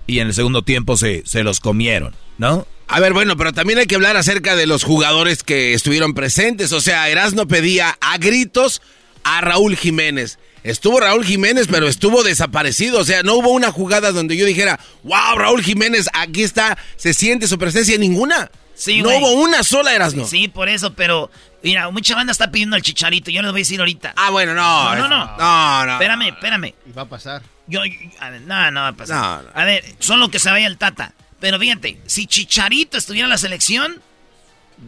y 0.08 0.20
en 0.20 0.28
el 0.28 0.34
segundo 0.34 0.62
tiempo 0.62 0.98
se, 0.98 1.24
se 1.26 1.44
los 1.44 1.60
comieron, 1.60 2.16
¿no? 2.38 2.68
A 2.88 3.00
ver, 3.00 3.14
bueno, 3.14 3.38
pero 3.38 3.54
también 3.54 3.80
hay 3.80 3.86
que 3.86 3.96
hablar 3.96 4.18
acerca 4.18 4.56
de 4.56 4.68
los 4.68 4.84
jugadores 4.84 5.42
que 5.44 5.74
estuvieron 5.74 6.14
presentes. 6.14 6.72
O 6.74 6.82
sea, 6.82 7.10
Erasmo 7.10 7.48
pedía 7.48 7.98
a 8.02 8.18
gritos 8.18 8.82
a 9.24 9.42
Raúl 9.42 9.76
Jiménez. 9.76 10.38
Estuvo 10.64 11.00
Raúl 11.00 11.26
Jiménez, 11.26 11.68
pero 11.70 11.88
estuvo 11.88 12.24
desaparecido. 12.24 13.00
O 13.00 13.04
sea, 13.04 13.24
no 13.24 13.36
hubo 13.36 13.52
una 13.52 13.72
jugada 13.72 14.12
donde 14.12 14.38
yo 14.38 14.46
dijera, 14.46 14.80
wow, 15.04 15.38
Raúl 15.38 15.64
Jiménez, 15.64 16.08
aquí 16.14 16.44
está, 16.44 16.78
se 16.96 17.14
siente 17.14 17.48
su 17.48 17.58
presencia. 17.58 17.98
Ninguna. 17.98 18.52
Sí, 18.76 19.02
no 19.02 19.10
hubo 19.10 19.34
una 19.34 19.64
sola, 19.64 19.94
Erasno. 19.94 20.26
Sí, 20.26 20.48
por 20.48 20.68
eso, 20.70 20.94
pero 20.94 21.30
mira, 21.62 21.90
mucha 21.92 22.16
banda 22.16 22.32
está 22.32 22.50
pidiendo 22.52 22.76
al 22.76 22.82
chicharito. 22.82 23.30
Yo 23.32 23.42
les 23.42 23.52
voy 23.52 23.60
a 23.60 23.64
decir 23.64 23.80
ahorita. 23.80 24.14
Ah, 24.18 24.30
bueno, 24.32 24.54
no. 24.54 24.96
No, 24.96 25.08
no, 25.08 25.08
no. 25.08 25.38
No, 25.38 25.86
no. 25.86 25.94
Espérame, 25.94 26.30
espérame. 26.30 26.74
Y 26.88 26.92
va 26.92 27.04
a 27.04 27.10
pasar. 27.10 27.42
Yo, 27.68 27.86
yo- 27.86 27.94
a 28.20 28.30
ver, 28.32 28.42
no, 28.42 28.72
no 28.72 28.82
va 28.82 28.88
a 28.90 28.94
pasar. 28.94 29.16
No, 29.44 29.50
no. 29.50 29.50
A 29.60 29.66
ver, 29.66 29.84
solo 30.00 30.30
que 30.30 30.40
se 30.40 30.50
vaya 30.50 30.68
el 30.68 30.78
Tata. 30.78 31.14
Pero 31.40 31.60
fíjate, 31.60 32.00
si 32.08 32.26
Chicharito 32.26 32.98
estuviera 32.98 33.26
en 33.26 33.30
la 33.32 33.38
selección, 33.38 34.02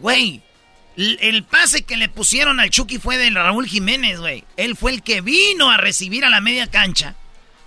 güey, 0.00 0.42
el 0.96 1.44
pase 1.44 1.84
que 1.84 1.96
le 1.96 2.08
pusieron 2.08 2.58
al 2.60 2.70
Chucky 2.70 2.98
fue 2.98 3.18
de 3.18 3.30
Raúl 3.30 3.66
Jiménez, 3.66 4.18
güey. 4.18 4.44
Él 4.56 4.76
fue 4.76 4.92
el 4.92 5.02
que 5.02 5.20
vino 5.20 5.70
a 5.70 5.76
recibir 5.76 6.24
a 6.24 6.30
la 6.30 6.40
media 6.40 6.66
cancha. 6.68 7.14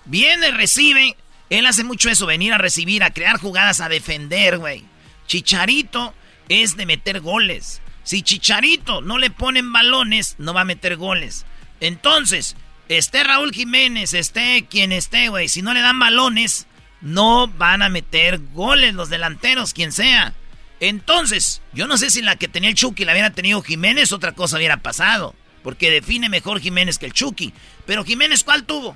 Viene, 0.06 0.52
recibe. 0.52 1.16
Él 1.50 1.66
hace 1.66 1.84
mucho 1.84 2.10
eso, 2.10 2.26
venir 2.26 2.54
a 2.54 2.58
recibir, 2.58 3.04
a 3.04 3.12
crear 3.14 3.38
jugadas, 3.40 3.80
a 3.82 3.90
defender, 3.90 4.58
güey. 4.58 4.84
Chicharito 5.30 6.16
es 6.50 6.76
de 6.76 6.88
meter 6.88 7.22
goles. 7.22 7.84
Si 8.04 8.24
Chicharito 8.24 9.02
no 9.02 9.20
le 9.20 9.30
ponen 9.30 9.72
balones, 9.72 10.36
no 10.40 10.56
va 10.56 10.62
a 10.62 10.66
meter 10.66 10.98
goles. 10.98 11.46
Entonces, 11.80 12.56
esté 12.88 13.24
Raúl 13.24 13.54
Jiménez, 13.54 14.16
esté 14.16 14.66
quien 14.68 14.92
esté, 14.92 15.30
güey, 15.30 15.48
si 15.48 15.62
no 15.62 15.76
le 15.76 15.82
dan 15.82 16.00
balones, 16.00 16.66
no 17.02 17.48
van 17.48 17.84
a 17.84 17.90
meter 17.90 18.40
goles 18.54 18.96
los 18.96 19.10
delanteros, 19.10 19.76
quien 19.76 19.92
sea. 19.92 20.34
Entonces, 20.80 21.62
yo 21.74 21.86
no 21.86 22.00
sé 22.00 22.10
si 22.10 22.24
la 22.24 22.36
que 22.36 22.48
tenía 22.48 22.72
el 22.72 22.76
Chucky 22.76 23.06
la 23.06 23.12
hubiera 23.12 23.30
tenido 23.30 23.62
Jiménez, 23.62 24.12
otra 24.12 24.32
cosa 24.32 24.58
hubiera 24.58 24.78
pasado. 24.78 25.36
Porque 25.62 25.92
define 25.92 26.28
mejor 26.30 26.60
Jiménez 26.60 26.98
que 26.98 27.06
el 27.06 27.14
Chucky. 27.14 27.54
Pero 27.86 28.04
Jiménez, 28.04 28.44
¿cuál 28.44 28.64
tuvo? 28.64 28.96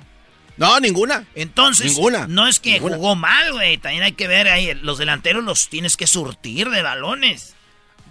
No, 0.56 0.78
ninguna. 0.80 1.24
Entonces, 1.34 1.92
Ninguna. 1.94 2.26
no 2.28 2.46
es 2.46 2.60
que 2.60 2.74
Ninguna. 2.74 2.96
jugó 2.96 3.16
mal, 3.16 3.52
güey. 3.52 3.76
También 3.78 4.04
hay 4.04 4.12
que 4.12 4.28
ver 4.28 4.46
ahí, 4.48 4.72
los 4.82 4.98
delanteros 4.98 5.42
los 5.42 5.68
tienes 5.68 5.96
que 5.96 6.06
surtir 6.06 6.70
de 6.70 6.82
balones. 6.82 7.54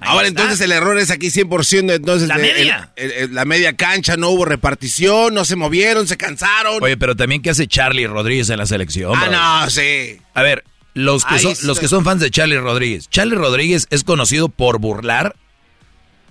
Ahí 0.01 0.09
Ahora 0.09 0.27
está. 0.27 0.41
entonces 0.41 0.65
el 0.65 0.73
error 0.73 0.97
es 0.99 1.11
aquí 1.11 1.29
100%, 1.31 1.93
entonces 1.93 2.27
La 2.27 2.37
de- 2.37 2.49
el- 2.51 2.57
media. 2.57 2.91
el- 2.97 3.11
el- 3.11 3.33
la 3.35 3.45
media 3.45 3.73
cancha 3.77 4.17
no 4.17 4.29
hubo 4.29 4.43
repartición, 4.43 5.33
no 5.33 5.45
se 5.45 5.55
movieron, 5.55 6.07
se 6.07 6.17
cansaron. 6.17 6.83
Oye, 6.83 6.97
pero 6.97 7.15
también, 7.15 7.41
¿qué 7.41 7.51
hace 7.51 7.67
Charlie 7.67 8.07
Rodríguez 8.07 8.49
en 8.49 8.57
la 8.57 8.65
selección? 8.65 9.13
ah, 9.15 9.21
bro? 9.27 9.31
no, 9.31 9.69
sí. 9.69 10.17
A 10.33 10.41
ver, 10.41 10.65
los 10.93 11.23
que, 11.23 11.35
Ahí 11.35 11.39
son, 11.41 11.51
está. 11.53 11.65
los 11.67 11.79
que 11.79 11.87
son 11.87 12.03
fans 12.03 12.19
de 12.19 12.29
Charlie 12.31 12.57
Rodríguez. 12.59 13.09
¿Charlie 13.09 13.35
Rodríguez 13.35 13.87
es 13.89 14.03
conocido 14.03 14.49
por 14.49 14.79
burlar? 14.79 15.37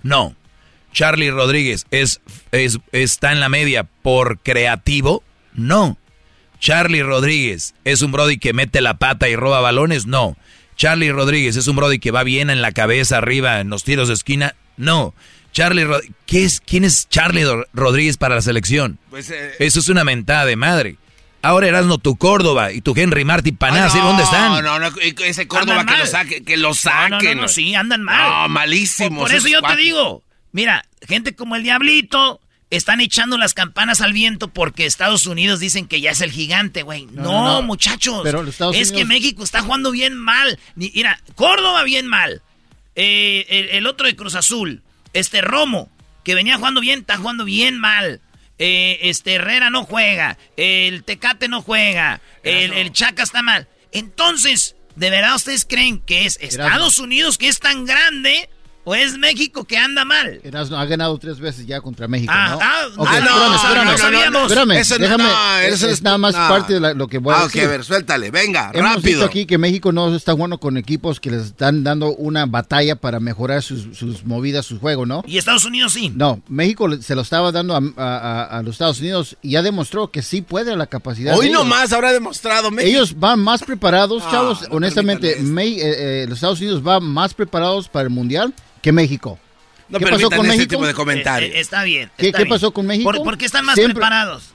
No. 0.03 0.35
¿Charlie 0.91 1.31
Rodríguez 1.31 1.87
es, 1.89 2.21
es- 2.51 2.77
está 2.91 3.31
en 3.31 3.39
la 3.39 3.49
media 3.49 3.83
por 3.85 4.37
creativo? 4.39 5.23
No. 5.53 5.97
¿Charlie 6.63 7.03
Rodríguez 7.03 7.75
es 7.83 8.01
un 8.03 8.13
Brody 8.13 8.37
que 8.37 8.53
mete 8.53 8.79
la 8.79 8.93
pata 8.93 9.27
y 9.27 9.35
roba 9.35 9.59
balones? 9.59 10.05
No. 10.05 10.37
¿Charlie 10.77 11.11
Rodríguez 11.11 11.57
es 11.57 11.67
un 11.67 11.75
Brody 11.75 11.99
que 11.99 12.11
va 12.11 12.23
bien 12.23 12.49
en 12.49 12.61
la 12.61 12.71
cabeza 12.71 13.17
arriba 13.17 13.59
en 13.59 13.69
los 13.69 13.83
tiros 13.83 14.07
de 14.07 14.13
esquina? 14.13 14.55
No. 14.77 15.13
Charlie 15.51 15.83
Rod- 15.83 16.03
¿Qué 16.25 16.45
es, 16.45 16.61
¿Quién 16.61 16.85
es 16.85 17.09
Charlie 17.09 17.43
Ro- 17.43 17.65
Rodríguez 17.73 18.15
para 18.15 18.35
la 18.35 18.41
selección? 18.41 18.97
Pues, 19.09 19.29
eh, 19.29 19.51
Eso 19.59 19.81
es 19.81 19.89
una 19.89 20.05
mentada 20.05 20.45
de 20.45 20.55
madre. 20.55 20.95
Ahora 21.41 21.67
Erasmo 21.67 21.97
tu 21.97 22.15
Córdoba 22.15 22.71
y 22.71 22.79
tu 22.79 22.93
Henry 22.95 23.25
Martin 23.25 23.57
Panás, 23.57 23.93
no, 23.93 24.05
¿dónde 24.05 24.23
están? 24.23 24.63
No, 24.63 24.79
no, 24.79 24.89
ese 25.25 25.45
Córdoba 25.49 25.85
que 25.85 25.97
lo 25.97 26.05
saque, 26.05 26.43
que 26.45 26.55
lo 26.55 26.69
No, 26.69 26.73
saquen. 26.73 27.09
no, 27.09 27.35
no, 27.35 27.41
no, 27.41 27.47
sí, 27.49 27.75
andan 27.75 28.03
mal. 28.03 28.43
No, 28.43 28.47
malísimos. 28.47 29.19
Por, 29.19 29.27
por 29.27 29.35
eso 29.35 29.49
yo 29.49 29.61
te 29.61 29.75
digo, 29.75 30.23
mira, 30.53 30.85
gente 31.05 31.35
como 31.35 31.57
el 31.57 31.63
Diablito 31.63 32.39
están 32.75 33.01
echando 33.01 33.37
las 33.37 33.53
campanas 33.53 34.01
al 34.01 34.13
viento 34.13 34.47
porque 34.49 34.85
Estados 34.85 35.25
Unidos 35.25 35.59
dicen 35.59 35.87
que 35.87 36.01
ya 36.01 36.11
es 36.11 36.21
el 36.21 36.31
gigante, 36.31 36.83
güey. 36.83 37.05
No, 37.07 37.21
No, 37.23 37.31
no, 37.31 37.53
no. 37.53 37.61
muchachos. 37.63 38.21
Pero 38.23 38.43
es 38.73 38.91
que 38.91 39.05
México 39.05 39.43
está 39.43 39.61
jugando 39.61 39.91
bien 39.91 40.15
mal. 40.17 40.59
Mira, 40.75 41.21
Córdoba 41.35 41.83
bien 41.83 42.07
mal. 42.07 42.41
Eh, 42.95 43.45
el, 43.49 43.69
el 43.69 43.87
otro 43.87 44.05
de 44.07 44.15
Cruz 44.15 44.35
Azul, 44.35 44.81
este 45.13 45.41
Romo, 45.41 45.89
que 46.23 46.35
venía 46.35 46.57
jugando 46.57 46.79
bien, 46.81 46.99
está 46.99 47.17
jugando 47.17 47.43
bien 47.45 47.79
mal. 47.79 48.21
Eh, 48.59 48.99
este 49.03 49.33
Herrera 49.33 49.69
no 49.69 49.83
juega. 49.83 50.37
El 50.57 51.03
Tecate 51.03 51.47
no 51.47 51.61
juega. 51.61 52.21
El, 52.43 52.73
el 52.73 52.91
Chaca 52.91 53.23
está 53.23 53.41
mal. 53.41 53.67
Entonces, 53.91 54.75
¿de 54.95 55.09
verdad 55.09 55.35
ustedes 55.35 55.65
creen 55.65 55.99
que 55.99 56.25
es 56.25 56.37
Estados 56.41 56.99
Unidos 56.99 57.37
que 57.37 57.47
es 57.47 57.59
tan 57.59 57.85
grande 57.85 58.49
o 58.85 58.93
es 58.95 59.17
México 59.17 59.63
que 59.63 59.77
anda 59.77 60.03
mal? 60.05 60.39
Erasmo 60.43 60.77
ha 60.77 60.85
ganado 60.85 61.17
tres 61.17 61.39
veces 61.39 61.65
ya 61.65 61.79
contra 61.81 62.07
México, 62.07 62.31
Ah, 62.35 62.49
¿no? 62.51 62.59
ah, 62.61 62.81
Ok, 62.97 63.07
ah, 63.09 63.19
no, 63.19 63.55
espérame, 63.55 63.55
espérame. 63.55 63.85
no 63.91 63.97
sabíamos. 63.97 64.41
Espérame, 64.43 64.71
Eso 64.79 64.95
no- 64.95 65.01
déjame. 65.03 65.23
no, 65.23 65.57
es, 65.59 65.73
eso 65.75 65.87
es 65.87 65.93
es- 65.93 66.01
nada 66.01 66.17
más 66.17 66.33
no. 66.35 66.47
parte 66.49 66.73
de 66.73 66.79
la- 66.79 66.93
lo 66.93 67.07
que 67.07 67.17
voy 67.17 67.33
a 67.33 67.37
Ah, 67.37 67.43
ok, 67.45 67.53
decir. 67.53 67.63
a 67.63 67.67
ver, 67.67 67.83
suéltale, 67.83 68.31
venga, 68.31 68.71
Hemos 68.73 68.95
rápido. 68.95 69.19
dicho 69.19 69.25
aquí 69.25 69.45
que 69.45 69.57
México 69.57 69.91
no 69.91 70.13
está 70.15 70.33
jugando 70.33 70.57
con 70.57 70.77
equipos 70.77 71.19
que 71.19 71.31
les 71.31 71.43
están 71.47 71.83
dando 71.83 72.13
una 72.15 72.45
batalla 72.45 72.95
para 72.95 73.19
mejorar 73.19 73.61
sus, 73.63 73.97
sus 73.97 74.25
movidas, 74.25 74.65
su 74.65 74.79
juego, 74.79 75.05
¿no? 75.05 75.23
Y 75.27 75.37
Estados 75.37 75.65
Unidos 75.65 75.93
sí. 75.93 76.11
No, 76.15 76.41
México 76.49 76.87
le- 76.87 77.01
se 77.01 77.15
lo 77.15 77.21
estaba 77.21 77.51
dando 77.51 77.75
a, 77.75 77.81
a- 77.97 78.17
a- 78.17 78.57
a 78.59 78.63
los 78.63 78.75
Estados 78.75 78.99
Unidos 78.99 79.37
y 79.41 79.51
ya 79.51 79.61
demostró 79.61 80.11
que 80.11 80.21
sí 80.21 80.41
puede 80.41 80.75
la 80.75 80.87
capacidad. 80.87 81.37
Hoy 81.37 81.49
nomás 81.49 81.93
habrá 81.93 82.11
demostrado 82.11 82.69
México. 82.71 82.89
Ellos 82.95 83.19
van 83.19 83.39
más 83.39 83.63
preparados, 83.63 84.23
Ah, 84.25 84.29
chavos. 84.31 84.61
no 84.69 84.75
honestamente, 84.75 85.37
Me- 85.41 85.63
eh, 85.67 86.23
eh, 86.23 86.25
los 86.27 86.37
Estados 86.37 86.59
Unidos 86.59 86.83
van 86.83 87.03
más 87.03 87.33
preparados 87.33 87.87
para 87.87 88.03
el 88.03 88.09
Mundial 88.09 88.53
que 88.83 88.91
México. 88.91 89.39
No 89.89 89.97
¿Qué 89.99 90.05
pasó 90.07 90.29
con 90.29 90.39
ese 90.45 90.55
México? 90.57 90.69
tipo 90.69 90.85
de 90.85 90.93
comentarios. 90.93 91.51
Eh, 91.51 91.57
eh, 91.57 91.61
está 91.61 91.83
bien. 91.83 92.11
¿Qué- 92.17 92.27
está 92.27 92.37
qué 92.37 92.43
bien. 92.43 92.55
pasó 92.55 92.71
con 92.71 92.85
México? 92.85 93.11
¿Por, 93.11 93.23
por 93.23 93.37
qué 93.37 93.45
están 93.45 93.65
más 93.65 93.73
Siempre- 93.75 93.95
preparados? 93.95 94.51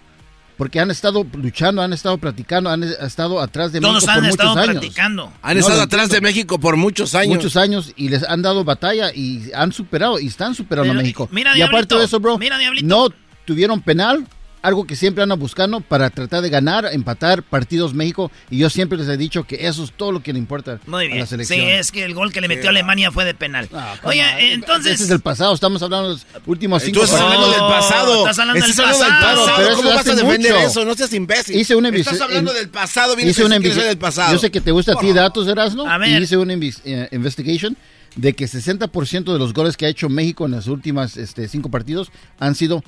Porque 0.56 0.80
han 0.80 0.90
estado 0.90 1.24
luchando, 1.34 1.82
han 1.82 1.92
estado 1.92 2.18
platicando, 2.18 2.68
han 2.68 2.82
estado 2.82 3.40
atrás 3.40 3.70
de 3.70 3.80
Todos 3.80 3.94
México 3.94 4.10
han 4.10 4.18
por 4.20 4.28
estado 4.28 4.48
muchos 4.50 4.62
años. 4.68 4.80
practicando. 4.80 5.32
Han 5.42 5.54
No, 5.54 5.60
estado 5.60 5.82
atrás 5.82 6.08
de. 6.08 6.20
México 6.20 6.58
por 6.58 6.76
muchos 6.76 7.14
años. 7.14 7.36
Muchos 7.36 7.56
años 7.56 7.92
y 7.96 8.08
les 8.08 8.24
han 8.24 8.42
dado 8.42 8.64
batalla 8.64 9.12
y 9.14 9.52
han 9.54 9.70
superado 9.72 10.18
y 10.18 10.26
están 10.26 10.56
superando 10.56 10.90
Pero, 10.90 10.98
a 10.98 11.02
México. 11.02 11.28
mira, 11.30 11.56
y 11.56 11.62
aparte 11.62 11.94
de 11.94 12.04
eso, 12.06 12.18
bro, 12.18 12.38
mira, 12.38 12.58
Diablito. 12.58 12.86
no 12.88 13.08
tuvieron 13.44 13.80
penal, 13.82 14.26
algo 14.62 14.86
que 14.86 14.96
siempre 14.96 15.22
andan 15.22 15.38
buscando 15.38 15.80
para 15.80 16.10
tratar 16.10 16.42
de 16.42 16.50
ganar, 16.50 16.88
empatar 16.92 17.42
partidos 17.42 17.94
México. 17.94 18.30
Y 18.50 18.58
yo 18.58 18.70
siempre 18.70 18.98
les 18.98 19.08
he 19.08 19.16
dicho 19.16 19.44
que 19.44 19.66
eso 19.66 19.84
es 19.84 19.92
todo 19.92 20.12
lo 20.12 20.22
que 20.22 20.32
le 20.32 20.38
importa 20.38 20.80
Muy 20.86 21.04
a 21.04 21.06
bien. 21.06 21.18
la 21.20 21.26
Sí, 21.26 21.30
selección. 21.30 21.60
es 21.68 21.92
que 21.92 22.04
el 22.04 22.14
gol 22.14 22.32
que 22.32 22.40
le 22.40 22.48
metió 22.48 22.66
a 22.66 22.70
Alemania 22.70 23.10
fue 23.12 23.24
de 23.24 23.34
penal. 23.34 23.68
come 23.68 23.88
Oye, 24.04 24.22
on. 24.22 24.28
eh, 24.40 24.52
entonces. 24.52 24.94
Ese 24.94 25.04
es 25.04 25.10
el 25.10 25.20
pasado, 25.20 25.54
estamos 25.54 25.82
hablando 25.82 26.08
de 26.08 26.14
los 26.14 26.26
últimos 26.46 26.82
cinco 26.82 27.00
Tú 27.00 27.04
estás 27.04 27.20
partidos. 27.20 27.44
hablando 27.44 27.66
del 27.66 27.78
pasado. 27.78 28.18
estás 28.18 28.38
hablando 28.38 28.66
del 28.66 28.72
hablando 28.72 28.98
del 28.98 29.08
pasado. 29.08 29.46
pasado. 29.46 29.56
Pero 29.64 29.76
¿Cómo 29.76 29.88
vas 29.90 30.06
a 30.06 30.14
defender 30.14 30.52
mucho. 30.54 30.66
eso? 30.66 30.84
No 30.84 30.94
seas 30.94 31.12
imbécil. 31.12 31.56
Hice 31.56 31.74
una 31.76 31.88
Estás 31.90 32.20
hablando 32.20 32.50
en- 32.52 32.56
del 32.58 32.68
pasado. 32.68 33.16
Vienes 33.16 33.32
hice 33.36 33.42
a 33.42 33.46
una 33.46 33.58
del 33.58 33.98
pasado. 33.98 34.32
Yo 34.32 34.38
sé 34.38 34.50
que 34.50 34.60
te 34.60 34.70
gusta 34.72 34.92
a 34.92 34.96
ti 34.96 35.12
datos, 35.12 35.46
Erasmo. 35.48 35.86
A 35.88 35.98
ver. 35.98 36.08
Y 36.20 36.22
hice 36.22 36.36
una 36.36 36.54
invis- 36.54 36.80
eh, 36.84 37.08
investigation 37.12 37.76
de 38.16 38.32
que 38.32 38.46
60% 38.48 39.32
de 39.32 39.38
los 39.38 39.52
goles 39.52 39.76
que 39.76 39.86
ha 39.86 39.88
hecho 39.88 40.08
México 40.08 40.46
en 40.46 40.52
las 40.52 40.66
últimas 40.66 41.16
este, 41.16 41.46
cinco 41.48 41.70
partidos 41.70 42.10
han 42.40 42.54
sido 42.54 42.82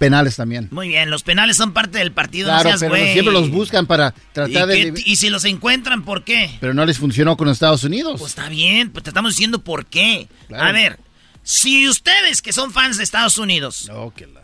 penales 0.00 0.34
también. 0.34 0.66
Muy 0.72 0.88
bien, 0.88 1.10
los 1.10 1.22
penales 1.22 1.56
son 1.58 1.72
parte 1.72 1.98
del 1.98 2.10
partido. 2.10 2.48
no 2.48 2.54
Claro, 2.60 2.78
seas 2.78 2.90
pero 2.90 3.04
siempre 3.12 3.32
los 3.32 3.50
buscan 3.50 3.86
para 3.86 4.14
¿Y, 4.30 4.32
tratar 4.32 4.66
de... 4.66 4.94
qué- 4.94 5.02
y 5.04 5.16
si 5.16 5.28
los 5.30 5.44
encuentran, 5.44 6.02
¿por 6.04 6.24
qué? 6.24 6.56
Pero 6.58 6.72
no 6.74 6.84
les 6.86 6.98
funcionó 6.98 7.36
con 7.36 7.48
Estados 7.48 7.84
Unidos. 7.84 8.18
Pues 8.18 8.32
está 8.32 8.48
bien, 8.48 8.90
pues 8.90 9.04
te 9.04 9.10
estamos 9.10 9.32
diciendo 9.34 9.62
por 9.62 9.84
qué. 9.86 10.26
Claro. 10.48 10.64
A 10.64 10.72
ver, 10.72 10.98
si 11.42 11.86
ustedes 11.88 12.40
que 12.42 12.52
son 12.52 12.72
fans 12.72 12.96
de 12.96 13.04
Estados 13.04 13.36
Unidos, 13.38 13.86
No, 13.92 14.12
que 14.16 14.26
la- 14.26 14.40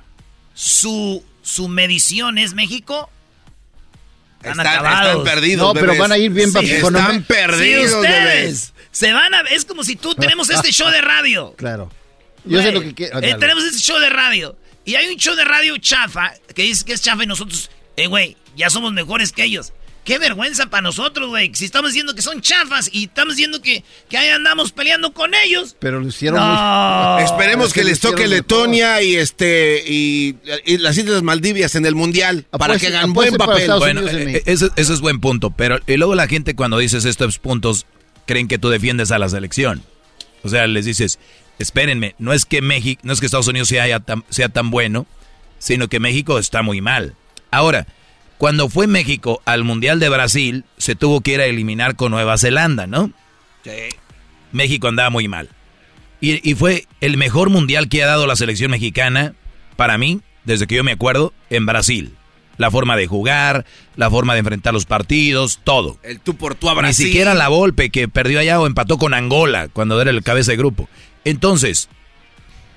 su, 0.54 1.24
su 1.42 1.68
medición 1.68 2.36
es 2.38 2.52
México, 2.54 3.10
están, 4.38 4.52
Están, 4.60 4.66
acabados. 4.66 5.16
están 5.18 5.34
perdidos. 5.34 5.74
No, 5.74 5.80
pero 5.80 5.96
van 5.96 6.12
a 6.12 6.18
ir 6.18 6.30
bien 6.30 6.52
Sí, 6.52 6.58
Están 6.70 7.14
Si 7.14 7.20
perdidos, 7.20 7.94
ustedes 7.94 8.24
bebés. 8.42 8.72
se 8.92 9.12
van 9.12 9.34
a... 9.34 9.40
Es 9.50 9.64
como 9.64 9.82
si 9.82 9.96
tú 9.96 10.14
tenemos 10.14 10.48
este 10.50 10.70
show 10.72 10.88
de 10.90 11.00
radio. 11.00 11.54
Claro. 11.56 11.90
Yo 12.44 12.62
sé 12.62 12.70
lo 12.72 12.80
que 12.80 12.94
quiero. 12.94 13.18
eh, 13.20 13.34
tenemos 13.40 13.64
este 13.64 13.78
show 13.80 13.98
de 13.98 14.08
radio. 14.10 14.56
Y 14.86 14.94
hay 14.94 15.08
un 15.08 15.16
show 15.16 15.34
de 15.34 15.44
radio 15.44 15.76
chafa 15.76 16.32
que 16.54 16.62
dice 16.62 16.84
que 16.86 16.94
es 16.94 17.02
chafa 17.02 17.24
y 17.24 17.26
nosotros, 17.26 17.70
eh, 17.96 18.06
güey, 18.06 18.36
ya 18.56 18.70
somos 18.70 18.92
mejores 18.94 19.32
que 19.32 19.44
ellos. 19.44 19.72
Qué 20.04 20.20
vergüenza 20.20 20.66
para 20.66 20.82
nosotros, 20.82 21.28
güey. 21.28 21.50
Si 21.54 21.64
estamos 21.64 21.90
diciendo 21.90 22.14
que 22.14 22.22
son 22.22 22.40
chafas 22.40 22.88
y 22.92 23.06
estamos 23.06 23.34
diciendo 23.34 23.60
que, 23.60 23.82
que 24.08 24.16
ahí 24.16 24.28
andamos 24.28 24.70
peleando 24.70 25.12
con 25.12 25.34
ellos. 25.34 25.74
Pero 25.80 25.98
lo 25.98 26.06
hicieron 26.06 26.38
No. 26.38 27.14
muy- 27.16 27.24
Esperemos 27.24 27.66
Es 27.66 27.72
que 27.72 27.82
les 27.82 27.98
toque 27.98 28.28
Letonia 28.28 29.02
y 29.02 29.16
este 29.16 29.82
y, 29.84 30.36
y 30.64 30.78
las 30.78 30.96
Islas 30.96 31.24
Maldivias 31.24 31.74
en 31.74 31.84
el 31.86 31.96
mundial 31.96 32.46
para 32.56 32.78
que 32.78 32.86
hagan 32.86 33.12
buen 33.12 33.34
papel. 33.34 33.68
Bueno, 33.80 34.02
eh, 34.06 34.42
eso 34.46 34.70
es 34.76 35.00
buen 35.00 35.18
punto, 35.20 35.50
pero 35.50 35.80
y 35.88 35.96
luego 35.96 36.14
la 36.14 36.28
gente 36.28 36.54
cuando 36.54 36.78
dices 36.78 37.04
estos 37.04 37.40
puntos 37.40 37.86
creen 38.26 38.46
que 38.46 38.58
tú 38.58 38.68
defiendes 38.68 39.10
a 39.10 39.18
la 39.18 39.28
selección. 39.28 39.82
O 40.44 40.48
sea, 40.48 40.68
les 40.68 40.84
dices, 40.84 41.18
espérenme, 41.58 42.14
no 42.18 42.32
es 42.32 42.44
que 42.44 42.62
México, 42.62 43.00
no 43.04 43.12
es 43.12 43.20
que 43.20 43.26
Estados 43.26 43.48
Unidos 43.48 43.68
sea, 43.68 44.00
tan, 44.00 44.24
sea 44.28 44.48
tan 44.48 44.70
bueno, 44.70 45.06
sino 45.58 45.88
que 45.88 46.00
México 46.00 46.38
está 46.38 46.62
muy 46.62 46.80
mal. 46.80 47.14
Ahora, 47.50 47.86
cuando 48.38 48.68
fue 48.68 48.86
México 48.86 49.40
al 49.44 49.64
Mundial 49.64 49.98
de 49.98 50.08
Brasil, 50.08 50.64
se 50.76 50.94
tuvo 50.94 51.20
que 51.20 51.32
ir 51.32 51.40
a 51.40 51.46
eliminar 51.46 51.96
con 51.96 52.12
Nueva 52.12 52.36
Zelanda, 52.38 52.86
¿no? 52.86 53.10
México 54.52 54.88
andaba 54.88 55.10
muy 55.10 55.28
mal. 55.28 55.48
Y, 56.20 56.48
y 56.48 56.54
fue 56.54 56.86
el 57.00 57.16
mejor 57.16 57.50
mundial 57.50 57.88
que 57.88 58.02
ha 58.02 58.06
dado 58.06 58.26
la 58.26 58.36
selección 58.36 58.70
mexicana, 58.70 59.34
para 59.76 59.98
mí, 59.98 60.20
desde 60.44 60.66
que 60.66 60.76
yo 60.76 60.84
me 60.84 60.92
acuerdo, 60.92 61.32
en 61.50 61.66
Brasil. 61.66 62.14
La 62.56 62.70
forma 62.70 62.96
de 62.96 63.06
jugar, 63.06 63.66
la 63.96 64.10
forma 64.10 64.32
de 64.32 64.40
enfrentar 64.40 64.72
los 64.72 64.86
partidos, 64.86 65.60
todo. 65.62 65.98
El 66.02 66.20
tú 66.20 66.36
por 66.36 66.54
tú 66.54 66.70
a 66.70 66.74
Brasil. 66.74 67.04
Ni 67.04 67.10
siquiera 67.10 67.34
la 67.34 67.48
Volpe 67.48 67.90
que 67.90 68.08
perdió 68.08 68.38
allá 68.38 68.58
o 68.58 68.66
empató 68.66 68.96
con 68.96 69.12
Angola 69.12 69.68
cuando 69.68 70.00
era 70.00 70.10
el 70.10 70.22
cabeza 70.22 70.52
de 70.52 70.56
grupo. 70.56 70.88
Entonces, 71.26 71.88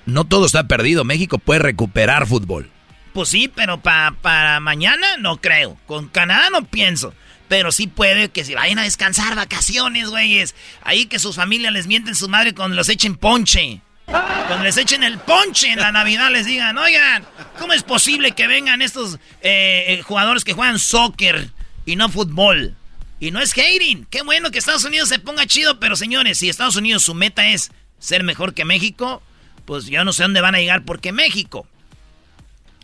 no 0.06 0.24
todo 0.24 0.44
está 0.44 0.66
perdido. 0.66 1.04
México 1.04 1.38
puede 1.38 1.60
recuperar 1.60 2.26
fútbol. 2.26 2.68
Pues 3.12 3.28
sí, 3.28 3.46
pero 3.46 3.80
para 3.80 4.58
mañana 4.58 5.16
no 5.18 5.40
creo. 5.40 5.78
Con 5.86 6.08
Canadá 6.08 6.50
no 6.50 6.64
pienso. 6.64 7.14
Pero 7.46 7.70
sí 7.70 7.86
puede 7.86 8.28
que 8.28 8.44
se 8.44 8.56
vayan 8.56 8.80
a 8.80 8.82
descansar, 8.82 9.36
vacaciones, 9.36 10.08
güeyes. 10.08 10.56
Ahí 10.82 11.06
que 11.06 11.20
sus 11.20 11.36
familias 11.36 11.72
les 11.72 11.86
mienten 11.86 12.16
su 12.16 12.28
madre 12.28 12.52
cuando 12.52 12.74
los 12.74 12.88
echen 12.88 13.14
ponche. 13.14 13.82
Cuando 14.06 14.64
les 14.64 14.76
echen 14.78 15.04
el 15.04 15.18
ponche 15.18 15.68
en 15.68 15.78
la 15.78 15.92
Navidad 15.92 16.32
les 16.32 16.44
digan, 16.44 16.76
oigan, 16.76 17.24
¿cómo 17.56 17.72
es 17.72 17.84
posible 17.84 18.32
que 18.32 18.48
vengan 18.48 18.82
estos 18.82 19.14
eh, 19.42 19.84
eh, 19.86 20.02
jugadores 20.02 20.42
que 20.42 20.54
juegan 20.54 20.80
soccer 20.80 21.52
y 21.86 21.94
no 21.94 22.08
fútbol? 22.08 22.74
Y 23.20 23.30
no 23.30 23.40
es 23.40 23.52
hating. 23.52 24.06
Qué 24.10 24.22
bueno 24.22 24.50
que 24.50 24.58
Estados 24.58 24.84
Unidos 24.84 25.08
se 25.08 25.20
ponga 25.20 25.46
chido, 25.46 25.78
pero 25.78 25.94
señores, 25.94 26.38
si 26.38 26.48
Estados 26.48 26.74
Unidos 26.74 27.04
su 27.04 27.14
meta 27.14 27.46
es 27.46 27.70
ser 28.00 28.24
mejor 28.24 28.54
que 28.54 28.64
México, 28.64 29.22
pues 29.64 29.86
yo 29.86 30.02
no 30.04 30.12
sé 30.12 30.24
dónde 30.24 30.40
van 30.40 30.56
a 30.56 30.58
llegar 30.58 30.84
porque 30.84 31.12
México. 31.12 31.68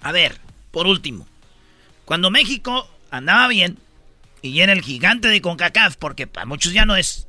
A 0.03 0.13
ver, 0.13 0.39
por 0.71 0.87
último, 0.87 1.27
cuando 2.05 2.31
México 2.31 2.89
andaba 3.11 3.49
bien, 3.49 3.79
y 4.43 4.61
era 4.61 4.73
el 4.73 4.83
gigante 4.83 5.29
de 5.29 5.41
CONCACAF, 5.41 5.97
porque 5.97 6.29
para 6.29 6.47
muchos 6.47 6.73
ya 6.73 6.85
no 6.85 6.95
es. 6.97 7.27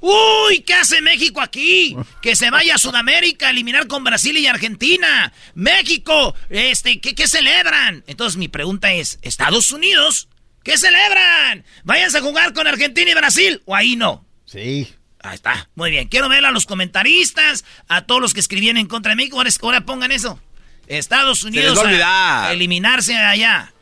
¡Uy! 0.00 0.60
¿Qué 0.60 0.74
hace 0.74 1.00
México 1.00 1.40
aquí? 1.40 1.96
Que 2.20 2.34
se 2.34 2.50
vaya 2.50 2.74
a 2.74 2.78
Sudamérica 2.78 3.46
a 3.46 3.50
eliminar 3.50 3.86
con 3.86 4.02
Brasil 4.02 4.36
y 4.36 4.46
Argentina. 4.46 5.32
México, 5.54 6.34
este, 6.50 7.00
¿qué, 7.00 7.14
qué 7.14 7.28
celebran? 7.28 8.02
Entonces 8.06 8.36
mi 8.36 8.48
pregunta 8.48 8.92
es, 8.92 9.18
¿Estados 9.22 9.70
Unidos? 9.70 10.28
¿Qué 10.64 10.76
celebran? 10.76 11.64
¿Váyanse 11.84 12.18
a 12.18 12.22
jugar 12.22 12.52
con 12.52 12.66
Argentina 12.66 13.10
y 13.10 13.14
Brasil? 13.14 13.62
¿O 13.64 13.74
ahí 13.74 13.96
no? 13.96 14.24
Sí. 14.44 14.92
Ahí 15.22 15.34
está. 15.34 15.68
Muy 15.74 15.90
bien. 15.90 16.08
Quiero 16.08 16.28
ver 16.28 16.44
a 16.44 16.50
los 16.50 16.66
comentaristas, 16.66 17.64
a 17.88 18.02
todos 18.02 18.20
los 18.20 18.34
que 18.34 18.40
escribían 18.40 18.76
en 18.76 18.86
contra 18.86 19.10
de 19.10 19.16
México. 19.16 19.40
Ahora, 19.62 19.80
pongan 19.82 20.12
eso. 20.12 20.40
Estados 20.88 21.44
Unidos 21.44 21.78
a 21.84 22.52
eliminarse 22.52 23.16
allá. 23.16 23.72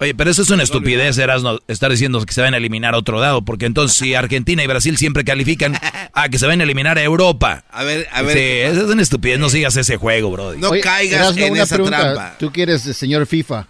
Oye, 0.00 0.14
pero 0.14 0.30
eso 0.30 0.42
es 0.42 0.50
una 0.50 0.64
estupidez, 0.64 1.16
Erasno, 1.18 1.60
estar 1.68 1.90
diciendo 1.90 2.22
que 2.26 2.32
se 2.32 2.40
van 2.40 2.52
a 2.52 2.56
eliminar 2.56 2.94
a 2.94 2.98
otro 2.98 3.20
lado, 3.20 3.42
porque 3.42 3.66
entonces 3.66 3.96
si 3.96 4.14
Argentina 4.14 4.62
y 4.62 4.66
Brasil 4.66 4.98
siempre 4.98 5.24
califican 5.24 5.78
a 6.12 6.28
que 6.28 6.38
se 6.38 6.46
van 6.46 6.60
a 6.60 6.64
eliminar 6.64 6.98
a 6.98 7.02
Europa. 7.02 7.64
A 7.70 7.84
ver, 7.84 8.08
a 8.12 8.22
ver. 8.22 8.36
Sí, 8.36 8.42
eso 8.42 8.86
es 8.86 8.92
una 8.92 9.02
estupidez, 9.02 9.38
no 9.38 9.48
sigas 9.48 9.76
ese 9.76 9.96
juego, 9.96 10.30
bro. 10.30 10.54
No 10.54 10.72
caigas 10.82 11.36
en 11.36 11.56
esa 11.56 11.76
trampa. 11.78 12.36
Tú 12.38 12.52
quieres, 12.52 12.82
señor 12.82 13.26
FIFA. 13.26 13.66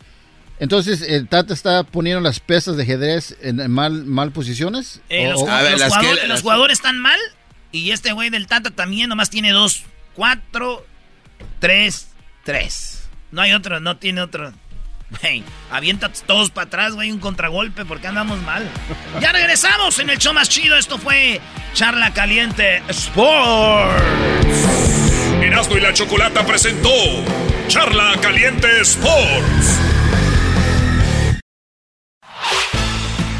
Entonces, 0.60 1.02
¿el 1.02 1.28
Tata 1.28 1.52
está 1.52 1.82
poniendo 1.82 2.20
las 2.20 2.40
pesas 2.40 2.76
de 2.76 2.84
ajedrez 2.84 3.36
en 3.40 3.70
mal, 3.70 4.04
mal 4.04 4.30
posiciones? 4.30 5.00
Eh, 5.08 5.28
los, 5.28 5.40
jugadores, 5.40 6.28
los 6.28 6.42
jugadores 6.42 6.78
están 6.78 6.98
mal 6.98 7.18
y 7.72 7.90
este 7.90 8.12
güey 8.12 8.30
del 8.30 8.46
Tata 8.46 8.70
también 8.70 9.08
nomás 9.08 9.30
tiene 9.30 9.50
dos, 9.50 9.82
cuatro, 10.14 10.86
tres, 11.58 12.08
tres. 12.44 13.08
No 13.32 13.42
hay 13.42 13.52
otro, 13.52 13.80
no 13.80 13.96
tiene 13.96 14.22
otro. 14.22 14.52
Hey, 15.20 15.44
avienta 15.70 16.08
todos 16.08 16.50
para 16.50 16.66
atrás, 16.66 16.94
güey, 16.94 17.10
un 17.10 17.18
contragolpe 17.18 17.84
porque 17.84 18.06
andamos 18.06 18.40
mal. 18.42 18.68
Ya 19.20 19.32
regresamos 19.32 19.98
en 19.98 20.10
el 20.10 20.18
show 20.18 20.32
más 20.32 20.48
chido. 20.48 20.76
Esto 20.76 20.98
fue 20.98 21.40
Charla 21.72 22.12
Caliente 22.12 22.82
Sports. 22.88 24.04
Erasmo 25.40 25.76
y 25.76 25.80
la 25.80 25.92
Chocolata 25.92 26.44
presentó 26.46 26.90
Charla 27.68 28.14
Caliente 28.20 28.80
Sports. 28.80 29.80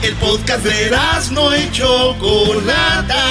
El 0.05 0.15
podcast 0.17 0.63
de 0.63 0.87
Erasmo 0.87 1.51
y 1.55 1.71
Chocolata. 1.73 3.25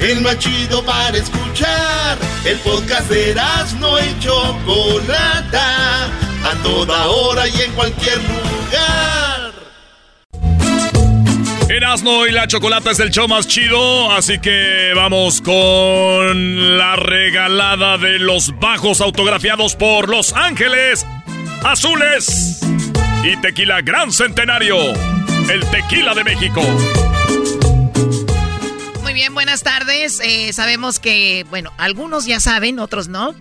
El 0.00 0.20
más 0.20 0.36
chido 0.40 0.84
para 0.84 1.16
escuchar. 1.16 2.18
El 2.44 2.58
podcast 2.58 3.08
de 3.08 3.30
Erasmo 3.30 3.98
y 4.00 4.18
Chocolata 4.20 6.06
a 6.06 6.54
toda 6.64 7.06
hora 7.06 7.46
y 7.46 7.62
en 7.62 7.72
cualquier 7.72 8.18
lugar. 8.18 9.52
Erasmo 11.68 12.26
y 12.26 12.32
la 12.32 12.48
chocolate 12.48 12.90
es 12.90 12.98
el 12.98 13.10
show 13.10 13.28
más 13.28 13.46
chido, 13.46 14.10
así 14.10 14.40
que 14.40 14.92
vamos 14.96 15.40
con 15.40 16.78
la 16.78 16.96
regalada 16.96 17.96
de 17.96 18.18
los 18.18 18.58
bajos 18.58 19.00
autografiados 19.00 19.76
por 19.76 20.08
Los 20.08 20.32
Ángeles 20.32 21.06
Azules 21.64 22.60
y 23.22 23.36
Tequila 23.40 23.82
Gran 23.82 24.12
Centenario, 24.12 24.76
el 25.50 25.64
tequila 25.70 26.14
de 26.14 26.24
México. 26.24 26.60
Muy 29.02 29.14
bien, 29.14 29.32
buenas 29.32 29.62
tardes. 29.62 30.20
Eh, 30.20 30.52
sabemos 30.52 31.00
que, 31.00 31.46
bueno, 31.48 31.72
algunos 31.78 32.26
ya 32.26 32.40
saben, 32.40 32.78
otros 32.78 33.08
no, 33.08 33.34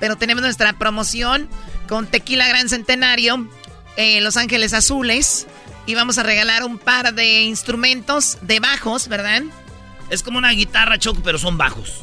pero 0.00 0.16
tenemos 0.16 0.42
nuestra 0.42 0.72
promoción 0.74 1.48
con 1.88 2.06
Tequila 2.06 2.48
Gran 2.48 2.68
Centenario, 2.68 3.48
eh, 3.96 4.20
Los 4.20 4.36
Ángeles 4.36 4.74
Azules. 4.74 5.46
Y 5.86 5.94
vamos 5.94 6.18
a 6.18 6.22
regalar 6.22 6.64
un 6.64 6.78
par 6.78 7.14
de 7.14 7.42
instrumentos 7.42 8.38
de 8.40 8.58
bajos, 8.58 9.08
¿verdad? 9.08 9.42
Es 10.10 10.22
como 10.22 10.38
una 10.38 10.50
guitarra 10.50 10.98
choco, 10.98 11.20
pero 11.22 11.38
son 11.38 11.58
bajos. 11.58 12.00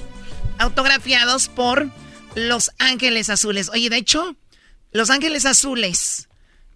Autografiados 0.59 1.49
por 1.49 1.89
Los 2.35 2.71
Ángeles 2.77 3.29
Azules. 3.29 3.69
Oye, 3.69 3.89
de 3.89 3.97
hecho, 3.97 4.35
Los 4.91 5.09
Ángeles 5.09 5.45
Azules 5.45 6.29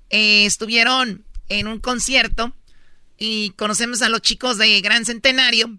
eh, 0.10 0.46
estuvieron 0.46 1.24
en 1.48 1.68
un 1.68 1.80
concierto 1.80 2.54
y 3.18 3.52
conocemos 3.52 4.02
a 4.02 4.10
los 4.10 4.22
chicos 4.22 4.58
de 4.58 4.82
Gran 4.82 5.06
Centenario. 5.06 5.78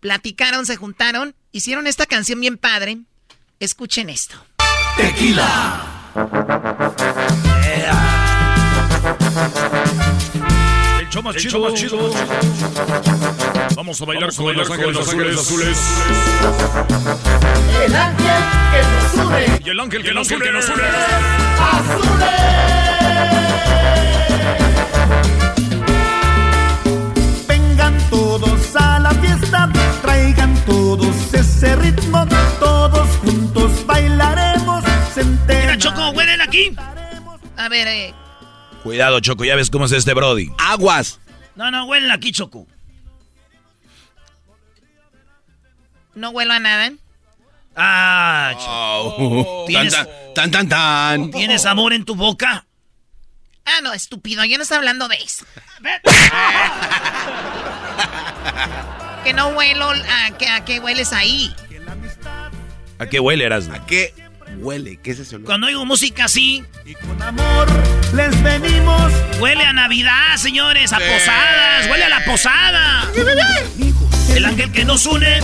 Platicaron, 0.00 0.64
se 0.66 0.76
juntaron, 0.76 1.34
hicieron 1.52 1.86
esta 1.86 2.06
canción 2.06 2.40
bien 2.40 2.56
padre. 2.56 2.98
Escuchen 3.58 4.08
esto. 4.08 4.36
Tequila. 4.96 6.00
El 10.98 11.08
show 11.10 11.22
más 11.22 11.36
chido, 11.36 11.74
chido. 11.74 12.12
Vamos 13.76 14.00
a 14.00 14.04
bailar 14.04 14.34
con 14.34 14.56
los 14.56 14.70
ángeles, 14.70 15.38
azules. 15.38 15.78
El 17.84 17.94
ángel 17.94 18.42
que 18.72 18.82
nos 18.82 19.14
une. 19.26 19.60
Y 19.64 19.68
el 19.68 19.80
ángel 19.80 20.02
que, 20.02 20.12
nos, 20.12 20.30
une. 20.30 20.44
que 20.44 20.52
nos 20.52 20.68
une. 20.68 20.82
Azules. 21.72 22.40
Todos 28.72 28.82
a 28.82 28.98
la 29.00 29.10
fiesta, 29.10 29.68
traigan 30.02 30.54
todos 30.64 31.34
ese 31.34 31.76
ritmo, 31.76 32.26
todos 32.58 33.08
juntos 33.18 33.86
bailaremos. 33.86 34.84
Mira, 35.48 35.76
Choco, 35.78 36.10
huelen 36.10 36.40
aquí. 36.40 36.74
A 37.56 37.68
ver, 37.68 37.88
eh. 37.88 38.14
Cuidado, 38.82 39.20
Choco, 39.20 39.44
ya 39.44 39.56
ves 39.56 39.70
cómo 39.70 39.84
es 39.86 39.92
este 39.92 40.14
Brody. 40.14 40.50
Aguas. 40.58 41.20
No, 41.54 41.70
no, 41.70 41.84
huelen 41.86 42.10
aquí, 42.10 42.32
Choco. 42.32 42.66
No 46.14 46.30
huelo 46.30 46.52
a 46.54 46.58
nada. 46.58 46.92
Ah, 47.76 48.52
Choco. 48.54 49.62
Oh. 49.62 49.64
¿Tienes, 49.66 49.96
Tan, 50.34 50.50
tan, 50.50 50.68
tan. 50.68 51.30
¿Tienes 51.30 51.66
amor 51.66 51.92
en 51.92 52.04
tu 52.04 52.14
boca? 52.14 52.66
Ah, 53.64 53.80
no, 53.82 53.92
estúpido, 53.92 54.44
yo 54.44 54.56
no 54.56 54.62
estoy 54.62 54.78
hablando 54.78 55.08
de 55.08 55.16
eso. 55.16 55.44
que 59.24 59.32
no 59.32 59.48
huelo 59.48 59.90
a, 59.90 60.30
que, 60.38 60.48
a 60.48 60.64
qué 60.64 60.80
hueles 60.80 61.12
ahí. 61.12 61.54
¿A 62.98 63.06
qué 63.06 63.20
huele, 63.20 63.44
Erasmo? 63.44 63.74
¿A 63.74 63.86
qué 63.86 64.14
huele? 64.58 64.98
¿Qué 65.02 65.12
es 65.12 65.18
eso? 65.20 65.38
Cuando 65.44 65.66
oigo 65.68 65.84
música 65.86 66.24
así, 66.24 66.64
Y 66.84 66.94
con 66.94 67.20
amor 67.22 67.66
les 68.14 68.42
venimos. 68.42 69.12
huele 69.40 69.64
a 69.64 69.72
Navidad, 69.72 70.36
señores, 70.36 70.92
a 70.92 70.98
posadas, 70.98 71.88
huele 71.90 72.04
a 72.04 72.08
la 72.08 72.24
posada. 72.24 73.08
El 74.34 74.44
ángel 74.44 74.70
que 74.72 74.84
nos 74.84 75.06
une. 75.06 75.40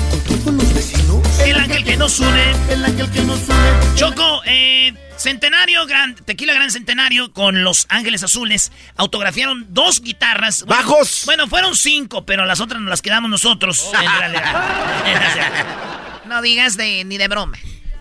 El 1.45 1.57
ángel 1.59 1.85
que 1.85 1.97
nos 1.97 2.19
une. 2.21 2.53
El 2.71 2.85
ángel 2.85 3.11
que 3.11 3.23
nos 3.23 3.41
une. 3.49 3.95
Choco, 3.97 4.43
eh, 4.45 4.95
Centenario, 5.17 5.87
gran, 5.87 6.15
Tequila 6.15 6.53
Gran 6.55 6.71
Centenario 6.71 7.33
con 7.33 7.65
Los 7.65 7.87
Ángeles 7.89 8.23
Azules 8.23 8.73
autografiaron 8.97 9.67
dos 9.71 10.01
guitarras. 10.03 10.65
Bueno, 10.65 10.83
¡Bajos! 10.83 11.23
Bueno, 11.25 11.47
fueron 11.49 11.77
cinco, 11.77 12.27
pero 12.27 12.45
las 12.45 12.61
otras 12.61 12.81
nos 12.81 12.91
las 12.91 13.03
quedamos 13.03 13.31
nosotros. 13.31 13.91
en 13.93 14.19
realidad. 14.19 15.63
No 16.27 16.43
digas 16.43 16.77
de 16.77 17.05
ni 17.05 17.19
de 17.19 17.29
broma. 17.29 17.57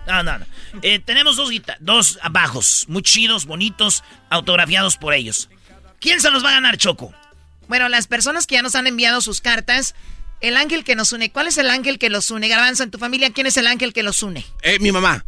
No, 0.07 0.23
no, 0.23 0.39
no. 0.39 0.45
Eh, 0.81 0.97
tenemos 0.97 1.35
dos, 1.35 1.51
dos 1.79 2.19
bajos, 2.31 2.85
muy 2.87 3.03
chidos, 3.03 3.45
bonitos, 3.45 4.03
autografiados 4.31 4.97
por 4.97 5.13
ellos. 5.13 5.47
¿Quién 5.99 6.19
se 6.21 6.31
los 6.31 6.43
va 6.43 6.49
a 6.49 6.53
ganar, 6.53 6.75
Choco? 6.77 7.13
Bueno, 7.67 7.87
las 7.87 8.07
personas 8.07 8.47
que 8.47 8.55
ya 8.55 8.63
nos 8.63 8.73
han 8.73 8.87
enviado 8.87 9.21
sus 9.21 9.41
cartas, 9.41 9.93
el 10.41 10.57
ángel 10.57 10.83
que 10.83 10.95
nos 10.95 11.11
une. 11.11 11.31
¿Cuál 11.31 11.47
es 11.47 11.57
el 11.57 11.69
ángel 11.69 11.99
que 11.99 12.09
los 12.09 12.29
une? 12.31 12.47
Garbanzo, 12.47 12.83
en 12.83 12.91
tu 12.91 12.97
familia, 12.97 13.31
¿quién 13.31 13.47
es 13.47 13.57
el 13.57 13.67
ángel 13.67 13.93
que 13.93 14.03
los 14.03 14.21
une? 14.23 14.45
Eh, 14.61 14.79
mi 14.79 14.91
mamá. 14.91 15.25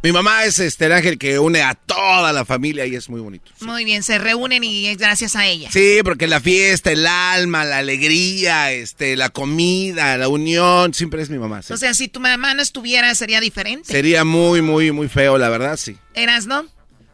Mi 0.00 0.12
mamá 0.12 0.44
es 0.44 0.60
este 0.60 0.86
el 0.86 0.92
ángel 0.92 1.18
que 1.18 1.40
une 1.40 1.60
a 1.60 1.74
toda 1.74 2.32
la 2.32 2.44
familia 2.44 2.86
y 2.86 2.94
es 2.94 3.08
muy 3.08 3.20
bonito. 3.20 3.50
Muy 3.60 3.84
bien, 3.84 4.04
se 4.04 4.18
reúnen 4.18 4.62
y 4.62 4.86
es 4.86 4.96
gracias 4.96 5.34
a 5.34 5.44
ella. 5.44 5.70
Sí, 5.72 5.98
porque 6.04 6.28
la 6.28 6.40
fiesta, 6.40 6.92
el 6.92 7.04
alma, 7.04 7.64
la 7.64 7.78
alegría, 7.78 8.70
este, 8.70 9.16
la 9.16 9.30
comida, 9.30 10.16
la 10.16 10.28
unión, 10.28 10.94
siempre 10.94 11.20
es 11.20 11.30
mi 11.30 11.38
mamá. 11.38 11.62
O 11.68 11.76
sea, 11.76 11.94
si 11.94 12.06
tu 12.06 12.20
mamá 12.20 12.54
no 12.54 12.62
estuviera, 12.62 13.12
sería 13.16 13.40
diferente. 13.40 13.92
Sería 13.92 14.22
muy, 14.24 14.62
muy, 14.62 14.92
muy 14.92 15.08
feo, 15.08 15.36
la 15.36 15.48
verdad, 15.48 15.76
sí. 15.76 15.98
¿Eras, 16.14 16.46
no? 16.46 16.64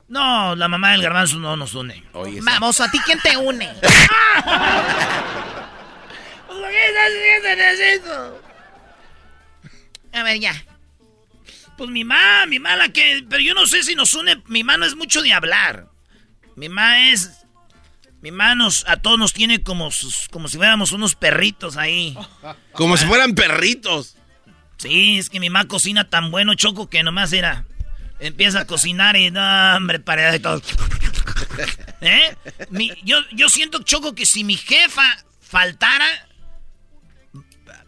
No, 0.08 0.54
la 0.54 0.68
mamá 0.68 0.92
del 0.92 1.00
garbanzo 1.00 1.38
no 1.38 1.56
nos 1.56 1.72
une. 1.72 2.04
Vamos, 2.42 2.80
¿a 2.82 2.90
ti 2.90 2.98
quién 3.06 3.18
te 3.20 3.34
une? 3.38 3.70
A 10.12 10.22
ver, 10.22 10.38
ya. 10.38 10.64
Pues 11.76 11.90
mi 11.90 12.04
mamá, 12.04 12.46
mi 12.46 12.58
mamá 12.58 12.76
la 12.76 12.88
que... 12.90 13.24
Pero 13.28 13.42
yo 13.42 13.54
no 13.54 13.66
sé 13.66 13.82
si 13.82 13.94
nos 13.94 14.14
une... 14.14 14.42
Mi 14.46 14.62
mamá 14.62 14.78
no 14.78 14.86
es 14.86 14.94
mucho 14.94 15.22
de 15.22 15.32
hablar. 15.32 15.88
Mi 16.56 16.68
mamá 16.68 17.10
es... 17.10 17.44
Mi 18.22 18.30
mamá 18.30 18.54
nos, 18.54 18.86
a 18.88 18.96
todos 18.96 19.18
nos 19.18 19.32
tiene 19.32 19.62
como, 19.62 19.90
como 20.30 20.48
si 20.48 20.56
fuéramos 20.56 20.92
unos 20.92 21.14
perritos 21.14 21.76
ahí. 21.76 22.16
Como 22.72 22.96
si 22.96 23.04
fueran 23.04 23.34
perritos. 23.34 24.16
Sí, 24.78 25.18
es 25.18 25.28
que 25.28 25.40
mi 25.40 25.50
mamá 25.50 25.68
cocina 25.68 26.08
tan 26.08 26.30
bueno, 26.30 26.54
Choco, 26.54 26.88
que 26.88 27.02
nomás 27.02 27.32
era... 27.32 27.66
Empieza 28.20 28.60
a 28.60 28.66
cocinar 28.66 29.16
y 29.16 29.30
no, 29.30 29.76
hombre, 29.76 29.98
para 29.98 30.30
de 30.30 30.38
todo. 30.38 30.62
¿Eh? 32.00 32.36
yo, 33.02 33.18
yo 33.32 33.48
siento, 33.48 33.82
Choco, 33.82 34.14
que 34.14 34.26
si 34.26 34.44
mi 34.44 34.56
jefa 34.56 35.24
faltara... 35.40 36.06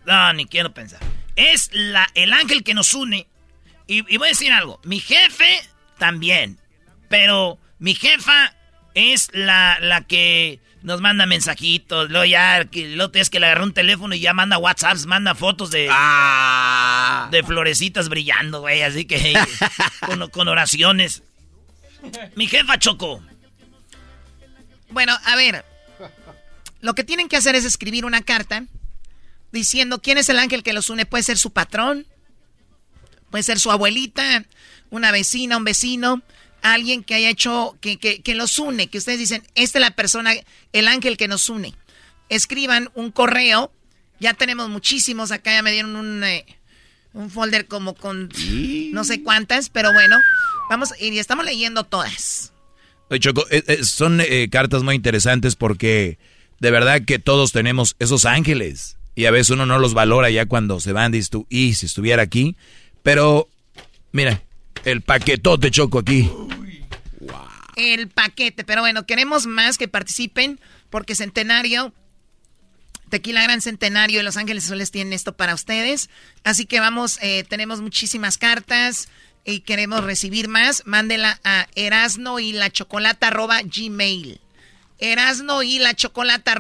No, 0.06 0.32
ni 0.32 0.46
quiero 0.46 0.72
pensar. 0.72 1.00
Es 1.34 1.70
la, 1.72 2.08
el 2.14 2.32
ángel 2.32 2.64
que 2.64 2.74
nos 2.74 2.94
une 2.94 3.26
y, 3.86 4.16
voy 4.16 4.26
a 4.26 4.30
decir 4.30 4.52
algo, 4.52 4.80
mi 4.84 4.98
jefe 4.98 5.62
también, 5.98 6.58
pero 7.08 7.58
mi 7.78 7.94
jefa 7.94 8.54
es 8.94 9.28
la, 9.32 9.78
la 9.80 10.02
que 10.02 10.60
nos 10.82 11.00
manda 11.00 11.24
mensajitos, 11.26 12.10
luego 12.10 12.24
ya, 12.24 12.66
lo 12.72 13.10
es 13.12 13.30
que 13.30 13.40
le 13.40 13.46
agarró 13.46 13.64
un 13.64 13.74
teléfono 13.74 14.14
y 14.14 14.20
ya 14.20 14.34
manda 14.34 14.58
WhatsApps, 14.58 15.06
manda 15.06 15.34
fotos 15.34 15.70
de, 15.70 15.88
ah. 15.90 17.28
de 17.30 17.44
florecitas 17.44 18.08
brillando, 18.08 18.60
güey, 18.60 18.82
así 18.82 19.04
que 19.04 19.34
con, 20.06 20.28
con 20.30 20.48
oraciones. 20.48 21.22
Mi 22.34 22.46
jefa 22.48 22.78
chocó. 22.78 23.22
Bueno, 24.90 25.16
a 25.24 25.36
ver, 25.36 25.64
lo 26.80 26.94
que 26.94 27.04
tienen 27.04 27.28
que 27.28 27.36
hacer 27.36 27.54
es 27.54 27.64
escribir 27.64 28.04
una 28.04 28.22
carta 28.22 28.64
diciendo 29.52 30.00
quién 30.02 30.18
es 30.18 30.28
el 30.28 30.38
ángel 30.38 30.62
que 30.62 30.72
los 30.72 30.90
une. 30.90 31.06
Puede 31.06 31.24
ser 31.24 31.38
su 31.38 31.50
patrón, 31.50 32.06
Puede 33.30 33.42
ser 33.42 33.58
su 33.58 33.70
abuelita, 33.70 34.44
una 34.90 35.10
vecina, 35.10 35.56
un 35.56 35.64
vecino, 35.64 36.22
alguien 36.62 37.02
que 37.02 37.14
haya 37.14 37.28
hecho, 37.28 37.76
que, 37.80 37.98
que, 37.98 38.34
los 38.34 38.58
une, 38.58 38.88
que 38.88 38.98
ustedes 38.98 39.18
dicen, 39.18 39.42
esta 39.54 39.78
es 39.78 39.80
la 39.80 39.90
persona, 39.90 40.32
el 40.72 40.88
ángel 40.88 41.16
que 41.16 41.28
nos 41.28 41.48
une. 41.48 41.74
Escriban 42.28 42.90
un 42.94 43.10
correo, 43.10 43.72
ya 44.20 44.34
tenemos 44.34 44.68
muchísimos, 44.68 45.32
acá 45.32 45.52
ya 45.52 45.62
me 45.62 45.72
dieron 45.72 45.96
un, 45.96 46.24
eh, 46.24 46.46
un 47.12 47.30
folder 47.30 47.66
como 47.66 47.94
con 47.94 48.30
no 48.92 49.04
sé 49.04 49.22
cuántas, 49.22 49.68
pero 49.68 49.92
bueno, 49.92 50.16
vamos, 50.70 50.90
y 51.00 51.18
estamos 51.18 51.44
leyendo 51.44 51.84
todas. 51.84 52.52
Oye, 53.10 53.20
Choco, 53.20 53.46
eh, 53.50 53.62
eh, 53.66 53.84
son 53.84 54.20
cartas 54.50 54.82
muy 54.82 54.94
interesantes 54.94 55.56
porque 55.56 56.18
de 56.58 56.70
verdad 56.70 57.02
que 57.04 57.18
todos 57.18 57.52
tenemos 57.52 57.96
esos 57.98 58.24
ángeles 58.24 58.95
y 59.16 59.24
a 59.24 59.32
veces 59.32 59.50
uno 59.50 59.66
no 59.66 59.80
los 59.80 59.94
valora 59.94 60.30
ya 60.30 60.46
cuando 60.46 60.78
se 60.78 60.92
van, 60.92 61.12
y 61.48 61.74
si 61.74 61.86
estuviera 61.86 62.22
aquí, 62.22 62.54
pero, 63.02 63.48
mira, 64.12 64.42
el 64.84 65.00
paquetote 65.00 65.70
choco 65.70 65.98
aquí. 65.98 66.30
El 67.76 68.08
paquete, 68.08 68.62
pero 68.62 68.82
bueno, 68.82 69.06
queremos 69.06 69.46
más 69.46 69.78
que 69.78 69.88
participen 69.88 70.60
porque 70.90 71.14
Centenario, 71.14 71.92
Tequila 73.08 73.42
Gran 73.42 73.62
Centenario 73.62 74.20
y 74.20 74.22
Los 74.22 74.36
Ángeles 74.36 74.66
Azules 74.66 74.90
tienen 74.90 75.12
esto 75.12 75.34
para 75.34 75.54
ustedes. 75.54 76.10
Así 76.44 76.66
que 76.66 76.80
vamos, 76.80 77.18
eh, 77.22 77.44
tenemos 77.48 77.80
muchísimas 77.80 78.36
cartas 78.38 79.08
y 79.44 79.60
queremos 79.60 80.04
recibir 80.04 80.48
más. 80.48 80.82
Mándela 80.84 81.40
a 81.42 81.68
erasno 81.74 82.38
y 82.38 82.52
la 82.52 82.70
chocolata 82.70 83.30
gmail. 83.30 84.40
Erasno 84.98 85.62
y 85.62 85.78
la 85.78 85.94
chocolata 85.94 86.54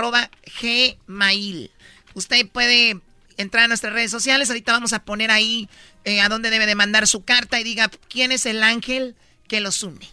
gmail. 0.60 1.70
Usted 2.16 2.48
puede 2.48 2.98
entrar 3.36 3.64
a 3.64 3.68
nuestras 3.68 3.92
redes 3.92 4.10
sociales. 4.10 4.48
Ahorita 4.48 4.72
vamos 4.72 4.94
a 4.94 5.04
poner 5.04 5.30
ahí 5.30 5.68
eh, 6.04 6.22
a 6.22 6.30
dónde 6.30 6.48
debe 6.48 6.64
de 6.64 6.74
mandar 6.74 7.06
su 7.06 7.24
carta 7.24 7.60
y 7.60 7.64
diga 7.64 7.90
quién 8.08 8.32
es 8.32 8.46
el 8.46 8.62
ángel 8.62 9.16
que 9.48 9.60
los 9.60 9.82
une. 9.82 10.08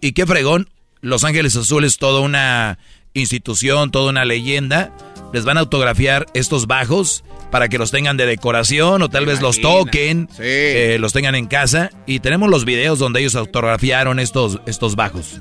y 0.00 0.12
qué 0.12 0.26
fregón, 0.26 0.68
Los 1.00 1.22
Ángeles 1.22 1.54
Azules, 1.54 1.98
toda 1.98 2.22
una 2.22 2.80
institución, 3.14 3.92
toda 3.92 4.10
una 4.10 4.24
leyenda. 4.24 4.92
Les 5.32 5.44
van 5.44 5.56
a 5.56 5.60
autografiar 5.60 6.26
estos 6.34 6.66
bajos 6.66 7.24
para 7.50 7.68
que 7.68 7.78
los 7.78 7.90
tengan 7.90 8.16
de 8.16 8.26
decoración 8.26 9.02
o 9.02 9.08
tal 9.08 9.26
vez 9.26 9.40
los 9.40 9.60
toquen, 9.60 10.28
eh, 10.38 10.96
los 11.00 11.12
tengan 11.12 11.34
en 11.34 11.46
casa. 11.46 11.90
Y 12.06 12.20
tenemos 12.20 12.48
los 12.48 12.64
videos 12.64 12.98
donde 12.98 13.20
ellos 13.20 13.34
autografiaron 13.34 14.18
estos, 14.18 14.60
estos 14.66 14.96
bajos. 14.96 15.40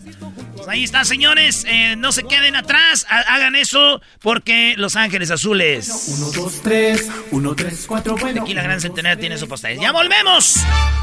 Pues 0.67 0.67
ahí 0.67 0.83
está, 0.83 1.05
señores. 1.05 1.65
Eh, 1.65 1.95
no 1.97 2.11
se 2.11 2.23
queden 2.23 2.55
atrás. 2.57 3.05
Hagan 3.09 3.55
eso 3.55 4.01
porque 4.19 4.73
Los 4.75 4.97
Ángeles 4.97 5.31
Azules. 5.31 6.17
Uno, 6.17 6.31
dos, 6.31 6.61
tres. 6.61 7.09
Uno, 7.31 7.55
tres, 7.55 7.85
cuatro. 7.87 8.17
Bueno. 8.17 8.43
Aquí 8.43 8.53
la 8.53 8.63
Gran 8.63 8.81
Centenario 8.81 9.17
tiene 9.17 9.37
su 9.37 9.47
postal. 9.47 9.77
¡Ya 9.79 9.93
volvemos! 9.93 10.57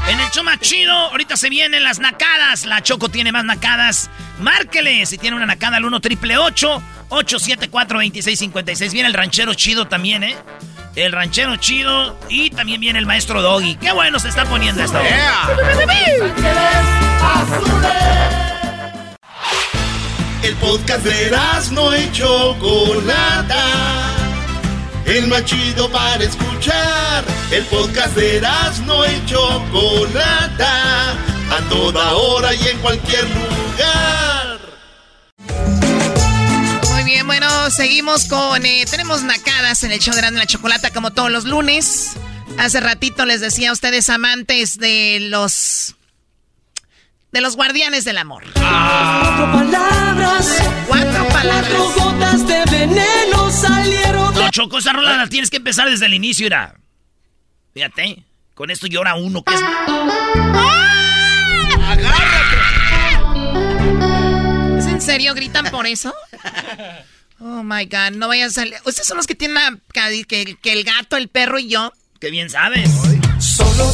En 0.07 0.19
el 0.19 0.29
show 0.29 0.43
más 0.43 0.59
chido. 0.59 0.93
Ahorita 0.93 1.35
se 1.35 1.49
vienen 1.49 1.83
las 1.83 1.99
nacadas. 1.99 2.65
La 2.65 2.83
Choco 2.83 3.09
tiene 3.09 3.31
más 3.31 3.45
nacadas. 3.45 4.09
Márquele 4.39 5.05
si 5.05 5.17
tiene 5.17 5.35
una 5.35 5.45
nacada 5.45 5.77
al 5.77 5.85
1 5.85 5.99
triple 6.01 6.37
874 6.37 7.99
2656. 7.99 8.93
Viene 8.93 9.07
el 9.07 9.13
ranchero 9.13 9.53
chido 9.53 9.87
también, 9.87 10.23
¿eh? 10.23 10.35
El 10.95 11.11
ranchero 11.11 11.57
chido 11.57 12.17
y 12.29 12.49
también 12.51 12.79
viene 12.79 12.99
el 12.99 13.05
maestro 13.05 13.41
Doggy. 13.41 13.75
Qué 13.75 13.91
bueno 13.91 14.17
se 14.19 14.29
está 14.29 14.45
poniendo 14.45 14.81
esto. 14.81 14.97
El 20.41 20.55
podcast 20.55 21.03
de 21.03 21.31
no 21.71 21.93
hecho 21.93 22.55
Chocolata. 22.59 24.11
El 25.05 25.27
más 25.27 25.43
chido 25.45 25.89
para 25.91 26.23
escuchar. 26.23 27.25
El 27.51 27.63
podcast 27.65 28.15
de 28.15 28.41
no 28.85 29.03
hecho 29.03 29.63
Chocolata. 29.71 31.11
A 31.11 31.59
toda 31.69 32.13
hora 32.13 32.53
y 32.53 32.67
en 32.67 32.77
cualquier 32.79 33.23
lugar. 33.23 33.64
Muy 36.91 37.03
bien, 37.03 37.25
bueno, 37.27 37.69
seguimos 37.71 38.25
con. 38.25 38.65
Eh, 38.65 38.85
tenemos 38.89 39.23
nacadas 39.23 39.83
en 39.83 39.91
el 39.91 39.99
show 39.99 40.13
de 40.15 40.21
la 40.21 40.45
Chocolata 40.45 40.91
como 40.91 41.11
todos 41.13 41.31
los 41.31 41.45
lunes. 41.45 42.13
Hace 42.57 42.79
ratito 42.79 43.25
les 43.25 43.41
decía 43.41 43.69
a 43.71 43.73
ustedes, 43.73 44.09
amantes 44.09 44.77
de 44.77 45.19
los 45.21 45.95
de 47.35 47.41
los 47.41 47.57
guardianes 47.57 48.05
del 48.05 48.17
amor. 48.17 48.45
Cuatro 48.53 49.51
palabras. 49.51 50.57
Cuatro 50.87 51.27
palabras. 51.27 51.69
Cuatro 51.69 52.11
gotas 52.11 52.47
de 52.47 52.63
veneno 52.71 53.51
salieron. 53.51 54.33
No, 54.33 54.49
Choco, 54.51 54.77
esa 54.77 54.93
rola 54.93 55.17
la 55.17 55.27
tienes 55.27 55.49
que 55.49 55.57
empezar 55.57 55.89
desde 55.89 56.05
el 56.05 56.13
inicio, 56.13 56.47
era. 56.47 56.75
Fíjate, 57.73 58.23
con 58.53 58.71
esto 58.71 58.87
llora 58.87 59.15
uno 59.15 59.43
que 59.43 59.53
es. 59.53 59.61
¡Agárrate! 59.61 61.04
Serio? 65.05 65.35
¿Gritan 65.35 65.69
por 65.69 65.85
eso? 65.85 66.13
Oh 67.39 67.63
my 67.63 67.85
god, 67.85 68.11
no 68.13 68.27
vayan 68.27 68.49
a 68.49 68.51
salir. 68.51 68.75
Ustedes 68.85 69.07
son 69.07 69.17
los 69.17 69.27
que 69.27 69.35
tienen 69.35 69.57
a, 69.57 69.77
que, 69.93 70.57
que, 70.61 70.73
el 70.73 70.83
gato, 70.83 71.15
el 71.17 71.27
perro 71.27 71.59
y 71.59 71.67
yo. 71.67 71.93
Qué 72.19 72.31
bien 72.31 72.49
sabes. 72.49 72.89
Solo 73.39 73.91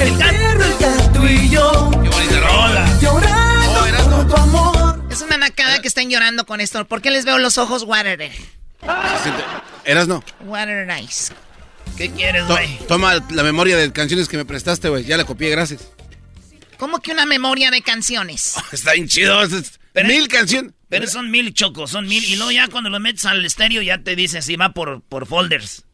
el 0.00 0.12
perro, 0.14 0.64
el 0.64 0.78
gato 0.78 1.28
y 1.28 1.50
yo. 1.50 1.90
Qué 2.02 2.08
bonita 2.08 2.40
rola. 2.40 2.98
Llorando 3.00 4.18
oh, 4.18 4.26
tu 4.26 4.34
amor. 4.34 5.04
Es 5.10 5.20
una 5.20 5.36
nacada 5.36 5.80
que 5.80 5.88
están 5.88 6.10
llorando 6.10 6.46
con 6.46 6.60
esto. 6.60 6.84
¿Por 6.86 7.00
qué 7.00 7.10
les 7.10 7.24
veo 7.24 7.38
los 7.38 7.58
ojos 7.58 7.84
water? 7.84 8.32
¿Eras 9.84 10.08
no? 10.08 10.24
Water 10.40 10.88
Ice. 11.02 11.32
¿Qué 11.96 12.10
quieres, 12.10 12.46
güey? 12.46 12.78
toma 12.88 13.14
la 13.30 13.42
memoria 13.42 13.76
de 13.76 13.92
canciones 13.92 14.28
que 14.28 14.36
me 14.36 14.44
prestaste, 14.44 14.88
güey. 14.88 15.04
Ya 15.04 15.16
la 15.16 15.24
copié, 15.24 15.50
gracias. 15.50 15.88
¿Cómo 16.78 17.00
que 17.00 17.12
una 17.12 17.26
memoria 17.26 17.70
de 17.70 17.82
canciones? 17.82 18.54
está 18.72 18.92
bien 18.92 19.08
chido. 19.08 19.42
Mil 20.04 20.28
canciones. 20.28 20.72
Pero 20.88 21.06
son 21.06 21.30
mil 21.30 21.52
chocos, 21.52 21.90
son 21.90 22.06
mil. 22.06 22.24
Y 22.24 22.36
luego 22.36 22.50
ya 22.50 22.68
cuando 22.68 22.90
lo 22.90 23.00
metes 23.00 23.24
al 23.26 23.44
estéreo 23.44 23.82
ya 23.82 23.98
te 23.98 24.16
dice 24.16 24.42
si 24.42 24.56
va 24.56 24.72
por, 24.72 25.02
por 25.02 25.26
folders. 25.26 25.84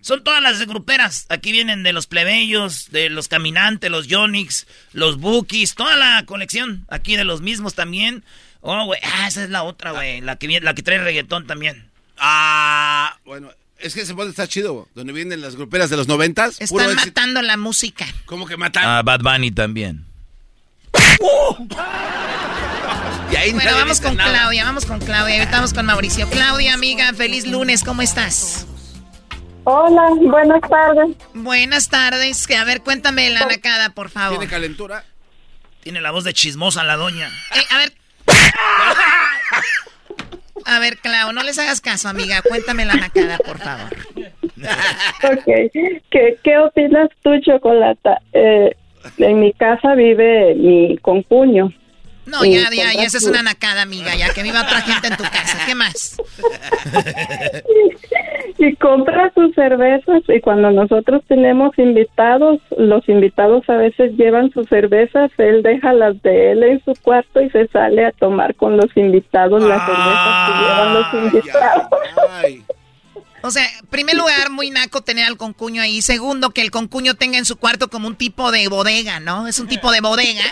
Son 0.00 0.22
todas 0.22 0.40
las 0.40 0.64
gruperas. 0.66 1.26
Aquí 1.30 1.50
vienen 1.50 1.82
de 1.82 1.92
los 1.92 2.06
plebeyos, 2.06 2.90
de 2.92 3.10
los 3.10 3.26
caminantes, 3.26 3.90
los 3.90 4.06
Yonix, 4.06 4.66
los 4.92 5.18
Bookies, 5.18 5.74
toda 5.74 5.96
la 5.96 6.24
colección. 6.26 6.86
Aquí 6.88 7.16
de 7.16 7.24
los 7.24 7.40
mismos 7.40 7.74
también. 7.74 8.22
Oh, 8.60 8.84
güey. 8.84 9.00
Ah, 9.02 9.26
esa 9.26 9.42
es 9.42 9.50
la 9.50 9.64
otra, 9.64 9.90
güey. 9.90 10.20
La 10.20 10.36
que, 10.36 10.60
la 10.60 10.74
que 10.74 10.82
trae 10.82 10.98
reggaetón 10.98 11.46
también. 11.46 11.90
Ah, 12.18 13.18
bueno. 13.24 13.50
Es 13.78 13.94
que 13.94 14.00
ese 14.00 14.14
bote 14.14 14.30
está 14.30 14.48
chido, 14.48 14.88
donde 14.94 15.12
vienen 15.12 15.42
las 15.42 15.54
gruperas 15.54 15.90
de 15.90 15.96
los 15.96 16.08
noventas. 16.08 16.60
Están 16.60 16.94
matando 16.94 17.42
la 17.42 17.56
música. 17.56 18.06
¿Cómo 18.24 18.46
que 18.46 18.56
matan? 18.56 18.84
Ah, 18.86 19.02
Bad 19.02 19.20
Bunny 19.20 19.50
también. 19.50 20.06
Bueno, 23.30 23.70
vamos 23.74 24.00
con 24.00 24.16
Claudia, 24.16 24.64
vamos 24.64 24.86
con 24.86 24.98
Claudia. 25.00 25.38
Ahorita 25.38 25.56
vamos 25.56 25.74
con 25.74 25.86
Mauricio. 25.86 26.28
Claudia, 26.28 26.74
amiga, 26.74 27.12
feliz 27.12 27.46
lunes, 27.46 27.82
¿cómo 27.84 28.02
estás? 28.02 28.66
Hola, 29.64 30.10
buenas 30.20 30.60
tardes. 30.68 31.16
Buenas 31.34 31.88
tardes. 31.88 32.48
A 32.50 32.64
ver, 32.64 32.82
cuéntame 32.82 33.30
la 33.30 33.46
nacada, 33.46 33.90
por 33.90 34.10
favor. 34.10 34.38
¿Tiene 34.38 34.50
calentura? 34.50 35.04
Tiene 35.82 36.00
la 36.00 36.10
voz 36.10 36.24
de 36.24 36.32
chismosa 36.32 36.84
la 36.84 36.96
doña. 36.96 37.28
Eh, 37.54 37.64
a 37.70 37.78
ver. 37.78 37.92
A 40.68 40.80
ver, 40.80 40.98
Clau, 40.98 41.32
no 41.32 41.44
les 41.44 41.60
hagas 41.60 41.80
caso, 41.80 42.08
amiga. 42.08 42.42
Cuéntame 42.42 42.84
la 42.84 42.94
nacada, 42.94 43.38
por 43.38 43.58
favor. 43.58 43.96
ok. 45.22 45.44
¿Qué, 46.10 46.38
qué 46.42 46.58
opinas 46.58 47.08
tú, 47.22 47.38
Chocolata? 47.40 48.20
Eh, 48.32 48.74
en 49.18 49.38
mi 49.40 49.52
casa 49.52 49.94
vive 49.94 50.56
mi 50.56 50.98
concuño. 50.98 51.72
No, 52.26 52.44
ya, 52.44 52.68
ya, 52.70 52.92
ya, 52.92 53.04
esa 53.04 53.18
es 53.18 53.24
una 53.24 53.42
nacada, 53.42 53.82
amiga, 53.82 54.16
ya 54.16 54.34
que 54.34 54.42
viva 54.42 54.62
otra 54.62 54.80
gente 54.80 55.08
en 55.08 55.16
tu 55.16 55.22
casa. 55.22 55.58
¿Qué 55.64 55.74
más? 55.74 56.16
y 58.58 58.74
compra 58.76 59.30
sus 59.34 59.54
cervezas 59.54 60.22
y 60.28 60.40
cuando 60.40 60.70
nosotros 60.70 61.22
tenemos 61.28 61.78
invitados, 61.78 62.60
los 62.76 63.08
invitados 63.08 63.68
a 63.68 63.76
veces 63.76 64.16
llevan 64.16 64.50
sus 64.50 64.68
cervezas, 64.68 65.30
él 65.38 65.62
deja 65.62 65.92
las 65.92 66.20
de 66.22 66.52
él 66.52 66.62
en 66.62 66.84
su 66.84 66.92
cuarto 67.02 67.40
y 67.40 67.50
se 67.50 67.66
sale 67.68 68.06
a 68.06 68.12
tomar 68.12 68.54
con 68.56 68.76
los 68.76 68.94
invitados 68.96 69.62
las 69.62 69.86
cervezas 69.86 70.46
que 70.46 70.52
llevan 70.62 70.94
los 70.94 71.14
invitados. 71.14 71.86
O 73.46 73.50
sea, 73.50 73.64
primer 73.90 74.16
lugar, 74.16 74.50
muy 74.50 74.70
naco 74.70 75.02
tener 75.02 75.24
al 75.24 75.36
concuño 75.36 75.80
ahí. 75.80 76.02
Segundo, 76.02 76.50
que 76.50 76.62
el 76.62 76.72
concuño 76.72 77.14
tenga 77.14 77.38
en 77.38 77.44
su 77.44 77.56
cuarto 77.56 77.88
como 77.88 78.08
un 78.08 78.16
tipo 78.16 78.50
de 78.50 78.66
bodega, 78.66 79.20
¿no? 79.20 79.46
Es 79.46 79.60
un 79.60 79.68
tipo 79.68 79.92
de 79.92 80.00
bodega. 80.00 80.42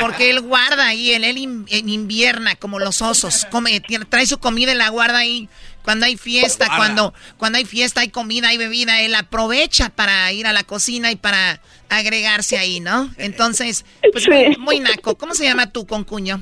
Porque 0.00 0.28
él 0.28 0.40
guarda 0.42 0.88
ahí, 0.88 1.12
él, 1.12 1.24
él 1.24 1.38
invierna 1.68 2.56
como 2.56 2.78
los 2.78 3.00
osos. 3.00 3.46
Come, 3.50 3.80
trae 3.80 4.26
su 4.26 4.38
comida 4.38 4.72
y 4.72 4.74
la 4.74 4.90
guarda 4.90 5.18
ahí. 5.18 5.48
Cuando 5.82 6.06
hay 6.06 6.16
fiesta, 6.16 6.66
cuando, 6.76 7.14
cuando 7.38 7.58
hay 7.58 7.64
fiesta, 7.64 8.02
hay 8.02 8.08
comida, 8.08 8.48
hay 8.48 8.58
bebida, 8.58 9.00
él 9.00 9.14
aprovecha 9.14 9.88
para 9.88 10.30
ir 10.32 10.46
a 10.46 10.52
la 10.52 10.64
cocina 10.64 11.10
y 11.10 11.16
para 11.16 11.60
agregarse 11.88 12.58
ahí, 12.58 12.80
¿no? 12.80 13.10
Entonces, 13.16 13.84
pues 14.12 14.28
muy, 14.58 14.78
naco. 14.78 15.16
¿Cómo 15.16 15.34
se 15.34 15.44
llama 15.44 15.72
tu 15.72 15.86
concuño? 15.86 16.40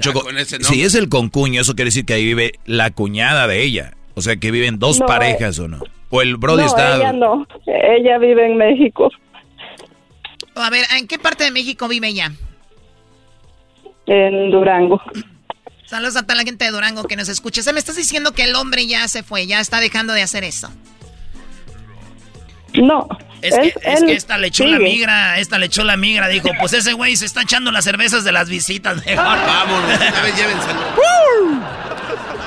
César. 0.00 0.64
si 0.64 0.82
es 0.82 0.94
el 0.94 1.08
concuño, 1.08 1.60
eso 1.60 1.74
quiere 1.74 1.88
decir 1.88 2.04
que 2.04 2.14
ahí 2.14 2.24
vive 2.24 2.52
la 2.64 2.90
cuñada 2.90 3.46
de 3.46 3.62
ella. 3.62 3.94
O 4.14 4.20
sea, 4.20 4.36
que 4.36 4.50
viven 4.50 4.78
dos 4.78 5.00
parejas 5.00 5.58
o 5.58 5.68
no. 5.68 5.80
O 6.10 6.22
el 6.22 6.36
Brody 6.36 6.64
está. 6.64 6.96
Ella 6.96 7.12
no, 7.12 7.46
ella 7.66 8.18
vive 8.18 8.46
en 8.46 8.56
México. 8.56 9.10
A 10.54 10.70
ver, 10.70 10.84
¿en 10.98 11.06
qué 11.06 11.18
parte 11.18 11.44
de 11.44 11.50
México 11.50 11.88
vive 11.88 12.08
ella? 12.08 12.32
En 14.06 14.50
Durango. 14.50 15.00
Saludos 15.86 16.16
a 16.16 16.22
toda 16.22 16.36
la 16.36 16.42
gente 16.42 16.64
de 16.64 16.70
Durango 16.70 17.04
que 17.04 17.16
nos 17.16 17.28
escucha. 17.28 17.60
O 17.60 17.64
sea, 17.64 17.72
me 17.72 17.78
estás 17.78 17.96
diciendo 17.96 18.32
que 18.32 18.44
el 18.44 18.54
hombre 18.54 18.86
ya 18.86 19.06
se 19.08 19.22
fue, 19.22 19.46
ya 19.46 19.60
está 19.60 19.80
dejando 19.80 20.12
de 20.12 20.22
hacer 20.22 20.44
eso. 20.44 20.68
No. 22.74 23.08
Es, 23.42 23.58
que, 23.58 23.74
es 23.82 24.04
que, 24.04 24.12
esta 24.12 24.38
le 24.38 24.48
echó 24.48 24.64
la 24.66 24.78
migra, 24.78 25.38
esta 25.40 25.58
le 25.58 25.66
echó 25.66 25.82
la 25.82 25.96
migra, 25.96 26.28
dijo, 26.28 26.50
pues 26.60 26.72
ese 26.74 26.92
güey 26.92 27.16
se 27.16 27.26
está 27.26 27.42
echando 27.42 27.72
las 27.72 27.84
cervezas 27.84 28.22
de 28.22 28.30
las 28.30 28.48
visitas, 28.48 29.04
mejor. 29.04 29.16
Vámonos, 29.24 29.96
una 29.96 30.22
vez 30.22 30.36
llévenselo. 30.36 30.80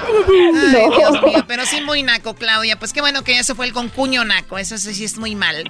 Ay, 0.07 0.97
Dios 0.97 1.23
mío, 1.23 1.45
pero 1.47 1.65
sí 1.65 1.81
muy 1.81 2.02
naco, 2.02 2.35
Claudia. 2.35 2.80
Pues 2.80 2.93
qué 2.93 3.02
bueno 3.02 3.23
que 3.23 3.34
ya 3.34 3.43
se 3.43 3.56
fue 3.56 3.65
el 3.65 3.73
concuño 3.73 4.23
naco, 4.23 4.57
eso 4.57 4.77
sí 4.77 5.03
es 5.03 5.18
muy 5.18 5.35
mal. 5.35 5.69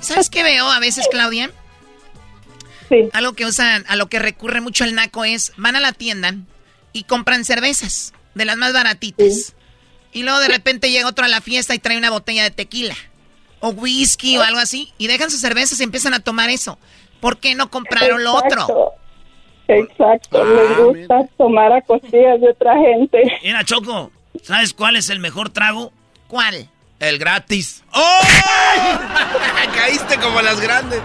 ¿Sabes 0.00 0.30
qué 0.30 0.42
veo 0.42 0.70
a 0.70 0.78
veces, 0.78 1.06
Claudia? 1.10 1.50
Sí. 2.88 3.10
Algo 3.12 3.34
que 3.34 3.44
usan, 3.44 3.84
a 3.88 3.96
lo 3.96 4.08
que 4.08 4.18
recurre 4.18 4.60
mucho 4.60 4.84
el 4.84 4.94
naco 4.94 5.24
es, 5.24 5.52
van 5.56 5.76
a 5.76 5.80
la 5.80 5.92
tienda 5.92 6.34
y 6.92 7.04
compran 7.04 7.44
cervezas, 7.44 8.14
de 8.34 8.44
las 8.44 8.56
más 8.56 8.72
baratitas. 8.72 9.54
Y 10.12 10.22
luego 10.22 10.38
de 10.38 10.48
repente 10.48 10.90
llega 10.90 11.08
otro 11.08 11.26
a 11.26 11.28
la 11.28 11.42
fiesta 11.42 11.74
y 11.74 11.78
trae 11.78 11.98
una 11.98 12.10
botella 12.10 12.42
de 12.42 12.50
tequila, 12.50 12.96
o 13.66 13.70
whisky 13.70 14.36
o 14.38 14.42
algo 14.42 14.58
así, 14.58 14.92
y 14.98 15.06
dejan 15.06 15.30
sus 15.30 15.40
cervezas 15.40 15.80
y 15.80 15.84
empiezan 15.84 16.14
a 16.14 16.20
tomar 16.20 16.50
eso. 16.50 16.78
¿Por 17.20 17.38
qué 17.38 17.54
no 17.54 17.70
compraron 17.70 18.22
lo 18.22 18.34
otro? 18.34 18.92
Exacto, 19.68 20.44
les 20.44 20.70
ah, 20.70 20.82
gusta 20.82 21.28
tomar 21.36 21.72
a 21.72 21.80
costillas 21.82 22.40
de 22.40 22.50
otra 22.50 22.76
gente. 22.78 23.38
Mira, 23.42 23.64
Choco, 23.64 24.12
¿sabes 24.42 24.72
cuál 24.72 24.96
es 24.96 25.10
el 25.10 25.18
mejor 25.18 25.50
trago? 25.50 25.92
¿Cuál? 26.28 26.68
El 27.00 27.18
gratis. 27.18 27.82
¡Oh! 27.92 28.20
Caíste 29.74 30.18
como 30.18 30.40
las 30.40 30.60
grandes. 30.60 31.02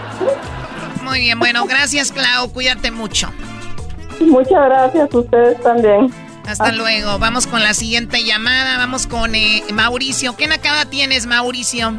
Muy 1.02 1.20
bien, 1.20 1.38
bueno, 1.38 1.66
gracias, 1.66 2.12
Clau. 2.12 2.52
Cuídate 2.52 2.90
mucho. 2.90 3.30
Muchas 4.20 4.64
gracias, 4.64 5.12
ustedes 5.12 5.60
también. 5.62 6.12
Hasta 6.46 6.72
luego. 6.72 7.18
Vamos 7.18 7.46
con 7.46 7.62
la 7.62 7.74
siguiente 7.74 8.24
llamada. 8.24 8.78
Vamos 8.78 9.06
con 9.06 9.34
eh, 9.34 9.62
Mauricio. 9.72 10.36
¿Qué 10.36 10.46
nacada 10.46 10.86
tienes, 10.86 11.26
Mauricio? 11.26 11.94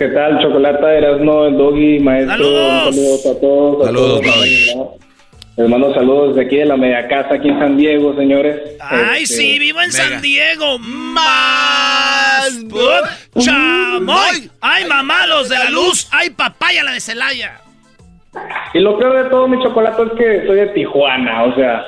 ¿Qué 0.00 0.08
tal, 0.08 0.38
Chocolata, 0.40 0.94
Erasmo, 0.94 1.44
el 1.44 1.58
Doggy, 1.58 1.98
maestro? 1.98 2.32
¡Saludos! 2.38 3.26
a 3.26 3.38
todos. 3.38 3.84
Saludos, 3.84 4.22
Hermanos, 5.58 5.94
saludos 5.94 6.36
de 6.36 6.42
aquí 6.46 6.56
de 6.56 6.64
la 6.64 6.78
media 6.78 7.06
casa, 7.06 7.34
aquí 7.34 7.50
en 7.50 7.58
San 7.58 7.76
Diego, 7.76 8.16
señores. 8.16 8.78
¡Ay, 8.80 9.24
Este, 9.24 9.36
sí! 9.36 9.58
¡Vivo 9.58 9.78
en 9.82 9.92
San 9.92 10.22
Diego! 10.22 10.78
¡Más! 10.78 12.64
¡Chamoy! 13.40 14.50
¡Ay, 14.62 14.86
mamá, 14.86 15.26
los 15.26 15.50
de 15.50 15.58
la 15.58 15.68
luz! 15.68 16.08
¡Ay, 16.12 16.30
papaya, 16.30 16.82
la 16.82 16.92
de 16.92 17.00
Celaya! 17.00 17.60
Y 18.72 18.78
lo 18.78 18.98
peor 18.98 19.22
de 19.22 19.28
todo, 19.28 19.48
mi 19.48 19.62
chocolate, 19.62 20.02
es 20.02 20.12
que 20.12 20.46
soy 20.46 20.56
de 20.60 20.66
Tijuana, 20.68 21.44
o 21.44 21.54
sea, 21.54 21.84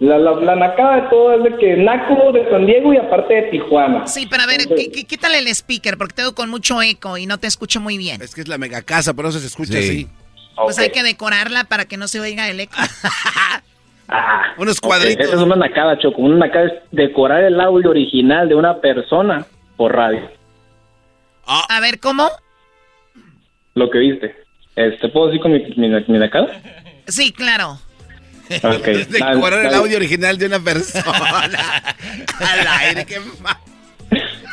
la, 0.00 0.18
la, 0.18 0.32
la 0.32 0.56
nacada 0.56 0.96
de 0.96 1.02
todo 1.08 1.34
es 1.34 1.44
de 1.44 1.56
que 1.58 1.76
naco 1.76 2.32
de 2.32 2.48
San 2.50 2.66
Diego 2.66 2.92
y 2.92 2.96
aparte 2.98 3.34
de 3.34 3.42
Tijuana. 3.50 4.06
Sí, 4.06 4.26
pero 4.28 4.42
a 4.42 4.46
ver, 4.46 4.62
Entonces- 4.62 4.86
quí- 4.88 4.92
quí- 4.92 5.04
quítale 5.04 5.38
el 5.38 5.48
speaker 5.48 5.96
porque 5.96 6.14
tengo 6.14 6.34
con 6.34 6.50
mucho 6.50 6.82
eco 6.82 7.16
y 7.18 7.26
no 7.26 7.38
te 7.38 7.46
escucho 7.46 7.80
muy 7.80 7.96
bien. 7.98 8.20
Es 8.20 8.34
que 8.34 8.40
es 8.40 8.48
la 8.48 8.58
mega 8.58 8.82
casa, 8.82 9.14
por 9.14 9.26
eso 9.26 9.38
se 9.38 9.46
escucha 9.46 9.72
Sí. 9.74 9.78
así. 9.78 10.08
Pues 10.56 10.78
hay 10.78 10.90
que 10.90 11.02
decorarla 11.02 11.64
para 11.64 11.84
que 11.86 11.96
no 11.96 12.06
se 12.08 12.20
oiga 12.20 12.48
el 12.48 12.60
eco. 12.60 12.76
Ah, 14.06 14.52
Unos 14.58 14.82
cuadritos. 14.82 15.24
Esa 15.26 15.36
es 15.36 15.40
una 15.40 15.56
nacada, 15.56 15.98
Choco. 15.98 16.20
Una 16.20 16.46
nacada 16.46 16.66
es 16.66 16.72
decorar 16.90 17.42
el 17.42 17.58
audio 17.58 17.88
original 17.88 18.46
de 18.50 18.54
una 18.54 18.78
persona 18.78 19.46
por 19.78 19.94
radio. 19.96 20.30
A 21.46 21.80
ver, 21.80 21.98
¿cómo? 22.00 22.28
Lo 23.74 23.88
que 23.90 23.98
viste. 23.98 24.36
Este, 24.76 25.08
¿Puedo 25.08 25.28
decir 25.28 25.40
con 25.40 25.52
mi, 25.52 25.60
mi, 25.76 25.88
mi 25.88 26.18
nacada? 26.18 26.48
Sí, 27.06 27.32
claro. 27.32 27.78
Es 28.86 29.10
de 29.10 29.18
dale, 29.18 29.40
cobrar 29.40 29.64
el 29.66 29.74
audio 29.74 29.96
original 29.96 30.36
de 30.38 30.46
una 30.46 30.60
persona. 30.60 31.04
Al 32.40 32.66
aire, 32.80 33.06
qué 33.06 33.16
mal. 33.42 33.56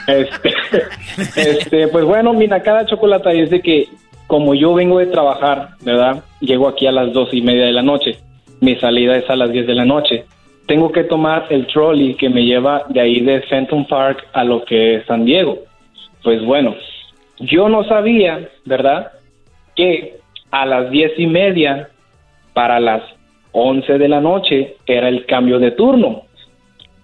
Este, 0.08 0.54
este, 1.52 1.88
pues 1.88 2.06
bueno, 2.06 2.34
mi 2.34 2.48
nacada 2.48 2.86
chocolata 2.86 3.32
es 3.32 3.50
de 3.50 3.62
que 3.62 3.90
como 4.28 4.56
yo 4.56 4.74
vengo 4.74 5.00
de 5.00 5.08
trabajar, 5.08 5.72
¿verdad? 5.82 6.24
Llego 6.40 6.68
aquí 6.68 6.88
a 6.88 6.92
las 6.92 7.12
dos 7.12 7.34
y 7.34 7.42
media 7.42 7.66
de 7.66 7.74
la 7.74 7.84
noche. 7.84 8.18
Mi 8.62 8.76
salida 8.78 9.18
es 9.18 9.30
a 9.30 9.36
las 9.36 9.52
10 9.52 9.68
de 9.68 9.76
la 9.76 9.86
noche. 9.86 10.24
Tengo 10.68 10.92
que 10.92 11.04
tomar 11.04 11.48
el 11.50 11.68
trolley 11.68 12.14
que 12.14 12.30
me 12.30 12.46
lleva 12.46 12.86
de 12.90 13.02
ahí 13.02 13.20
de 13.20 13.42
Fenton 13.42 13.86
Park 13.88 14.24
a 14.34 14.44
lo 14.44 14.64
que 14.64 14.96
es 14.96 15.06
San 15.06 15.26
Diego. 15.26 15.60
Pues 16.24 16.46
bueno, 16.46 16.76
yo 17.40 17.68
no 17.68 17.84
sabía, 17.84 18.48
¿verdad? 18.64 19.12
Que 19.76 20.20
a 20.52 20.66
las 20.66 20.92
diez 20.92 21.12
y 21.18 21.28
media 21.28 21.90
para 22.54 22.80
las 22.80 23.02
11 23.54 23.98
de 23.98 24.08
la 24.08 24.22
noche 24.22 24.76
era 24.86 25.08
el 25.08 25.26
cambio 25.26 25.60
de 25.60 25.72
turno 25.72 26.24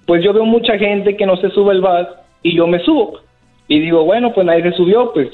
pues 0.07 0.23
yo 0.23 0.33
veo 0.33 0.45
mucha 0.45 0.77
gente 0.79 1.15
que 1.15 1.25
no 1.25 1.35
se 1.35 1.51
sube 1.51 1.73
el 1.73 1.81
bus 1.81 2.07
y 2.41 2.55
yo 2.55 2.65
me 2.65 2.79
subo. 2.79 3.19
Y 3.67 3.79
digo, 3.79 4.05
bueno, 4.05 4.33
pues 4.33 4.47
nadie 4.47 4.63
se 4.63 4.71
subió, 4.71 5.11
pues 5.13 5.27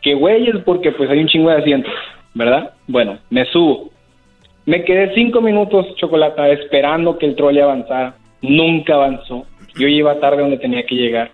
que, 0.00 0.14
güeyes, 0.14 0.62
porque 0.64 0.92
pues 0.92 1.10
hay 1.10 1.18
un 1.18 1.26
chingo 1.26 1.50
de 1.50 1.56
asientos, 1.56 1.92
¿verdad? 2.32 2.70
Bueno, 2.86 3.18
me 3.30 3.44
subo. 3.46 3.90
Me 4.64 4.84
quedé 4.84 5.12
cinco 5.14 5.40
minutos, 5.40 5.92
Chocolata, 5.96 6.48
esperando 6.50 7.18
que 7.18 7.26
el 7.26 7.34
trolley 7.34 7.60
avanzara. 7.60 8.14
Nunca 8.42 8.94
avanzó. 8.94 9.44
Yo 9.76 9.88
iba 9.88 10.20
tarde 10.20 10.42
donde 10.42 10.58
tenía 10.58 10.86
que 10.86 10.94
llegar. 10.94 11.32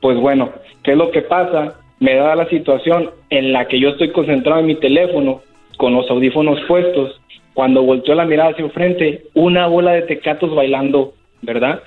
Pues 0.00 0.18
bueno, 0.18 0.50
¿qué 0.82 0.92
es 0.92 0.98
lo 0.98 1.12
que 1.12 1.22
pasa? 1.22 1.78
Me 2.00 2.16
da 2.16 2.34
la 2.34 2.48
situación 2.48 3.10
en 3.30 3.52
la 3.52 3.68
que 3.68 3.78
yo 3.78 3.90
estoy 3.90 4.10
concentrado 4.10 4.58
en 4.58 4.66
mi 4.66 4.74
teléfono, 4.74 5.40
con 5.76 5.94
los 5.94 6.10
audífonos 6.10 6.60
puestos. 6.66 7.20
Cuando 7.54 7.82
volteo 7.82 8.14
la 8.14 8.24
mirada 8.24 8.50
hacia 8.50 8.64
enfrente, 8.64 9.24
una 9.34 9.66
bola 9.66 9.92
de 9.92 10.02
tecatos 10.02 10.54
bailando, 10.54 11.14
¿verdad? 11.42 11.82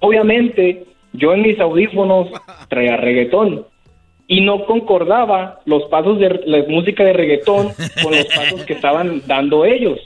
Obviamente, 0.00 0.84
yo 1.12 1.32
en 1.32 1.42
mis 1.42 1.58
audífonos 1.58 2.28
traía 2.68 2.96
reggaetón 2.96 3.66
y 4.26 4.42
no 4.42 4.64
concordaba 4.64 5.60
los 5.64 5.84
pasos 5.84 6.18
de 6.18 6.40
la 6.46 6.62
música 6.68 7.04
de 7.04 7.12
reggaetón 7.12 7.68
con 8.02 8.12
los 8.12 8.26
pasos 8.26 8.64
que 8.64 8.74
estaban 8.74 9.22
dando 9.26 9.64
ellos. 9.64 9.98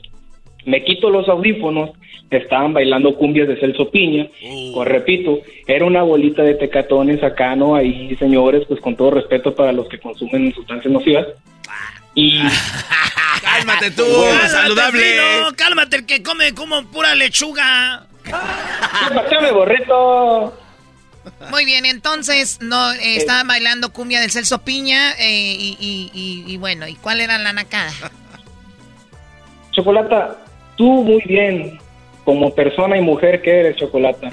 Me 0.64 0.82
quito 0.82 1.10
los 1.10 1.28
audífonos 1.28 1.90
estaban 2.36 2.72
bailando 2.72 3.14
cumbias 3.14 3.48
de 3.48 3.56
Celso 3.56 3.90
Piña. 3.90 4.28
Pues 4.74 4.88
repito, 4.88 5.40
era 5.66 5.84
una 5.84 6.02
bolita 6.02 6.42
de 6.42 6.54
tecatones 6.54 7.22
acá, 7.22 7.56
¿no? 7.56 7.74
Ahí, 7.74 8.14
señores, 8.16 8.64
pues 8.66 8.80
con 8.80 8.96
todo 8.96 9.12
respeto 9.12 9.54
para 9.54 9.72
los 9.72 9.88
que 9.88 9.98
consumen 9.98 10.52
sustancias 10.52 10.92
nocivas. 10.92 11.26
Y 12.14 12.40
Cálmate 13.42 13.90
tú, 13.90 14.04
Cálmate, 14.04 14.48
saludable. 14.48 15.02
Fino, 15.02 15.52
cálmate, 15.56 15.96
el 15.96 16.06
que 16.06 16.22
come 16.22 16.54
como 16.54 16.84
pura 16.86 17.14
lechuga. 17.14 18.06
¡Pásame, 18.30 19.50
borrito! 19.52 20.58
Muy 21.50 21.64
bien, 21.64 21.86
entonces 21.86 22.58
no 22.60 22.92
eh, 22.92 23.16
estaban 23.16 23.46
bailando 23.48 23.92
cumbia 23.92 24.20
del 24.20 24.30
Celso 24.30 24.62
Piña 24.62 25.12
eh, 25.18 25.56
y, 25.58 25.76
y- 25.80 26.10
y- 26.14 26.52
y 26.52 26.56
bueno, 26.58 26.86
¿y 26.86 26.94
cuál 26.96 27.20
era 27.20 27.38
la 27.38 27.52
nacada? 27.52 27.90
Chocolata, 29.72 30.36
tú 30.76 31.02
muy 31.02 31.22
bien, 31.26 31.78
como 32.24 32.54
persona 32.54 32.96
y 32.96 33.00
mujer 33.00 33.42
que 33.42 33.60
eres, 33.60 33.76
Chocolata. 33.76 34.30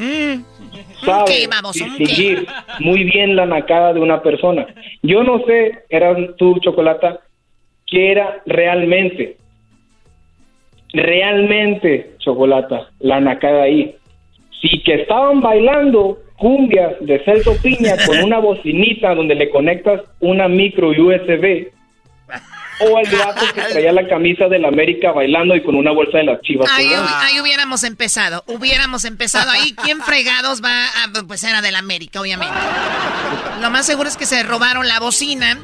Sabes 1.03 1.23
¿Qué, 1.35 1.47
baboso? 1.47 1.83
¿Un 1.83 1.97
distinguir 1.97 2.47
muy 2.79 3.03
bien 3.03 3.35
la 3.35 3.45
nacada 3.45 3.93
de 3.93 3.99
una 3.99 4.21
persona. 4.21 4.65
Yo 5.01 5.23
no 5.23 5.39
sé, 5.45 5.83
eras 5.89 6.17
tú, 6.37 6.59
Chocolata, 6.61 7.19
qué 7.91 8.11
era 8.11 8.41
realmente, 8.47 9.37
realmente, 10.93 12.11
Chocolata, 12.17 12.89
la 12.99 13.19
nacada 13.19 13.63
ahí. 13.63 13.95
Si 14.61 14.81
que 14.81 14.95
estaban 14.95 15.41
bailando 15.41 16.17
cumbias 16.37 16.93
de 17.01 17.19
Celso 17.19 17.55
Piña 17.61 17.95
con 18.07 18.17
una 18.23 18.39
bocinita 18.39 19.13
donde 19.13 19.35
le 19.35 19.49
conectas 19.49 20.01
una 20.21 20.47
micro 20.47 20.89
USB, 20.89 21.67
o 22.81 22.99
el 22.99 23.09
gato 23.09 23.45
que 23.53 23.61
traía 23.61 23.91
la 23.91 24.07
camisa 24.07 24.47
del 24.47 24.65
América 24.65 25.11
bailando 25.11 25.55
y 25.55 25.63
con 25.63 25.75
una 25.75 25.91
bolsa 25.91 26.19
de 26.19 26.25
las 26.25 26.41
chivas. 26.41 26.69
Ahí, 26.71 26.91
ahí 26.93 27.39
hubiéramos 27.39 27.83
empezado, 27.83 28.43
hubiéramos 28.47 29.05
empezado 29.05 29.51
ahí. 29.51 29.73
¿Quién 29.83 30.01
fregados 30.01 30.63
va 30.63 30.85
a, 30.85 31.23
pues 31.27 31.43
era 31.43 31.61
del 31.61 31.75
América, 31.75 32.21
obviamente. 32.21 32.55
Lo 33.61 33.69
más 33.69 33.85
seguro 33.85 34.09
es 34.09 34.17
que 34.17 34.25
se 34.25 34.43
robaron 34.43 34.87
la 34.87 34.99
bocina. 34.99 35.57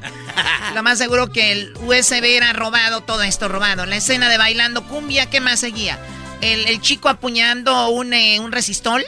Lo 0.75 0.83
más 0.83 0.97
seguro 0.97 1.31
que 1.31 1.51
el 1.51 1.73
USB 1.85 2.23
era 2.23 2.53
robado, 2.53 3.01
todo 3.01 3.23
esto 3.23 3.47
robado. 3.47 3.85
La 3.85 3.95
escena 3.95 4.29
de 4.29 4.37
bailando 4.37 4.83
cumbia, 4.87 5.29
¿qué 5.29 5.39
más 5.39 5.59
seguía? 5.59 5.99
El, 6.41 6.67
el 6.67 6.81
chico 6.81 7.09
apuñando 7.09 7.89
un, 7.89 8.13
eh, 8.13 8.39
un 8.39 8.51
resistol. 8.51 9.03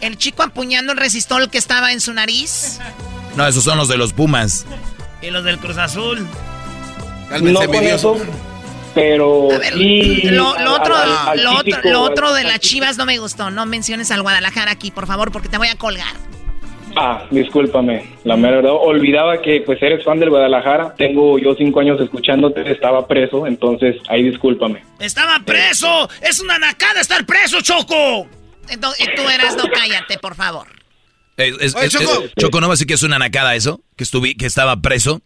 El 0.00 0.16
chico 0.16 0.42
apuñando 0.44 0.92
el 0.92 0.98
resistol 0.98 1.50
que 1.50 1.58
estaba 1.58 1.92
en 1.92 2.00
su 2.00 2.12
nariz. 2.12 2.78
No, 3.34 3.46
esos 3.46 3.64
son 3.64 3.78
los 3.78 3.88
de 3.88 3.96
los 3.96 4.12
Pumas. 4.12 4.64
Y 5.20 5.30
los 5.30 5.42
del 5.44 5.58
Cruz 5.58 5.76
Azul. 5.76 6.26
No 7.42 7.60
con 7.66 7.74
eso, 7.76 8.16
pero 8.94 9.48
sí 9.74 10.22
Lo, 10.24 10.50
otro, 10.50 10.96
al- 10.96 11.28
al 11.28 11.44
lo, 11.44 11.50
otro, 11.52 11.62
típico- 11.64 11.90
lo 11.90 12.02
otro 12.02 12.32
de 12.32 12.44
las 12.44 12.60
chivas 12.60 12.96
no 12.96 13.06
me 13.06 13.18
gustó. 13.18 13.50
No 13.50 13.66
menciones 13.66 14.10
al 14.10 14.22
Guadalajara 14.22 14.70
aquí, 14.72 14.90
por 14.90 15.06
favor, 15.06 15.30
porque 15.30 15.48
te 15.48 15.58
voy 15.58 15.68
a 15.68 15.76
colgar. 15.76 16.12
Ah, 16.96 17.26
discúlpame, 17.30 18.16
la 18.24 18.36
mera 18.36 18.56
verdad. 18.56 18.72
Olvidaba 18.72 19.40
que 19.42 19.60
pues 19.64 19.80
eres 19.82 20.02
fan 20.04 20.18
del 20.18 20.30
Guadalajara. 20.30 20.94
Tengo 20.96 21.38
yo 21.38 21.54
cinco 21.56 21.80
años 21.80 22.00
escuchándote, 22.00 22.68
estaba 22.72 23.06
preso, 23.06 23.46
entonces 23.46 23.96
ahí 24.08 24.24
discúlpame. 24.24 24.82
¡Estaba 24.98 25.38
preso! 25.44 26.08
¡Es 26.22 26.40
una 26.40 26.58
nacada 26.58 27.00
estar 27.00 27.24
preso, 27.26 27.60
Choco! 27.60 28.26
Entonces, 28.68 29.06
tú 29.14 29.22
eras, 29.28 29.56
no 29.56 29.64
cállate, 29.72 30.18
por 30.18 30.34
favor. 30.34 30.66
Eh, 31.36 31.52
es- 31.60 31.74
Oye, 31.76 31.86
es- 31.86 31.92
Choco. 31.92 32.22
es- 32.24 32.32
Choco, 32.40 32.60
¿no 32.60 32.66
va 32.68 32.72
a 32.72 32.74
decir 32.74 32.86
que 32.86 32.94
es 32.94 33.02
una 33.02 33.18
nacada 33.18 33.54
eso? 33.54 33.80
Que, 33.96 34.02
estuvi, 34.04 34.34
que 34.34 34.46
estaba 34.46 34.76
preso. 34.80 35.20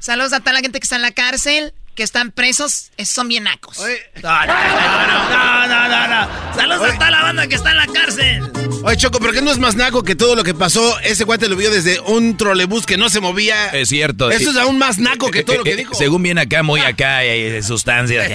Saludos 0.00 0.32
a 0.32 0.40
toda 0.40 0.52
la 0.54 0.60
gente 0.60 0.78
que 0.80 0.84
está 0.84 0.96
en 0.96 1.02
la 1.02 1.10
cárcel, 1.12 1.72
que 1.94 2.02
están 2.02 2.30
presos, 2.30 2.90
esos 2.96 3.14
son 3.14 3.28
bien 3.28 3.44
nacos. 3.44 3.78
No, 4.22 4.46
no, 4.46 4.46
no, 4.46 5.66
no, 5.66 5.88
no, 5.88 6.08
no. 6.08 6.54
Saludos 6.54 6.90
a 6.92 6.94
toda 6.98 7.10
la 7.10 7.22
banda 7.22 7.46
que 7.46 7.54
está 7.54 7.70
en 7.70 7.76
la 7.78 7.86
cárcel. 7.86 8.42
Oye, 8.84 8.96
Choco, 8.98 9.18
¿por 9.18 9.32
qué 9.32 9.40
no 9.42 9.50
es 9.50 9.58
más 9.58 9.74
naco 9.76 10.02
que 10.02 10.14
todo 10.14 10.36
lo 10.36 10.44
que 10.44 10.54
pasó? 10.54 10.98
Ese 11.00 11.24
guante 11.24 11.48
lo 11.48 11.56
vio 11.56 11.70
desde 11.70 11.98
un 12.00 12.36
trolebús 12.36 12.84
que 12.86 12.96
no 12.96 13.08
se 13.08 13.20
movía. 13.20 13.68
Es 13.68 13.88
cierto. 13.88 14.30
Eso 14.30 14.50
es 14.50 14.56
aún 14.56 14.78
más 14.78 14.98
naco 14.98 15.30
que 15.30 15.42
todo 15.42 15.56
lo 15.56 15.62
Eh, 15.62 15.64
que 15.64 15.72
eh, 15.72 15.76
dijo. 15.76 15.94
Según 15.94 16.22
viene 16.22 16.42
acá, 16.42 16.62
muy 16.62 16.80
acá, 16.80 17.24
eh, 17.24 17.62
sustancias. 17.62 18.30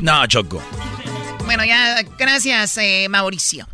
No, 0.00 0.26
Choco. 0.26 0.62
Bueno, 1.44 1.64
ya, 1.64 2.02
gracias, 2.18 2.76
eh, 2.78 3.06
Mauricio. 3.08 3.66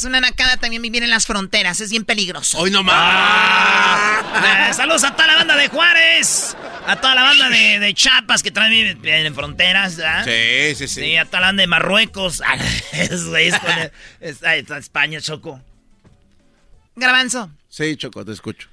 Es 0.00 0.04
una 0.06 0.18
nacada 0.18 0.56
también 0.56 0.80
vivir 0.80 1.02
en 1.02 1.10
las 1.10 1.26
fronteras, 1.26 1.78
es 1.82 1.90
bien 1.90 2.06
peligroso. 2.06 2.56
Hoy 2.56 2.70
no 2.70 2.80
Ah, 2.88 4.72
saludos 4.74 5.04
a 5.04 5.12
toda 5.14 5.26
la 5.26 5.34
banda 5.36 5.56
de 5.56 5.68
Juárez. 5.68 6.56
A 6.86 6.96
toda 6.96 7.14
la 7.14 7.22
banda 7.22 7.50
de, 7.50 7.78
de 7.78 7.92
Chiapas 7.92 8.42
que 8.42 8.50
traen 8.50 8.72
viven 8.72 9.26
en 9.26 9.34
fronteras, 9.34 9.96
¿verdad? 9.98 10.24
Sí, 10.24 10.74
sí, 10.74 10.88
sí. 10.88 11.02
Sí, 11.02 11.16
a 11.18 11.26
toda 11.26 11.40
la 11.42 11.46
banda 11.48 11.60
de 11.60 11.66
Marruecos. 11.66 12.40
Ah, 12.50 13.90
está, 14.20 14.56
está 14.56 14.78
España, 14.78 15.20
Choco. 15.20 15.60
Garbanzo, 16.96 17.50
Sí, 17.68 17.94
Choco, 17.96 18.24
te 18.24 18.32
escucho. 18.32 18.68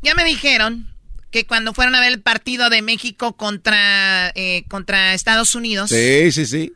ya 0.00 0.14
me 0.14 0.24
dijeron 0.24 0.88
que 1.30 1.44
cuando 1.46 1.74
fueron 1.74 1.94
a 1.96 2.00
ver 2.00 2.12
el 2.12 2.22
partido 2.22 2.70
de 2.70 2.80
México 2.80 3.36
contra, 3.36 4.30
eh, 4.34 4.64
contra 4.68 5.12
Estados 5.12 5.54
Unidos, 5.54 5.90
Sí, 5.90 6.32
sí, 6.32 6.46
sí. 6.46 6.72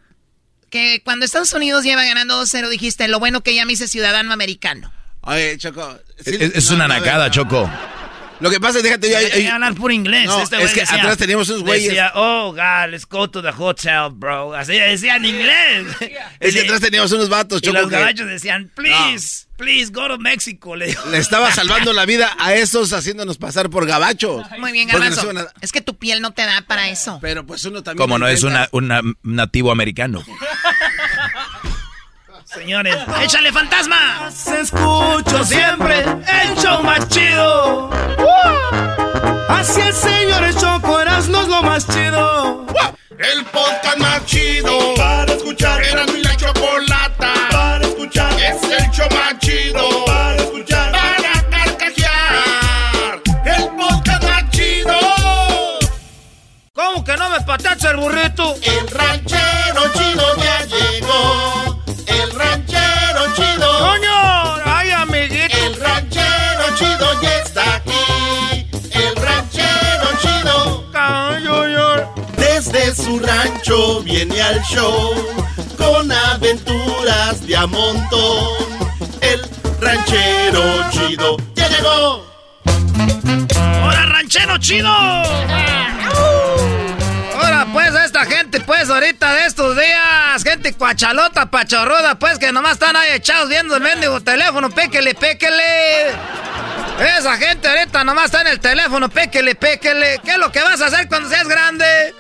Que 0.74 1.02
cuando 1.04 1.24
Estados 1.24 1.52
Unidos 1.52 1.84
lleva 1.84 2.04
ganando 2.04 2.42
2-0, 2.42 2.68
dijiste, 2.68 3.06
lo 3.06 3.20
bueno 3.20 3.42
que 3.42 3.54
ya 3.54 3.64
me 3.64 3.74
hice 3.74 3.86
ciudadano 3.86 4.32
americano. 4.32 4.92
Oye, 5.20 5.56
Choco. 5.56 6.00
sí- 6.18 6.34
Es, 6.40 6.52
es 6.56 6.68
no, 6.70 6.74
una 6.74 6.88
no, 6.88 6.94
nacada, 6.94 7.26
no. 7.28 7.32
Choco. 7.32 7.70
Lo 8.40 8.50
que 8.50 8.58
pasa 8.60 8.78
es, 8.78 8.84
déjate, 8.84 9.10
yo... 9.10 9.16
Hay 9.16 9.46
hablar 9.46 9.74
puro 9.74 9.92
inglés. 9.94 10.26
No, 10.26 10.42
este 10.42 10.62
es 10.62 10.72
que 10.72 10.80
decía- 10.80 10.96
atrás 10.98 11.16
teníamos 11.16 11.48
unos 11.50 11.62
güeyes. 11.62 11.88
Decía, 11.88 12.12
oh, 12.14 12.52
God, 12.52 12.90
let's 12.90 13.06
go 13.06 13.30
to 13.30 13.40
the 13.40 13.50
hotel, 13.56 14.10
bro. 14.12 14.54
Así 14.54 14.72
decía 14.72 15.16
en 15.16 15.24
inglés. 15.24 15.86
Es 16.40 16.54
que 16.54 16.60
atrás 16.62 16.80
teníamos 16.80 17.10
unos 17.12 17.28
vatos, 17.28 17.60
Y 17.62 17.70
los 17.70 17.88
que- 17.88 17.96
gabachos 17.96 18.26
decían, 18.26 18.70
please, 18.74 19.46
please, 19.56 19.90
go 19.92 20.08
to 20.08 20.18
Mexico. 20.18 20.74
Le. 20.76 20.94
Le 21.10 21.18
estaba 21.18 21.50
salvando 21.54 21.92
la 21.92 22.04
vida 22.06 22.34
a 22.38 22.54
esos 22.54 22.92
haciéndonos 22.92 23.38
pasar 23.38 23.70
por 23.70 23.86
gabachos. 23.86 24.44
Muy 24.58 24.72
bien, 24.72 24.88
Garbanzo. 24.88 25.30
a- 25.30 25.52
Es 25.60 25.70
que 25.72 25.80
tu 25.80 25.96
piel 25.96 26.20
no 26.20 26.32
te 26.32 26.42
da 26.42 26.62
para 26.62 26.88
eso. 26.90 27.18
Pero 27.22 27.46
pues 27.46 27.64
uno 27.64 27.82
también... 27.82 28.02
Como 28.02 28.18
no 28.18 28.26
es 28.28 28.42
una, 28.42 28.68
una 28.72 29.00
nativo 29.22 29.70
americano. 29.70 30.24
Señores, 32.54 32.96
échale 33.20 33.50
fantasma. 33.50 34.30
Se 34.30 34.60
escucho 34.60 35.44
siempre 35.44 36.00
el 36.02 36.56
show 36.56 36.82
más 36.84 37.08
chido. 37.08 37.90
Así 39.48 39.80
es, 39.80 39.96
señores, 39.96 40.56
Choco 40.56 41.00
Erasmo 41.00 41.40
es 41.40 41.48
lo 41.48 41.62
más 41.62 41.86
chido. 41.88 42.64
El 43.18 43.44
podcast 43.46 43.98
más 43.98 44.24
chido 44.26 44.94
para 44.94 45.32
escuchar. 45.32 45.82
Era 45.82 46.06
mi 46.06 46.22
la 46.22 46.36
chocolata 46.36 47.32
para 47.50 47.84
escuchar. 47.86 48.32
Es 48.34 48.62
el 48.62 48.90
show 48.90 49.08
más 49.10 49.38
chido 49.40 50.04
para 50.04 50.36
escuchar. 50.36 50.92
Para 50.92 51.50
carcajear. 51.50 53.20
El 53.46 53.68
podcast 53.76 54.22
más 54.22 54.50
chido. 54.50 54.98
¿Cómo 56.72 57.04
que 57.04 57.16
no 57.16 57.30
me 57.30 57.40
patacha 57.40 57.90
el 57.90 57.96
burrito? 57.96 58.54
El 58.62 58.88
ranchero 58.88 59.92
chido 59.92 60.36
ya 60.36 60.66
llegó. 60.66 61.53
Su 73.14 73.20
rancho 73.20 74.02
viene 74.02 74.40
al 74.42 74.60
show 74.62 75.14
con 75.76 76.10
aventuras 76.10 77.46
de 77.46 77.56
a 77.56 77.66
montón. 77.66 78.48
El 79.20 79.40
ranchero 79.80 80.62
chido 80.90 81.36
ya 81.54 81.68
llegó. 81.68 82.26
¡Hola, 83.84 84.06
ranchero 84.06 84.58
chido! 84.58 84.88
Ahora, 87.34 87.66
pues, 87.72 87.94
a 87.94 88.04
esta 88.04 88.24
gente, 88.24 88.60
pues, 88.60 88.90
ahorita 88.90 89.34
de 89.34 89.46
estos 89.46 89.76
días, 89.76 90.42
gente 90.42 90.72
cuachalota, 90.74 91.50
pachorruda, 91.50 92.18
pues, 92.18 92.38
que 92.38 92.50
nomás 92.52 92.72
están 92.72 92.96
ahí 92.96 93.12
echados 93.12 93.48
viendo 93.48 93.76
el 93.76 93.82
mendigo 93.82 94.20
teléfono, 94.22 94.70
péquele, 94.70 95.14
péquele. 95.14 96.08
Esa 97.18 97.36
gente 97.36 97.68
ahorita 97.68 98.02
nomás 98.02 98.26
está 98.26 98.40
en 98.40 98.48
el 98.48 98.60
teléfono, 98.60 99.08
péquele, 99.08 99.54
péquele. 99.54 100.20
¿Qué 100.24 100.32
es 100.32 100.38
lo 100.38 100.50
que 100.50 100.62
vas 100.62 100.80
a 100.80 100.86
hacer 100.86 101.06
cuando 101.08 101.28
seas 101.28 101.46
grande? 101.46 102.14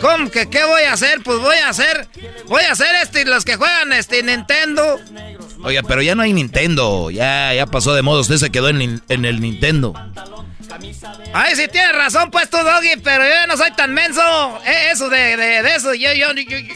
¿Cómo 0.00 0.30
que 0.30 0.48
qué 0.50 0.62
voy 0.64 0.82
a 0.82 0.92
hacer? 0.92 1.20
Pues 1.22 1.38
voy 1.38 1.56
a 1.56 1.68
hacer, 1.70 2.06
voy 2.46 2.62
a 2.64 2.72
hacer 2.72 2.94
este, 3.02 3.24
los 3.24 3.44
que 3.44 3.56
juegan 3.56 3.92
este 3.92 4.22
Nintendo. 4.22 5.00
Oiga, 5.64 5.82
pero 5.82 6.02
ya 6.02 6.14
no 6.14 6.22
hay 6.22 6.32
Nintendo. 6.32 7.10
Ya, 7.10 7.52
ya 7.54 7.66
pasó 7.66 7.94
de 7.94 8.02
moda. 8.02 8.20
Usted 8.20 8.36
se 8.36 8.50
quedó 8.50 8.68
en, 8.68 9.02
en 9.08 9.24
el 9.24 9.40
Nintendo. 9.40 9.94
Ay, 11.32 11.56
sí 11.56 11.66
tienes 11.68 11.94
razón, 11.96 12.30
pues 12.30 12.50
tú, 12.50 12.58
Doggy, 12.58 12.96
pero 13.02 13.24
yo 13.24 13.46
no 13.46 13.56
soy 13.56 13.70
tan 13.72 13.94
menso. 13.94 14.20
Eh, 14.66 14.90
Eso 14.92 15.08
de, 15.08 15.36
de, 15.36 15.62
de 15.62 15.74
eso, 15.74 15.94
yo, 15.94 16.12
yo, 16.12 16.32
yo, 16.32 16.42
yo- 16.58 16.74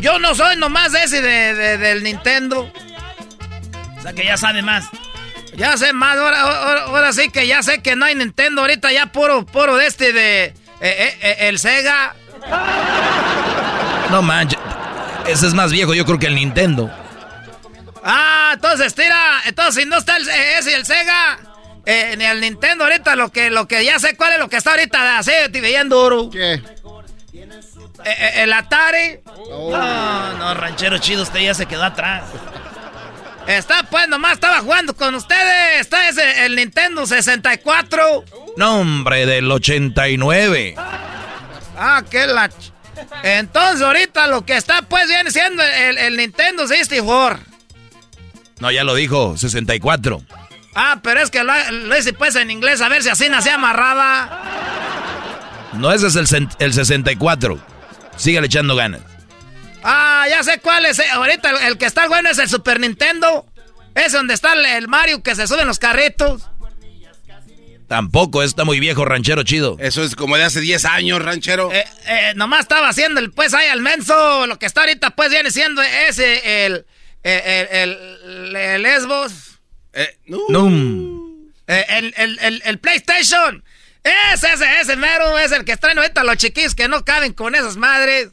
yo 0.00 0.18
no 0.18 0.34
soy 0.34 0.56
nomás 0.56 0.92
ese 0.94 1.22
de, 1.22 1.54
de- 1.54 1.78
del 1.78 2.02
Nintendo. 2.02 2.70
O 3.98 4.02
sea 4.02 4.12
que 4.12 4.24
ya 4.24 4.36
sabe 4.36 4.62
más. 4.62 4.84
Ya 5.56 5.76
sé 5.78 5.92
más, 5.94 6.18
ahora, 6.18 6.40
ahora, 6.40 6.82
ahora 6.84 7.12
sí 7.14 7.30
que 7.30 7.46
ya 7.46 7.62
sé 7.62 7.80
que 7.80 7.96
no 7.96 8.04
hay 8.04 8.14
Nintendo 8.14 8.60
ahorita, 8.62 8.92
ya 8.92 9.06
puro, 9.06 9.46
puro 9.46 9.76
de 9.76 9.86
este 9.86 10.12
de 10.12 10.44
eh, 10.44 10.54
eh, 10.80 11.18
eh, 11.22 11.36
el 11.48 11.58
Sega. 11.58 12.14
No 14.10 14.22
manches. 14.22 14.58
Ese 15.26 15.46
es 15.46 15.54
más 15.54 15.72
viejo, 15.72 15.94
yo 15.94 16.04
creo 16.04 16.18
que 16.18 16.26
el 16.26 16.34
Nintendo. 16.36 16.90
Ah, 18.04 18.52
entonces 18.54 18.94
tira. 18.94 19.40
Entonces, 19.46 19.82
si 19.82 19.88
no 19.88 19.98
está 19.98 20.16
el, 20.16 20.28
ese 20.28 20.70
y 20.70 20.74
el 20.74 20.86
Sega. 20.86 21.38
Eh, 21.84 22.16
ni 22.18 22.24
el 22.24 22.40
Nintendo 22.40 22.84
ahorita, 22.84 23.14
lo 23.14 23.30
que, 23.30 23.48
lo 23.48 23.68
que 23.68 23.84
ya 23.84 24.00
sé 24.00 24.16
cuál 24.16 24.32
es 24.32 24.38
lo 24.40 24.48
que 24.48 24.56
está 24.56 24.72
ahorita 24.72 25.18
así, 25.18 25.30
bien 25.52 25.88
duro. 25.88 26.28
¿Qué? 26.30 26.54
Eh, 26.54 26.62
eh, 28.04 28.32
el 28.42 28.52
Atari. 28.52 29.20
Oh. 29.50 29.70
No, 29.70 30.32
no, 30.34 30.54
ranchero 30.54 30.98
chido, 30.98 31.22
usted 31.22 31.40
ya 31.40 31.54
se 31.54 31.66
quedó 31.66 31.84
atrás. 31.84 32.24
Está, 33.46 33.84
pues, 33.84 34.08
nomás 34.08 34.32
estaba 34.32 34.58
jugando 34.58 34.96
con 34.96 35.14
ustedes. 35.14 35.80
Está 35.80 36.08
ese, 36.08 36.46
el 36.46 36.56
Nintendo 36.56 37.06
64. 37.06 38.24
No, 38.56 38.80
hombre, 38.80 39.24
del 39.26 39.50
89. 39.50 40.74
Ah, 41.76 42.02
qué 42.08 42.26
la... 42.26 42.50
Entonces, 43.22 43.82
ahorita 43.82 44.26
lo 44.28 44.46
que 44.46 44.56
está, 44.56 44.80
pues, 44.82 45.08
viene 45.08 45.30
siendo 45.30 45.62
el, 45.62 45.98
el 45.98 46.16
Nintendo 46.16 46.66
64. 46.66 47.38
No, 48.60 48.70
ya 48.70 48.84
lo 48.84 48.94
dijo, 48.94 49.36
64. 49.36 50.22
Ah, 50.74 51.00
pero 51.02 51.20
es 51.20 51.30
que 51.30 51.44
lo, 51.44 51.52
lo 51.70 51.98
hice, 51.98 52.14
pues, 52.14 52.34
en 52.36 52.50
inglés, 52.50 52.80
a 52.80 52.88
ver 52.88 53.02
si 53.02 53.10
así 53.10 53.28
nací 53.28 53.50
amarrada. 53.50 54.42
No, 55.74 55.92
ese 55.92 56.06
es 56.06 56.16
el, 56.32 56.48
el 56.58 56.72
64. 56.72 57.58
Sígale 58.16 58.46
echando 58.46 58.76
ganas. 58.76 59.02
Ah, 59.82 60.24
ya 60.28 60.42
sé 60.42 60.58
cuál 60.60 60.86
es. 60.86 60.98
eh, 60.98 61.04
Ahorita 61.12 61.50
el, 61.50 61.56
el 61.68 61.78
que 61.78 61.86
está 61.86 62.08
bueno 62.08 62.30
es 62.30 62.38
el 62.38 62.48
Super 62.48 62.80
Nintendo. 62.80 63.46
Es 63.94 64.12
donde 64.12 64.34
está 64.34 64.54
el, 64.54 64.64
el 64.64 64.88
Mario 64.88 65.22
que 65.22 65.34
se 65.34 65.46
sube 65.46 65.62
en 65.62 65.68
los 65.68 65.78
carritos. 65.78 66.48
Tampoco, 67.88 68.42
está 68.42 68.64
muy 68.64 68.80
viejo, 68.80 69.04
ranchero 69.04 69.44
chido. 69.44 69.76
Eso 69.78 70.02
es 70.02 70.16
como 70.16 70.36
de 70.36 70.44
hace 70.44 70.60
10 70.60 70.84
años, 70.86 71.22
ranchero. 71.22 71.70
Eh, 71.72 71.84
eh, 72.06 72.32
nomás 72.34 72.60
estaba 72.60 72.88
haciendo 72.88 73.20
el, 73.20 73.30
pues, 73.30 73.54
ahí 73.54 73.68
al 73.68 73.80
menso. 73.80 74.46
Lo 74.46 74.58
que 74.58 74.66
está 74.66 74.80
ahorita, 74.80 75.10
pues, 75.10 75.30
viene 75.30 75.50
siendo 75.52 75.82
ese, 75.82 76.66
el, 76.66 76.86
el, 77.22 77.40
el, 77.70 78.08
el, 78.24 78.56
el 78.56 78.82
Lesbos. 78.82 79.32
Eh. 79.92 80.16
Eh, 81.68 81.84
el, 81.88 82.14
el, 82.16 82.38
el, 82.40 82.62
el 82.64 82.78
PlayStation. 82.78 83.64
Ese, 84.32 84.52
ese, 84.52 84.80
ese 84.80 84.96
mero 84.96 85.38
es 85.38 85.52
el 85.52 85.64
que 85.64 85.76
traen 85.76 85.98
ahorita 85.98 86.22
los 86.24 86.36
chiquillos 86.36 86.74
que 86.74 86.88
no 86.88 87.04
caben 87.04 87.32
con 87.32 87.54
esas 87.54 87.76
madres. 87.76 88.30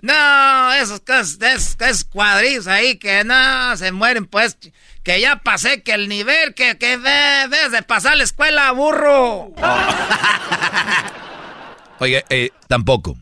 No, 0.00 0.72
esos, 0.74 1.02
esos, 1.06 1.40
esos, 1.40 1.76
esos 1.80 2.04
cuadrillos 2.04 2.66
ahí 2.66 2.96
que 2.96 3.24
no 3.24 3.76
se 3.76 3.90
mueren, 3.90 4.26
pues. 4.26 4.56
Que 5.04 5.20
ya 5.20 5.36
pasé 5.36 5.82
que 5.82 5.92
el 5.92 6.08
nivel 6.08 6.54
que, 6.54 6.76
que 6.78 6.96
ve- 6.96 7.46
ves 7.48 7.70
de 7.70 7.82
pasar 7.82 8.16
la 8.16 8.24
escuela, 8.24 8.72
burro. 8.72 9.52
Oye, 12.00 12.24
eh, 12.30 12.50
tampoco. 12.68 13.16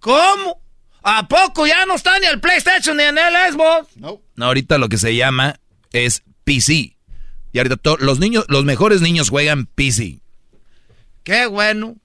¿Cómo? 0.00 0.60
¿A 1.04 1.26
poco 1.26 1.66
ya 1.66 1.84
no 1.86 1.94
está 1.94 2.18
ni 2.20 2.26
el 2.26 2.40
PlayStation 2.40 2.96
ni 2.96 3.04
en 3.04 3.18
el 3.18 3.52
Xbox? 3.52 3.96
No. 3.96 4.20
No, 4.36 4.46
ahorita 4.46 4.78
lo 4.78 4.88
que 4.88 4.98
se 4.98 5.14
llama 5.16 5.56
es 5.92 6.22
PC. 6.44 6.96
Y 7.52 7.58
ahorita 7.58 7.76
los 8.00 8.18
niños, 8.18 8.44
los 8.48 8.64
mejores 8.64 9.00
niños 9.00 9.30
juegan 9.30 9.66
PC. 9.66 10.20
Qué 11.24 11.46
bueno. 11.46 11.96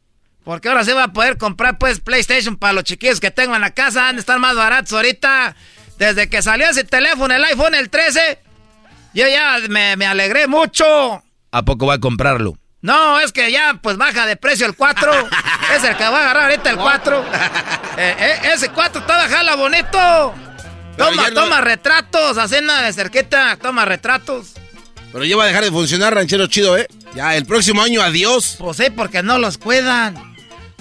Porque 0.44 0.70
ahora 0.70 0.84
se 0.86 0.94
va 0.94 1.04
a 1.06 1.14
poder 1.14 1.38
comprar 1.38 1.78
pues 1.78 2.00
PlayStation 2.00 2.56
para 2.58 2.74
los 2.74 2.84
chiquillos 2.86 3.20
que 3.20 3.32
tengo 3.32 3.56
en 3.56 3.62
la 3.62 3.72
casa. 3.72 4.08
Han 4.08 4.16
de 4.16 4.22
estar 4.22 4.40
más 4.40 4.56
baratos 4.56 4.94
ahorita. 4.94 5.56
Desde 5.98 6.30
que 6.30 6.42
salió 6.42 6.70
ese 6.70 6.84
teléfono, 6.84 7.34
el 7.34 7.44
iPhone, 7.44 7.74
el 7.76 7.90
13, 7.90 8.40
yo 9.18 9.28
ya 9.28 9.58
me, 9.70 9.96
me 9.98 10.06
alegré 10.06 10.48
mucho. 10.48 11.24
¿A 11.52 11.64
poco 11.64 11.88
va 11.88 11.96
a 11.96 12.00
comprarlo? 12.00 12.58
No, 12.82 13.20
es 13.20 13.32
que 13.32 13.52
ya 13.52 13.80
pues 13.82 13.98
baja 13.98 14.28
de 14.28 14.36
precio 14.36 14.68
el 14.68 14.76
4. 14.76 15.12
es 15.76 15.84
el 15.84 15.98
que 15.98 16.04
va 16.04 16.20
a 16.20 16.24
agarrar 16.26 16.52
ahorita 16.52 16.70
el 16.70 16.78
4. 16.78 17.26
Eh, 18.00 18.16
eh, 18.20 18.52
ese 18.54 18.70
4 18.70 19.02
está 19.02 19.28
jala 19.28 19.56
bonito. 19.56 19.98
Toma, 20.96 21.30
no- 21.30 21.34
toma 21.34 21.62
retratos, 21.62 22.36
nada 22.62 22.84
de 22.84 22.94
cerquita, 22.94 23.58
toma 23.60 23.86
retratos. 23.86 24.54
Pero 25.12 25.26
ya 25.26 25.36
va 25.36 25.46
a 25.46 25.48
dejar 25.48 25.64
de 25.64 25.72
funcionar, 25.72 26.14
ranchero 26.14 26.46
chido, 26.46 26.78
¿eh? 26.78 26.88
Ya, 27.16 27.36
el 27.36 27.48
próximo 27.48 27.82
año, 27.82 28.04
adiós. 28.04 28.58
Pues 28.60 28.78
sí, 28.78 28.92
porque 28.96 29.24
no 29.24 29.40
los 29.40 29.58
cuidan. 29.58 30.27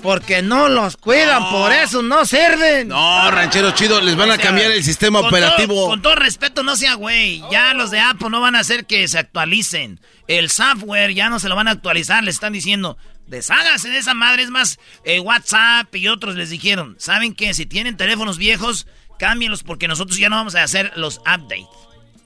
Porque 0.07 0.41
no 0.41 0.69
los 0.69 0.97
cuidan, 0.97 1.43
No. 1.43 1.51
por 1.51 1.73
eso 1.73 2.01
no 2.01 2.25
sirven. 2.25 2.87
No, 2.87 3.29
ranchero 3.33 3.73
chido, 3.73 4.01
les 4.01 4.15
van 4.15 4.31
a 4.31 4.39
cambiar 4.39 4.71
el 4.71 4.85
sistema 4.85 5.19
con 5.19 5.29
operativo. 5.31 5.75
todo- 5.75 5.89
con 5.89 6.01
todo 6.03 6.15
respeto, 6.15 6.63
no 6.63 6.77
sea 6.77 6.95
güey. 6.95 7.43
Ya 7.51 7.75
los 7.75 7.91
de 7.91 7.99
Apple 7.99 8.31
no 8.31 8.41
van 8.41 8.55
a 8.55 8.61
hacer 8.61 8.87
que 8.87 9.09
se 9.09 9.19
actualicen. 9.19 9.99
El 10.29 10.49
software 10.49 11.13
ya 11.13 11.29
no 11.29 11.41
se 11.41 11.49
lo 11.49 11.57
van 11.57 11.67
a 11.67 11.73
actualizar. 11.73 12.23
Les 12.23 12.37
están 12.37 12.53
diciendo, 12.53 12.97
desháganse 13.27 13.89
de 13.89 13.99
esa 13.99 14.15
madre. 14.15 14.45
Es 14.45 14.51
más, 14.51 14.79
eh, 15.05 15.19
WhatsApp 15.19 15.93
y 15.97 16.07
otros 16.07 16.37
les 16.37 16.51
dijeron, 16.51 16.95
¿saben 17.01 17.35
qué? 17.35 17.53
Si 17.53 17.67
tienen 17.67 17.97
teléfonos 17.97 18.39
viejos, 18.39 18.87
cámbienlos 19.19 19.65
porque 19.65 19.89
nosotros 19.89 20.19
ya 20.19 20.29
no 20.29 20.37
vamos 20.37 20.55
a 20.55 20.63
hacer 20.63 20.93
los 20.95 21.19
updates. 21.19 21.67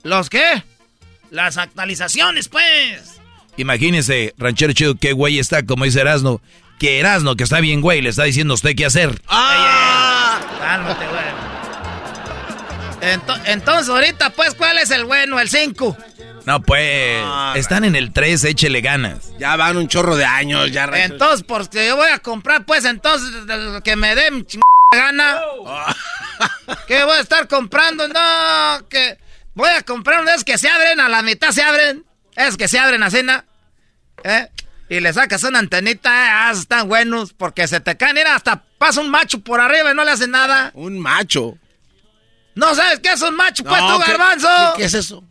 ¿Los 0.03 0.29
qué? 0.29 0.63
Las 1.31 1.57
actualizaciones, 1.57 2.47
pues. 2.47 3.19
Imagínese, 3.57 4.33
ranchero 4.37 4.73
chido, 4.73 4.95
qué 4.95 5.13
güey 5.13 5.39
está, 5.39 5.65
como 5.65 5.85
dice 5.85 6.01
Erasno. 6.01 6.41
Que 6.81 6.99
Erasno, 6.99 7.35
que 7.35 7.43
está 7.43 7.59
bien 7.59 7.79
güey, 7.79 8.01
le 8.01 8.09
está 8.09 8.23
diciendo 8.23 8.53
a 8.53 8.55
usted 8.55 8.75
qué 8.75 8.87
hacer. 8.87 9.21
¡Ah! 9.27 10.39
Cálmate, 10.59 11.05
güey. 11.05 11.21
Ento- 13.13 13.39
entonces, 13.45 13.87
ahorita, 13.87 14.31
pues, 14.31 14.55
¿cuál 14.55 14.79
es 14.79 14.89
el 14.89 15.05
bueno? 15.05 15.39
El 15.39 15.47
5. 15.47 15.95
No, 16.47 16.59
pues, 16.63 17.23
están 17.53 17.83
en 17.83 17.95
el 17.95 18.11
3, 18.11 18.43
échele 18.45 18.81
ganas. 18.81 19.31
Ya 19.37 19.55
van 19.57 19.77
un 19.77 19.89
chorro 19.89 20.15
de 20.15 20.25
años, 20.25 20.71
ya. 20.71 20.85
Entonces, 20.85 21.45
porque 21.47 21.85
yo 21.85 21.97
voy 21.97 22.09
a 22.09 22.17
comprar, 22.17 22.65
pues, 22.65 22.83
entonces, 22.85 23.29
que 23.83 23.95
me 23.95 24.15
chingada 24.15 24.63
gana. 24.91 25.39
¿Qué 26.87 27.03
voy 27.03 27.15
a 27.15 27.19
estar 27.19 27.47
comprando? 27.47 28.07
No, 28.07 28.87
que 28.89 29.19
voy 29.53 29.69
a 29.69 29.83
comprar 29.83 30.21
unos 30.21 30.43
que 30.43 30.57
se 30.57 30.67
abren, 30.67 30.99
a 30.99 31.09
la 31.09 31.21
mitad 31.21 31.51
se 31.51 31.61
abren. 31.61 32.05
Es 32.35 32.57
que 32.57 32.67
se 32.67 32.79
abren 32.79 33.03
así, 33.03 33.21
¿no? 33.21 33.43
¿Eh? 34.23 34.47
Y 34.91 34.99
le 34.99 35.13
sacas 35.13 35.41
una 35.43 35.59
antenita, 35.59 36.09
eh, 36.09 36.29
ah, 36.33 36.51
están 36.51 36.89
buenos, 36.89 37.31
porque 37.31 37.65
se 37.65 37.79
te 37.79 37.95
caen, 37.95 38.13
mira, 38.15 38.35
hasta 38.35 38.61
pasa 38.77 38.99
un 38.99 39.09
macho 39.09 39.39
por 39.39 39.61
arriba 39.61 39.91
y 39.91 39.95
no 39.95 40.03
le 40.03 40.11
hace 40.11 40.27
nada. 40.27 40.71
Un 40.73 40.99
macho. 40.99 41.57
¿No 42.55 42.75
sabes 42.75 42.99
qué 42.99 43.13
es 43.13 43.21
un 43.21 43.33
macho, 43.37 43.63
pues, 43.63 43.79
tú, 43.79 43.99
¿qué- 44.03 44.11
garbanzo? 44.11 44.49
¿qué, 44.75 44.79
qué 44.81 44.85
es 44.87 44.93
eso? 44.93 45.23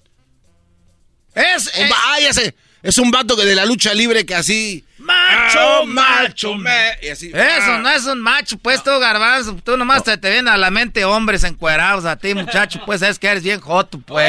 Es... 1.35 1.67
Un 1.77 1.85
eh, 1.85 1.91
va- 1.91 1.97
ah, 2.07 2.21
ya 2.21 2.33
sé. 2.33 2.55
Es 2.83 2.97
un 2.97 3.11
vato 3.11 3.37
que 3.37 3.45
de 3.45 3.55
la 3.55 3.67
lucha 3.67 3.93
libre 3.93 4.25
que 4.25 4.35
así... 4.35 4.83
¡Macho, 4.97 5.59
Ah, 5.61 5.83
macho, 5.87 6.55
me- 6.55 6.97
y 7.03 7.09
así. 7.09 7.29
Eso 7.29 7.73
ah. 7.73 7.79
no 7.83 7.91
es 7.91 8.07
un 8.07 8.19
macho, 8.21 8.57
pues 8.57 8.83
tú, 8.83 8.91
garbanzo. 8.99 9.57
Tú 9.63 9.77
nomás 9.77 10.03
te, 10.05 10.17
te 10.17 10.31
vienen 10.31 10.49
a 10.49 10.57
la 10.57 10.71
mente 10.71 11.05
hombres 11.05 11.45
encuerados 11.45 12.07
a 12.07 12.17
ti, 12.17 12.33
muchacho. 12.35 12.81
Pues 12.87 13.03
es 13.03 13.19
que 13.19 13.27
eres 13.29 13.43
bien 13.43 13.61
joto, 13.61 13.99
pues. 14.01 14.27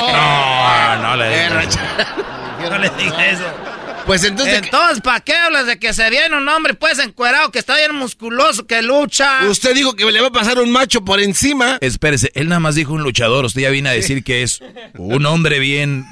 No, 0.00 0.96
no 0.98 1.16
le 1.16 1.24
Eh, 1.26 1.48
digas. 1.48 1.52
ranchero. 1.54 1.86
no 2.70 2.78
le 2.78 2.90
digas 2.90 3.22
eso. 3.32 3.44
Pues 4.06 4.24
entonces... 4.24 4.62
Entonces, 4.62 5.00
¿para 5.00 5.20
qué 5.20 5.34
hablas 5.34 5.66
de 5.66 5.78
que 5.78 5.92
se 5.92 6.08
viene 6.10 6.36
un 6.36 6.48
hombre, 6.48 6.74
pues, 6.74 6.98
encuerado, 6.98 7.50
que 7.50 7.58
está 7.58 7.76
bien 7.76 7.94
musculoso, 7.94 8.66
que 8.66 8.82
lucha? 8.82 9.44
Usted 9.48 9.74
dijo 9.74 9.94
que 9.94 10.04
le 10.10 10.20
va 10.20 10.28
a 10.28 10.32
pasar 10.32 10.58
un 10.58 10.70
macho 10.70 11.04
por 11.04 11.20
encima. 11.20 11.78
Espérese, 11.80 12.30
él 12.34 12.48
nada 12.48 12.60
más 12.60 12.74
dijo 12.74 12.92
un 12.92 13.02
luchador, 13.02 13.44
usted 13.44 13.62
ya 13.62 13.70
viene 13.70 13.88
a 13.88 13.92
decir 13.92 14.22
que 14.22 14.42
es 14.42 14.60
un 14.94 15.24
hombre 15.26 15.58
bien 15.58 16.06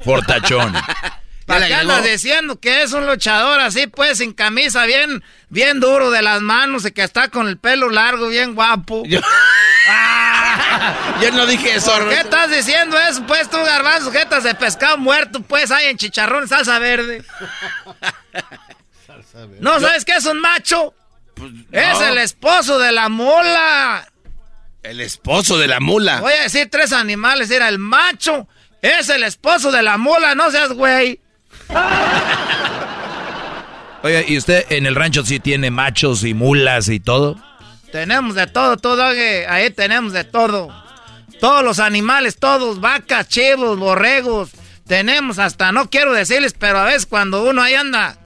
fortachón. 0.00 0.74
¿Para 1.50 1.66
qué 1.66 1.74
andas 1.74 2.04
diciendo 2.04 2.60
que 2.60 2.82
es 2.82 2.92
un 2.92 3.06
luchador 3.06 3.60
así, 3.60 3.86
pues, 3.86 4.18
sin 4.18 4.32
camisa, 4.32 4.84
bien, 4.86 5.22
bien 5.48 5.80
duro 5.80 6.10
de 6.10 6.22
las 6.22 6.40
manos 6.40 6.86
y 6.86 6.92
que 6.92 7.02
está 7.02 7.28
con 7.28 7.48
el 7.48 7.58
pelo 7.58 7.90
largo, 7.90 8.28
bien 8.28 8.54
guapo? 8.54 9.02
Yo, 9.06 9.20
yo 11.20 11.32
no 11.32 11.46
dije 11.46 11.74
eso. 11.76 11.92
¿Por 11.92 12.08
qué 12.08 12.20
estás 12.20 12.50
diciendo 12.50 12.98
eso, 12.98 13.24
pues, 13.26 13.50
tú, 13.50 13.56
garbanzo? 13.58 14.12
Jetas 14.12 14.44
de 14.44 14.54
pescado 14.54 14.96
muerto, 14.98 15.40
pues, 15.42 15.70
hay 15.70 15.86
en 15.86 15.96
chicharrón, 15.96 16.48
salsa 16.48 16.78
verde. 16.78 17.24
¿No 19.60 19.80
sabes 19.80 20.04
qué 20.04 20.12
es 20.12 20.26
un 20.26 20.40
macho? 20.40 20.94
Es 21.72 21.98
no. 21.98 22.06
el 22.06 22.18
esposo 22.18 22.78
de 22.78 22.92
la 22.92 23.08
mula. 23.08 24.06
El 24.82 25.00
esposo 25.00 25.58
de 25.58 25.68
la 25.68 25.80
mula. 25.80 26.20
Voy 26.20 26.32
a 26.32 26.42
decir 26.42 26.68
tres 26.70 26.92
animales. 26.92 27.50
Era 27.50 27.68
el 27.68 27.78
macho. 27.78 28.48
Es 28.82 29.08
el 29.08 29.22
esposo 29.24 29.70
de 29.70 29.82
la 29.82 29.98
mula. 29.98 30.34
No 30.34 30.50
seas 30.50 30.72
güey. 30.72 31.20
Oiga, 34.02 34.22
¿y 34.26 34.38
usted 34.38 34.64
en 34.70 34.86
el 34.86 34.94
rancho 34.94 35.24
sí 35.24 35.40
tiene 35.40 35.70
machos 35.70 36.24
y 36.24 36.34
mulas 36.34 36.88
y 36.88 37.00
todo? 37.00 37.36
Tenemos 37.92 38.34
de 38.34 38.46
todo, 38.46 38.76
todo. 38.76 39.06
oye, 39.06 39.46
Ahí 39.46 39.70
tenemos 39.70 40.12
de 40.12 40.24
todo. 40.24 40.68
Todos 41.40 41.64
los 41.64 41.78
animales, 41.80 42.38
todos. 42.38 42.80
Vacas, 42.80 43.28
chivos, 43.28 43.78
borregos. 43.78 44.50
Tenemos 44.86 45.38
hasta, 45.38 45.72
no 45.72 45.88
quiero 45.90 46.12
decirles, 46.12 46.54
pero 46.58 46.78
a 46.78 46.84
veces 46.84 47.06
cuando 47.06 47.44
uno 47.44 47.62
ahí 47.62 47.74
anda... 47.74 48.16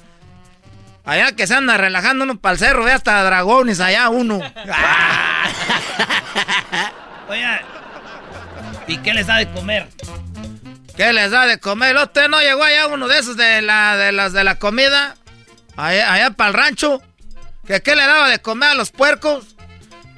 Allá 1.05 1.33
que 1.33 1.47
se 1.47 1.55
anda 1.55 1.77
relajando 1.77 2.25
uno 2.25 2.39
para 2.39 2.55
el 2.55 2.59
cerro, 2.59 2.85
ve 2.85 2.93
hasta 2.93 3.23
dragones 3.23 3.79
allá 3.81 4.09
uno. 4.09 4.39
Oye, 7.29 7.47
¿y 8.87 8.97
qué 8.99 9.13
les 9.13 9.27
da 9.27 9.37
de 9.37 9.51
comer? 9.53 9.89
¿Qué 10.97 11.13
les 11.13 11.31
da 11.31 11.47
de 11.47 11.59
comer? 11.59 11.97
¿Usted 11.97 12.29
no 12.29 12.41
llegó 12.41 12.63
allá 12.63 12.87
uno 12.87 13.09
de 13.09 13.19
esos 13.19 13.37
de 13.37 13.63
la 13.63 13.97
de 13.97 14.13
las 14.13 14.33
de 14.33 14.45
la 14.45 14.59
comida? 14.59 15.17
Allá, 15.77 16.13
allá 16.13 16.31
para 16.31 16.49
el 16.49 16.55
rancho. 16.55 17.03
¿Que 17.67 17.83
qué 17.83 17.97
le 17.97 18.03
daba 18.07 18.29
de 18.29 18.41
comer 18.41 18.71
a 18.71 18.75
los 18.75 18.91
puercos? 18.91 19.55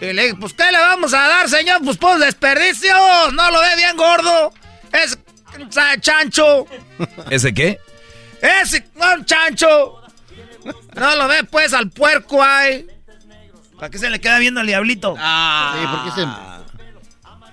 Y 0.01 0.13
le 0.13 0.23
dije, 0.25 0.35
pues, 0.35 0.53
¿qué 0.53 0.71
le 0.71 0.79
vamos 0.79 1.15
a 1.15 1.29
dar, 1.29 1.49
señor? 1.49 1.81
Pues, 1.83 1.97
pues, 1.97 2.21
desperdicio. 2.21 2.95
No 3.33 3.51
lo 3.51 3.61
ve 3.61 3.77
bien 3.77 3.97
gordo. 3.97 4.53
Es 4.93 5.19
chancho. 6.01 6.67
¿Ese 7.31 7.55
qué? 7.55 7.81
Ese, 8.43 8.87
un 8.95 9.25
chancho. 9.25 10.03
No 10.95 11.17
lo 11.17 11.29
ve, 11.29 11.45
pues, 11.45 11.73
al 11.73 11.91
puerco 11.91 12.43
ahí. 12.43 12.87
¿Para 13.77 13.91
qué 13.91 13.99
se 13.99 14.11
le 14.11 14.21
queda 14.21 14.39
viendo 14.39 14.61
al 14.61 14.67
diablito? 14.67 15.15
Ah. 15.19 15.75
Sí, 15.79 15.87
porque 15.91 16.21
se... 16.21 16.66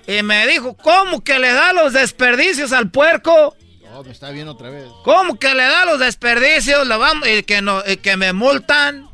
Y 0.06 0.22
me 0.22 0.46
dijo, 0.46 0.76
¿cómo 0.76 1.22
que 1.22 1.38
le 1.38 1.52
da 1.52 1.72
los 1.72 1.92
desperdicios 1.92 2.72
al 2.72 2.90
puerco? 2.90 3.56
No, 3.90 4.02
me 4.02 4.10
está 4.10 4.30
viendo 4.30 4.52
otra 4.52 4.70
vez. 4.70 4.86
¿Cómo 5.04 5.38
que 5.38 5.54
le 5.54 5.62
da 5.62 5.84
los 5.84 6.00
desperdicios? 6.00 6.86
Lo 6.86 6.98
vamos, 6.98 7.28
y 7.28 7.42
que, 7.44 7.62
no, 7.62 7.82
y 7.86 7.96
que 7.96 8.16
me 8.16 8.32
multan. 8.32 9.08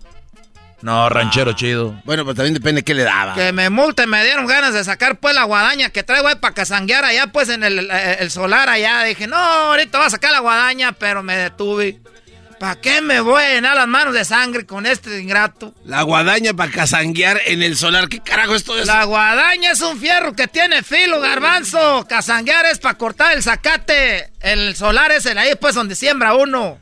No, 0.82 1.08
ranchero 1.10 1.52
chido. 1.52 2.00
Bueno, 2.04 2.24
pues 2.24 2.36
también 2.36 2.54
depende 2.54 2.80
de 2.80 2.84
qué 2.84 2.94
le 2.94 3.02
daba. 3.02 3.34
Que 3.34 3.52
me 3.52 3.68
multen, 3.68 4.08
me 4.08 4.24
dieron 4.24 4.46
ganas 4.46 4.72
de 4.72 4.82
sacar 4.82 5.18
pues 5.18 5.34
la 5.34 5.44
guadaña 5.44 5.90
que 5.90 6.02
traigo 6.02 6.28
ahí 6.28 6.36
para 6.36 6.54
casanguear 6.54 7.04
allá 7.04 7.26
pues 7.26 7.50
en 7.50 7.62
el, 7.62 7.90
el, 7.90 8.30
solar 8.30 8.68
allá. 8.70 9.02
Dije, 9.04 9.26
no, 9.26 9.36
ahorita 9.36 9.98
va 9.98 10.06
a 10.06 10.10
sacar 10.10 10.32
la 10.32 10.40
guadaña, 10.40 10.92
pero 10.92 11.22
me 11.22 11.36
detuve. 11.36 12.00
¿Para 12.60 12.78
qué 12.78 13.00
me 13.00 13.20
voy 13.20 13.42
a 13.42 13.54
llenar 13.54 13.74
las 13.74 13.88
manos 13.88 14.12
de 14.12 14.22
sangre 14.22 14.66
con 14.66 14.84
este 14.84 15.18
ingrato? 15.18 15.74
La 15.86 16.02
guadaña 16.02 16.52
para 16.52 16.70
casanguear 16.70 17.40
en 17.46 17.62
el 17.62 17.74
solar. 17.74 18.10
¿Qué 18.10 18.20
carajo 18.20 18.54
es 18.54 18.64
todo 18.64 18.76
eso? 18.76 18.84
La 18.84 19.04
guadaña 19.04 19.70
es 19.70 19.80
un 19.80 19.98
fierro 19.98 20.34
que 20.34 20.46
tiene 20.46 20.82
filo, 20.82 21.20
garbanzo. 21.20 22.06
Casanguear 22.06 22.66
es 22.66 22.78
para 22.78 22.98
cortar 22.98 23.32
el 23.34 23.42
zacate. 23.42 24.30
El 24.40 24.76
solar 24.76 25.10
es 25.10 25.24
el 25.24 25.38
ahí, 25.38 25.54
pues, 25.58 25.74
donde 25.74 25.94
siembra 25.94 26.34
uno. 26.34 26.78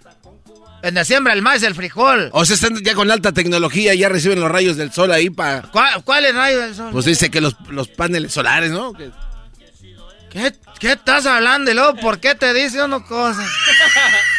Donde 0.83 1.05
siembra 1.05 1.33
el 1.33 1.43
maíz, 1.43 1.63
el 1.63 1.77
frijol. 1.77 2.31
O 2.33 2.45
sea, 2.45 2.55
están 2.55 2.77
ya 2.83 2.97
con 2.97 3.09
alta 3.09 3.31
tecnología, 3.31 3.95
ya 3.95 4.09
reciben 4.09 4.41
los 4.41 4.51
rayos 4.51 4.77
del 4.77 4.91
sol 4.91 5.13
ahí 5.13 5.31
para... 5.31 5.63
¿Cuál, 5.63 6.03
¿Cuál, 6.03 6.25
es 6.25 6.31
el 6.31 6.37
rayo 6.37 6.61
del 6.61 6.75
sol? 6.75 6.89
Pues 6.91 7.05
dice 7.05 7.31
que 7.31 7.41
los, 7.41 7.55
los 7.71 7.87
paneles 7.87 8.33
solares, 8.33 8.73
¿no? 8.73 8.95
¿Qué, 8.95 10.53
¿Qué 10.81 10.91
estás 10.91 11.25
hablando? 11.25 11.71
Y 11.71 11.75
luego, 11.75 11.95
¿por 12.01 12.19
qué 12.19 12.35
te 12.35 12.53
dice 12.53 12.83
uno 12.83 13.07
cosas? 13.07 13.47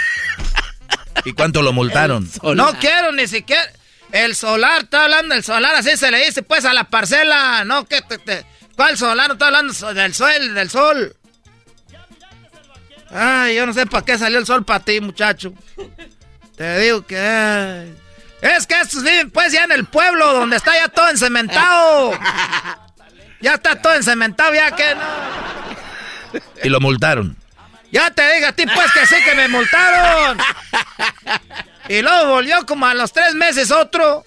¿Y 1.25 1.33
cuánto 1.33 1.61
lo 1.61 1.73
multaron? 1.73 2.29
No 2.55 2.73
quiero 2.79 3.11
ni 3.11 3.27
siquiera. 3.27 3.63
El 4.11 4.35
solar, 4.35 4.83
está 4.83 5.03
hablando 5.03 5.35
del 5.35 5.43
solar, 5.43 5.75
así 5.75 5.95
se 5.95 6.09
le 6.09 6.25
dice 6.25 6.41
pues 6.41 6.65
a 6.65 6.73
la 6.73 6.85
parcela. 6.85 7.63
No, 7.63 7.85
que 7.85 8.01
te, 8.01 8.45
¿Cuál 8.75 8.97
solar? 8.97 9.27
No 9.27 9.33
está 9.33 9.47
hablando 9.47 9.73
del 9.93 10.13
sol, 10.13 10.53
del 10.55 10.69
sol. 10.69 11.15
Ay, 13.11 13.55
yo 13.55 13.65
no 13.65 13.73
sé 13.73 13.85
para 13.85 14.05
qué 14.05 14.17
salió 14.17 14.39
el 14.39 14.45
sol 14.45 14.63
para 14.63 14.83
ti, 14.83 15.01
muchacho. 15.01 15.53
Te 16.55 16.79
digo 16.79 17.05
que. 17.05 17.93
Es 18.41 18.65
que 18.65 18.79
estos 18.79 19.03
viven 19.03 19.31
pues 19.31 19.51
ya 19.51 19.65
en 19.65 19.73
el 19.73 19.85
pueblo 19.85 20.33
donde 20.33 20.55
está 20.55 20.75
ya 20.75 20.87
todo 20.87 21.09
encementado. 21.09 22.13
Ya 23.41 23.53
está 23.53 23.81
todo 23.81 23.95
encementado, 23.95 24.53
ya 24.53 24.75
que 24.75 24.95
no. 24.95 26.39
Y 26.63 26.67
lo 26.67 26.81
multaron. 26.81 27.37
Ya 27.91 28.11
te 28.11 28.33
digo 28.33 28.47
a 28.47 28.51
ti 28.51 28.65
pues 28.65 28.91
que 28.91 29.05
sí 29.07 29.15
que 29.23 29.35
me 29.35 29.47
multaron. 29.47 30.37
Y 31.87 32.01
luego 32.01 32.27
volvió 32.27 32.65
como 32.65 32.85
a 32.85 32.93
los 32.93 33.11
tres 33.11 33.33
meses 33.33 33.71
otro. 33.71 34.25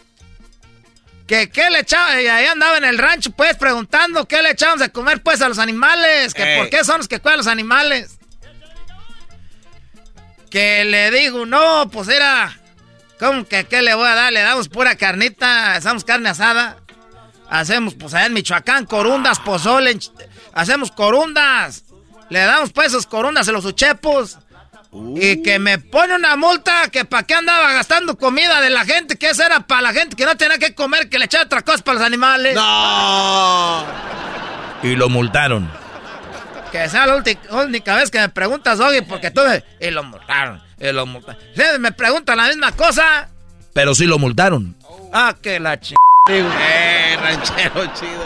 Que 1.26 1.48
qué 1.50 1.70
le 1.70 1.80
echaba, 1.80 2.20
y 2.20 2.26
ahí 2.26 2.46
andaba 2.46 2.76
en 2.76 2.84
el 2.84 2.98
rancho 2.98 3.30
pues 3.30 3.56
preguntando 3.56 4.26
qué 4.26 4.42
le 4.42 4.50
echamos 4.50 4.80
de 4.80 4.90
comer 4.90 5.22
pues 5.22 5.40
a 5.40 5.48
los 5.48 5.58
animales. 5.58 6.34
Que 6.34 6.58
por 6.58 6.70
qué 6.70 6.84
son 6.84 6.98
los 6.98 7.08
que 7.08 7.20
cuidan 7.20 7.38
los 7.38 7.46
animales. 7.46 8.18
Que 10.50 10.84
le 10.84 11.10
digo, 11.10 11.46
no, 11.46 11.88
pues 11.90 12.08
era... 12.08 12.58
¿Cómo 13.18 13.46
que 13.46 13.64
qué 13.64 13.82
le 13.82 13.94
voy 13.94 14.08
a 14.08 14.16
dar? 14.16 14.32
Le 14.32 14.40
damos 14.40 14.68
pura 14.68 14.96
carnita, 14.96 15.74
hacemos 15.74 16.02
carne 16.04 16.28
asada. 16.28 16.78
Hacemos, 17.48 17.94
pues 17.94 18.14
allá 18.14 18.26
en 18.26 18.32
Michoacán, 18.32 18.84
corundas, 18.84 19.38
pozole, 19.38 19.96
hacemos 20.52 20.90
corundas. 20.90 21.84
Le 22.32 22.38
damos 22.38 22.72
pues 22.72 22.88
esos 22.88 23.06
corundas 23.06 23.46
a 23.46 23.52
los 23.52 23.66
uchepos. 23.66 24.38
Y 25.16 25.42
que 25.42 25.58
me 25.58 25.78
pone 25.78 26.14
una 26.16 26.34
multa 26.34 26.88
que 26.90 27.04
para 27.04 27.24
qué 27.24 27.34
andaba 27.34 27.74
gastando 27.74 28.16
comida 28.16 28.62
de 28.62 28.70
la 28.70 28.86
gente, 28.86 29.16
que 29.16 29.28
esa 29.28 29.44
era 29.44 29.60
para 29.60 29.82
la 29.82 29.92
gente 29.92 30.16
que 30.16 30.24
no 30.24 30.34
tenía 30.34 30.56
que 30.56 30.74
comer, 30.74 31.10
que 31.10 31.18
le 31.18 31.26
echaba 31.26 31.44
otra 31.44 31.60
cosa 31.60 31.84
para 31.84 31.98
los 31.98 32.06
animales. 32.06 32.54
No. 32.54 33.84
Y 34.82 34.96
lo 34.96 35.10
multaron. 35.10 35.70
Que 36.70 36.88
sea 36.88 37.06
la 37.06 37.22
única 37.50 37.96
vez 37.96 38.10
que 38.10 38.18
me 38.18 38.30
preguntas, 38.30 38.78
Doggy, 38.78 39.02
porque 39.02 39.30
tú 39.30 39.42
me... 39.42 39.62
Y 39.78 39.90
lo 39.90 40.02
multaron, 40.02 40.62
y 40.80 40.90
lo 40.90 41.04
multaron. 41.04 41.38
me 41.80 41.92
preguntan 41.92 42.38
la 42.38 42.48
misma 42.48 42.72
cosa. 42.72 43.28
Pero 43.74 43.94
sí 43.94 44.06
lo 44.06 44.18
multaron. 44.18 44.74
Ah, 45.12 45.34
que 45.40 45.60
la 45.60 45.78
ch... 45.78 45.92
Eh, 46.30 47.18
ranchero 47.20 47.92
chido. 47.94 48.24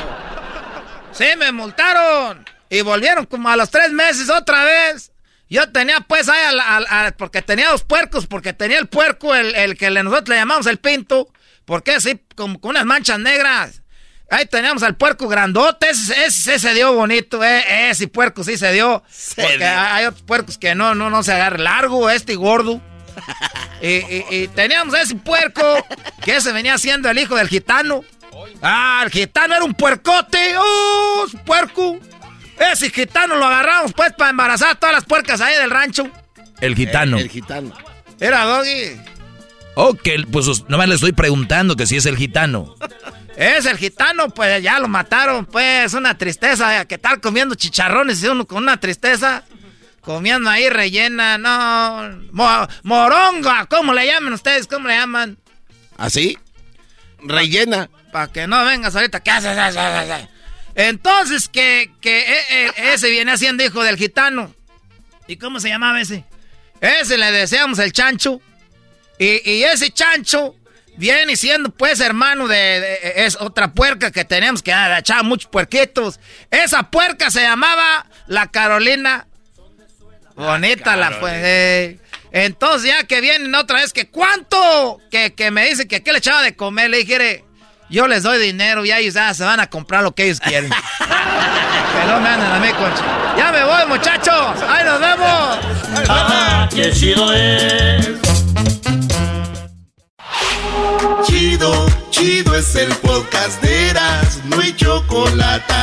Sí, 1.10 1.26
me 1.36 1.50
multaron. 1.50 2.55
Y 2.68 2.80
volvieron 2.82 3.26
como 3.26 3.48
a 3.48 3.56
los 3.56 3.70
tres 3.70 3.92
meses 3.92 4.28
otra 4.30 4.64
vez. 4.64 5.12
Yo 5.48 5.70
tenía 5.70 6.00
pues 6.00 6.28
ahí, 6.28 6.58
al, 6.60 7.14
porque 7.14 7.40
tenía 7.40 7.70
dos 7.70 7.84
puercos, 7.84 8.26
porque 8.26 8.52
tenía 8.52 8.78
el 8.78 8.88
puerco, 8.88 9.34
el, 9.34 9.76
que 9.76 9.90
nosotros 9.90 10.30
le 10.30 10.36
llamamos 10.36 10.66
el 10.66 10.78
pinto, 10.78 11.28
porque 11.64 11.92
así, 11.92 12.20
como 12.34 12.60
con 12.60 12.70
unas 12.70 12.84
manchas 12.84 13.18
negras. 13.20 13.82
Ahí 14.28 14.46
teníamos 14.46 14.82
al 14.82 14.96
puerco 14.96 15.28
grandote, 15.28 15.88
ese, 15.88 16.24
ese, 16.24 16.58
se 16.58 16.74
dio 16.74 16.92
bonito, 16.92 17.44
eh, 17.44 17.90
ese 17.90 18.08
puerco 18.08 18.42
sí 18.42 18.58
se 18.58 18.72
dio. 18.72 19.04
porque 19.36 19.64
hay 19.64 20.06
otros 20.06 20.24
puercos 20.24 20.58
que 20.58 20.74
no, 20.74 20.96
no, 20.96 21.10
no 21.10 21.22
se 21.22 21.32
agarra 21.32 21.58
largo, 21.58 22.10
este 22.10 22.32
y 22.32 22.36
gordo. 22.36 22.82
y, 23.80 24.48
teníamos 24.48 24.94
ese 24.94 25.14
puerco, 25.14 25.62
que 26.24 26.36
ese 26.36 26.50
venía 26.52 26.76
siendo 26.76 27.08
el 27.08 27.18
hijo 27.18 27.36
del 27.36 27.48
gitano. 27.48 28.02
Ah, 28.62 29.02
el 29.04 29.10
gitano 29.10 29.54
era 29.54 29.64
un 29.64 29.74
puercote, 29.74 30.54
oh, 30.58 31.26
puerco. 31.44 31.98
Ese 32.58 32.90
gitano 32.90 33.36
lo 33.36 33.46
agarramos 33.46 33.92
pues 33.92 34.12
para 34.12 34.30
embarazar 34.30 34.70
a 34.70 34.74
todas 34.74 34.94
las 34.94 35.04
puercas 35.04 35.40
ahí 35.40 35.54
del 35.56 35.70
rancho. 35.70 36.10
El 36.60 36.74
gitano. 36.74 37.18
El, 37.18 37.28
gitano. 37.28 37.72
Era 38.18 38.44
Doggy. 38.44 39.00
Ok, 39.74 40.08
pues 40.32 40.64
nomás 40.68 40.88
le 40.88 40.94
estoy 40.94 41.12
preguntando 41.12 41.76
que 41.76 41.86
si 41.86 41.96
es 41.96 42.06
el 42.06 42.16
gitano. 42.16 42.74
Es 43.36 43.66
el 43.66 43.76
gitano, 43.76 44.30
pues 44.30 44.62
ya 44.62 44.78
lo 44.78 44.88
mataron, 44.88 45.44
pues 45.44 45.92
una 45.92 46.16
tristeza, 46.16 46.86
que 46.86 46.96
tal 46.96 47.20
comiendo 47.20 47.54
chicharrones 47.54 48.22
y 48.22 48.28
uno 48.28 48.46
con 48.46 48.62
una 48.62 48.80
tristeza, 48.80 49.44
comiendo 50.00 50.48
ahí 50.48 50.70
rellena, 50.70 51.36
no, 51.36 52.18
moronga, 52.82 53.66
¿cómo 53.66 53.92
le 53.92 54.06
llaman 54.06 54.32
ustedes? 54.32 54.66
¿Cómo 54.66 54.88
le 54.88 54.94
llaman? 54.94 55.36
¿Así? 55.98 56.38
Rellena. 57.22 57.90
Para 58.10 58.32
que 58.32 58.46
no 58.46 58.64
vengas 58.64 58.96
ahorita, 58.96 59.20
¿qué 59.20 59.30
haces? 59.30 59.58
Entonces, 60.76 61.48
que, 61.48 61.90
que 62.02 62.20
e, 62.20 62.66
e, 62.66 62.92
ese 62.92 63.08
viene 63.08 63.32
haciendo 63.32 63.64
hijo 63.64 63.82
del 63.82 63.96
gitano. 63.96 64.54
¿Y 65.26 65.38
cómo 65.38 65.58
se 65.58 65.70
llamaba 65.70 66.00
ese? 66.00 66.24
Ese 66.80 67.16
le 67.16 67.32
deseamos 67.32 67.78
el 67.78 67.92
chancho. 67.92 68.40
Y, 69.18 69.62
ese 69.62 69.90
chancho 69.90 70.54
viene 70.98 71.36
siendo 71.36 71.70
pues 71.70 72.00
hermano 72.00 72.46
de, 72.46 73.00
es 73.16 73.36
otra 73.40 73.72
puerca 73.72 74.10
que 74.10 74.26
tenemos 74.26 74.62
que 74.62 74.74
ha 74.74 74.98
echado 74.98 75.24
muchos 75.24 75.50
puerquitos. 75.50 76.20
Esa 76.50 76.90
puerca 76.90 77.30
se 77.30 77.40
llamaba 77.40 78.06
la 78.26 78.50
Carolina. 78.50 79.26
Bonita 80.34 80.96
la, 80.96 81.12
fue. 81.12 81.98
entonces 82.30 82.90
ya 82.90 83.04
que 83.04 83.22
vienen 83.22 83.54
otra 83.54 83.80
vez 83.80 83.94
que 83.94 84.08
cuánto 84.08 85.00
que, 85.10 85.32
que 85.32 85.50
me 85.50 85.66
dice 85.66 85.88
que 85.88 86.02
qué 86.02 86.12
le 86.12 86.18
echaba 86.18 86.42
de 86.42 86.54
comer, 86.54 86.90
le 86.90 86.98
dije, 86.98 87.45
yo 87.88 88.08
les 88.08 88.22
doy 88.22 88.38
dinero 88.38 88.84
y 88.84 88.92
ellos 88.92 89.14
ya 89.14 89.32
se 89.32 89.44
van 89.44 89.60
a 89.60 89.68
comprar 89.68 90.02
lo 90.02 90.14
que 90.14 90.24
ellos 90.24 90.40
quieren. 90.40 90.70
que 90.98 92.06
no 92.06 92.20
me 92.20 92.28
anden 92.28 92.50
a 92.50 92.58
mí, 92.58 92.68
concha. 92.70 93.36
Ya 93.36 93.52
me 93.52 93.64
voy, 93.64 93.86
muchachos. 93.86 94.62
Ahí 94.68 94.84
nos 94.84 95.00
vemos. 95.00 95.58
Ah, 96.08 96.68
qué 96.74 96.92
chido 96.92 97.32
es. 97.32 98.08
Chido, 101.26 101.86
chido 102.10 102.56
es 102.56 102.74
el 102.76 102.88
podcast 102.96 103.60
de 103.62 103.90
Eras, 103.90 104.40
no 104.44 104.60
hay 104.60 104.74
chocolate. 104.74 105.74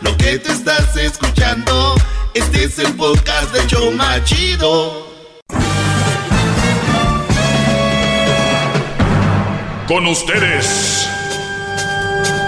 Lo 0.00 0.16
que 0.16 0.38
te 0.38 0.52
estás 0.52 0.96
escuchando, 0.96 1.94
este 2.34 2.64
es 2.64 2.78
el 2.78 2.94
podcast 2.94 3.52
de 3.52 3.66
Choma 3.66 4.22
Chido. 4.24 5.08
Con 9.86 10.06
ustedes 10.06 11.07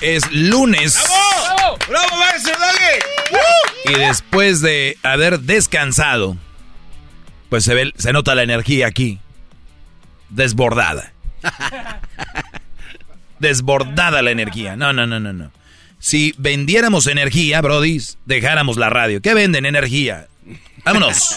Es 0.00 0.30
lunes. 0.30 1.02
¡Bravo! 1.02 1.78
¡Bravo, 1.88 2.16
maestro 2.16 2.54
doggy! 2.58 3.94
Y 3.94 3.98
después 3.98 4.60
de 4.60 4.98
haber 5.02 5.40
descansado 5.40 6.36
pues 7.48 7.64
se 7.64 7.74
ve, 7.74 7.92
se 7.96 8.12
nota 8.12 8.34
la 8.34 8.42
energía 8.42 8.86
aquí. 8.86 9.18
Desbordada. 10.28 11.12
Desbordada 13.38 14.22
la 14.22 14.30
energía. 14.30 14.76
No, 14.76 14.92
no, 14.92 15.06
no, 15.06 15.20
no, 15.20 15.32
no. 15.32 15.52
Si 15.98 16.34
vendiéramos 16.38 17.06
energía, 17.06 17.60
Brody, 17.60 18.00
dejáramos 18.24 18.76
la 18.76 18.90
radio. 18.90 19.20
¿Qué 19.22 19.34
venden? 19.34 19.66
Energía. 19.66 20.28
Vámonos. 20.84 21.36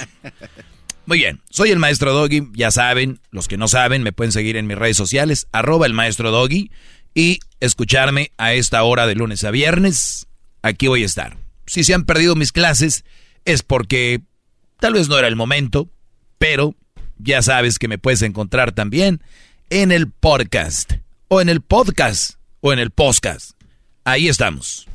Muy 1.06 1.18
bien, 1.18 1.41
soy 1.49 1.72
el 1.72 1.80
maestro 1.80 2.14
Doggy, 2.14 2.49
ya 2.53 2.69
saben, 2.69 3.19
los 3.31 3.48
que 3.48 3.57
no 3.57 3.68
saben 3.68 4.03
me 4.03 4.11
pueden 4.11 4.31
seguir 4.31 4.57
en 4.57 4.68
mis 4.68 4.77
redes 4.77 4.95
sociales, 4.95 5.48
arroba 5.52 5.88
el 5.88 5.94
maestro 5.94 6.30
Doggy, 6.30 6.69
y 7.20 7.41
escucharme 7.60 8.32
a 8.38 8.54
esta 8.54 8.82
hora 8.84 9.06
de 9.06 9.14
lunes 9.14 9.44
a 9.44 9.52
viernes. 9.52 10.28
Aquí 10.62 10.88
voy 10.88 11.04
a 11.04 11.06
estar. 11.06 11.36
Si 11.66 11.84
se 11.84 11.94
han 11.94 12.06
perdido 12.06 12.34
mis 12.38 12.54
clases 12.54 13.04
es 13.44 13.62
porque 13.62 14.22
tal 14.80 14.94
vez 14.94 15.10
no 15.10 15.20
era 15.20 15.28
el 15.28 15.36
momento, 15.36 15.90
pero 16.38 16.76
ya 17.18 17.41
sabes 17.41 17.78
que 17.78 17.90
me 17.90 17.98
puedes 17.98 18.22
encontrar 18.22 18.72
también 18.72 19.22
en 19.70 19.91
el 19.91 20.10
podcast, 20.10 20.94
o 21.28 21.41
en 21.41 21.50
el 21.50 21.60
podcast, 21.60 22.36
o 22.62 22.72
en 22.72 22.80
el 22.80 22.90
podcast. 22.90 23.52
Ahí 24.06 24.30
estamos. 24.30 24.88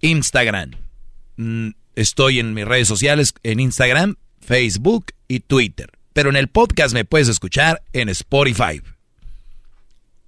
Instagram. 0.00 0.72
Mm, 1.36 1.68
estoy 1.94 2.40
en 2.40 2.52
mis 2.52 2.64
redes 2.64 2.88
sociales, 2.88 3.32
en 3.44 3.60
Instagram, 3.60 4.16
Facebook 4.40 5.12
y 5.28 5.38
Twitter. 5.38 5.88
Pero 6.14 6.30
en 6.30 6.36
el 6.36 6.48
podcast 6.48 6.94
me 6.94 7.04
puedes 7.04 7.28
escuchar 7.28 7.84
en 7.92 8.08
Spotify, 8.08 8.82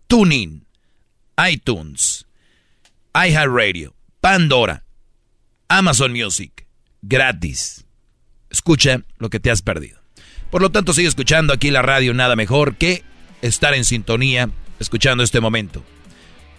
TuneIn, 0.06 0.67
iTunes, 1.38 2.26
iHeartRadio, 3.14 3.94
Pandora, 4.20 4.84
Amazon 5.68 6.12
Music, 6.12 6.66
gratis. 7.02 7.84
Escucha 8.50 9.02
lo 9.18 9.30
que 9.30 9.40
te 9.40 9.50
has 9.50 9.62
perdido. 9.62 10.00
Por 10.50 10.62
lo 10.62 10.70
tanto, 10.70 10.92
sigue 10.92 11.08
escuchando 11.08 11.52
aquí 11.52 11.70
la 11.70 11.82
radio, 11.82 12.14
nada 12.14 12.34
mejor 12.34 12.76
que 12.76 13.04
estar 13.42 13.74
en 13.74 13.84
sintonía 13.84 14.50
escuchando 14.80 15.22
este 15.22 15.40
momento. 15.40 15.84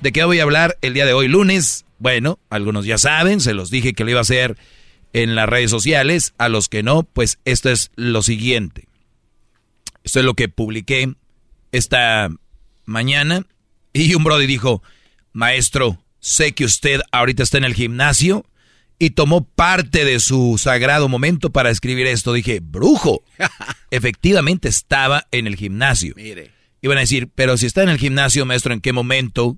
¿De 0.01 0.11
qué 0.11 0.23
voy 0.23 0.39
a 0.39 0.43
hablar 0.43 0.77
el 0.81 0.93
día 0.93 1.05
de 1.05 1.13
hoy, 1.13 1.27
lunes? 1.27 1.85
Bueno, 1.97 2.39
algunos 2.49 2.85
ya 2.85 2.97
saben, 2.97 3.41
se 3.41 3.53
los 3.53 3.69
dije 3.69 3.93
que 3.93 4.03
lo 4.03 4.11
iba 4.11 4.19
a 4.19 4.21
hacer 4.21 4.57
en 5.11 5.35
las 5.35 5.49
redes 5.49 5.71
sociales. 5.71 6.33
A 6.37 6.49
los 6.49 6.69
que 6.69 6.83
no, 6.83 7.03
pues 7.03 7.39
esto 7.45 7.69
es 7.69 7.91
lo 7.95 8.21
siguiente. 8.21 8.87
Esto 10.03 10.19
es 10.19 10.25
lo 10.25 10.35
que 10.35 10.47
publiqué 10.47 11.13
esta 11.71 12.29
mañana. 12.85 13.45
Y 13.93 14.13
un 14.15 14.23
brody 14.23 14.45
dijo, 14.45 14.83
maestro, 15.33 16.03
sé 16.19 16.53
que 16.53 16.65
usted 16.65 17.01
ahorita 17.11 17.43
está 17.43 17.57
en 17.57 17.63
el 17.63 17.73
gimnasio 17.73 18.45
y 18.99 19.11
tomó 19.11 19.45
parte 19.45 20.03
de 20.03 20.19
su 20.19 20.57
sagrado 20.57 21.07
momento 21.07 21.51
para 21.51 21.69
escribir 21.69 22.05
esto. 22.07 22.33
Dije, 22.33 22.59
brujo. 22.61 23.23
Efectivamente 23.91 24.67
estaba 24.67 25.25
en 25.31 25.47
el 25.47 25.55
gimnasio. 25.55 26.13
Mire. 26.15 26.51
Iban 26.81 26.97
a 26.97 27.01
decir, 27.01 27.29
pero 27.33 27.57
si 27.57 27.65
está 27.65 27.83
en 27.83 27.89
el 27.89 27.97
gimnasio, 27.97 28.45
maestro, 28.45 28.73
¿en 28.73 28.81
qué 28.81 28.93
momento? 28.93 29.57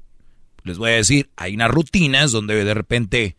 Les 0.63 0.77
voy 0.77 0.91
a 0.91 0.95
decir, 0.95 1.29
hay 1.35 1.55
unas 1.55 1.69
rutinas 1.69 2.31
donde 2.31 2.63
de 2.63 2.73
repente 2.73 3.35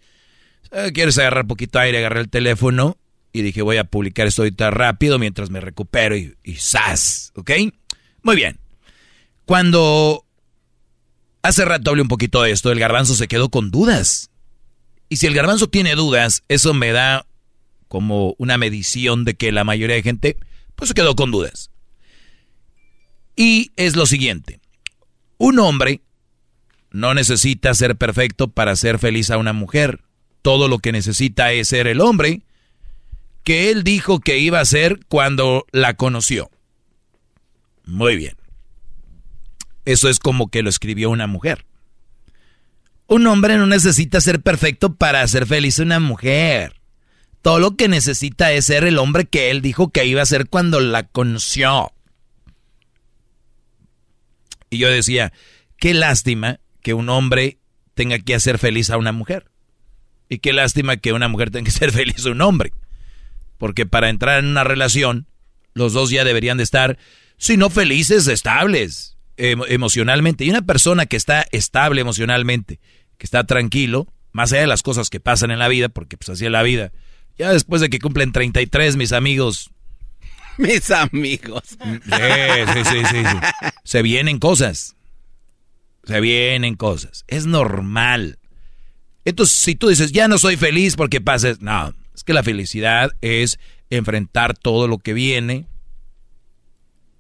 eh, 0.71 0.91
quieres 0.93 1.19
agarrar 1.19 1.47
poquito 1.47 1.79
aire, 1.79 1.99
agarré 1.99 2.21
el 2.21 2.29
teléfono 2.29 2.97
y 3.33 3.43
dije 3.43 3.63
voy 3.63 3.79
a 3.79 3.85
publicar 3.85 4.27
esto 4.27 4.43
ahorita 4.43 4.71
rápido 4.71 5.19
mientras 5.19 5.51
me 5.51 5.61
recupero 5.61 6.17
y, 6.17 6.37
y 6.45 6.55
¡zas! 6.57 7.33
¿Ok? 7.35 7.51
Muy 8.23 8.37
bien. 8.37 8.59
Cuando 9.45 10.22
hace 11.43 11.65
rato 11.65 11.91
hablé 11.91 12.03
un 12.03 12.09
poquito 12.09 12.43
de 12.43 12.51
esto, 12.51 12.71
el 12.73 12.79
garbanzo 12.79 13.15
se 13.15 13.29
quedó 13.29 13.49
con 13.49 13.71
dudas. 13.71 14.31
Y 15.09 15.17
si 15.17 15.27
el 15.27 15.35
garbanzo 15.35 15.69
tiene 15.69 15.95
dudas, 15.95 16.43
eso 16.49 16.73
me 16.75 16.93
da 16.93 17.27
como 17.89 18.35
una 18.39 18.57
medición 18.57 19.25
de 19.25 19.35
que 19.35 19.53
la 19.53 19.65
mayoría 19.65 19.97
de 19.97 20.03
gente 20.03 20.37
pues 20.75 20.89
se 20.89 20.95
quedó 20.95 21.15
con 21.15 21.31
dudas. 21.31 21.71
Y 23.37 23.73
es 23.77 23.97
lo 23.97 24.07
siguiente. 24.07 24.61
Un 25.39 25.59
hombre 25.59 26.01
no 26.91 27.15
necesita 27.15 27.75
ser 27.75 27.97
perfecto 27.97 28.49
para 28.49 28.77
ser 28.77 28.99
feliz 28.99 29.31
a 29.31 29.39
una 29.39 29.53
mujer 29.53 30.01
todo 30.43 30.69
lo 30.69 30.81
que 30.81 30.93
necesita 30.93 31.53
es 31.53 31.69
ser 31.69 31.87
el 31.87 32.01
hombre 32.01 32.43
que 33.45 33.71
él 33.71 33.83
dijo 33.85 34.21
que 34.21 34.39
iba 34.39 34.61
a 34.61 34.65
ser 34.65 35.01
cuando 35.09 35.65
la 35.73 35.95
conoció. 35.95 36.51
Muy 37.85 38.17
bien. 38.17 38.37
Eso 39.85 40.09
es 40.09 40.19
como 40.19 40.49
que 40.49 40.63
lo 40.63 40.71
escribió 40.71 41.11
una 41.11 41.27
mujer. 41.27 41.67
Un 43.07 43.27
hombre 43.27 43.57
no 43.59 43.67
necesita 43.67 44.21
ser 44.21 44.41
perfecto 44.41 44.95
para 44.95 45.27
ser 45.27 45.47
feliz 45.47 45.79
una 45.79 46.01
mujer. 46.01 46.81
Todo 47.43 47.59
lo 47.59 47.77
que 47.77 47.89
necesita 47.89 48.53
es 48.53 48.67
ser 48.67 48.85
el 48.85 48.99
hombre 48.99 49.27
que 49.27 49.51
él 49.51 49.61
dijo 49.61 49.91
que 49.91 50.07
iba 50.07 50.23
a 50.23 50.27
ser 50.27 50.49
cuando 50.49 50.79
la 50.79 51.03
conoció. 51.03 51.93
Y 54.71 54.79
yo 54.79 54.89
decía, 54.89 55.33
qué 55.77 55.93
lástima 55.93 56.61
que 56.81 56.95
un 56.95 57.09
hombre 57.09 57.59
tenga 57.95 58.19
que 58.21 58.35
hacer 58.35 58.59
feliz 58.59 58.89
a 58.91 58.97
una 58.97 59.13
mujer. 59.13 59.51
Y 60.29 60.39
qué 60.39 60.53
lástima 60.53 60.97
que 60.97 61.13
una 61.13 61.29
mujer 61.29 61.51
tenga 61.51 61.65
que 61.65 61.71
ser 61.79 61.91
feliz 61.91 62.25
a 62.25 62.31
un 62.31 62.41
hombre. 62.41 62.73
Porque 63.59 63.85
para 63.85 64.09
entrar 64.09 64.39
en 64.39 64.47
una 64.47 64.65
relación, 64.65 65.27
los 65.75 65.93
dos 65.93 66.11
ya 66.11 66.25
deberían 66.25 66.57
de 66.57 66.63
estar, 66.63 66.99
si 67.37 67.57
no 67.57 67.69
felices, 67.69 68.29
estables 68.29 69.13
emocionalmente. 69.37 70.45
Y 70.45 70.51
una 70.51 70.63
persona 70.63 71.07
que 71.07 71.17
está 71.17 71.47
estable 71.53 72.01
emocionalmente, 72.01 72.81
que 73.19 73.27
está 73.27 73.45
tranquilo, 73.45 74.07
más 74.33 74.53
allá 74.53 74.63
de 74.63 74.67
las 74.67 74.83
cosas 74.83 75.11
que 75.11 75.21
pasan 75.21 75.51
en 75.51 75.59
la 75.59 75.69
vida, 75.69 75.89
porque 75.89 76.17
pues 76.17 76.31
así 76.31 76.47
es 76.47 76.51
la 76.51 76.63
vida. 76.63 76.93
Ya 77.39 77.53
después 77.53 77.81
de 77.81 77.91
que 77.91 77.99
cumplen 77.99 78.33
33, 78.33 78.97
mis 78.97 79.13
amigos. 79.13 79.71
Mis 80.59 80.91
amigos. 80.91 81.63
sí, 81.67 82.85
sí, 82.85 83.05
sí. 83.07 83.25
Se 83.85 84.03
vienen 84.03 84.39
cosas. 84.39 84.97
Se 86.05 86.21
vienen 86.21 86.75
cosas. 86.75 87.25
Es 87.27 87.47
normal. 87.47 88.39
Entonces, 89.25 89.57
si 89.57 89.77
tú 89.77 89.89
dices, 89.89 90.13
ya 90.13 90.29
no 90.29 90.37
soy 90.37 90.57
feliz 90.57 90.95
porque 90.95 91.23
pases, 91.23 91.63
no, 91.63 91.95
es 92.15 92.23
que 92.23 92.35
la 92.35 92.43
felicidad 92.43 93.13
es 93.23 93.59
enfrentar 93.89 94.57
todo 94.57 94.89
lo 94.89 94.99
que 94.99 95.15
viene 95.15 95.67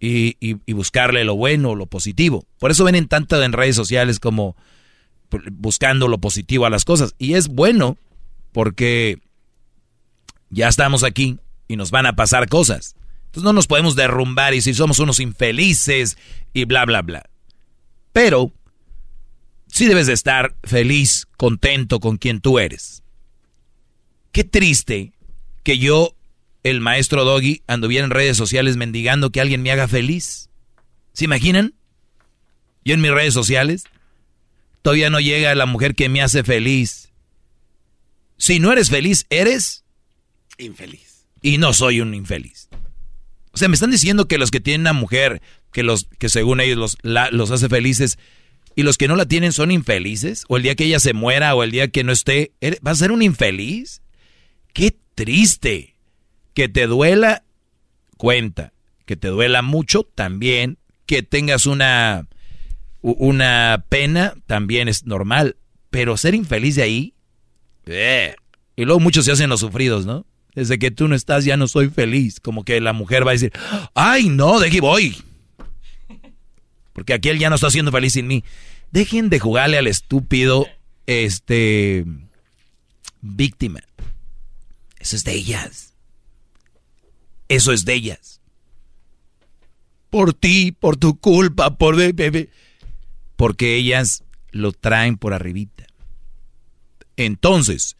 y, 0.05 0.73
buscarle 0.73 1.25
lo 1.25 1.37
bueno, 1.37 1.77
lo 1.77 1.87
positivo. 1.87 2.45
Por 2.59 2.73
eso 2.73 2.85
ven 2.85 2.97
en 2.97 3.07
tanto 3.07 3.41
en 3.41 3.53
redes 3.53 3.77
sociales 3.77 4.19
como 4.19 4.57
buscando 5.53 6.09
lo 6.09 6.19
positivo 6.19 6.67
a 6.67 6.71
las 6.71 6.85
cosas. 6.85 7.15
Y 7.19 7.35
es 7.35 7.47
bueno 7.47 7.97
porque 8.51 9.21
ya 10.51 10.67
estamos 10.69 11.05
aquí 11.05 11.39
y 11.69 11.77
nos 11.77 11.93
van 11.93 12.07
a 12.07 12.17
pasar 12.17 12.49
cosas. 12.49 12.97
Entonces 13.27 13.45
no 13.45 13.53
nos 13.53 13.69
podemos 13.69 13.95
derrumbar 13.95 14.55
y 14.55 14.61
si 14.61 14.75
somos 14.75 14.99
unos 14.99 15.21
infelices 15.21 16.19
y 16.53 16.65
bla, 16.65 16.85
bla, 16.85 17.03
bla. 17.03 17.23
Pero 18.13 18.53
sí 19.69 19.87
debes 19.87 20.09
de 20.09 20.15
estar 20.15 20.57
feliz, 20.65 21.29
contento 21.37 22.01
con 22.01 22.17
quien 22.19 22.41
tú 22.41 22.59
eres. 22.59 23.05
Qué 24.33 24.43
triste 24.43 25.13
que 25.63 25.79
yo, 25.79 26.17
el 26.63 26.81
maestro 26.81 27.25
Doggy, 27.25 27.63
anduviera 27.67 28.05
en 28.05 28.11
redes 28.11 28.37
sociales 28.37 28.77
mendigando 28.77 29.31
que 29.31 29.41
alguien 29.41 29.63
me 29.63 29.73
haga 29.73 29.89
feliz. 29.89 30.49
¿Se 31.13 31.25
imaginan? 31.25 31.75
Yo 32.85 32.95
en 32.95 33.01
mis 33.01 33.11
redes 33.11 33.35
sociales 33.35 33.85
todavía 34.83 35.11
no 35.11 35.21
llega 35.21 35.55
la 35.55 35.67
mujer 35.67 35.95
que 35.95 36.09
me 36.09 36.23
hace 36.23 36.45
feliz. 36.45 37.13
Si 38.39 38.59
no 38.59 38.73
eres 38.73 38.91
feliz, 38.91 39.27
eres 39.31 39.85
infeliz. 40.59 41.27
Y 41.43 41.59
no 41.59 41.73
soy 41.73 42.01
un 42.01 42.15
infeliz. 42.15 42.69
O 43.53 43.59
sea, 43.59 43.69
me 43.69 43.75
están 43.75 43.91
diciendo 43.91 44.27
que 44.27 44.39
los 44.39 44.51
que 44.51 44.61
tienen 44.61 44.83
una 44.83 44.93
mujer 44.93 45.43
que 45.73 45.83
los 45.83 46.07
que 46.19 46.29
según 46.29 46.61
ellos 46.61 46.99
los, 47.03 47.33
los 47.33 47.51
hace 47.51 47.69
felices 47.69 48.19
y 48.75 48.83
los 48.83 48.99
que 48.99 49.09
no 49.09 49.17
la 49.17 49.27
tienen 49.27 49.53
son 49.53 49.71
infelices, 49.71 50.45
o 50.49 50.57
el 50.57 50.63
día 50.63 50.75
que 50.75 50.85
ella 50.85 51.01
se 51.01 51.13
muera, 51.13 51.55
o 51.55 51.63
el 51.63 51.71
día 51.71 51.89
que 51.89 52.05
no 52.05 52.13
esté, 52.13 52.53
¿vas 52.81 52.99
a 52.99 53.05
ser 53.05 53.13
un 53.13 53.23
infeliz? 53.23 54.01
Qué 54.73 54.97
triste. 55.15 55.92
Que 56.55 56.69
te 56.69 56.87
duela, 56.87 57.45
cuenta. 58.17 58.73
Que 59.07 59.17
te 59.17 59.29
duela 59.29 59.63
mucho, 59.63 60.05
también. 60.05 60.79
Que 61.07 61.23
tengas 61.23 61.67
una, 61.67 62.27
una 63.01 63.85
pena, 63.89 64.35
también 64.47 64.89
es 64.89 65.07
normal. 65.07 65.57
Pero 65.91 66.17
ser 66.17 66.35
infeliz 66.35 66.77
de 66.77 66.83
ahí, 66.83 67.15
eh. 67.87 68.35
y 68.77 68.85
luego 68.85 69.01
muchos 69.01 69.25
se 69.25 69.33
hacen 69.33 69.51
los 69.51 69.61
sufridos, 69.61 70.07
¿no? 70.07 70.25
Desde 70.55 70.79
que 70.79 70.91
tú 70.91 71.09
no 71.09 71.15
estás 71.15 71.45
ya 71.45 71.57
no 71.57 71.69
soy 71.69 71.89
feliz. 71.89 72.41
Como 72.41 72.65
que 72.65 72.81
la 72.81 72.93
mujer 72.93 73.27
va 73.27 73.31
a 73.31 73.35
decir, 73.35 73.53
ay 73.95 74.29
no, 74.29 74.61
de 74.61 74.69
aquí 74.69 74.81
voy 74.81 75.17
porque 76.93 77.15
aquel 77.15 77.39
ya 77.39 77.49
no 77.49 77.57
está 77.57 77.71
siendo 77.71 77.93
feliz 77.93 78.13
sin 78.13 78.27
mí. 78.27 78.45
Dejen 78.91 79.31
de 79.31 79.41
jugarle 79.41 79.79
al 79.79 79.87
estúpido, 79.87 80.67
este, 81.07 82.05
víctima. 83.23 83.81
Eso 84.99 85.17
es 85.17 85.25
de 85.25 85.33
ellas. 85.33 85.92
Eso 87.53 87.71
es 87.71 87.85
de 87.85 87.93
ellas. 87.93 88.41
Por 90.09 90.33
ti, 90.33 90.73
por 90.73 90.97
tu 90.97 91.21
culpa, 91.21 91.77
por 91.77 91.97
bebé. 91.97 92.49
Porque 93.37 93.75
ellas 93.75 94.25
lo 94.53 94.73
traen 94.73 95.19
por 95.19 95.35
arribita. 95.35 95.85
Entonces, 97.19 97.99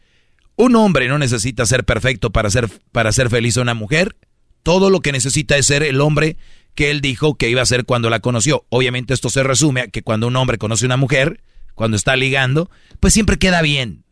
un 0.55 0.75
hombre 0.75 1.07
no 1.07 1.19
necesita 1.19 1.67
ser 1.67 1.83
perfecto 1.83 2.31
para 2.31 2.49
ser, 2.49 2.67
para 2.91 3.11
ser 3.11 3.29
feliz 3.29 3.55
a 3.57 3.61
una 3.61 3.75
mujer. 3.75 4.15
todo 4.63 4.89
lo 4.89 5.01
que 5.01 5.11
necesita 5.11 5.55
es 5.55 5.67
ser 5.67 5.83
el 5.83 6.01
hombre 6.01 6.35
que 6.73 6.89
él 6.89 7.01
dijo 7.01 7.35
que 7.35 7.49
iba 7.49 7.61
a 7.61 7.67
ser 7.67 7.85
cuando 7.85 8.09
la 8.09 8.21
conoció. 8.21 8.65
Obviamente 8.69 9.13
esto 9.13 9.29
se 9.29 9.43
resume 9.43 9.81
a 9.81 9.87
que 9.87 10.01
cuando 10.01 10.25
un 10.25 10.35
hombre 10.35 10.57
conoce 10.57 10.85
a 10.85 10.87
una 10.87 10.97
mujer, 10.97 11.43
cuando 11.75 11.95
está 11.95 12.15
ligando, 12.15 12.71
pues 12.99 13.13
siempre 13.13 13.37
queda 13.37 13.61
bien. 13.61 14.03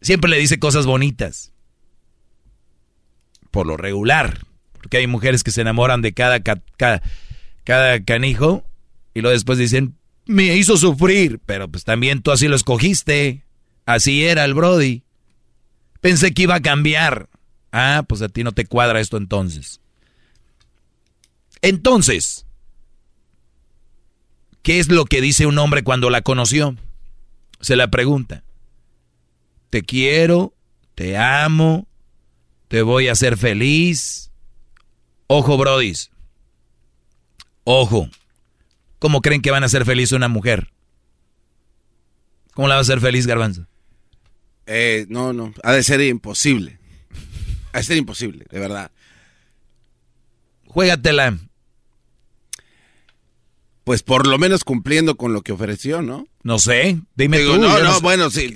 Siempre 0.00 0.30
le 0.30 0.38
dice 0.38 0.58
cosas 0.58 0.86
bonitas. 0.86 1.52
Por 3.50 3.66
lo 3.66 3.76
regular. 3.76 4.46
Porque 4.72 4.98
hay 4.98 5.06
mujeres 5.06 5.42
que 5.42 5.50
se 5.50 5.60
enamoran 5.60 6.02
de 6.02 6.12
cada, 6.12 6.40
cada, 6.40 7.02
cada 7.64 8.04
canijo 8.04 8.64
y 9.14 9.20
luego 9.20 9.34
después 9.34 9.58
dicen, 9.58 9.96
me 10.26 10.56
hizo 10.56 10.76
sufrir. 10.76 11.40
Pero 11.44 11.68
pues 11.68 11.84
también 11.84 12.22
tú 12.22 12.30
así 12.30 12.48
lo 12.48 12.56
escogiste. 12.56 13.44
Así 13.86 14.24
era 14.24 14.44
el 14.44 14.54
Brody. 14.54 15.02
Pensé 16.00 16.32
que 16.32 16.42
iba 16.42 16.54
a 16.54 16.62
cambiar. 16.62 17.28
Ah, 17.72 18.04
pues 18.08 18.22
a 18.22 18.28
ti 18.28 18.42
no 18.42 18.52
te 18.52 18.66
cuadra 18.66 19.00
esto 19.00 19.16
entonces. 19.16 19.80
Entonces, 21.62 22.46
¿qué 24.62 24.78
es 24.78 24.88
lo 24.88 25.04
que 25.04 25.20
dice 25.20 25.46
un 25.46 25.58
hombre 25.58 25.82
cuando 25.82 26.10
la 26.10 26.22
conoció? 26.22 26.76
Se 27.60 27.76
la 27.76 27.90
pregunta. 27.90 28.44
Te 29.68 29.82
quiero, 29.82 30.54
te 30.94 31.16
amo, 31.16 31.86
te 32.70 32.82
voy 32.82 33.08
a 33.08 33.12
hacer 33.12 33.36
feliz. 33.36 34.30
Ojo, 35.26 35.58
brodis. 35.58 36.12
Ojo. 37.64 38.08
¿Cómo 39.00 39.22
creen 39.22 39.42
que 39.42 39.50
van 39.50 39.64
a 39.64 39.68
ser 39.68 39.84
feliz 39.84 40.12
una 40.12 40.28
mujer? 40.28 40.70
¿Cómo 42.54 42.68
la 42.68 42.76
va 42.76 42.78
a 42.78 42.82
hacer 42.82 43.00
feliz, 43.00 43.26
Garbanzo? 43.26 43.66
Eh, 44.66 45.04
no, 45.08 45.32
no. 45.32 45.52
Ha 45.64 45.72
de 45.72 45.82
ser 45.82 46.00
imposible. 46.00 46.78
Ha 47.72 47.78
de 47.78 47.82
ser 47.82 47.96
imposible, 47.96 48.46
de 48.48 48.60
verdad. 48.60 48.92
Juégatela. 50.68 51.38
Pues 53.90 54.04
por 54.04 54.28
lo 54.28 54.38
menos 54.38 54.62
cumpliendo 54.62 55.16
con 55.16 55.32
lo 55.32 55.42
que 55.42 55.50
ofreció, 55.50 56.00
¿no? 56.00 56.24
No 56.44 56.60
sé, 56.60 57.00
dime 57.16 57.40
tú. 57.40 57.58
No, 57.58 57.76
no, 57.82 58.00
bueno, 58.00 58.30
sí, 58.30 58.54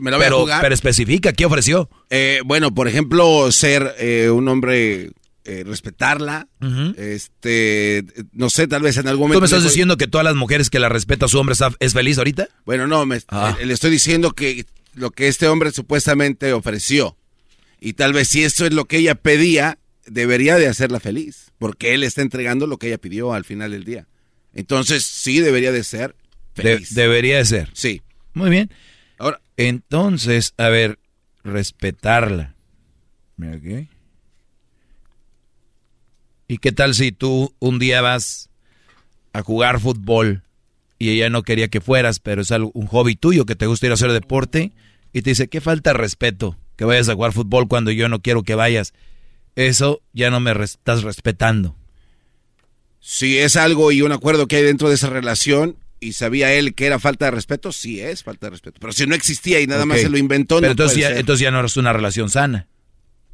me 0.00 0.10
lo 0.10 0.16
voy 0.16 0.24
pero, 0.24 0.36
a 0.38 0.40
jugar. 0.40 0.62
Pero 0.62 0.74
especifica, 0.74 1.34
¿qué 1.34 1.44
ofreció? 1.44 1.90
Eh, 2.08 2.40
bueno, 2.46 2.72
por 2.72 2.88
ejemplo, 2.88 3.52
ser 3.52 3.94
eh, 3.98 4.30
un 4.30 4.48
hombre, 4.48 5.10
eh, 5.44 5.64
respetarla, 5.66 6.48
este, 6.96 8.06
no 8.32 8.48
sé, 8.48 8.68
tal 8.68 8.80
vez 8.80 8.96
en 8.96 9.08
algún 9.08 9.24
momento... 9.24 9.40
¿Tú 9.40 9.42
me 9.42 9.54
estás 9.58 9.70
diciendo 9.70 9.98
que 9.98 10.06
todas 10.06 10.24
las 10.24 10.34
mujeres 10.34 10.70
que 10.70 10.78
la 10.78 10.88
respeta 10.88 11.26
a 11.26 11.28
su 11.28 11.38
hombre 11.38 11.54
es 11.78 11.92
feliz 11.92 12.16
ahorita? 12.16 12.48
Bueno, 12.64 12.86
no, 12.86 13.04
me, 13.04 13.20
Ah. 13.28 13.58
le 13.62 13.74
estoy 13.74 13.90
diciendo 13.90 14.32
que 14.32 14.64
lo 14.94 15.10
que 15.10 15.28
este 15.28 15.46
hombre 15.46 15.72
supuestamente 15.72 16.54
ofreció, 16.54 17.18
y 17.82 17.92
tal 17.92 18.14
vez 18.14 18.28
si 18.28 18.44
eso 18.44 18.64
es 18.64 18.72
lo 18.72 18.86
que 18.86 18.96
ella 18.96 19.14
pedía, 19.14 19.78
debería 20.06 20.56
de 20.56 20.68
hacerla 20.68 21.00
feliz, 21.00 21.52
porque 21.58 21.92
él 21.92 22.02
está 22.02 22.22
entregando 22.22 22.66
lo 22.66 22.78
que 22.78 22.86
ella 22.86 22.96
pidió 22.96 23.34
al 23.34 23.44
final 23.44 23.72
del 23.72 23.84
día. 23.84 24.06
Entonces, 24.54 25.04
sí 25.04 25.40
debería 25.40 25.72
de 25.72 25.84
ser 25.84 26.14
De- 26.56 26.62
feliz. 26.74 26.94
debería 26.94 27.36
de 27.38 27.44
ser. 27.44 27.70
Sí. 27.72 28.02
Muy 28.34 28.50
bien. 28.50 28.70
Ahora, 29.18 29.40
Entonces, 29.56 30.54
a 30.56 30.68
ver, 30.68 30.98
respetarla. 31.44 32.54
¿Y 36.48 36.58
qué 36.58 36.72
tal 36.72 36.94
si 36.94 37.12
tú 37.12 37.54
un 37.58 37.78
día 37.78 38.00
vas 38.02 38.50
a 39.32 39.42
jugar 39.42 39.80
fútbol 39.80 40.42
y 40.98 41.10
ella 41.10 41.30
no 41.30 41.42
quería 41.42 41.68
que 41.68 41.80
fueras, 41.80 42.18
pero 42.20 42.42
es 42.42 42.50
algo, 42.52 42.70
un 42.74 42.86
hobby 42.86 43.14
tuyo 43.16 43.46
que 43.46 43.54
te 43.56 43.66
gusta 43.66 43.86
ir 43.86 43.92
a 43.92 43.94
hacer 43.94 44.12
deporte 44.12 44.72
y 45.12 45.22
te 45.22 45.30
dice, 45.30 45.48
qué 45.48 45.60
falta 45.60 45.90
de 45.90 45.98
respeto 45.98 46.58
que 46.76 46.84
vayas 46.84 47.08
a 47.08 47.14
jugar 47.14 47.32
fútbol 47.32 47.68
cuando 47.68 47.90
yo 47.90 48.08
no 48.08 48.20
quiero 48.20 48.42
que 48.42 48.54
vayas? 48.54 48.92
Eso 49.56 50.00
ya 50.12 50.30
no 50.30 50.40
me 50.40 50.52
estás 50.62 51.02
respetando. 51.02 51.76
Si 53.00 53.38
es 53.38 53.56
algo 53.56 53.90
y 53.92 54.02
un 54.02 54.12
acuerdo 54.12 54.46
que 54.46 54.56
hay 54.56 54.62
dentro 54.62 54.88
de 54.88 54.94
esa 54.94 55.08
relación 55.10 55.76
y 56.00 56.12
sabía 56.12 56.52
él 56.54 56.74
que 56.74 56.86
era 56.86 56.98
falta 56.98 57.26
de 57.26 57.30
respeto, 57.32 57.72
sí 57.72 58.00
es 58.00 58.22
falta 58.22 58.46
de 58.46 58.50
respeto. 58.50 58.78
Pero 58.80 58.92
si 58.92 59.06
no 59.06 59.14
existía 59.14 59.60
y 59.60 59.66
nada 59.66 59.84
más 59.86 60.00
se 60.00 60.08
lo 60.08 60.16
inventó, 60.18 60.56
Pero 60.56 60.68
no 60.68 60.70
entonces, 60.72 60.94
puede 60.96 61.02
ya, 61.02 61.08
ser. 61.08 61.18
entonces 61.18 61.42
ya 61.42 61.50
no 61.50 61.64
es 61.64 61.76
una 61.76 61.92
relación 61.92 62.30
sana. 62.30 62.68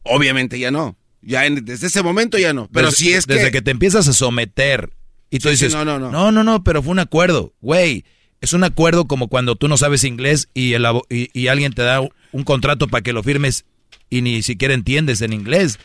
Obviamente 0.02 0.58
ya 0.58 0.70
no. 0.70 0.96
Ya 1.22 1.46
en- 1.46 1.64
desde 1.64 1.88
ese 1.88 2.02
momento 2.02 2.38
ya 2.38 2.52
no. 2.52 2.68
Pero 2.72 2.88
Desde- 2.90 2.96
si 3.04 3.12
es 3.12 3.26
desde 3.26 3.46
que... 3.46 3.50
que 3.52 3.62
te 3.62 3.70
empiezas 3.72 4.06
a 4.08 4.12
someter 4.12 4.90
y 5.30 5.38
tú 5.40 5.48
Sí, 5.48 5.56
sí, 5.56 5.64
dices, 5.64 5.74
no, 5.74 5.84
no, 5.84 5.98
no. 5.98 6.10
no, 6.12 6.30
no, 6.30 6.44
no, 6.44 6.62
pero 6.62 6.82
fue 6.82 6.92
un 6.92 7.00
acuerdo, 7.00 7.52
güey. 7.60 8.04
Es 8.40 8.52
un 8.52 8.62
acuerdo 8.62 9.06
como 9.06 9.26
cuando 9.28 9.56
tú 9.56 9.66
no 9.66 9.76
sabes 9.76 10.04
inglés 10.04 10.48
y, 10.54 10.74
el 10.74 10.86
y 11.10 11.48
alguien 11.48 11.72
te 11.72 11.82
da 11.82 12.00
un 12.32 12.44
contrato 12.44 12.86
para 12.86 13.02
que 13.02 13.12
lo 13.12 13.22
firmes 13.24 13.64
y 14.10 14.22
ni 14.22 14.42
siquiera 14.42 14.74
entiendes 14.74 15.20
en 15.22 15.32
inglés. 15.32 15.78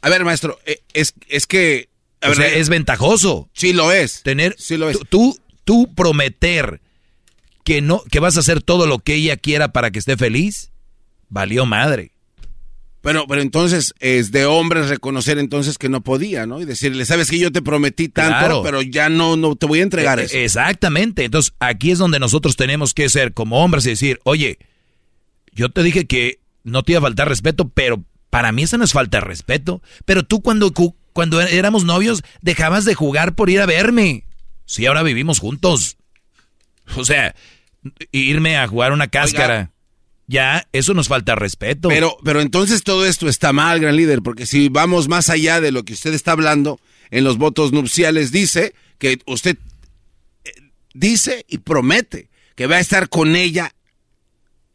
A 0.00 0.08
ver, 0.08 0.24
maestro, 0.24 0.58
eh, 0.64 0.80
es, 0.94 1.12
es 1.28 1.46
que... 1.46 1.89
O 2.22 2.34
sea, 2.34 2.44
ver, 2.46 2.58
es 2.58 2.68
ventajoso. 2.68 3.48
Sí 3.52 3.72
lo 3.72 3.92
es. 3.92 4.22
Tener, 4.22 4.54
Sí 4.58 4.76
lo 4.76 4.88
es. 4.90 4.98
tú- 5.08 5.38
Tú, 5.64 5.94
prometer 5.94 6.80
que 7.64 7.80
no, 7.80 8.02
que 8.10 8.18
vas 8.18 8.36
a 8.36 8.40
hacer 8.40 8.60
todo 8.62 8.86
lo 8.86 8.98
que 8.98 9.14
ella 9.14 9.36
quiera 9.36 9.72
para 9.72 9.90
que 9.92 10.00
esté 10.00 10.16
feliz, 10.16 10.72
valió 11.28 11.64
madre. 11.64 12.12
Pero, 13.02 13.26
pero 13.28 13.40
entonces 13.40 13.94
es 14.00 14.32
de 14.32 14.46
hombres 14.46 14.88
reconocer 14.88 15.38
entonces 15.38 15.78
que 15.78 15.88
no 15.88 16.02
podía, 16.02 16.44
¿no? 16.46 16.60
Y 16.60 16.64
decirle, 16.64 17.04
sabes 17.04 17.30
que 17.30 17.38
yo 17.38 17.52
te 17.52 17.62
prometí 17.62 18.08
tanto, 18.08 18.36
Claro. 18.38 18.62
pero 18.62 18.82
ya 18.82 19.08
no, 19.10 19.36
no 19.36 19.54
te 19.54 19.66
voy 19.66 19.78
a 19.80 19.84
entregar 19.84 20.18
Eh, 20.18 20.24
eso. 20.24 20.36
Exactamente. 20.36 21.24
Entonces, 21.24 21.54
aquí 21.60 21.92
es 21.92 21.98
donde 21.98 22.18
nosotros 22.18 22.56
tenemos 22.56 22.92
que 22.92 23.08
ser 23.08 23.32
como 23.32 23.62
hombres 23.62 23.86
y 23.86 23.90
decir, 23.90 24.18
oye, 24.24 24.58
yo 25.52 25.68
te 25.70 25.82
dije 25.82 26.06
que 26.06 26.40
no 26.64 26.82
te 26.82 26.92
iba 26.92 26.98
a 26.98 27.02
faltar 27.02 27.28
respeto, 27.28 27.68
pero 27.68 28.02
para 28.28 28.50
mí 28.52 28.64
esa 28.64 28.76
no 28.76 28.84
es 28.84 28.92
falta 28.92 29.18
de 29.18 29.24
respeto. 29.26 29.82
Pero 30.04 30.24
tú 30.24 30.42
cuando, 30.42 30.72
cu- 30.72 30.96
cuando 31.12 31.40
éramos 31.40 31.84
novios 31.84 32.22
dejabas 32.40 32.84
de 32.84 32.94
jugar 32.94 33.34
por 33.34 33.50
ir 33.50 33.60
a 33.60 33.66
verme. 33.66 34.24
Sí, 34.64 34.86
ahora 34.86 35.02
vivimos 35.02 35.38
juntos. 35.38 35.96
O 36.96 37.04
sea, 37.04 37.34
irme 38.12 38.56
a 38.56 38.66
jugar 38.68 38.92
una 38.92 39.08
cáscara. 39.08 39.72
Ya, 40.26 40.68
eso 40.72 40.94
nos 40.94 41.08
falta 41.08 41.34
respeto. 41.34 41.88
Pero, 41.88 42.16
pero 42.24 42.40
entonces 42.40 42.84
todo 42.84 43.04
esto 43.04 43.28
está 43.28 43.52
mal, 43.52 43.80
gran 43.80 43.96
líder, 43.96 44.22
porque 44.22 44.46
si 44.46 44.68
vamos 44.68 45.08
más 45.08 45.28
allá 45.28 45.60
de 45.60 45.72
lo 45.72 45.84
que 45.84 45.92
usted 45.94 46.14
está 46.14 46.32
hablando, 46.32 46.78
en 47.10 47.24
los 47.24 47.36
votos 47.36 47.72
nupciales 47.72 48.30
dice 48.30 48.72
que 48.98 49.18
usted 49.26 49.56
eh, 50.44 50.52
dice 50.94 51.44
y 51.48 51.58
promete 51.58 52.28
que 52.54 52.66
va 52.68 52.76
a 52.76 52.80
estar 52.80 53.08
con 53.08 53.34
ella 53.34 53.72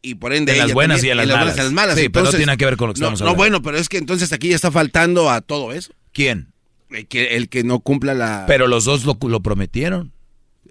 y 0.02 0.16
por 0.16 0.34
ende 0.34 0.52
En 0.52 0.58
las 0.60 0.74
buenas 0.74 0.98
también, 0.98 1.18
y 1.18 1.22
en 1.22 1.28
las 1.30 1.38
malas. 1.38 1.56
y 1.56 1.60
en 1.60 1.66
las 1.66 1.74
malas. 1.74 1.98
Sí, 1.98 2.10
pero 2.10 2.26
no 2.26 2.32
tiene 2.34 2.58
que 2.58 2.66
ver 2.66 2.76
con 2.78 2.90
lo 2.90 2.94
que 2.94 3.00
no, 3.00 3.06
estamos 3.08 3.22
No, 3.22 3.26
hablando. 3.28 3.38
bueno, 3.38 3.62
pero 3.62 3.78
es 3.78 3.88
que 3.88 3.98
entonces 3.98 4.32
aquí 4.34 4.50
ya 4.50 4.56
está 4.56 4.72
faltando 4.72 5.30
a 5.32 5.40
todo 5.42 5.72
eso. 5.72 5.94
¿Quién? 6.16 6.54
El 6.90 7.08
que, 7.08 7.36
el 7.36 7.50
que 7.50 7.66
no 7.66 7.82
cumpla 7.82 8.14
la... 8.14 8.46
Pero 8.48 8.68
los 8.68 8.86
dos 8.86 9.04
lo, 9.04 9.18
lo 9.22 9.42
prometieron. 9.42 10.14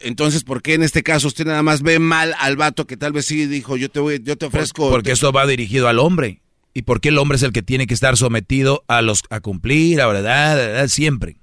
Entonces, 0.01 0.43
¿por 0.43 0.63
qué 0.63 0.73
en 0.73 0.83
este 0.83 1.03
caso 1.03 1.29
usted 1.29 1.45
nada 1.45 1.63
más 1.63 1.83
ve 1.83 1.99
mal 1.99 2.35
al 2.41 2.57
vato 2.57 2.87
que 2.87 2.97
tal 2.97 3.13
vez 3.13 3.27
sí 3.27 3.45
dijo, 3.45 3.77
yo 3.77 3.91
te 3.91 4.01
voy, 4.01 4.23
yo 4.25 4.37
te 4.39 4.47
ofrezco... 4.47 4.89
Porque 4.89 5.13
esto 5.13 5.33
va 5.33 5.47
dirigido 5.47 5.87
al 5.87 5.99
hombre. 5.99 6.41
¿Y 6.73 6.83
por 6.83 7.03
qué 7.03 7.11
el 7.11 7.19
hombre 7.19 7.37
es 7.37 7.43
el 7.43 7.53
que 7.53 7.61
tiene 7.61 7.87
que 7.87 7.93
estar 7.93 8.17
sometido 8.17 8.85
a 8.89 9.03
los 9.03 9.23
a 9.29 9.41
cumplir, 9.41 10.01
a 10.01 10.07
verdad, 10.07 10.53
a 10.53 10.55
verdad, 10.55 10.89
siempre? 10.89 11.37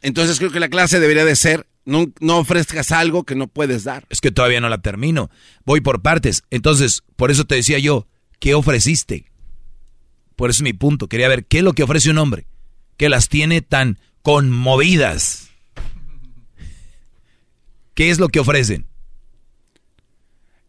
Entonces 0.00 0.38
creo 0.38 0.50
que 0.50 0.60
la 0.60 0.70
clase 0.70 1.00
debería 1.00 1.26
de 1.26 1.36
ser, 1.36 1.66
no, 1.84 2.10
no 2.20 2.38
ofrezcas 2.38 2.90
algo 2.90 3.24
que 3.24 3.34
no 3.34 3.48
puedes 3.48 3.84
dar. 3.84 4.06
Es 4.08 4.22
que 4.22 4.30
todavía 4.30 4.62
no 4.62 4.70
la 4.70 4.78
termino. 4.78 5.28
Voy 5.66 5.82
por 5.82 6.00
partes. 6.00 6.42
Entonces, 6.48 7.02
por 7.16 7.30
eso 7.30 7.44
te 7.44 7.56
decía 7.56 7.78
yo, 7.78 8.08
¿qué 8.40 8.54
ofreciste? 8.54 9.26
Por 10.38 10.50
eso 10.50 10.58
es 10.58 10.62
mi 10.62 10.72
punto. 10.72 11.08
Quería 11.08 11.26
ver 11.26 11.46
qué 11.46 11.58
es 11.58 11.64
lo 11.64 11.72
que 11.72 11.82
ofrece 11.82 12.10
un 12.10 12.18
hombre 12.18 12.46
que 12.96 13.08
las 13.08 13.28
tiene 13.28 13.60
tan 13.60 13.98
conmovidas. 14.22 15.48
¿Qué 17.94 18.10
es 18.10 18.20
lo 18.20 18.28
que 18.28 18.38
ofrecen? 18.38 18.86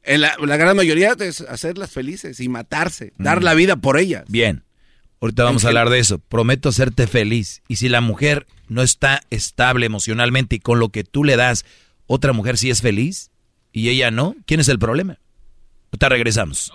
En 0.01 0.21
la, 0.21 0.35
la 0.43 0.57
gran 0.57 0.75
mayoría 0.75 1.15
es 1.19 1.41
hacerlas 1.41 1.91
felices 1.91 2.39
y 2.39 2.49
matarse, 2.49 3.13
Mm. 3.17 3.23
dar 3.23 3.43
la 3.43 3.53
vida 3.53 3.75
por 3.75 3.99
ellas. 3.99 4.23
Bien. 4.27 4.63
Ahorita 5.21 5.43
vamos 5.43 5.65
a 5.65 5.67
hablar 5.67 5.91
de 5.91 5.99
eso. 5.99 6.17
Prometo 6.17 6.69
hacerte 6.69 7.05
feliz. 7.05 7.61
Y 7.67 7.75
si 7.75 7.89
la 7.89 8.01
mujer 8.01 8.47
no 8.69 8.81
está 8.81 9.21
estable 9.29 9.85
emocionalmente 9.85 10.55
y 10.55 10.59
con 10.59 10.79
lo 10.79 10.89
que 10.89 11.03
tú 11.03 11.23
le 11.23 11.35
das, 11.35 11.63
otra 12.07 12.33
mujer 12.33 12.57
sí 12.57 12.71
es 12.71 12.81
feliz 12.81 13.29
y 13.71 13.89
ella 13.89 14.09
no, 14.09 14.35
¿quién 14.47 14.61
es 14.61 14.67
el 14.69 14.79
problema? 14.79 15.19
Ahorita 15.91 16.09
regresamos. 16.09 16.73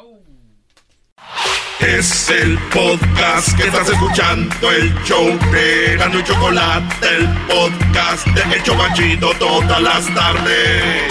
Es 1.81 2.31
el 2.31 2.57
podcast 2.73 3.57
que 3.57 3.65
estás 3.65 3.89
escuchando, 3.91 4.71
el 4.71 4.95
show 5.03 5.27
de 5.51 5.97
Gano 5.97 6.21
y 6.21 6.23
Chocolate, 6.23 7.09
el 7.17 7.29
podcast 7.49 8.27
de 8.29 8.57
Hecho 8.57 8.77
Machito 8.77 9.33
todas 9.39 9.83
las 9.83 10.15
tardes. 10.15 11.03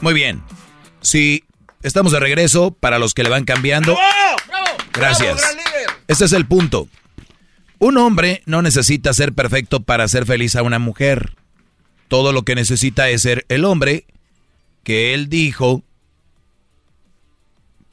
Muy 0.00 0.14
bien. 0.14 0.42
Si 1.02 1.44
estamos 1.82 2.12
de 2.12 2.20
regreso, 2.20 2.70
para 2.72 2.98
los 2.98 3.12
que 3.12 3.22
le 3.22 3.28
van 3.28 3.44
cambiando. 3.44 3.96
Gracias. 4.94 5.42
Este 6.08 6.24
es 6.24 6.32
el 6.32 6.46
punto. 6.46 6.88
Un 7.78 7.98
hombre 7.98 8.42
no 8.46 8.62
necesita 8.62 9.12
ser 9.12 9.34
perfecto 9.34 9.80
para 9.80 10.08
ser 10.08 10.24
feliz 10.24 10.56
a 10.56 10.62
una 10.62 10.78
mujer. 10.78 11.36
Todo 12.08 12.32
lo 12.32 12.42
que 12.44 12.54
necesita 12.54 13.10
es 13.10 13.22
ser 13.22 13.44
el 13.50 13.66
hombre 13.66 14.06
que 14.84 15.12
él 15.12 15.28
dijo 15.28 15.82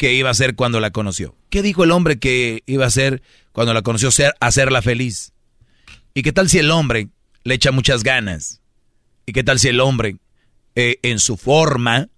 que 0.02 0.14
iba 0.14 0.30
a 0.30 0.32
hacer 0.32 0.56
cuando 0.56 0.80
la 0.80 0.90
conoció? 0.90 1.36
¿Qué 1.52 1.62
dijo 1.62 1.84
el 1.84 1.92
hombre 1.92 2.18
que 2.18 2.64
iba 2.66 2.86
a 2.86 2.88
hacer 2.88 3.22
cuando 3.52 3.72
la 3.72 3.84
conoció 3.84 4.10
ser, 4.10 4.34
hacerla 4.40 4.82
feliz? 4.82 5.32
¿Y 6.16 6.24
qué 6.24 6.32
tal 6.32 6.50
si 6.50 6.58
el 6.58 6.72
hombre 6.72 7.10
le 7.44 7.54
echa 7.54 7.72
muchas 7.72 8.02
ganas? 8.02 8.64
¿Y 9.28 9.34
qué 9.34 9.44
tal 9.44 9.60
si 9.60 9.68
el 9.68 9.80
hombre, 9.80 10.18
eh, 10.74 10.98
en 11.04 11.20
su 11.20 11.38
forma, 11.38 12.10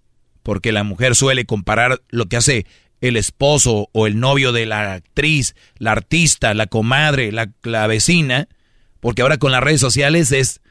porque 0.44 0.72
la 0.72 0.86
mujer 0.86 1.14
suele 1.14 1.44
comparar 1.44 2.02
lo 2.08 2.28
que 2.28 2.38
hace 2.38 2.66
el 3.02 3.18
esposo 3.18 3.90
o 3.92 4.08
el 4.08 4.18
novio 4.18 4.54
de 4.54 4.66
la 4.66 4.94
actriz, 4.94 5.54
la 5.78 5.92
artista, 5.92 6.54
la 6.54 6.68
comadre, 6.68 7.34
la, 7.34 7.52
la 7.64 7.86
vecina, 7.88 8.48
porque 9.02 9.24
ahora 9.24 9.40
con 9.40 9.52
las 9.52 9.62
redes 9.62 9.82
sociales 9.82 10.32
es, 10.32 10.62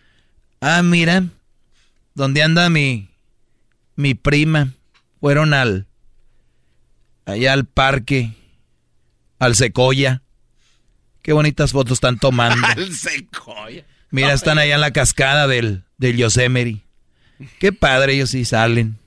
ah, 0.62 0.80
mira, 0.82 1.24
¿dónde 2.14 2.42
anda 2.42 2.70
mi, 2.70 3.10
mi 3.96 4.14
prima? 4.14 4.72
Fueron 5.20 5.52
al, 5.52 5.88
allá 7.24 7.52
al 7.52 7.66
parque, 7.66 8.32
al 9.38 9.56
Secoya. 9.56 10.22
Qué 11.22 11.32
bonitas 11.32 11.72
fotos 11.72 11.94
están 11.94 12.18
tomando. 12.18 12.66
Al 12.76 12.92
Secoya. 12.92 13.86
Mira, 14.10 14.32
están 14.32 14.58
allá 14.58 14.74
en 14.74 14.80
la 14.80 14.90
cascada 14.90 15.46
del, 15.46 15.84
del 15.96 16.16
Yosemite. 16.16 16.84
Qué 17.60 17.72
padre, 17.72 18.14
ellos 18.14 18.30
sí 18.30 18.44
salen. 18.44 18.98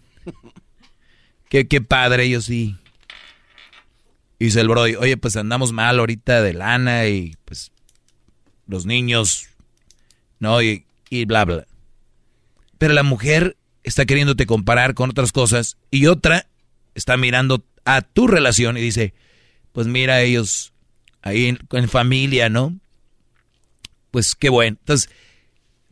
Qué, 1.49 1.67
qué 1.67 1.81
padre, 1.81 2.23
ellos 2.23 2.45
sí. 2.45 2.77
Y 4.39 4.45
dice 4.45 4.61
el 4.61 4.67
Brody, 4.67 4.95
oye, 4.95 5.17
pues 5.17 5.35
andamos 5.35 5.71
mal 5.71 5.99
ahorita 5.99 6.41
de 6.41 6.53
lana 6.53 7.07
y 7.07 7.35
pues 7.45 7.71
los 8.67 8.85
niños, 8.85 9.47
¿no? 10.39 10.61
Y, 10.61 10.85
y 11.09 11.25
bla, 11.25 11.45
bla. 11.45 11.67
Pero 12.77 12.93
la 12.93 13.03
mujer 13.03 13.57
está 13.83 14.05
queriéndote 14.05 14.45
comparar 14.45 14.93
con 14.93 15.09
otras 15.09 15.31
cosas 15.31 15.77
y 15.91 16.07
otra 16.07 16.47
está 16.95 17.15
mirando 17.17 17.63
a 17.85 18.01
tu 18.01 18.27
relación 18.27 18.77
y 18.77 18.81
dice, 18.81 19.13
pues 19.71 19.87
mira 19.87 20.21
ellos 20.21 20.73
ahí 21.21 21.57
en, 21.71 21.89
familia, 21.89 22.49
¿no? 22.49 22.77
Pues 24.11 24.35
qué 24.35 24.49
bueno. 24.49 24.77
Entonces, 24.79 25.09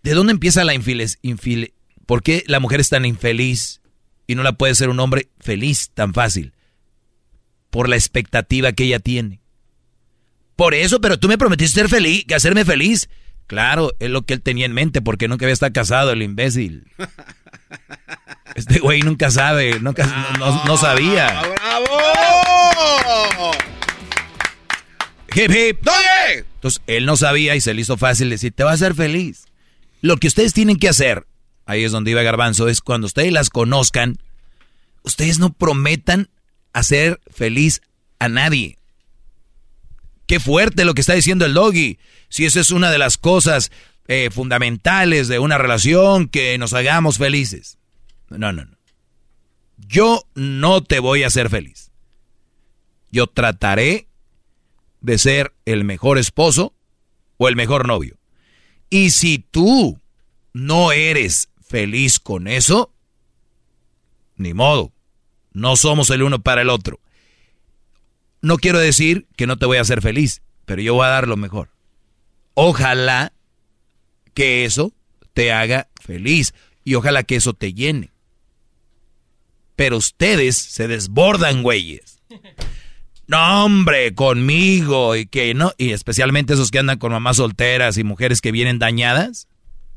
¿de 0.02 0.14
dónde 0.14 0.32
empieza 0.32 0.64
la 0.64 0.74
infeliz? 0.74 1.20
¿Por 2.06 2.24
qué 2.24 2.44
la 2.48 2.60
mujer 2.60 2.80
es 2.80 2.90
tan 2.90 3.06
infeliz 3.06 3.82
y 4.28 4.36
no 4.36 4.44
la 4.44 4.54
puede 4.54 4.76
ser 4.76 4.90
un 4.90 5.00
hombre 5.00 5.30
feliz 5.40 5.92
tan 5.94 6.14
fácil? 6.14 6.54
Por 7.70 7.90
la 7.90 7.96
expectativa 7.96 8.74
que 8.74 8.86
ella 8.86 9.00
tiene. 9.00 9.42
Por 10.56 10.74
eso, 10.74 11.02
pero 11.02 11.18
tú 11.18 11.28
me 11.28 11.38
prometiste 11.38 11.82
ser 11.82 11.90
feliz, 11.90 12.26
hacerme 12.34 12.66
feliz. 12.66 13.10
Claro, 13.48 13.94
es 14.00 14.10
lo 14.10 14.26
que 14.26 14.36
él 14.36 14.42
tenía 14.42 14.66
en 14.66 14.74
mente, 14.74 15.02
porque 15.02 15.28
nunca 15.28 15.46
había 15.46 15.54
estado 15.54 15.74
casado, 15.74 16.12
el 16.12 16.22
imbécil. 16.22 16.88
Este 18.56 18.80
güey 18.80 19.02
nunca 19.02 19.32
sabe, 19.32 19.80
nunca, 19.80 20.06
no, 20.38 20.78
sabía. 20.78 21.42
¡Bravo! 21.42 23.52
Hip, 25.36 25.52
hip. 25.52 25.88
Entonces, 26.56 26.82
él 26.86 27.06
no 27.06 27.18
sabía 27.18 27.56
y 27.56 27.62
se 27.62 27.74
le 27.74 27.82
hizo 27.82 27.98
fácil 27.98 28.30
decir, 28.30 28.54
te 28.54 28.64
va 28.64 28.72
a 28.72 28.76
hacer 28.76 28.94
feliz. 28.94 29.46
Lo 30.02 30.18
que 30.18 30.28
ustedes 30.28 30.54
tienen 30.54 30.78
que 30.78 30.90
hacer, 30.90 31.26
ahí 31.66 31.84
es 31.84 31.92
donde 31.92 32.12
iba 32.12 32.22
Garbanzo, 32.22 32.68
es 32.68 32.82
cuando 32.82 33.08
ustedes 33.08 33.32
las 33.32 33.50
conozcan, 33.50 34.20
ustedes 35.02 35.40
no 35.40 35.52
prometan 35.52 36.30
hacer 36.74 37.20
feliz 37.32 37.82
a 38.20 38.30
nadie. 38.30 38.78
Qué 40.28 40.40
fuerte 40.40 40.86
lo 40.86 40.94
que 40.94 41.02
está 41.02 41.14
diciendo 41.14 41.46
el 41.46 41.54
doggy. 41.54 41.98
Si 42.30 42.46
esa 42.46 42.60
es 42.60 42.72
una 42.72 42.92
de 42.92 42.98
las 42.98 43.18
cosas 43.18 43.72
eh, 44.08 44.30
fundamentales 44.32 45.28
de 45.28 45.40
una 45.40 45.58
relación, 45.58 46.28
que 46.28 46.58
nos 46.58 46.74
hagamos 46.74 47.18
felices. 47.18 47.78
No, 48.30 48.52
no, 48.52 48.66
no. 48.66 48.78
Yo 49.78 50.24
no 50.36 50.82
te 50.82 51.00
voy 51.00 51.24
a 51.24 51.28
hacer 51.28 51.50
feliz. 51.50 51.92
Yo 53.12 53.28
trataré 53.28 54.08
de 55.02 55.18
ser 55.18 55.54
el 55.66 55.84
mejor 55.84 56.18
esposo 56.18 56.74
o 57.38 57.48
el 57.48 57.56
mejor 57.56 57.88
novio. 57.88 58.18
Y 58.90 59.12
si 59.12 59.40
tú 59.40 60.00
no 60.54 60.92
eres 60.92 61.50
feliz 61.62 62.20
con 62.20 62.48
eso, 62.48 62.94
ni 64.36 64.54
modo. 64.54 64.94
No 65.52 65.76
somos 65.76 66.10
el 66.10 66.24
uno 66.24 66.42
para 66.42 66.62
el 66.62 66.70
otro. 66.70 67.00
No 68.42 68.58
quiero 68.58 68.80
decir 68.80 69.28
que 69.36 69.48
no 69.48 69.58
te 69.58 69.66
voy 69.66 69.78
a 69.78 69.82
hacer 69.82 70.02
feliz, 70.02 70.42
pero 70.66 70.82
yo 70.82 70.96
voy 70.96 71.06
a 71.06 71.10
dar 71.10 71.28
lo 71.28 71.38
mejor. 71.38 71.70
Ojalá 72.56 73.34
que 74.34 74.66
eso 74.66 74.94
te 75.34 75.52
haga 75.52 75.90
feliz 76.02 76.54
y 76.84 76.96
ojalá 76.96 77.24
que 77.24 77.36
eso 77.36 77.54
te 77.54 77.74
llene. 77.74 78.13
Pero 79.76 79.98
ustedes 79.98 80.56
se 80.56 80.88
desbordan, 80.88 81.64
güeyes. 81.64 82.22
No, 83.26 83.66
hombre, 83.66 84.14
conmigo 84.14 85.16
y 85.16 85.26
que 85.26 85.54
no, 85.54 85.72
y 85.78 85.92
especialmente 85.92 86.54
esos 86.54 86.72
que 86.72 86.80
andan 86.80 87.00
con 87.00 87.12
mamás 87.12 87.38
solteras 87.38 87.98
y 87.98 88.04
mujeres 88.04 88.42
que 88.42 88.52
vienen 88.52 88.80
dañadas, 88.80 89.48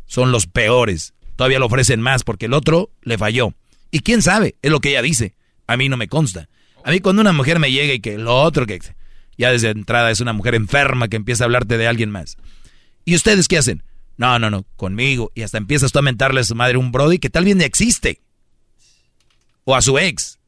son 0.07 0.31
los 0.31 0.47
peores. 0.47 1.13
Todavía 1.35 1.59
lo 1.59 1.67
ofrecen 1.67 2.01
más 2.01 2.23
porque 2.25 2.47
el 2.47 2.55
otro 2.55 2.91
le 3.03 3.19
falló. 3.19 3.53
Y 3.91 4.01
quién 4.01 4.23
sabe, 4.23 4.55
es 4.63 4.71
lo 4.71 4.81
que 4.81 4.91
ella 4.91 5.03
dice. 5.03 5.35
A 5.67 5.77
mí 5.77 5.89
no 5.89 5.97
me 5.97 6.09
consta. 6.09 6.49
A 6.85 6.91
mí 6.91 7.01
cuando 7.01 7.21
una 7.21 7.33
mujer 7.33 7.59
me 7.59 7.73
llega 7.73 7.93
y 7.93 8.01
que 8.01 8.17
lo 8.17 8.41
otro 8.41 8.65
que 8.65 8.81
ya 9.37 9.51
desde 9.51 9.71
entrada 9.71 10.11
es 10.11 10.21
una 10.21 10.33
mujer 10.33 10.55
enferma 10.55 11.09
que 11.09 11.17
empieza 11.17 11.45
a 11.45 11.47
hablarte 11.47 11.79
de 11.79 11.89
alguien 11.89 12.11
más. 12.11 12.37
¿Y 13.05 13.17
ustedes 13.17 13.49
qué 13.49 13.59
hacen? 13.59 13.83
No, 14.17 14.39
no, 14.39 14.51
no, 14.51 14.65
conmigo. 14.77 15.31
Y 15.35 15.43
hasta 15.43 15.59
empiezas 15.59 15.93
tú 15.93 15.99
a 15.99 16.03
mentarle 16.03 16.41
a 16.41 16.45
su 16.45 16.55
madre 16.55 16.79
un 16.79 16.93
brody 16.93 17.19
que 17.19 17.29
tal 17.29 17.45
bien 17.45 17.61
existe. 17.61 18.21
O 19.67 19.75
a 19.75 19.83
su 19.83 19.99
ex. 19.99 20.39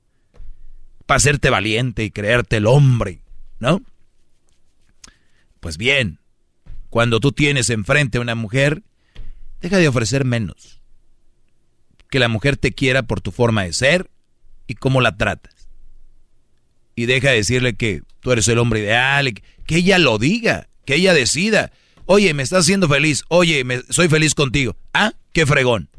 Para 1.05 1.19
hacerte 1.19 1.51
valiente 1.51 2.05
y 2.05 2.11
creerte 2.11 2.57
el 2.57 2.67
hombre, 2.67 3.21
¿no? 3.59 3.83
Pues 5.61 5.77
bien, 5.77 6.21
cuando 6.89 7.21
tú 7.21 7.33
tienes 7.33 7.69
enfrente 7.69 8.17
a 8.17 8.23
una 8.23 8.35
mujer, 8.35 8.83
deja 9.61 9.77
de 9.77 9.89
ofrecer 9.89 10.25
menos. 10.25 10.81
Que 12.11 12.19
la 12.19 12.29
mujer 12.29 12.57
te 12.57 12.73
quiera 12.73 13.03
por 13.03 13.21
tu 13.21 13.33
forma 13.33 13.65
de 13.65 13.75
ser 13.75 14.11
y 14.67 14.75
cómo 14.75 15.03
la 15.03 15.19
tratas 15.19 15.59
y 16.99 17.07
deja 17.07 17.31
de 17.31 17.37
decirle 17.37 17.77
que 17.77 18.03
tú 18.19 18.33
eres 18.33 18.49
el 18.49 18.59
hombre 18.59 18.81
ideal, 18.81 19.33
que 19.67 19.77
ella 19.77 20.01
lo 20.01 20.19
diga, 20.19 20.69
que 20.85 20.97
ella 20.97 21.15
decida. 21.15 21.71
Oye, 22.07 22.35
me 22.35 22.43
estás 22.43 22.65
haciendo 22.65 22.89
feliz, 22.89 23.23
oye, 23.29 23.63
me, 23.63 23.83
soy 23.89 24.09
feliz 24.09 24.35
contigo. 24.35 24.77
Ah, 24.93 25.13
qué 25.33 25.47
fregón. 25.47 25.91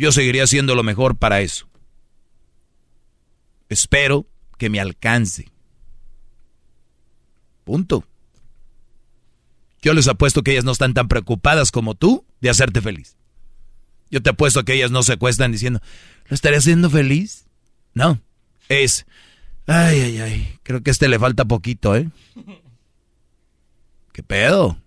Yo 0.00 0.12
seguiría 0.12 0.44
haciendo 0.44 0.74
lo 0.74 0.82
mejor 0.82 1.18
para 1.18 1.42
eso. 1.42 1.68
Espero 3.68 4.26
que 4.56 4.70
me 4.70 4.80
alcance. 4.80 5.52
Punto. 7.64 8.06
Yo 9.82 9.92
les 9.92 10.08
apuesto 10.08 10.42
que 10.42 10.52
ellas 10.52 10.64
no 10.64 10.72
están 10.72 10.94
tan 10.94 11.06
preocupadas 11.06 11.70
como 11.70 11.94
tú 11.94 12.24
de 12.40 12.48
hacerte 12.48 12.80
feliz. 12.80 13.18
Yo 14.10 14.22
te 14.22 14.30
apuesto 14.30 14.64
que 14.64 14.72
ellas 14.72 14.90
no 14.90 15.02
se 15.02 15.12
acuestan 15.12 15.52
diciendo, 15.52 15.82
¿lo 16.28 16.34
estaré 16.34 16.56
haciendo 16.56 16.88
feliz? 16.88 17.44
No, 17.92 18.22
es, 18.70 19.04
ay, 19.66 20.00
ay, 20.00 20.18
ay, 20.18 20.58
creo 20.62 20.82
que 20.82 20.88
a 20.88 20.92
este 20.92 21.08
le 21.08 21.18
falta 21.18 21.44
poquito, 21.44 21.94
¿eh? 21.94 22.08
¿Qué 24.14 24.22
pedo? 24.22 24.78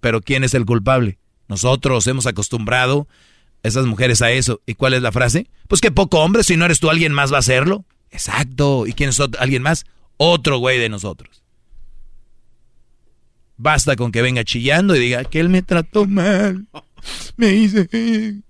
Pero 0.00 0.22
¿quién 0.22 0.42
es 0.42 0.54
el 0.54 0.64
culpable? 0.64 1.18
Nosotros 1.48 2.06
hemos 2.06 2.24
acostumbrado 2.24 3.06
esas 3.62 3.86
mujeres 3.86 4.22
a 4.22 4.30
eso. 4.30 4.60
¿Y 4.66 4.74
cuál 4.74 4.94
es 4.94 5.02
la 5.02 5.12
frase? 5.12 5.48
Pues 5.68 5.80
que 5.80 5.90
poco 5.90 6.20
hombre, 6.20 6.44
si 6.44 6.56
no 6.56 6.64
eres 6.64 6.80
tú, 6.80 6.90
alguien 6.90 7.12
más 7.12 7.32
va 7.32 7.36
a 7.36 7.40
hacerlo. 7.40 7.84
Exacto. 8.10 8.86
¿Y 8.86 8.92
quién 8.92 9.10
es 9.10 9.20
alguien 9.38 9.62
más? 9.62 9.84
Otro 10.16 10.58
güey 10.58 10.78
de 10.78 10.88
nosotros. 10.88 11.42
Basta 13.56 13.96
con 13.96 14.12
que 14.12 14.22
venga 14.22 14.44
chillando 14.44 14.96
y 14.96 14.98
diga 14.98 15.24
que 15.24 15.40
él 15.40 15.48
me 15.48 15.62
trató 15.62 16.06
mal. 16.06 16.66
Me 17.36 17.52
hice. 17.52 17.88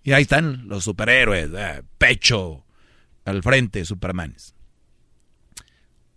Y 0.02 0.12
ahí 0.12 0.22
están 0.22 0.68
los 0.68 0.84
superhéroes. 0.84 1.51
Pecho, 1.98 2.64
al 3.24 3.43
frente, 3.43 3.84
Supermanes. 3.84 4.55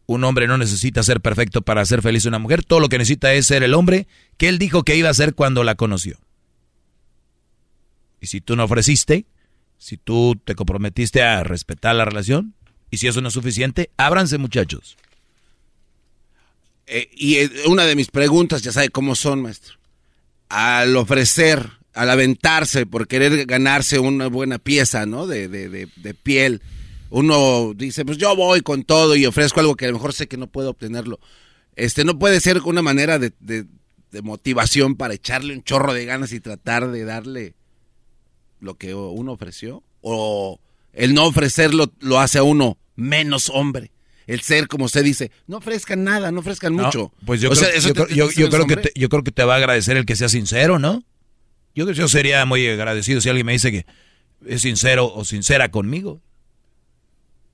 Un 0.08 0.24
hombre 0.24 0.48
no 0.48 0.58
necesita 0.58 1.02
ser 1.02 1.20
perfecto 1.20 1.62
para 1.62 1.82
hacer 1.82 2.02
feliz 2.02 2.26
a 2.26 2.30
una 2.30 2.40
mujer. 2.40 2.64
Todo 2.64 2.80
lo 2.80 2.90
que 2.90 2.98
necesita 2.98 3.34
es 3.34 3.48
ser 3.48 3.64
el 3.64 3.74
hombre 3.74 4.08
que 4.38 4.50
él 4.50 4.60
dijo 4.60 4.84
que 4.84 4.96
iba 4.96 5.10
a 5.10 5.14
ser 5.14 5.34
cuando 5.34 5.64
la 5.64 5.76
conoció. 5.76 6.18
Si 8.26 8.42
tú 8.42 8.56
no 8.56 8.66
ofreciste, 8.66 9.26
si 9.78 9.98
tú 9.98 10.40
te 10.44 10.56
comprometiste 10.56 11.22
a 11.22 11.44
respetar 11.44 11.96
la 11.96 12.06
relación, 12.06 12.54
y 12.92 12.98
si 12.98 13.08
eso 13.08 13.22
no 13.22 13.28
es 13.28 13.34
suficiente, 13.34 13.90
ábranse 13.98 14.38
muchachos. 14.38 14.98
Eh, 16.88 17.10
y 17.16 17.36
eh, 17.36 17.50
una 17.68 17.86
de 17.86 17.96
mis 17.96 18.10
preguntas, 18.10 18.62
ya 18.62 18.72
sabe 18.72 18.90
cómo 18.90 19.16
son, 19.16 19.42
maestro. 19.42 19.76
Al 20.50 20.96
ofrecer, 20.96 21.70
al 21.94 22.10
aventarse 22.10 22.86
por 22.86 23.08
querer 23.08 23.46
ganarse 23.46 24.00
una 24.00 24.28
buena 24.28 24.60
pieza, 24.60 25.06
¿no? 25.06 25.28
De, 25.28 25.48
de, 25.48 25.70
de, 25.70 25.88
de 25.96 26.14
piel 26.14 26.62
uno 27.10 27.74
dice, 27.74 28.04
pues 28.04 28.18
yo 28.18 28.36
voy 28.36 28.62
con 28.62 28.84
todo 28.84 29.16
y 29.16 29.26
ofrezco 29.26 29.60
algo 29.60 29.76
que 29.76 29.86
a 29.86 29.88
lo 29.88 29.94
mejor 29.94 30.14
sé 30.14 30.28
que 30.28 30.38
no 30.38 30.48
puedo 30.48 30.72
obtenerlo. 30.72 31.20
Este 31.76 32.04
no 32.04 32.20
puede 32.20 32.40
ser 32.42 32.62
una 32.64 32.82
manera 32.82 33.20
de, 33.20 33.32
motivación 34.22 34.96
para 34.96 35.14
echarle 35.14 35.54
un 35.54 35.64
chorro 35.64 35.94
de 35.94 36.06
ganas 36.06 36.32
y 36.32 36.40
tratar 36.40 36.90
de 36.90 37.04
darle 37.04 37.54
lo 38.66 38.76
que 38.78 38.94
uno 38.94 39.32
ofreció. 39.32 39.84
O 40.02 40.60
El 40.92 41.14
no 41.14 41.26
ofrecerlo 41.26 41.92
lo 42.00 42.20
hace 42.20 42.40
a 42.40 42.44
uno 42.44 42.78
menos 42.96 43.50
hombre. 43.50 43.92
El 44.28 44.42
ser, 44.42 44.68
como 44.68 44.86
usted 44.86 45.04
dice, 45.04 45.32
no 45.48 45.58
ofrezcan 45.58 46.04
nada, 46.04 46.32
no 46.32 46.40
ofrezcan 46.40 46.74
mucho. 46.74 47.14
Pues 47.26 47.42
yo, 47.42 47.52
creo, 47.52 48.08
yo, 48.08 48.50
creo 48.50 48.66
que 48.66 48.78
te, 48.78 48.92
yo 48.96 49.08
creo 49.08 49.24
que 49.24 49.32
te 49.32 49.44
va 49.44 49.54
a 49.54 49.58
agradecer 49.58 49.98
el 49.98 50.06
que 50.06 50.16
sea 50.16 50.30
sincero, 50.30 50.80
¿no? 50.80 51.04
Yo, 51.76 51.90
yo 51.92 52.08
sería 52.08 52.44
muy 52.46 52.68
agradecido 52.68 53.22
si 53.22 53.30
alguien 53.30 53.46
me 53.46 53.52
dice 53.52 53.72
que 53.72 53.86
es 54.48 54.64
sincero 54.64 55.14
o 55.14 55.26
sincera 55.26 55.70
conmigo. 55.70 56.22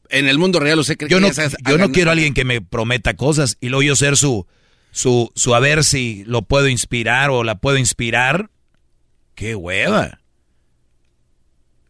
En 0.10 0.28
el 0.28 0.38
mundo 0.38 0.60
real 0.60 0.80
usted 0.80 0.98
cree 0.98 1.10
yo 1.10 1.18
que 1.18 1.28
no, 1.28 1.70
yo 1.70 1.78
no 1.78 1.92
quiero 1.92 2.12
a 2.12 2.14
alguien 2.14 2.34
que 2.34 2.46
me 2.46 2.62
prometa 2.62 3.16
cosas 3.16 3.58
y 3.60 3.70
luego 3.70 3.84
yo 3.84 3.96
ser 3.96 4.16
su, 4.16 4.46
su, 4.92 5.32
su 5.36 5.56
a 5.56 5.60
ver 5.60 5.84
si 5.84 6.24
lo 6.26 6.42
puedo 6.44 6.70
inspirar 6.70 7.32
o 7.32 7.44
la 7.44 7.56
puedo 7.56 7.78
inspirar. 7.78 8.50
¡Qué 9.36 9.56
hueva! 9.56 10.21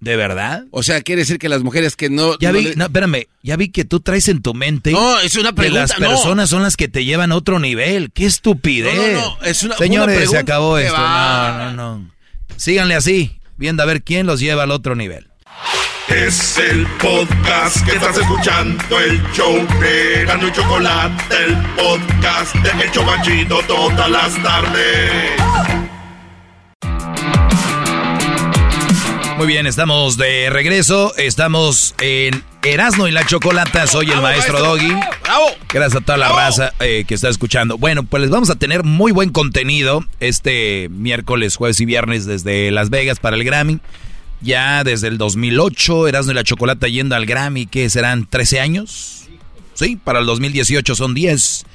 ¿De 0.01 0.15
verdad? 0.15 0.63
O 0.71 0.81
sea, 0.83 1.01
quiere 1.01 1.21
decir 1.21 1.37
que 1.37 1.47
las 1.47 1.61
mujeres 1.61 1.95
que 1.95 2.09
no... 2.09 2.37
Ya 2.39 2.51
no 2.51 2.57
vi, 2.57 2.63
le- 2.65 2.75
no, 2.75 2.85
espérame, 2.85 3.27
ya 3.43 3.55
vi 3.55 3.69
que 3.69 3.85
tú 3.85 3.99
traes 3.99 4.27
en 4.29 4.41
tu 4.41 4.53
mente 4.55 4.91
No, 4.91 5.19
es 5.19 5.35
una 5.35 5.53
que 5.53 5.69
las 5.69 5.91
pregunta, 5.93 5.95
no. 5.99 6.09
personas 6.09 6.49
son 6.49 6.63
las 6.63 6.75
que 6.75 6.87
te 6.87 7.05
llevan 7.05 7.31
a 7.31 7.35
otro 7.35 7.59
nivel. 7.59 8.11
¡Qué 8.11 8.25
estupidez! 8.25 8.95
No, 8.95 9.21
no, 9.21 9.37
no, 9.39 9.45
es 9.45 9.61
una- 9.63 9.77
Señores, 9.77 10.07
una 10.07 10.13
se 10.15 10.17
pregunta. 10.31 10.39
acabó 10.41 10.75
¿Qué 10.77 10.83
esto. 10.85 10.95
va? 10.99 11.51
No, 11.57 11.71
no, 11.73 11.97
no. 11.99 12.11
Síganle 12.57 12.95
así, 12.95 13.39
viendo 13.57 13.83
a 13.83 13.85
ver 13.85 14.01
quién 14.03 14.25
los 14.25 14.39
lleva 14.39 14.63
al 14.63 14.71
otro 14.71 14.95
nivel. 14.95 15.27
Es 16.09 16.57
el 16.57 16.85
podcast 16.99 17.85
que 17.85 17.91
estás 17.91 18.17
escuchando, 18.17 18.99
el 18.99 19.21
show 19.33 19.55
de 19.79 20.25
Gano 20.25 20.47
y 20.47 20.51
Chocolate, 20.51 21.35
el 21.45 21.55
podcast 21.75 22.55
de 22.55 22.83
El 22.83 22.91
Chobachito 22.91 23.61
todas 23.67 24.09
las 24.09 24.43
tardes. 24.43 25.31
Muy 29.41 29.47
bien, 29.47 29.65
estamos 29.65 30.17
de 30.17 30.51
regreso. 30.51 31.15
Estamos 31.17 31.95
en 31.99 32.43
Erasmo 32.61 33.07
y 33.07 33.11
la 33.11 33.25
Chocolata. 33.25 33.87
Soy 33.87 34.11
el 34.11 34.21
maestro 34.21 34.59
Doggy. 34.59 34.93
Gracias 35.73 35.99
a 35.99 36.05
toda 36.05 36.19
la 36.19 36.29
raza 36.29 36.73
eh, 36.79 37.05
que 37.07 37.15
está 37.15 37.27
escuchando. 37.27 37.79
Bueno, 37.79 38.03
pues 38.03 38.21
les 38.21 38.29
vamos 38.29 38.51
a 38.51 38.55
tener 38.57 38.83
muy 38.83 39.11
buen 39.11 39.31
contenido 39.31 40.05
este 40.19 40.89
miércoles, 40.91 41.55
jueves 41.55 41.79
y 41.79 41.85
viernes 41.85 42.27
desde 42.27 42.69
Las 42.69 42.91
Vegas 42.91 43.17
para 43.17 43.35
el 43.35 43.43
Grammy. 43.43 43.79
Ya 44.41 44.83
desde 44.83 45.07
el 45.07 45.17
2008, 45.17 46.07
Erasmo 46.07 46.33
y 46.33 46.35
la 46.35 46.43
Chocolata 46.43 46.87
yendo 46.87 47.15
al 47.15 47.25
Grammy, 47.25 47.65
que 47.65 47.89
serán 47.89 48.27
13 48.27 48.59
años. 48.59 49.23
Sí, 49.73 49.95
para 49.95 50.19
el 50.19 50.27
2018 50.27 50.93
son 50.93 51.15
10. 51.15 51.65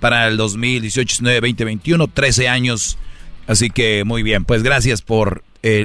Para 0.00 0.28
el 0.28 0.36
2018, 0.36 1.22
19, 1.22 1.40
20, 1.40 1.64
21, 1.64 2.08
13 2.08 2.48
años. 2.50 2.98
Así 3.46 3.70
que 3.70 4.04
muy 4.04 4.22
bien, 4.22 4.44
pues 4.44 4.62
gracias 4.62 5.00
por 5.00 5.42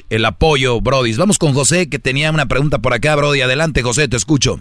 el, 0.10 0.26
apoyo, 0.26 0.80
Brody. 0.80 1.14
Vamos 1.18 1.40
con 1.40 1.54
José, 1.54 1.90
que 1.90 2.00
tenía 2.00 2.30
una 2.32 2.46
pregunta 2.46 2.80
por 2.80 2.94
acá, 2.94 3.16
Brody. 3.16 3.42
Adelante, 3.42 3.82
José, 3.82 4.08
te 4.08 4.16
escucho. 4.16 4.58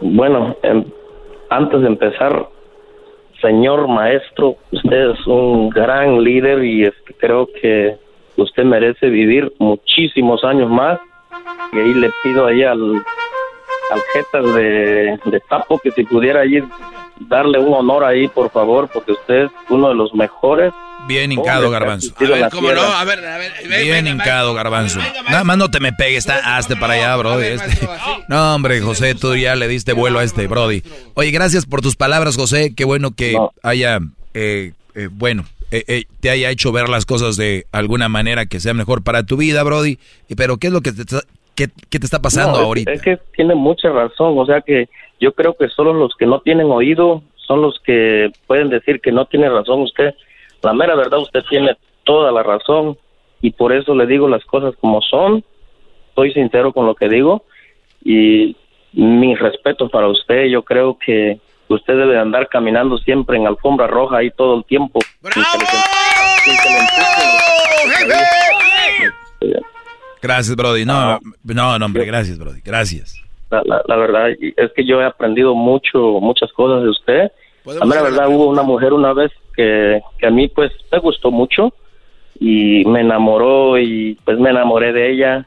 Bueno, 0.00 0.56
antes 1.50 1.80
de 1.80 1.86
empezar, 1.86 2.48
señor 3.40 3.88
maestro, 3.88 4.56
usted 4.72 5.10
es 5.10 5.26
un 5.26 5.68
gran 5.70 6.22
líder 6.22 6.64
y 6.64 6.84
este, 6.84 7.14
creo 7.18 7.46
que 7.60 7.96
usted 8.36 8.64
merece 8.64 9.08
vivir 9.08 9.52
muchísimos 9.58 10.42
años 10.44 10.70
más. 10.70 10.98
Y 11.72 11.78
ahí 11.78 11.94
le 11.94 12.10
pido 12.22 12.46
ahí 12.46 12.62
al, 12.62 12.94
al 13.90 14.00
jetas 14.14 14.54
de, 14.54 15.18
de 15.24 15.40
Tapo 15.48 15.78
que 15.78 15.90
si 15.90 16.04
pudiera 16.04 16.40
allí 16.40 16.62
darle 17.20 17.58
un 17.58 17.72
honor 17.74 18.04
ahí, 18.04 18.28
por 18.28 18.50
favor, 18.50 18.88
porque 18.92 19.12
usted 19.12 19.44
es 19.44 19.50
uno 19.68 19.88
de 19.88 19.94
los 19.94 20.14
mejores. 20.14 20.72
Bien 21.06 21.30
hincado, 21.30 21.70
Garbanzo. 21.70 22.14
en 22.18 22.40
la 22.40 22.48
¿Cómo 22.50 22.72
no? 22.72 22.80
A 22.80 23.04
ver, 23.04 23.24
a 23.26 23.36
ver. 23.36 23.52
Bien 23.68 24.06
hincado, 24.06 24.54
Garbanzo. 24.54 25.00
Nada 25.28 25.44
más 25.44 25.58
no 25.58 25.70
te 25.70 25.78
me 25.78 25.92
pegues, 25.92 26.18
está 26.26 26.56
hazte 26.56 26.76
para 26.76 26.94
allá, 26.94 27.16
Brody. 27.16 27.44
este. 27.46 27.86
No, 28.28 28.54
hombre, 28.54 28.80
José, 28.80 29.14
tú 29.14 29.36
ya 29.36 29.54
le 29.54 29.68
diste 29.68 29.92
vuelo 29.92 30.18
a 30.18 30.24
este, 30.24 30.46
Brody. 30.46 30.82
Oye, 31.12 31.30
gracias 31.30 31.66
por 31.66 31.82
tus 31.82 31.94
palabras, 31.94 32.36
José. 32.36 32.74
Qué 32.74 32.84
bueno 32.86 33.10
que 33.14 33.36
haya, 33.62 33.98
eh, 34.32 34.72
eh, 34.94 35.08
bueno, 35.12 35.44
eh, 35.70 35.84
eh, 35.88 36.04
te 36.20 36.30
haya 36.30 36.48
hecho 36.48 36.72
ver 36.72 36.88
las 36.88 37.04
cosas 37.04 37.36
de 37.36 37.66
alguna 37.70 38.08
manera 38.08 38.46
que 38.46 38.60
sea 38.60 38.72
mejor 38.72 39.02
para 39.02 39.24
tu 39.24 39.36
vida, 39.36 39.62
Brody. 39.62 39.98
Y- 40.28 40.36
Pero, 40.36 40.56
¿qué 40.56 40.68
es 40.68 40.72
lo 40.72 40.80
que 40.80 40.92
te 40.92 41.02
está, 41.02 41.20
qué, 41.54 41.68
qué 41.90 41.98
te 41.98 42.06
está 42.06 42.22
pasando 42.22 42.52
No, 42.52 42.58
es- 42.60 42.64
ahorita? 42.64 42.92
Es, 42.92 43.02
que 43.02 43.18
tiene 43.36 43.54
mucha 43.54 43.90
razón, 43.90 44.38
o 44.38 44.46
sea 44.46 44.62
que 44.62 44.88
yo 45.24 45.32
creo 45.32 45.56
que 45.56 45.68
solo 45.70 45.94
los 45.94 46.14
que 46.16 46.26
no 46.26 46.40
tienen 46.40 46.70
oído 46.70 47.22
son 47.36 47.62
los 47.62 47.80
que 47.80 48.30
pueden 48.46 48.68
decir 48.68 49.00
que 49.00 49.10
no 49.10 49.24
tiene 49.24 49.48
razón 49.48 49.80
usted. 49.80 50.14
La 50.62 50.74
mera 50.74 50.94
verdad, 50.94 51.18
usted 51.18 51.42
tiene 51.48 51.78
toda 52.04 52.30
la 52.30 52.42
razón 52.42 52.98
y 53.40 53.50
por 53.52 53.72
eso 53.72 53.94
le 53.94 54.06
digo 54.06 54.28
las 54.28 54.44
cosas 54.44 54.74
como 54.78 55.00
son. 55.00 55.42
Soy 56.14 56.30
sincero 56.34 56.74
con 56.74 56.84
lo 56.84 56.94
que 56.94 57.08
digo 57.08 57.44
y 58.04 58.54
mi 58.92 59.34
respeto 59.34 59.88
para 59.88 60.08
usted. 60.08 60.44
Yo 60.44 60.62
creo 60.62 60.98
que 60.98 61.40
usted 61.68 61.96
debe 61.96 62.18
andar 62.18 62.50
caminando 62.50 62.98
siempre 62.98 63.38
en 63.38 63.46
alfombra 63.46 63.86
roja 63.86 64.18
ahí 64.18 64.30
todo 64.30 64.58
el 64.58 64.64
tiempo. 64.64 65.00
empujen. 65.22 65.80
Gracias, 70.20 70.54
Brody. 70.54 70.84
No, 70.84 71.18
no, 71.44 71.78
no, 71.78 71.86
hombre, 71.86 72.04
gracias, 72.04 72.38
Brody. 72.38 72.60
Gracias. 72.60 73.23
La, 73.54 73.62
la, 73.64 73.82
la 73.86 73.96
verdad 73.96 74.30
es 74.30 74.72
que 74.72 74.84
yo 74.84 75.00
he 75.00 75.04
aprendido 75.04 75.54
mucho, 75.54 76.20
muchas 76.20 76.52
cosas 76.52 76.82
de 76.82 76.88
usted. 76.88 77.32
A 77.80 77.84
mí 77.84 77.92
la 77.94 78.02
verdad 78.02 78.28
hubo 78.28 78.48
una 78.48 78.62
mujer 78.62 78.92
una 78.92 79.12
vez 79.12 79.30
que, 79.56 80.02
que 80.18 80.26
a 80.26 80.30
mí 80.30 80.48
pues 80.48 80.72
me 80.90 80.98
gustó 80.98 81.30
mucho 81.30 81.72
y 82.40 82.84
me 82.84 83.00
enamoró 83.00 83.78
y 83.78 84.18
pues 84.24 84.38
me 84.38 84.50
enamoré 84.50 84.92
de 84.92 85.12
ella, 85.12 85.46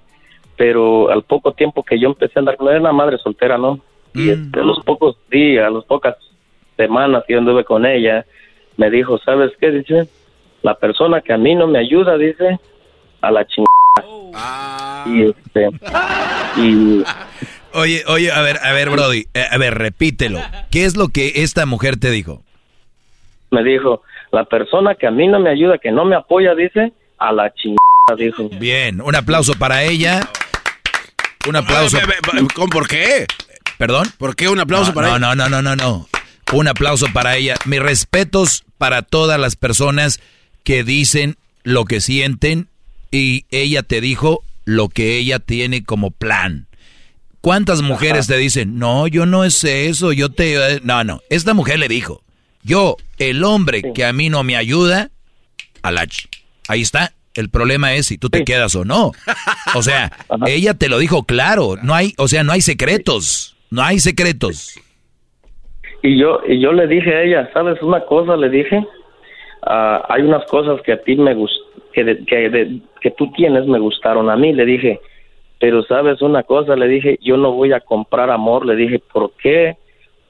pero 0.55 1.11
al 1.11 1.23
poco 1.23 1.51
tiempo 1.51 1.83
que 1.83 1.99
yo 1.99 2.07
empecé 2.07 2.33
a 2.35 2.39
andar 2.39 2.57
con 2.57 2.67
ella, 2.67 2.77
era 2.77 2.81
una 2.81 2.93
madre 2.93 3.17
soltera, 3.17 3.57
¿no? 3.57 3.79
Y 4.13 4.29
este, 4.29 4.61
a 4.61 4.63
los 4.63 4.79
pocos 4.83 5.17
días, 5.29 5.67
a 5.67 5.69
las 5.69 5.83
pocas 5.83 6.15
semanas 6.75 7.23
que 7.27 7.33
yo 7.33 7.39
anduve 7.39 7.65
con 7.65 7.85
ella, 7.85 8.25
me 8.77 8.89
dijo, 8.89 9.17
¿sabes 9.19 9.51
qué? 9.59 9.69
Dice, 9.71 10.07
la 10.63 10.75
persona 10.75 11.21
que 11.21 11.33
a 11.33 11.37
mí 11.37 11.55
no 11.55 11.67
me 11.67 11.79
ayuda, 11.79 12.17
dice, 12.17 12.59
a 13.21 13.31
la 13.31 13.45
chingada. 13.45 13.67
Y 15.05 15.23
este, 15.23 15.69
y 16.57 17.03
Oye, 17.77 18.03
oye, 18.07 18.31
a 18.31 18.41
ver, 18.41 18.59
a 18.63 18.73
ver, 18.73 18.89
Brody, 18.89 19.27
eh, 19.35 19.45
a 19.51 19.57
ver, 19.57 19.77
repítelo. 19.77 20.41
¿Qué 20.71 20.85
es 20.85 20.97
lo 20.97 21.09
que 21.09 21.43
esta 21.43 21.67
mujer 21.67 21.97
te 21.97 22.09
dijo? 22.09 22.41
me 23.51 23.63
dijo, 23.63 24.01
la 24.31 24.45
persona 24.45 24.95
que 24.95 25.07
a 25.07 25.11
mí 25.11 25.27
no 25.27 25.39
me 25.39 25.51
ayuda, 25.51 25.77
que 25.77 25.91
no 25.91 26.03
me 26.05 26.15
apoya, 26.15 26.55
dice, 26.55 26.91
a 27.17 27.31
la 27.31 27.53
chingada, 27.53 27.77
dijo. 28.17 28.49
Bien, 28.59 28.99
un 28.99 29.15
aplauso 29.15 29.53
para 29.53 29.83
ella. 29.83 30.27
Un 31.47 31.55
aplauso. 31.55 31.99
¿Con 32.55 32.69
por 32.69 32.87
qué? 32.87 33.25
¿Perdón? 33.77 34.07
¿Por 34.17 34.35
qué 34.35 34.49
un 34.49 34.59
aplauso 34.59 34.89
no, 34.89 34.95
para 34.95 35.07
no, 35.07 35.15
ella? 35.17 35.35
No, 35.35 35.35
no, 35.35 35.61
no, 35.61 35.61
no, 35.61 35.75
no. 35.75 36.07
Un 36.51 36.67
aplauso 36.67 37.05
para 37.13 37.35
ella. 37.35 37.55
Mis 37.65 37.79
respetos 37.79 38.63
para 38.79 39.03
todas 39.03 39.39
las 39.39 39.55
personas 39.55 40.19
que 40.63 40.83
dicen 40.83 41.35
lo 41.63 41.85
que 41.85 42.01
sienten 42.01 42.67
y 43.11 43.45
ella 43.51 43.83
te 43.83 44.01
dijo 44.01 44.41
lo 44.65 44.89
que 44.89 45.17
ella 45.17 45.39
tiene 45.39 45.83
como 45.83 46.11
plan. 46.11 46.65
¿Cuántas 47.47 47.81
mujeres 47.81 48.27
te 48.27 48.35
dicen, 48.35 48.77
no, 48.77 49.07
yo 49.07 49.25
no 49.25 49.45
es 49.45 49.63
eso, 49.63 50.11
yo 50.11 50.27
te... 50.27 50.55
eh"? 50.55 50.79
No, 50.83 51.01
no, 51.05 51.21
esta 51.29 51.53
mujer 51.53 51.79
le 51.79 51.87
dijo, 51.87 52.21
yo, 52.61 52.97
el 53.19 53.41
hombre 53.45 53.93
que 53.93 54.03
a 54.03 54.11
mí 54.11 54.29
no 54.29 54.43
me 54.43 54.57
ayuda, 54.57 55.11
a 55.81 55.91
la... 55.93 56.03
ch- 56.03 56.27
Ahí 56.67 56.81
está, 56.81 57.13
el 57.35 57.49
problema 57.49 57.93
es 57.93 58.07
si 58.07 58.17
tú 58.17 58.27
te 58.29 58.43
quedas 58.43 58.75
o 58.75 58.83
no. 58.83 59.13
O 59.75 59.81
sea, 59.81 60.11
ella 60.45 60.73
te 60.73 60.89
lo 60.89 60.97
dijo 60.99 61.23
claro, 61.23 61.75
no 61.81 61.93
hay, 61.95 62.13
o 62.17 62.27
sea, 62.27 62.43
no 62.43 62.51
hay 62.51 62.59
secretos, 62.59 63.55
no 63.71 63.81
hay 63.81 63.99
secretos. 63.99 64.77
Y 66.03 66.19
yo, 66.19 66.41
y 66.45 66.59
yo 66.59 66.73
le 66.73 66.85
dije 66.87 67.15
a 67.15 67.23
ella, 67.23 67.49
¿sabes 67.53 67.81
una 67.81 68.01
cosa? 68.01 68.35
Le 68.35 68.49
dije, 68.49 68.85
ah, 69.65 70.05
hay 70.09 70.23
unas 70.23 70.45
cosas 70.47 70.81
que 70.85 70.91
a 70.91 71.01
ti 71.01 71.15
me 71.15 71.33
gust 71.33 71.55
que, 71.93 72.03
de- 72.03 72.25
que, 72.25 72.49
de- 72.49 72.81
que 72.99 73.11
tú 73.11 73.31
tienes 73.37 73.65
me 73.67 73.79
gustaron 73.79 74.29
a 74.29 74.35
mí, 74.35 74.51
le 74.51 74.65
dije, 74.65 74.99
pero 75.59 75.83
sabes 75.83 76.21
una 76.21 76.43
cosa, 76.43 76.75
le 76.75 76.87
dije, 76.87 77.17
yo 77.21 77.37
no 77.37 77.51
voy 77.51 77.73
a 77.73 77.79
comprar 77.79 78.29
amor, 78.29 78.65
le 78.65 78.75
dije, 78.75 78.99
¿por 79.11 79.31
qué? 79.41 79.75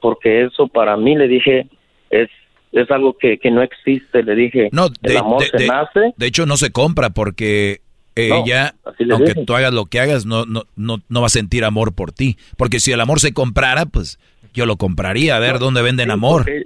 Porque 0.00 0.44
eso 0.44 0.68
para 0.68 0.96
mí, 0.96 1.16
le 1.16 1.28
dije, 1.28 1.66
es, 2.10 2.28
es 2.72 2.90
algo 2.90 3.16
que, 3.18 3.38
que 3.38 3.50
no 3.50 3.62
existe, 3.62 4.22
le 4.22 4.34
dije, 4.34 4.68
No, 4.72 4.86
el 4.86 4.92
de, 5.12 5.18
amor 5.18 5.40
de- 5.42 5.48
se 5.48 5.56
de- 5.58 5.66
nace, 5.66 6.14
de 6.16 6.26
hecho 6.26 6.46
no 6.46 6.56
se 6.56 6.70
compra 6.70 7.10
porque 7.10 7.80
ella, 8.14 8.74
le 8.98 9.14
aunque 9.14 9.32
dije. 9.34 9.44
tú 9.44 9.54
hagas 9.54 9.72
lo 9.72 9.86
que 9.86 10.00
hagas, 10.00 10.26
no, 10.26 10.44
no, 10.44 10.62
no, 10.76 10.98
no 11.08 11.20
va 11.20 11.26
a 11.26 11.30
sentir 11.30 11.64
amor 11.64 11.94
por 11.94 12.10
ti. 12.10 12.36
Porque 12.56 12.80
si 12.80 12.90
el 12.90 13.00
amor 13.00 13.20
se 13.20 13.32
comprara, 13.32 13.86
pues 13.86 14.18
yo 14.52 14.66
lo 14.66 14.76
compraría, 14.76 15.36
a 15.36 15.38
ver 15.38 15.58
dónde 15.60 15.82
venden 15.82 16.10
amor. 16.10 16.42
porque, 16.44 16.64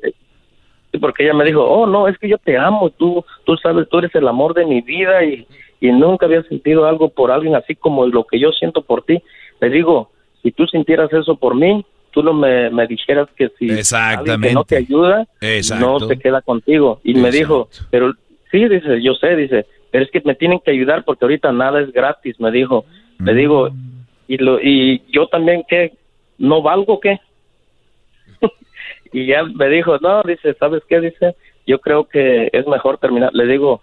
sí, 0.93 0.99
porque 0.99 1.25
ella 1.25 1.35
me 1.35 1.45
dijo, 1.45 1.63
oh, 1.63 1.87
no, 1.87 2.09
es 2.09 2.17
que 2.19 2.29
yo 2.29 2.39
te 2.39 2.57
amo, 2.57 2.89
tú, 2.91 3.23
tú 3.45 3.57
sabes, 3.59 3.87
tú 3.91 3.99
eres 3.99 4.15
el 4.15 4.29
amor 4.29 4.55
de 4.55 4.65
mi 4.65 4.81
vida 4.81 5.23
y, 5.25 5.47
y 5.83 5.91
nunca 5.91 6.27
había 6.27 6.45
sentido 6.45 6.87
algo 6.87 7.09
por 7.09 7.33
alguien 7.33 7.57
así 7.57 7.75
como 7.75 8.07
lo 8.07 8.25
que 8.25 8.39
yo 8.39 8.53
siento 8.53 8.83
por 8.83 9.03
ti. 9.03 9.21
Le 9.61 9.69
digo, 9.69 10.13
si 10.41 10.53
tú 10.53 10.65
sintieras 10.69 11.13
eso 11.13 11.35
por 11.35 11.57
mí, 11.57 11.85
tú 12.13 12.23
no 12.23 12.33
me, 12.33 12.71
me 12.71 12.87
dijeras 12.87 13.29
que 13.37 13.49
si 13.59 13.69
alguien 13.93 14.41
que 14.41 14.53
no 14.53 14.63
te 14.63 14.77
ayuda, 14.77 15.27
Exacto. 15.41 15.85
no 15.85 16.07
se 16.07 16.21
queda 16.21 16.41
contigo. 16.41 17.01
Y 17.03 17.15
me 17.15 17.33
dijo, 17.33 17.69
pero 17.91 18.13
sí, 18.53 18.69
dice, 18.69 19.03
yo 19.03 19.15
sé, 19.15 19.35
dice, 19.35 19.67
pero 19.91 20.05
es 20.05 20.11
que 20.13 20.23
me 20.25 20.37
tienen 20.37 20.61
que 20.61 20.71
ayudar 20.71 21.05
porque 21.05 21.25
ahorita 21.25 21.51
nada 21.51 21.81
es 21.81 21.93
gratis, 21.93 22.39
me 22.39 22.53
dijo. 22.53 22.85
Le 23.19 23.35
digo, 23.35 23.71
y, 24.29 24.37
lo, 24.37 24.61
y 24.61 25.03
yo 25.09 25.27
también, 25.27 25.65
¿qué? 25.69 25.95
¿No 26.39 26.63
valgo 26.63 27.01
qué? 27.01 27.19
y 29.13 29.27
ya 29.27 29.43
me 29.43 29.69
dijo, 29.69 29.99
no, 29.99 30.23
dice, 30.23 30.55
¿sabes 30.61 30.85
qué? 30.89 31.01
Dice, 31.01 31.35
yo 31.67 31.81
creo 31.81 32.05
que 32.05 32.51
es 32.53 32.69
mejor 32.69 32.99
terminar. 32.99 33.35
Le 33.35 33.47
digo, 33.49 33.83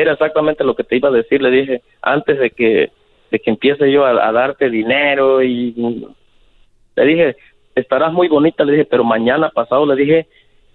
era 0.00 0.12
exactamente 0.12 0.64
lo 0.64 0.74
que 0.74 0.84
te 0.84 0.96
iba 0.96 1.08
a 1.08 1.12
decir, 1.12 1.42
le 1.42 1.50
dije, 1.50 1.82
antes 2.02 2.38
de 2.38 2.50
que, 2.50 2.90
de 3.30 3.38
que 3.38 3.50
empiece 3.50 3.90
yo 3.90 4.04
a, 4.04 4.32
darte 4.32 4.70
dinero 4.70 5.42
y 5.42 5.74
le 6.96 7.04
dije, 7.04 7.36
estarás 7.74 8.12
muy 8.12 8.28
bonita, 8.28 8.64
le 8.64 8.72
dije, 8.72 8.84
pero 8.84 9.04
mañana 9.04 9.50
pasado 9.50 9.86
le 9.86 9.96
dije 9.96 10.26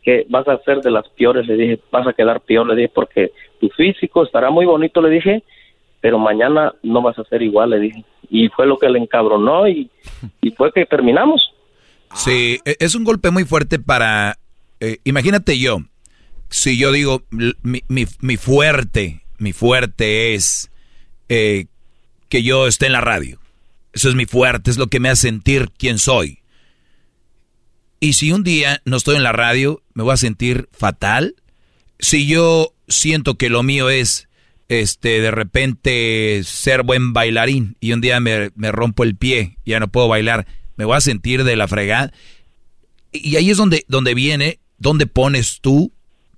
que 0.04 0.26
vas 0.30 0.48
a 0.48 0.58
ser 0.64 0.82
de 0.82 0.92
las 0.92 1.08
peores, 1.10 1.48
le 1.48 1.56
dije, 1.56 1.80
vas 1.92 2.06
a 2.06 2.14
quedar 2.14 2.42
peor, 2.42 2.68
le 2.68 2.76
dije, 2.76 2.92
porque 2.94 3.32
tu 3.60 3.70
físico 3.70 4.24
estará 4.24 4.50
muy 4.52 4.66
bonito, 4.66 5.02
le 5.02 5.10
dije, 5.10 5.44
pero 6.02 6.20
mañana 6.20 6.74
no 6.84 7.02
vas 7.02 7.18
a 7.18 7.24
ser 7.24 7.42
igual, 7.42 7.70
le 7.70 7.80
dije. 7.80 8.04
Y 8.30 8.50
fue 8.50 8.68
lo 8.68 8.78
que 8.78 8.90
le 8.90 9.00
encabronó 9.00 9.68
y, 9.68 9.90
y 10.42 10.52
fue 10.52 10.74
que 10.74 10.86
terminamos. 10.86 11.54
Sí, 12.14 12.60
e- 12.66 12.76
es 12.80 12.96
un 12.96 13.06
golpe 13.06 13.32
muy 13.32 13.46
fuerte 13.46 13.80
para... 13.80 14.36
eh, 14.82 14.98
imagínate 15.06 15.58
yo, 15.58 15.78
si 16.54 16.78
yo 16.78 16.92
digo, 16.92 17.24
mi, 17.32 17.84
mi- 17.88 18.06
mi 18.20 18.38
fuerte, 18.38 19.24
mi 19.40 19.54
fuerte 19.54 20.36
es 20.36 20.70
eh, 21.28 21.66
que 22.30 22.44
yo 22.44 22.68
esté 22.68 22.86
en 22.86 22.92
la 22.92 23.02
radio. 23.02 23.40
Eso 23.92 24.08
es 24.10 24.14
mi 24.16 24.26
fuerte, 24.28 24.70
es 24.70 24.78
lo 24.78 24.86
que 24.88 25.00
me 25.00 25.10
hace 25.10 25.24
sentir 25.30 25.72
quién 25.78 25.98
soy. 25.98 26.40
Y 28.00 28.14
si 28.14 28.32
un 28.32 28.44
día 28.44 28.82
no 28.86 28.98
estoy 28.98 29.16
en 29.16 29.24
la 29.24 29.32
radio, 29.32 29.82
me 29.96 30.04
voy 30.04 30.14
a 30.14 30.18
sentir 30.18 30.70
fatal. 30.72 31.36
Si 32.00 32.28
yo 32.28 32.74
siento 32.88 33.36
que 33.36 33.50
lo 33.50 33.64
mío 33.64 33.90
es, 33.90 34.28
este, 34.68 35.22
de 35.22 35.32
repente 35.32 36.42
ser 36.44 36.84
buen 36.84 37.14
bailarín 37.14 37.78
y 37.80 37.94
un 37.94 38.02
día 38.02 38.20
me, 38.20 38.52
me 38.56 38.72
rompo 38.72 39.04
el 39.04 39.16
pie, 39.16 39.58
ya 39.66 39.80
no 39.80 39.88
puedo 39.88 40.08
bailar, 40.08 40.46
me 40.76 40.86
voy 40.86 40.98
a 40.98 41.02
sentir 41.02 41.44
de 41.44 41.56
la 41.56 41.68
fregada. 41.68 42.14
Y 43.12 43.38
ahí 43.38 43.50
es 43.50 43.58
donde, 43.58 43.86
donde 43.88 44.14
viene, 44.14 44.60
donde 44.78 45.08
pones 45.08 45.60
tú 45.62 45.92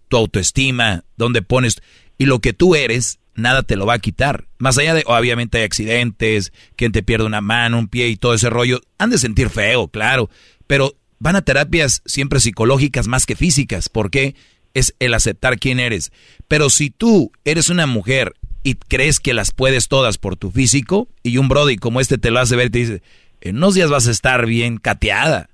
tu 0.07 0.17
autoestima, 0.17 1.03
donde 1.17 1.41
pones, 1.41 1.81
y 2.17 2.25
lo 2.25 2.39
que 2.39 2.53
tú 2.53 2.75
eres, 2.75 3.19
nada 3.35 3.63
te 3.63 3.75
lo 3.75 3.85
va 3.85 3.95
a 3.95 3.99
quitar. 3.99 4.47
Más 4.57 4.77
allá 4.77 4.93
de, 4.93 5.03
obviamente 5.05 5.59
hay 5.59 5.63
accidentes, 5.63 6.53
quien 6.75 6.91
te 6.91 7.03
pierde 7.03 7.25
una 7.25 7.41
mano, 7.41 7.79
un 7.79 7.87
pie 7.87 8.07
y 8.07 8.15
todo 8.15 8.33
ese 8.33 8.49
rollo, 8.49 8.81
han 8.97 9.09
de 9.09 9.17
sentir 9.17 9.49
feo, 9.49 9.87
claro, 9.87 10.29
pero 10.67 10.95
van 11.19 11.35
a 11.35 11.41
terapias 11.41 12.01
siempre 12.05 12.39
psicológicas 12.39 13.07
más 13.07 13.25
que 13.25 13.35
físicas, 13.35 13.89
porque 13.89 14.35
es 14.73 14.95
el 14.99 15.13
aceptar 15.13 15.59
quién 15.59 15.79
eres. 15.79 16.11
Pero 16.47 16.69
si 16.69 16.89
tú 16.89 17.31
eres 17.45 17.69
una 17.69 17.87
mujer 17.87 18.33
y 18.63 18.75
crees 18.75 19.19
que 19.19 19.33
las 19.33 19.51
puedes 19.51 19.87
todas 19.87 20.17
por 20.17 20.35
tu 20.35 20.51
físico, 20.51 21.07
y 21.23 21.37
un 21.37 21.47
brody 21.47 21.77
como 21.77 22.01
este 22.01 22.17
te 22.17 22.31
lo 22.31 22.39
hace 22.39 22.55
ver 22.55 22.69
te 22.69 22.79
dice, 22.79 23.01
en 23.41 23.57
unos 23.57 23.75
días 23.75 23.89
vas 23.89 24.07
a 24.07 24.11
estar 24.11 24.45
bien 24.45 24.77
cateada. 24.77 25.49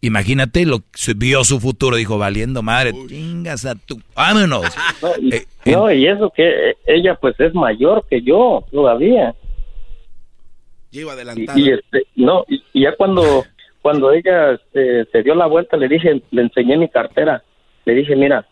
Imagínate 0.00 0.66
lo 0.66 0.78
que 0.80 1.14
vio 1.16 1.44
su 1.44 1.60
futuro, 1.60 1.96
dijo, 1.96 2.18
valiendo 2.18 2.62
madre, 2.62 2.92
chingas 3.08 3.64
a 3.64 3.74
tu, 3.74 4.00
vámonos. 4.14 4.66
Eh, 5.32 5.44
No, 5.64 5.90
y 5.92 6.06
eso 6.06 6.30
que 6.34 6.70
eh, 6.70 6.76
ella 6.86 7.16
pues 7.16 7.38
es 7.40 7.54
mayor 7.54 8.04
que 8.08 8.22
yo 8.22 8.64
todavía. 8.70 9.34
Lleva 10.90 11.14
Y, 11.34 11.60
y, 11.60 11.72
este, 11.72 12.06
no, 12.14 12.44
y, 12.48 12.62
y 12.72 12.82
ya 12.82 12.94
cuando 12.96 13.44
cuando 13.86 14.10
ella 14.10 14.52
este, 14.54 15.04
se 15.12 15.22
dio 15.22 15.36
la 15.36 15.46
vuelta, 15.46 15.76
le 15.76 15.86
dije, 15.86 16.20
le 16.32 16.42
enseñé 16.42 16.76
mi 16.76 16.88
cartera. 16.88 17.44
Le 17.84 17.94
dije, 17.94 18.16
mira, 18.16 18.44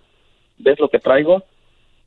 ¿ves 0.58 0.78
lo 0.78 0.88
que 0.88 1.00
traigo? 1.00 1.42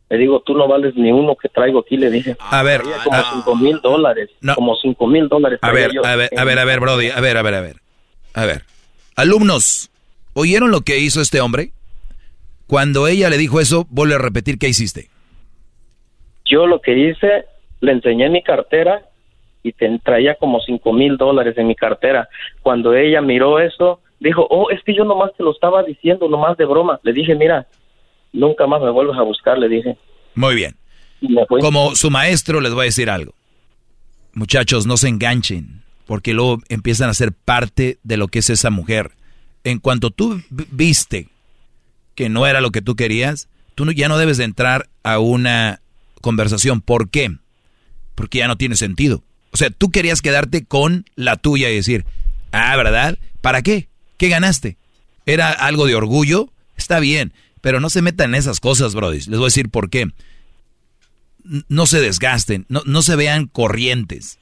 Le 0.10 0.18
digo, 0.18 0.42
tú 0.46 0.54
no 0.54 0.66
vales 0.66 0.96
ni 0.96 1.12
uno 1.12 1.36
que 1.36 1.50
traigo 1.50 1.80
aquí, 1.80 1.98
le 1.98 2.10
dije. 2.10 2.38
A 2.40 2.64
ver, 2.64 2.84
como 3.04 3.22
cinco 3.34 3.56
mil 3.58 3.82
dólares. 3.82 4.30
Como 4.56 4.78
cinco 4.78 5.08
mil 5.08 5.28
dólares. 5.28 5.60
A 5.62 5.74
ver, 5.74 5.92
yo 5.92 6.06
a 6.06 6.16
ver, 6.16 6.30
a 6.38 6.44
ver, 6.46 6.58
a 6.58 6.64
ver, 6.64 6.80
Brody, 6.80 7.10
a 7.10 7.20
ver, 7.20 7.36
a 7.36 7.42
ver, 7.42 7.56
a 7.56 7.60
ver. 7.60 7.76
A 8.34 8.46
ver. 8.46 8.64
Alumnos, 9.18 9.90
¿oyeron 10.34 10.70
lo 10.70 10.82
que 10.82 11.00
hizo 11.00 11.22
este 11.22 11.42
hombre? 11.42 11.72
Cuando 12.68 13.08
ella 13.08 13.30
le 13.32 13.38
dijo 13.38 13.60
eso, 13.60 13.88
vuelve 13.90 14.14
a 14.16 14.20
repetir 14.20 14.60
qué 14.60 14.70
hiciste. 14.70 15.10
Yo 16.46 16.68
lo 16.68 16.80
que 16.82 16.96
hice, 16.98 17.46
le 17.82 17.94
enseñé 17.94 18.30
mi 18.30 18.44
cartera 18.44 19.02
y 19.64 19.72
te- 19.74 20.00
traía 20.04 20.36
como 20.36 20.60
cinco 20.62 20.94
mil 20.94 21.18
dólares 21.18 21.58
en 21.58 21.66
mi 21.68 21.76
cartera. 21.76 22.30
Cuando 22.62 22.94
ella 22.94 23.22
miró 23.22 23.60
eso, 23.60 24.02
dijo, 24.20 24.46
oh, 24.52 24.70
es 24.70 24.84
que 24.84 24.96
yo 24.96 25.04
nomás 25.04 25.32
te 25.36 25.42
lo 25.44 25.52
estaba 25.52 25.82
diciendo, 25.82 26.30
nomás 26.30 26.56
de 26.56 26.66
broma. 26.66 27.00
Le 27.02 27.12
dije, 27.12 27.34
mira, 27.34 27.68
nunca 28.34 28.68
más 28.68 28.82
me 28.82 28.92
vuelvas 28.92 29.18
a 29.18 29.24
buscar, 29.24 29.58
le 29.58 29.68
dije. 29.68 29.98
Muy 30.36 30.54
bien. 30.54 30.76
Como 31.60 31.96
su 31.96 32.12
maestro 32.12 32.62
les 32.62 32.72
voy 32.74 32.82
a 32.84 32.86
decir 32.86 33.10
algo. 33.10 33.34
Muchachos, 34.34 34.86
no 34.86 34.96
se 34.98 35.08
enganchen, 35.08 35.77
porque 36.08 36.34
luego 36.34 36.62
empiezan 36.70 37.10
a 37.10 37.14
ser 37.14 37.34
parte 37.34 38.00
de 38.04 38.18
lo 38.18 38.30
que 38.30 38.40
es 38.40 38.50
esa 38.50 38.70
mujer. 38.70 39.12
En 39.64 39.80
cuanto 39.80 40.10
tú 40.10 40.42
viste 40.50 41.28
que 42.16 42.30
no 42.30 42.48
era 42.48 42.62
lo 42.62 42.72
que 42.72 42.82
tú 42.82 42.96
querías, 42.96 43.50
tú 43.76 43.92
ya 43.92 44.08
no 44.08 44.18
debes 44.18 44.38
de 44.38 44.46
entrar 44.46 44.90
a 45.04 45.20
una 45.20 45.82
conversación. 46.22 46.82
¿Por 46.82 47.10
qué? 47.10 47.36
Porque 48.16 48.40
ya 48.40 48.48
no 48.48 48.58
tiene 48.58 48.76
sentido. 48.76 49.24
O 49.52 49.58
sea, 49.58 49.70
tú 49.70 49.92
querías 49.92 50.22
quedarte 50.22 50.66
con 50.66 51.06
la 51.16 51.36
tuya 51.36 51.70
y 51.70 51.76
decir, 51.76 52.06
ah, 52.52 52.76
¿verdad? 52.76 53.18
¿Para 53.42 53.62
qué? 53.62 53.90
¿Qué 54.18 54.30
ganaste? 54.30 54.78
¿Era 55.26 55.52
algo 55.52 55.86
de 55.86 55.96
orgullo? 55.96 56.52
Está 56.78 57.00
bien, 57.00 57.34
pero 57.62 57.80
no 57.80 57.90
se 57.90 58.02
metan 58.02 58.32
en 58.32 58.40
esas 58.40 58.60
cosas, 58.60 58.96
Brody. 58.96 59.18
Les 59.18 59.28
voy 59.28 59.44
a 59.44 59.46
decir 59.46 59.70
por 59.70 59.90
qué 59.90 60.08
no 61.70 61.86
se 61.86 62.00
desgasten, 62.00 62.66
no, 62.70 62.82
no 62.86 63.02
se 63.02 63.16
vean 63.16 63.48
corrientes. 63.48 64.40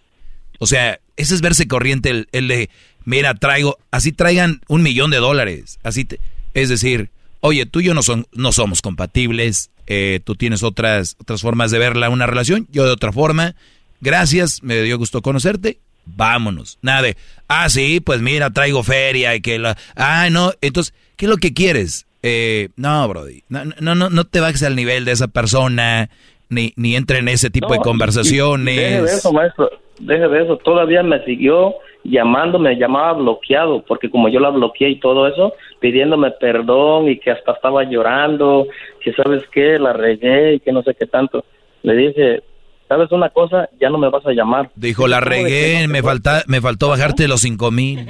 O 0.60 0.68
sea, 0.68 1.00
ese 1.18 1.36
es 1.36 1.42
verse 1.42 1.68
corriente, 1.68 2.10
el, 2.10 2.28
el 2.32 2.48
de, 2.48 2.70
mira, 3.06 3.34
traigo, 3.36 3.78
así 3.92 4.12
traigan 4.12 4.62
un 4.68 4.84
millón 4.84 5.12
de 5.12 5.18
dólares. 5.18 5.80
Así 5.84 6.06
te- 6.06 6.20
es 6.54 6.70
decir, 6.70 7.10
oye, 7.42 7.66
tú 7.66 7.80
y 7.82 7.86
yo 7.86 7.94
no, 7.94 8.02
son, 8.04 8.28
no 8.34 8.52
somos 8.52 8.82
compatibles, 8.82 9.70
eh, 9.88 10.20
tú 10.24 10.36
tienes 10.36 10.64
otras, 10.64 11.16
otras 11.20 11.42
formas 11.42 11.72
de 11.72 11.80
verla 11.80 12.10
una 12.10 12.26
relación, 12.28 12.68
yo 12.72 12.86
de 12.86 12.92
otra 12.92 13.12
forma. 13.12 13.56
Gracias, 14.02 14.62
me 14.64 14.82
dio 14.82 14.98
gusto 14.98 15.22
conocerte, 15.22 15.80
vámonos. 16.06 16.78
Nada 16.82 17.02
de, 17.02 17.18
ah, 17.48 17.70
sí, 17.70 18.00
pues 18.00 18.22
mira, 18.22 18.50
traigo 18.52 18.84
feria 18.84 19.36
y 19.36 19.42
que 19.42 19.58
la, 19.60 19.78
ah, 19.96 20.30
no, 20.32 20.54
entonces, 20.62 20.94
¿qué 21.16 21.26
es 21.26 21.30
lo 21.30 21.38
que 21.38 21.54
quieres? 21.54 22.06
Eh, 22.24 22.70
no, 22.76 23.08
Brody, 23.08 23.44
no, 23.50 23.64
no, 23.80 23.94
no, 23.96 24.10
no 24.10 24.24
te 24.26 24.40
bajes 24.40 24.64
al 24.64 24.76
nivel 24.76 25.06
de 25.06 25.12
esa 25.12 25.28
persona, 25.28 26.10
ni, 26.50 26.74
ni 26.76 26.96
entre 26.96 27.20
en 27.20 27.28
ese 27.28 27.50
tipo 27.50 27.68
No, 27.70 27.74
de 27.76 27.80
conversaciones. 27.82 28.74
y 28.74 28.78
Deje 28.78 29.02
de 29.04 29.14
eso, 29.14 29.32
maestro. 29.32 29.70
Deje 30.00 30.28
de 30.28 30.44
eso. 30.44 30.58
Todavía 30.58 31.04
me 31.04 31.24
siguió 31.24 31.76
llamando, 32.04 32.60
me 32.60 32.76
llamaba 32.76 33.14
bloqueado, 33.14 33.84
porque 33.84 34.10
como 34.10 34.30
yo 34.30 34.40
la 34.40 34.50
bloqueé 34.50 34.90
y 34.90 35.00
todo 35.00 35.28
eso, 35.28 35.54
pidiéndome 35.80 36.32
perdón 36.32 37.10
y 37.10 37.20
que 37.20 37.32
hasta 37.32 37.54
estaba 37.54 37.84
llorando, 37.84 38.68
que 39.02 39.14
sabes 39.14 39.44
qué, 39.52 39.80
la 39.80 39.94
regué 39.94 40.56
y 40.56 40.60
que 40.60 40.72
no 40.72 40.84
sé 40.84 40.94
qué 40.94 41.08
tanto. 41.08 41.44
Le 41.84 41.96
dije, 41.96 42.44
¿sabes 42.88 43.12
una 43.12 43.30
cosa? 43.30 43.70
Ya 43.80 43.90
no 43.90 43.98
me 43.98 44.10
vas 44.10 44.26
a 44.26 44.34
llamar. 44.34 44.70
Dijo, 44.76 45.08
la 45.08 45.20
¿Cómo 45.20 45.32
de 45.32 45.38
que 45.38 45.44
regué, 45.44 45.88
no 45.88 45.94
me, 45.94 46.04
falta, 46.04 46.44
me 46.48 46.62
faltó 46.62 46.90
bajarte 46.90 47.28
los 47.28 47.42
cinco 47.42 47.72
mil. 47.72 48.08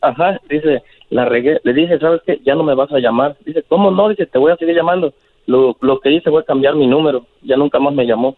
Ajá, 0.00 0.40
dice, 0.48 0.82
la 1.10 1.24
regué. 1.24 1.60
Le 1.64 1.72
dije, 1.72 1.98
¿sabes 1.98 2.22
qué? 2.26 2.40
Ya 2.44 2.54
no 2.54 2.62
me 2.62 2.74
vas 2.74 2.92
a 2.92 2.98
llamar. 2.98 3.36
Dice, 3.44 3.62
¿cómo 3.68 3.90
no? 3.90 4.08
Dice, 4.08 4.26
te 4.26 4.38
voy 4.38 4.52
a 4.52 4.56
seguir 4.56 4.74
llamando. 4.74 5.14
Lo, 5.46 5.76
lo 5.80 6.00
que 6.00 6.10
hice 6.10 6.30
fue 6.30 6.44
cambiar 6.44 6.74
mi 6.74 6.86
número. 6.86 7.26
Ya 7.42 7.56
nunca 7.56 7.78
más 7.78 7.94
me 7.94 8.06
llamó. 8.06 8.36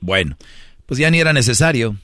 Bueno, 0.00 0.36
pues 0.86 0.98
ya 0.98 1.10
ni 1.10 1.18
era 1.20 1.32
necesario. 1.32 1.96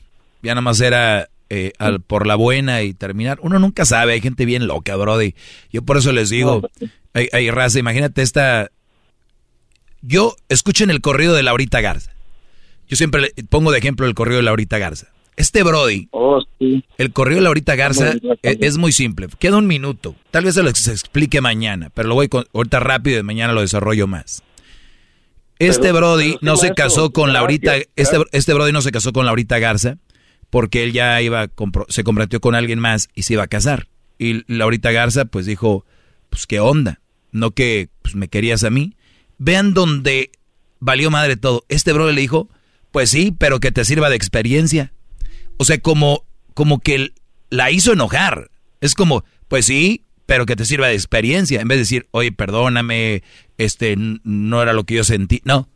Ya 0.43 0.53
nada 0.53 0.61
más 0.63 0.81
era 0.81 1.29
eh, 1.51 1.73
al- 1.79 2.01
por 2.01 2.27
la 2.27 2.35
buena 2.35 2.83
y 2.83 2.95
terminar. 2.95 3.39
Uno 3.43 3.59
nunca 3.59 3.85
sabe, 3.85 4.13
hay 4.15 4.21
gente 4.21 4.45
bien 4.45 4.67
loca, 4.67 4.97
Brody. 4.97 5.35
Yo 5.73 5.83
por 5.83 5.97
eso 5.97 6.13
les 6.13 6.31
digo, 6.31 6.69
hay, 7.15 7.29
hay 7.33 7.51
raza, 7.51 7.79
imagínate 7.79 8.23
esta... 8.23 8.71
Yo, 10.01 10.35
escuchen 10.49 10.91
el 10.91 11.01
corrido 11.01 11.35
de 11.35 11.43
Laurita 11.45 11.81
Garza. 11.81 12.13
Yo 12.89 12.97
siempre 12.97 13.21
le 13.37 13.45
pongo 13.45 13.71
de 13.71 13.79
ejemplo 13.79 14.07
el 14.07 14.15
corrido 14.15 14.39
de 14.39 14.43
Laurita 14.43 14.79
Garza. 14.79 15.07
Este 15.37 15.63
Brody, 15.63 16.09
el 16.99 17.13
corrido 17.13 17.37
de 17.39 17.45
Laurita 17.45 17.75
Garza 17.75 18.13
es, 18.43 18.57
es 18.61 18.77
muy 18.79 18.93
simple. 18.93 19.29
Queda 19.39 19.57
un 19.57 19.67
minuto. 19.67 20.15
Tal 20.31 20.45
vez 20.45 20.55
se 20.55 20.63
lo 20.63 20.69
ex- 20.69 20.89
explique 20.89 21.41
mañana, 21.41 21.89
pero 21.95 22.09
lo 22.09 22.15
voy 22.15 22.29
con, 22.29 22.45
ahorita 22.53 22.81
rápido 22.81 23.19
y 23.21 23.23
mañana 23.23 23.53
lo 23.55 23.63
desarrollo 23.63 24.07
más. 24.07 24.43
Este 25.67 25.83
Pero- 25.83 25.97
Brody 25.99 26.33
pero 26.33 26.39
no 26.43 26.57
se 26.57 26.69
maestro, 26.69 26.85
casó 26.85 27.13
con 27.13 27.33
Laurita, 27.33 27.73
gracias, 27.73 27.89
este, 27.97 28.19
este 28.33 28.55
Brody 28.55 28.73
no 28.73 28.83
se 28.83 28.93
casó 28.93 29.13
con 29.13 29.27
Laurita 29.27 29.59
Garza 29.59 29.99
porque 30.51 30.85
él 30.85 30.93
ya 30.93 31.21
iba, 31.23 31.49
se 31.89 32.05
comprometió 32.05 32.41
con 32.41 32.55
alguien 32.55 32.79
más 32.79 33.09
y 33.15 33.23
se 33.23 33.35
iba 33.35 33.43
a 33.43 33.49
casar. 33.49 33.89
Y 34.19 34.45
Laurita 34.53 34.93
Garza 34.93 35.25
pues 35.25 35.47
dijo, 35.47 35.87
pues 36.31 36.47
qué 36.47 36.61
onda, 36.61 37.01
no 37.31 37.53
que 37.53 37.89
pues, 38.03 38.15
me 38.15 38.29
querías 38.29 38.63
a 38.65 38.71
mí. 38.71 38.95
Vean 39.39 39.73
donde 39.75 40.31
valió 40.79 41.11
madre 41.11 41.37
todo. 41.37 41.65
Este 41.69 41.93
Brody 41.93 42.15
le 42.15 42.21
dijo, 42.21 42.49
pues 42.91 43.11
sí, 43.11 43.35
pero 43.37 43.61
que 43.61 43.73
te 43.73 43.85
sirva 43.85 44.11
de 44.11 44.17
experiencia. 44.17 44.93
O 45.57 45.65
sea, 45.65 45.79
como, 45.81 46.27
como 46.55 46.81
que 46.81 47.13
la 47.51 47.71
hizo 47.71 47.93
enojar. 47.93 48.51
Es 48.81 48.95
como, 48.95 49.25
pues 49.49 49.67
sí, 49.67 50.05
pero 50.33 50.47
que 50.47 50.57
te 50.57 50.65
sirva 50.65 50.87
de 50.89 50.95
experiencia. 50.95 51.61
En 51.61 51.69
vez 51.69 51.77
de 51.77 51.81
decir, 51.81 52.09
oye, 52.11 52.33
perdóname, 52.33 53.23
este, 53.59 53.97
no 53.99 54.63
era 54.63 54.73
lo 54.73 54.85
que 54.85 54.95
yo 54.95 55.05
sentí. 55.05 55.43
No. 55.45 55.69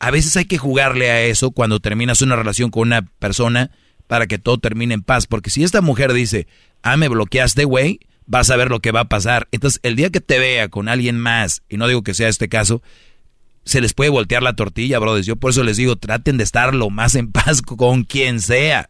A 0.00 0.10
veces 0.10 0.36
hay 0.36 0.46
que 0.46 0.58
jugarle 0.58 1.12
a 1.12 1.22
eso 1.22 1.52
cuando 1.52 1.78
terminas 1.78 2.20
una 2.20 2.34
relación 2.34 2.72
con 2.72 2.88
una 2.88 3.02
persona 3.20 3.70
para 4.08 4.26
que 4.26 4.40
todo 4.40 4.58
termine 4.58 4.94
en 4.94 5.02
paz. 5.02 5.28
Porque 5.28 5.50
si 5.50 5.62
esta 5.62 5.82
mujer 5.82 6.14
dice, 6.14 6.48
ah, 6.82 6.96
me 6.96 7.06
bloqueaste, 7.06 7.64
güey, 7.64 8.00
vas 8.26 8.50
a 8.50 8.56
ver 8.56 8.70
lo 8.70 8.80
que 8.80 8.90
va 8.90 9.02
a 9.02 9.08
pasar. 9.08 9.46
Entonces, 9.52 9.78
el 9.84 9.94
día 9.94 10.10
que 10.10 10.20
te 10.20 10.40
vea 10.40 10.66
con 10.66 10.88
alguien 10.88 11.16
más, 11.16 11.62
y 11.68 11.76
no 11.76 11.86
digo 11.86 12.02
que 12.02 12.14
sea 12.14 12.26
este 12.26 12.48
caso, 12.48 12.82
se 13.64 13.80
les 13.80 13.94
puede 13.94 14.10
voltear 14.10 14.42
la 14.42 14.56
tortilla, 14.56 14.98
brothers. 14.98 15.28
Yo 15.28 15.36
por 15.36 15.52
eso 15.52 15.62
les 15.62 15.76
digo, 15.76 15.94
traten 15.94 16.38
de 16.38 16.42
estar 16.42 16.74
lo 16.74 16.90
más 16.90 17.14
en 17.14 17.30
paz 17.30 17.62
con 17.64 18.02
quien 18.02 18.40
sea, 18.40 18.88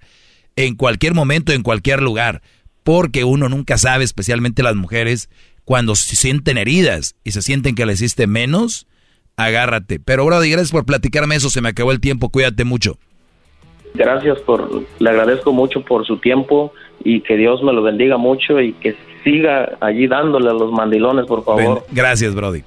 en 0.57 0.75
cualquier 0.75 1.13
momento, 1.13 1.53
en 1.53 1.63
cualquier 1.63 2.01
lugar. 2.01 2.41
Porque 2.83 3.25
uno 3.25 3.49
nunca 3.49 3.79
sabe, 3.79 4.05
especialmente 4.05 4.63
las 4.63 4.75
mujeres, 4.75 5.29
cuando 5.65 5.95
se 5.95 6.17
sienten 6.17 6.59
heridas 6.59 7.15
y 7.25 7.31
se 7.33 7.43
sienten 7.43 7.75
que 7.75 7.87
le 7.87 7.93
hiciste 7.93 8.27
menos, 8.27 8.87
agárrate. 9.37 10.01
Pero, 10.01 10.25
Brody, 10.25 10.51
gracias 10.51 10.73
por 10.73 10.85
platicarme 10.85 11.37
eso. 11.37 11.51
Se 11.51 11.61
me 11.61 11.69
acabó 11.69 11.93
el 11.93 12.01
tiempo. 12.01 12.29
Cuídate 12.29 12.65
mucho. 12.65 12.99
Gracias 13.95 14.39
por, 14.41 14.85
le 14.99 15.11
agradezco 15.11 15.53
mucho 15.53 15.85
por 15.85 16.07
su 16.07 16.17
tiempo 16.19 16.73
y 17.05 17.21
que 17.21 17.37
Dios 17.37 17.63
me 17.63 17.73
lo 17.73 17.83
bendiga 17.83 18.17
mucho 18.17 18.59
y 18.61 18.73
que 18.73 18.97
siga 19.23 19.77
allí 19.81 20.07
dándole 20.07 20.49
a 20.49 20.55
los 20.55 20.73
mandilones, 20.73 21.27
por 21.27 21.45
favor. 21.45 21.85
gracias, 21.91 22.35
Brody. 22.35 22.63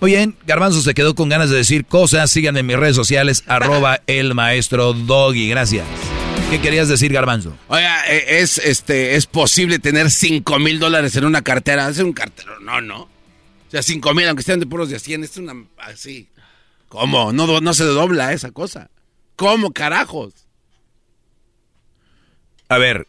Muy 0.00 0.12
bien, 0.12 0.34
Garbanzo 0.46 0.80
se 0.80 0.94
quedó 0.94 1.14
con 1.14 1.28
ganas 1.28 1.50
de 1.50 1.58
decir 1.58 1.84
cosas. 1.84 2.30
Síganme 2.30 2.60
en 2.60 2.66
mis 2.66 2.76
redes 2.76 2.96
sociales, 2.96 3.44
arroba 3.48 4.00
el 4.06 4.34
maestro 4.34 4.94
Doggy. 4.94 5.48
Gracias. 5.48 5.86
¿Qué 6.52 6.60
querías 6.60 6.86
decir, 6.86 7.10
Garbanzo? 7.14 7.56
Oiga, 7.68 8.04
e, 8.06 8.42
es, 8.42 8.58
este, 8.58 9.16
es 9.16 9.24
posible 9.24 9.78
tener 9.78 10.10
5 10.10 10.58
mil 10.58 10.78
dólares 10.78 11.16
en 11.16 11.24
una 11.24 11.40
cartera. 11.40 11.88
Es 11.88 11.96
un 11.96 12.12
cartero, 12.12 12.60
no, 12.60 12.82
no. 12.82 13.04
O 13.04 13.70
sea, 13.70 13.82
5 13.82 14.12
mil, 14.12 14.28
aunque 14.28 14.42
sean 14.42 14.60
de 14.60 14.66
puros 14.66 14.90
de 14.90 14.98
100, 14.98 15.24
es 15.24 15.38
una 15.38 15.54
así. 15.78 16.28
¿Cómo? 16.90 17.32
No, 17.32 17.62
no 17.62 17.72
se 17.72 17.84
dobla 17.84 18.34
esa 18.34 18.50
cosa. 18.50 18.90
¿Cómo, 19.34 19.72
carajos? 19.72 20.46
A 22.68 22.76
ver, 22.76 23.08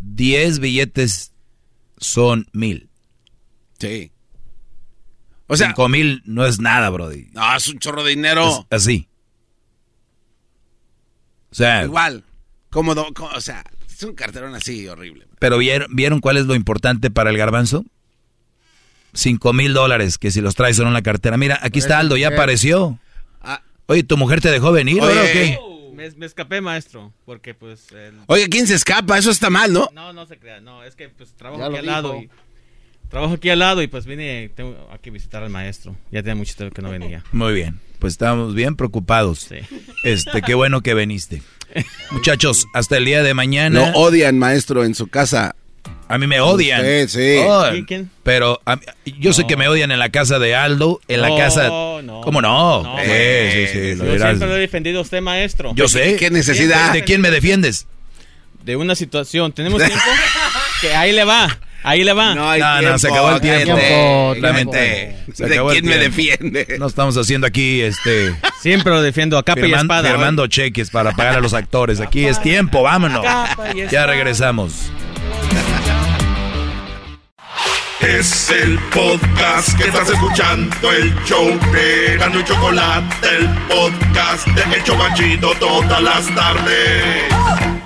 10 0.00 0.58
billetes 0.58 1.32
son 1.96 2.48
mil. 2.52 2.90
Sí. 3.78 4.12
O 5.46 5.56
sea, 5.56 5.68
5 5.68 5.88
mil 5.88 6.22
no 6.26 6.44
es 6.44 6.60
nada, 6.60 6.90
Brody. 6.90 7.28
No, 7.32 7.56
es 7.56 7.66
un 7.68 7.78
chorro 7.78 8.04
de 8.04 8.10
dinero. 8.10 8.66
así. 8.68 9.08
O 11.50 11.54
sea. 11.54 11.84
Igual. 11.84 12.24
Cómodo, 12.78 13.08
o 13.34 13.40
sea, 13.40 13.64
es 13.90 14.00
un 14.04 14.14
carterón 14.14 14.54
así 14.54 14.86
horrible. 14.86 15.26
Pero 15.40 15.58
¿vieron, 15.58 15.88
¿vieron 15.96 16.20
cuál 16.20 16.36
es 16.36 16.46
lo 16.46 16.54
importante 16.54 17.10
para 17.10 17.30
el 17.30 17.36
garbanzo? 17.36 17.84
5 19.14 19.52
mil 19.52 19.72
dólares, 19.72 20.16
que 20.16 20.30
si 20.30 20.40
los 20.40 20.54
traes 20.54 20.78
en 20.78 20.86
una 20.86 21.02
cartera. 21.02 21.36
Mira, 21.36 21.58
aquí 21.60 21.80
está 21.80 21.98
Aldo, 21.98 22.16
ya 22.16 22.28
apareció. 22.28 23.00
Ah. 23.40 23.62
Oye, 23.86 24.04
¿tu 24.04 24.16
mujer 24.16 24.40
te 24.40 24.52
dejó 24.52 24.70
venir 24.70 25.02
o 25.02 25.08
qué? 25.08 25.58
Me, 25.92 26.24
escapé, 26.24 26.60
maestro, 26.60 27.12
porque 27.24 27.52
pues... 27.52 27.88
Oye, 28.26 28.48
¿quién 28.48 28.68
se 28.68 28.76
escapa? 28.76 29.18
Eso 29.18 29.32
está 29.32 29.50
mal, 29.50 29.72
¿no? 29.72 29.88
No, 29.92 30.12
no 30.12 30.24
se 30.26 30.38
crea, 30.38 30.60
no, 30.60 30.84
es 30.84 30.94
que 30.94 31.08
pues 31.08 31.32
trabajo 31.32 31.64
aquí 31.64 31.78
al 31.78 31.86
lado 31.86 32.14
y... 32.14 32.30
Trabajo 33.10 33.34
aquí 33.34 33.50
al 33.50 33.58
lado 33.58 33.82
y 33.82 33.88
pues 33.88 34.06
vine 34.06 34.52
tengo 34.54 34.88
aquí 34.92 35.10
visitar 35.10 35.42
al 35.42 35.50
maestro. 35.50 35.96
Ya 36.12 36.22
tenía 36.22 36.36
mucho 36.36 36.54
tiempo 36.54 36.76
que 36.76 36.82
no 36.82 36.90
venía. 36.90 37.24
Muy 37.32 37.54
bien, 37.54 37.80
pues 37.98 38.12
estábamos 38.12 38.54
bien 38.54 38.76
preocupados. 38.76 39.40
Sí. 39.40 39.56
Este, 40.04 40.42
qué 40.42 40.54
bueno 40.54 40.80
que 40.80 40.94
viniste. 40.94 41.42
Muchachos, 42.10 42.66
hasta 42.74 42.96
el 42.96 43.04
día 43.04 43.22
de 43.22 43.34
mañana... 43.34 43.90
No 43.90 43.98
odian, 43.98 44.38
maestro, 44.38 44.84
en 44.84 44.94
su 44.94 45.08
casa. 45.08 45.54
A 46.08 46.16
mí 46.16 46.26
me 46.26 46.40
odian. 46.40 46.82
Sí, 46.82 47.08
sí. 47.08 47.84
¿Quién? 47.86 48.10
Pero 48.22 48.60
yo 49.18 49.34
sé 49.34 49.46
que 49.46 49.56
me 49.56 49.68
odian 49.68 49.90
en 49.90 49.98
la 49.98 50.08
casa 50.08 50.38
de 50.38 50.54
Aldo, 50.54 51.00
en 51.06 51.20
la 51.20 51.36
casa. 51.36 51.68
No. 51.68 52.22
¿Cómo 52.24 52.40
no? 52.40 52.82
no 52.82 52.96
sí, 52.98 53.66
sí, 53.66 53.94
sí. 53.94 53.98
Yo 53.98 54.18
siempre 54.18 54.48
lo 54.48 54.56
he 54.56 54.60
defendido 54.60 55.00
a 55.00 55.02
usted, 55.02 55.20
maestro. 55.20 55.72
Yo 55.74 55.86
sé. 55.86 56.16
¿Qué 56.16 56.30
necesidad? 56.30 56.94
¿De 56.94 57.04
quién 57.04 57.20
me 57.20 57.30
defiendes? 57.30 57.86
De 58.64 58.76
una 58.76 58.94
situación. 58.94 59.52
¿Tenemos 59.52 59.82
tiempo? 59.84 60.04
que 60.80 60.94
ahí 60.94 61.12
le 61.12 61.24
va. 61.24 61.58
Ahí 61.82 62.04
le 62.04 62.12
va. 62.12 62.34
No, 62.34 62.82
no, 62.82 62.98
se 62.98 63.08
acabó 63.08 63.32
el 63.32 63.40
tiempo. 63.40 63.74
¿De 63.74 65.62
quién 65.70 65.86
me 65.86 65.98
defiende? 65.98 66.76
No 66.78 66.86
estamos 66.86 67.16
haciendo 67.16 67.46
aquí 67.46 67.80
este. 67.80 68.34
Siempre 68.60 68.92
lo 68.92 69.00
defiendo 69.02 69.38
a 69.38 69.42
capa 69.42 69.66
y 69.66 69.72
espada. 69.72 70.08
Firmando 70.10 70.46
cheques 70.46 70.90
para 70.90 71.12
pagar 71.12 71.36
a 71.36 71.40
los 71.40 71.54
actores. 71.54 72.00
Aquí 72.00 72.26
es 72.26 72.40
tiempo, 72.42 72.82
vámonos. 72.82 73.24
Ya 73.90 74.06
regresamos. 74.06 74.90
Es 78.00 78.48
el 78.50 78.78
podcast 78.94 79.76
que 79.76 79.88
estás 79.88 80.08
escuchando, 80.08 80.92
el 80.92 81.12
show 81.24 81.46
de 81.72 82.16
Gano 82.16 82.38
y 82.40 82.44
Chocolate, 82.44 83.28
el 83.36 83.48
podcast 83.68 84.46
de 84.46 84.76
El 84.76 84.84
Chocachito 84.84 85.52
todas 85.58 86.00
las 86.00 86.32
tardes. 86.34 87.77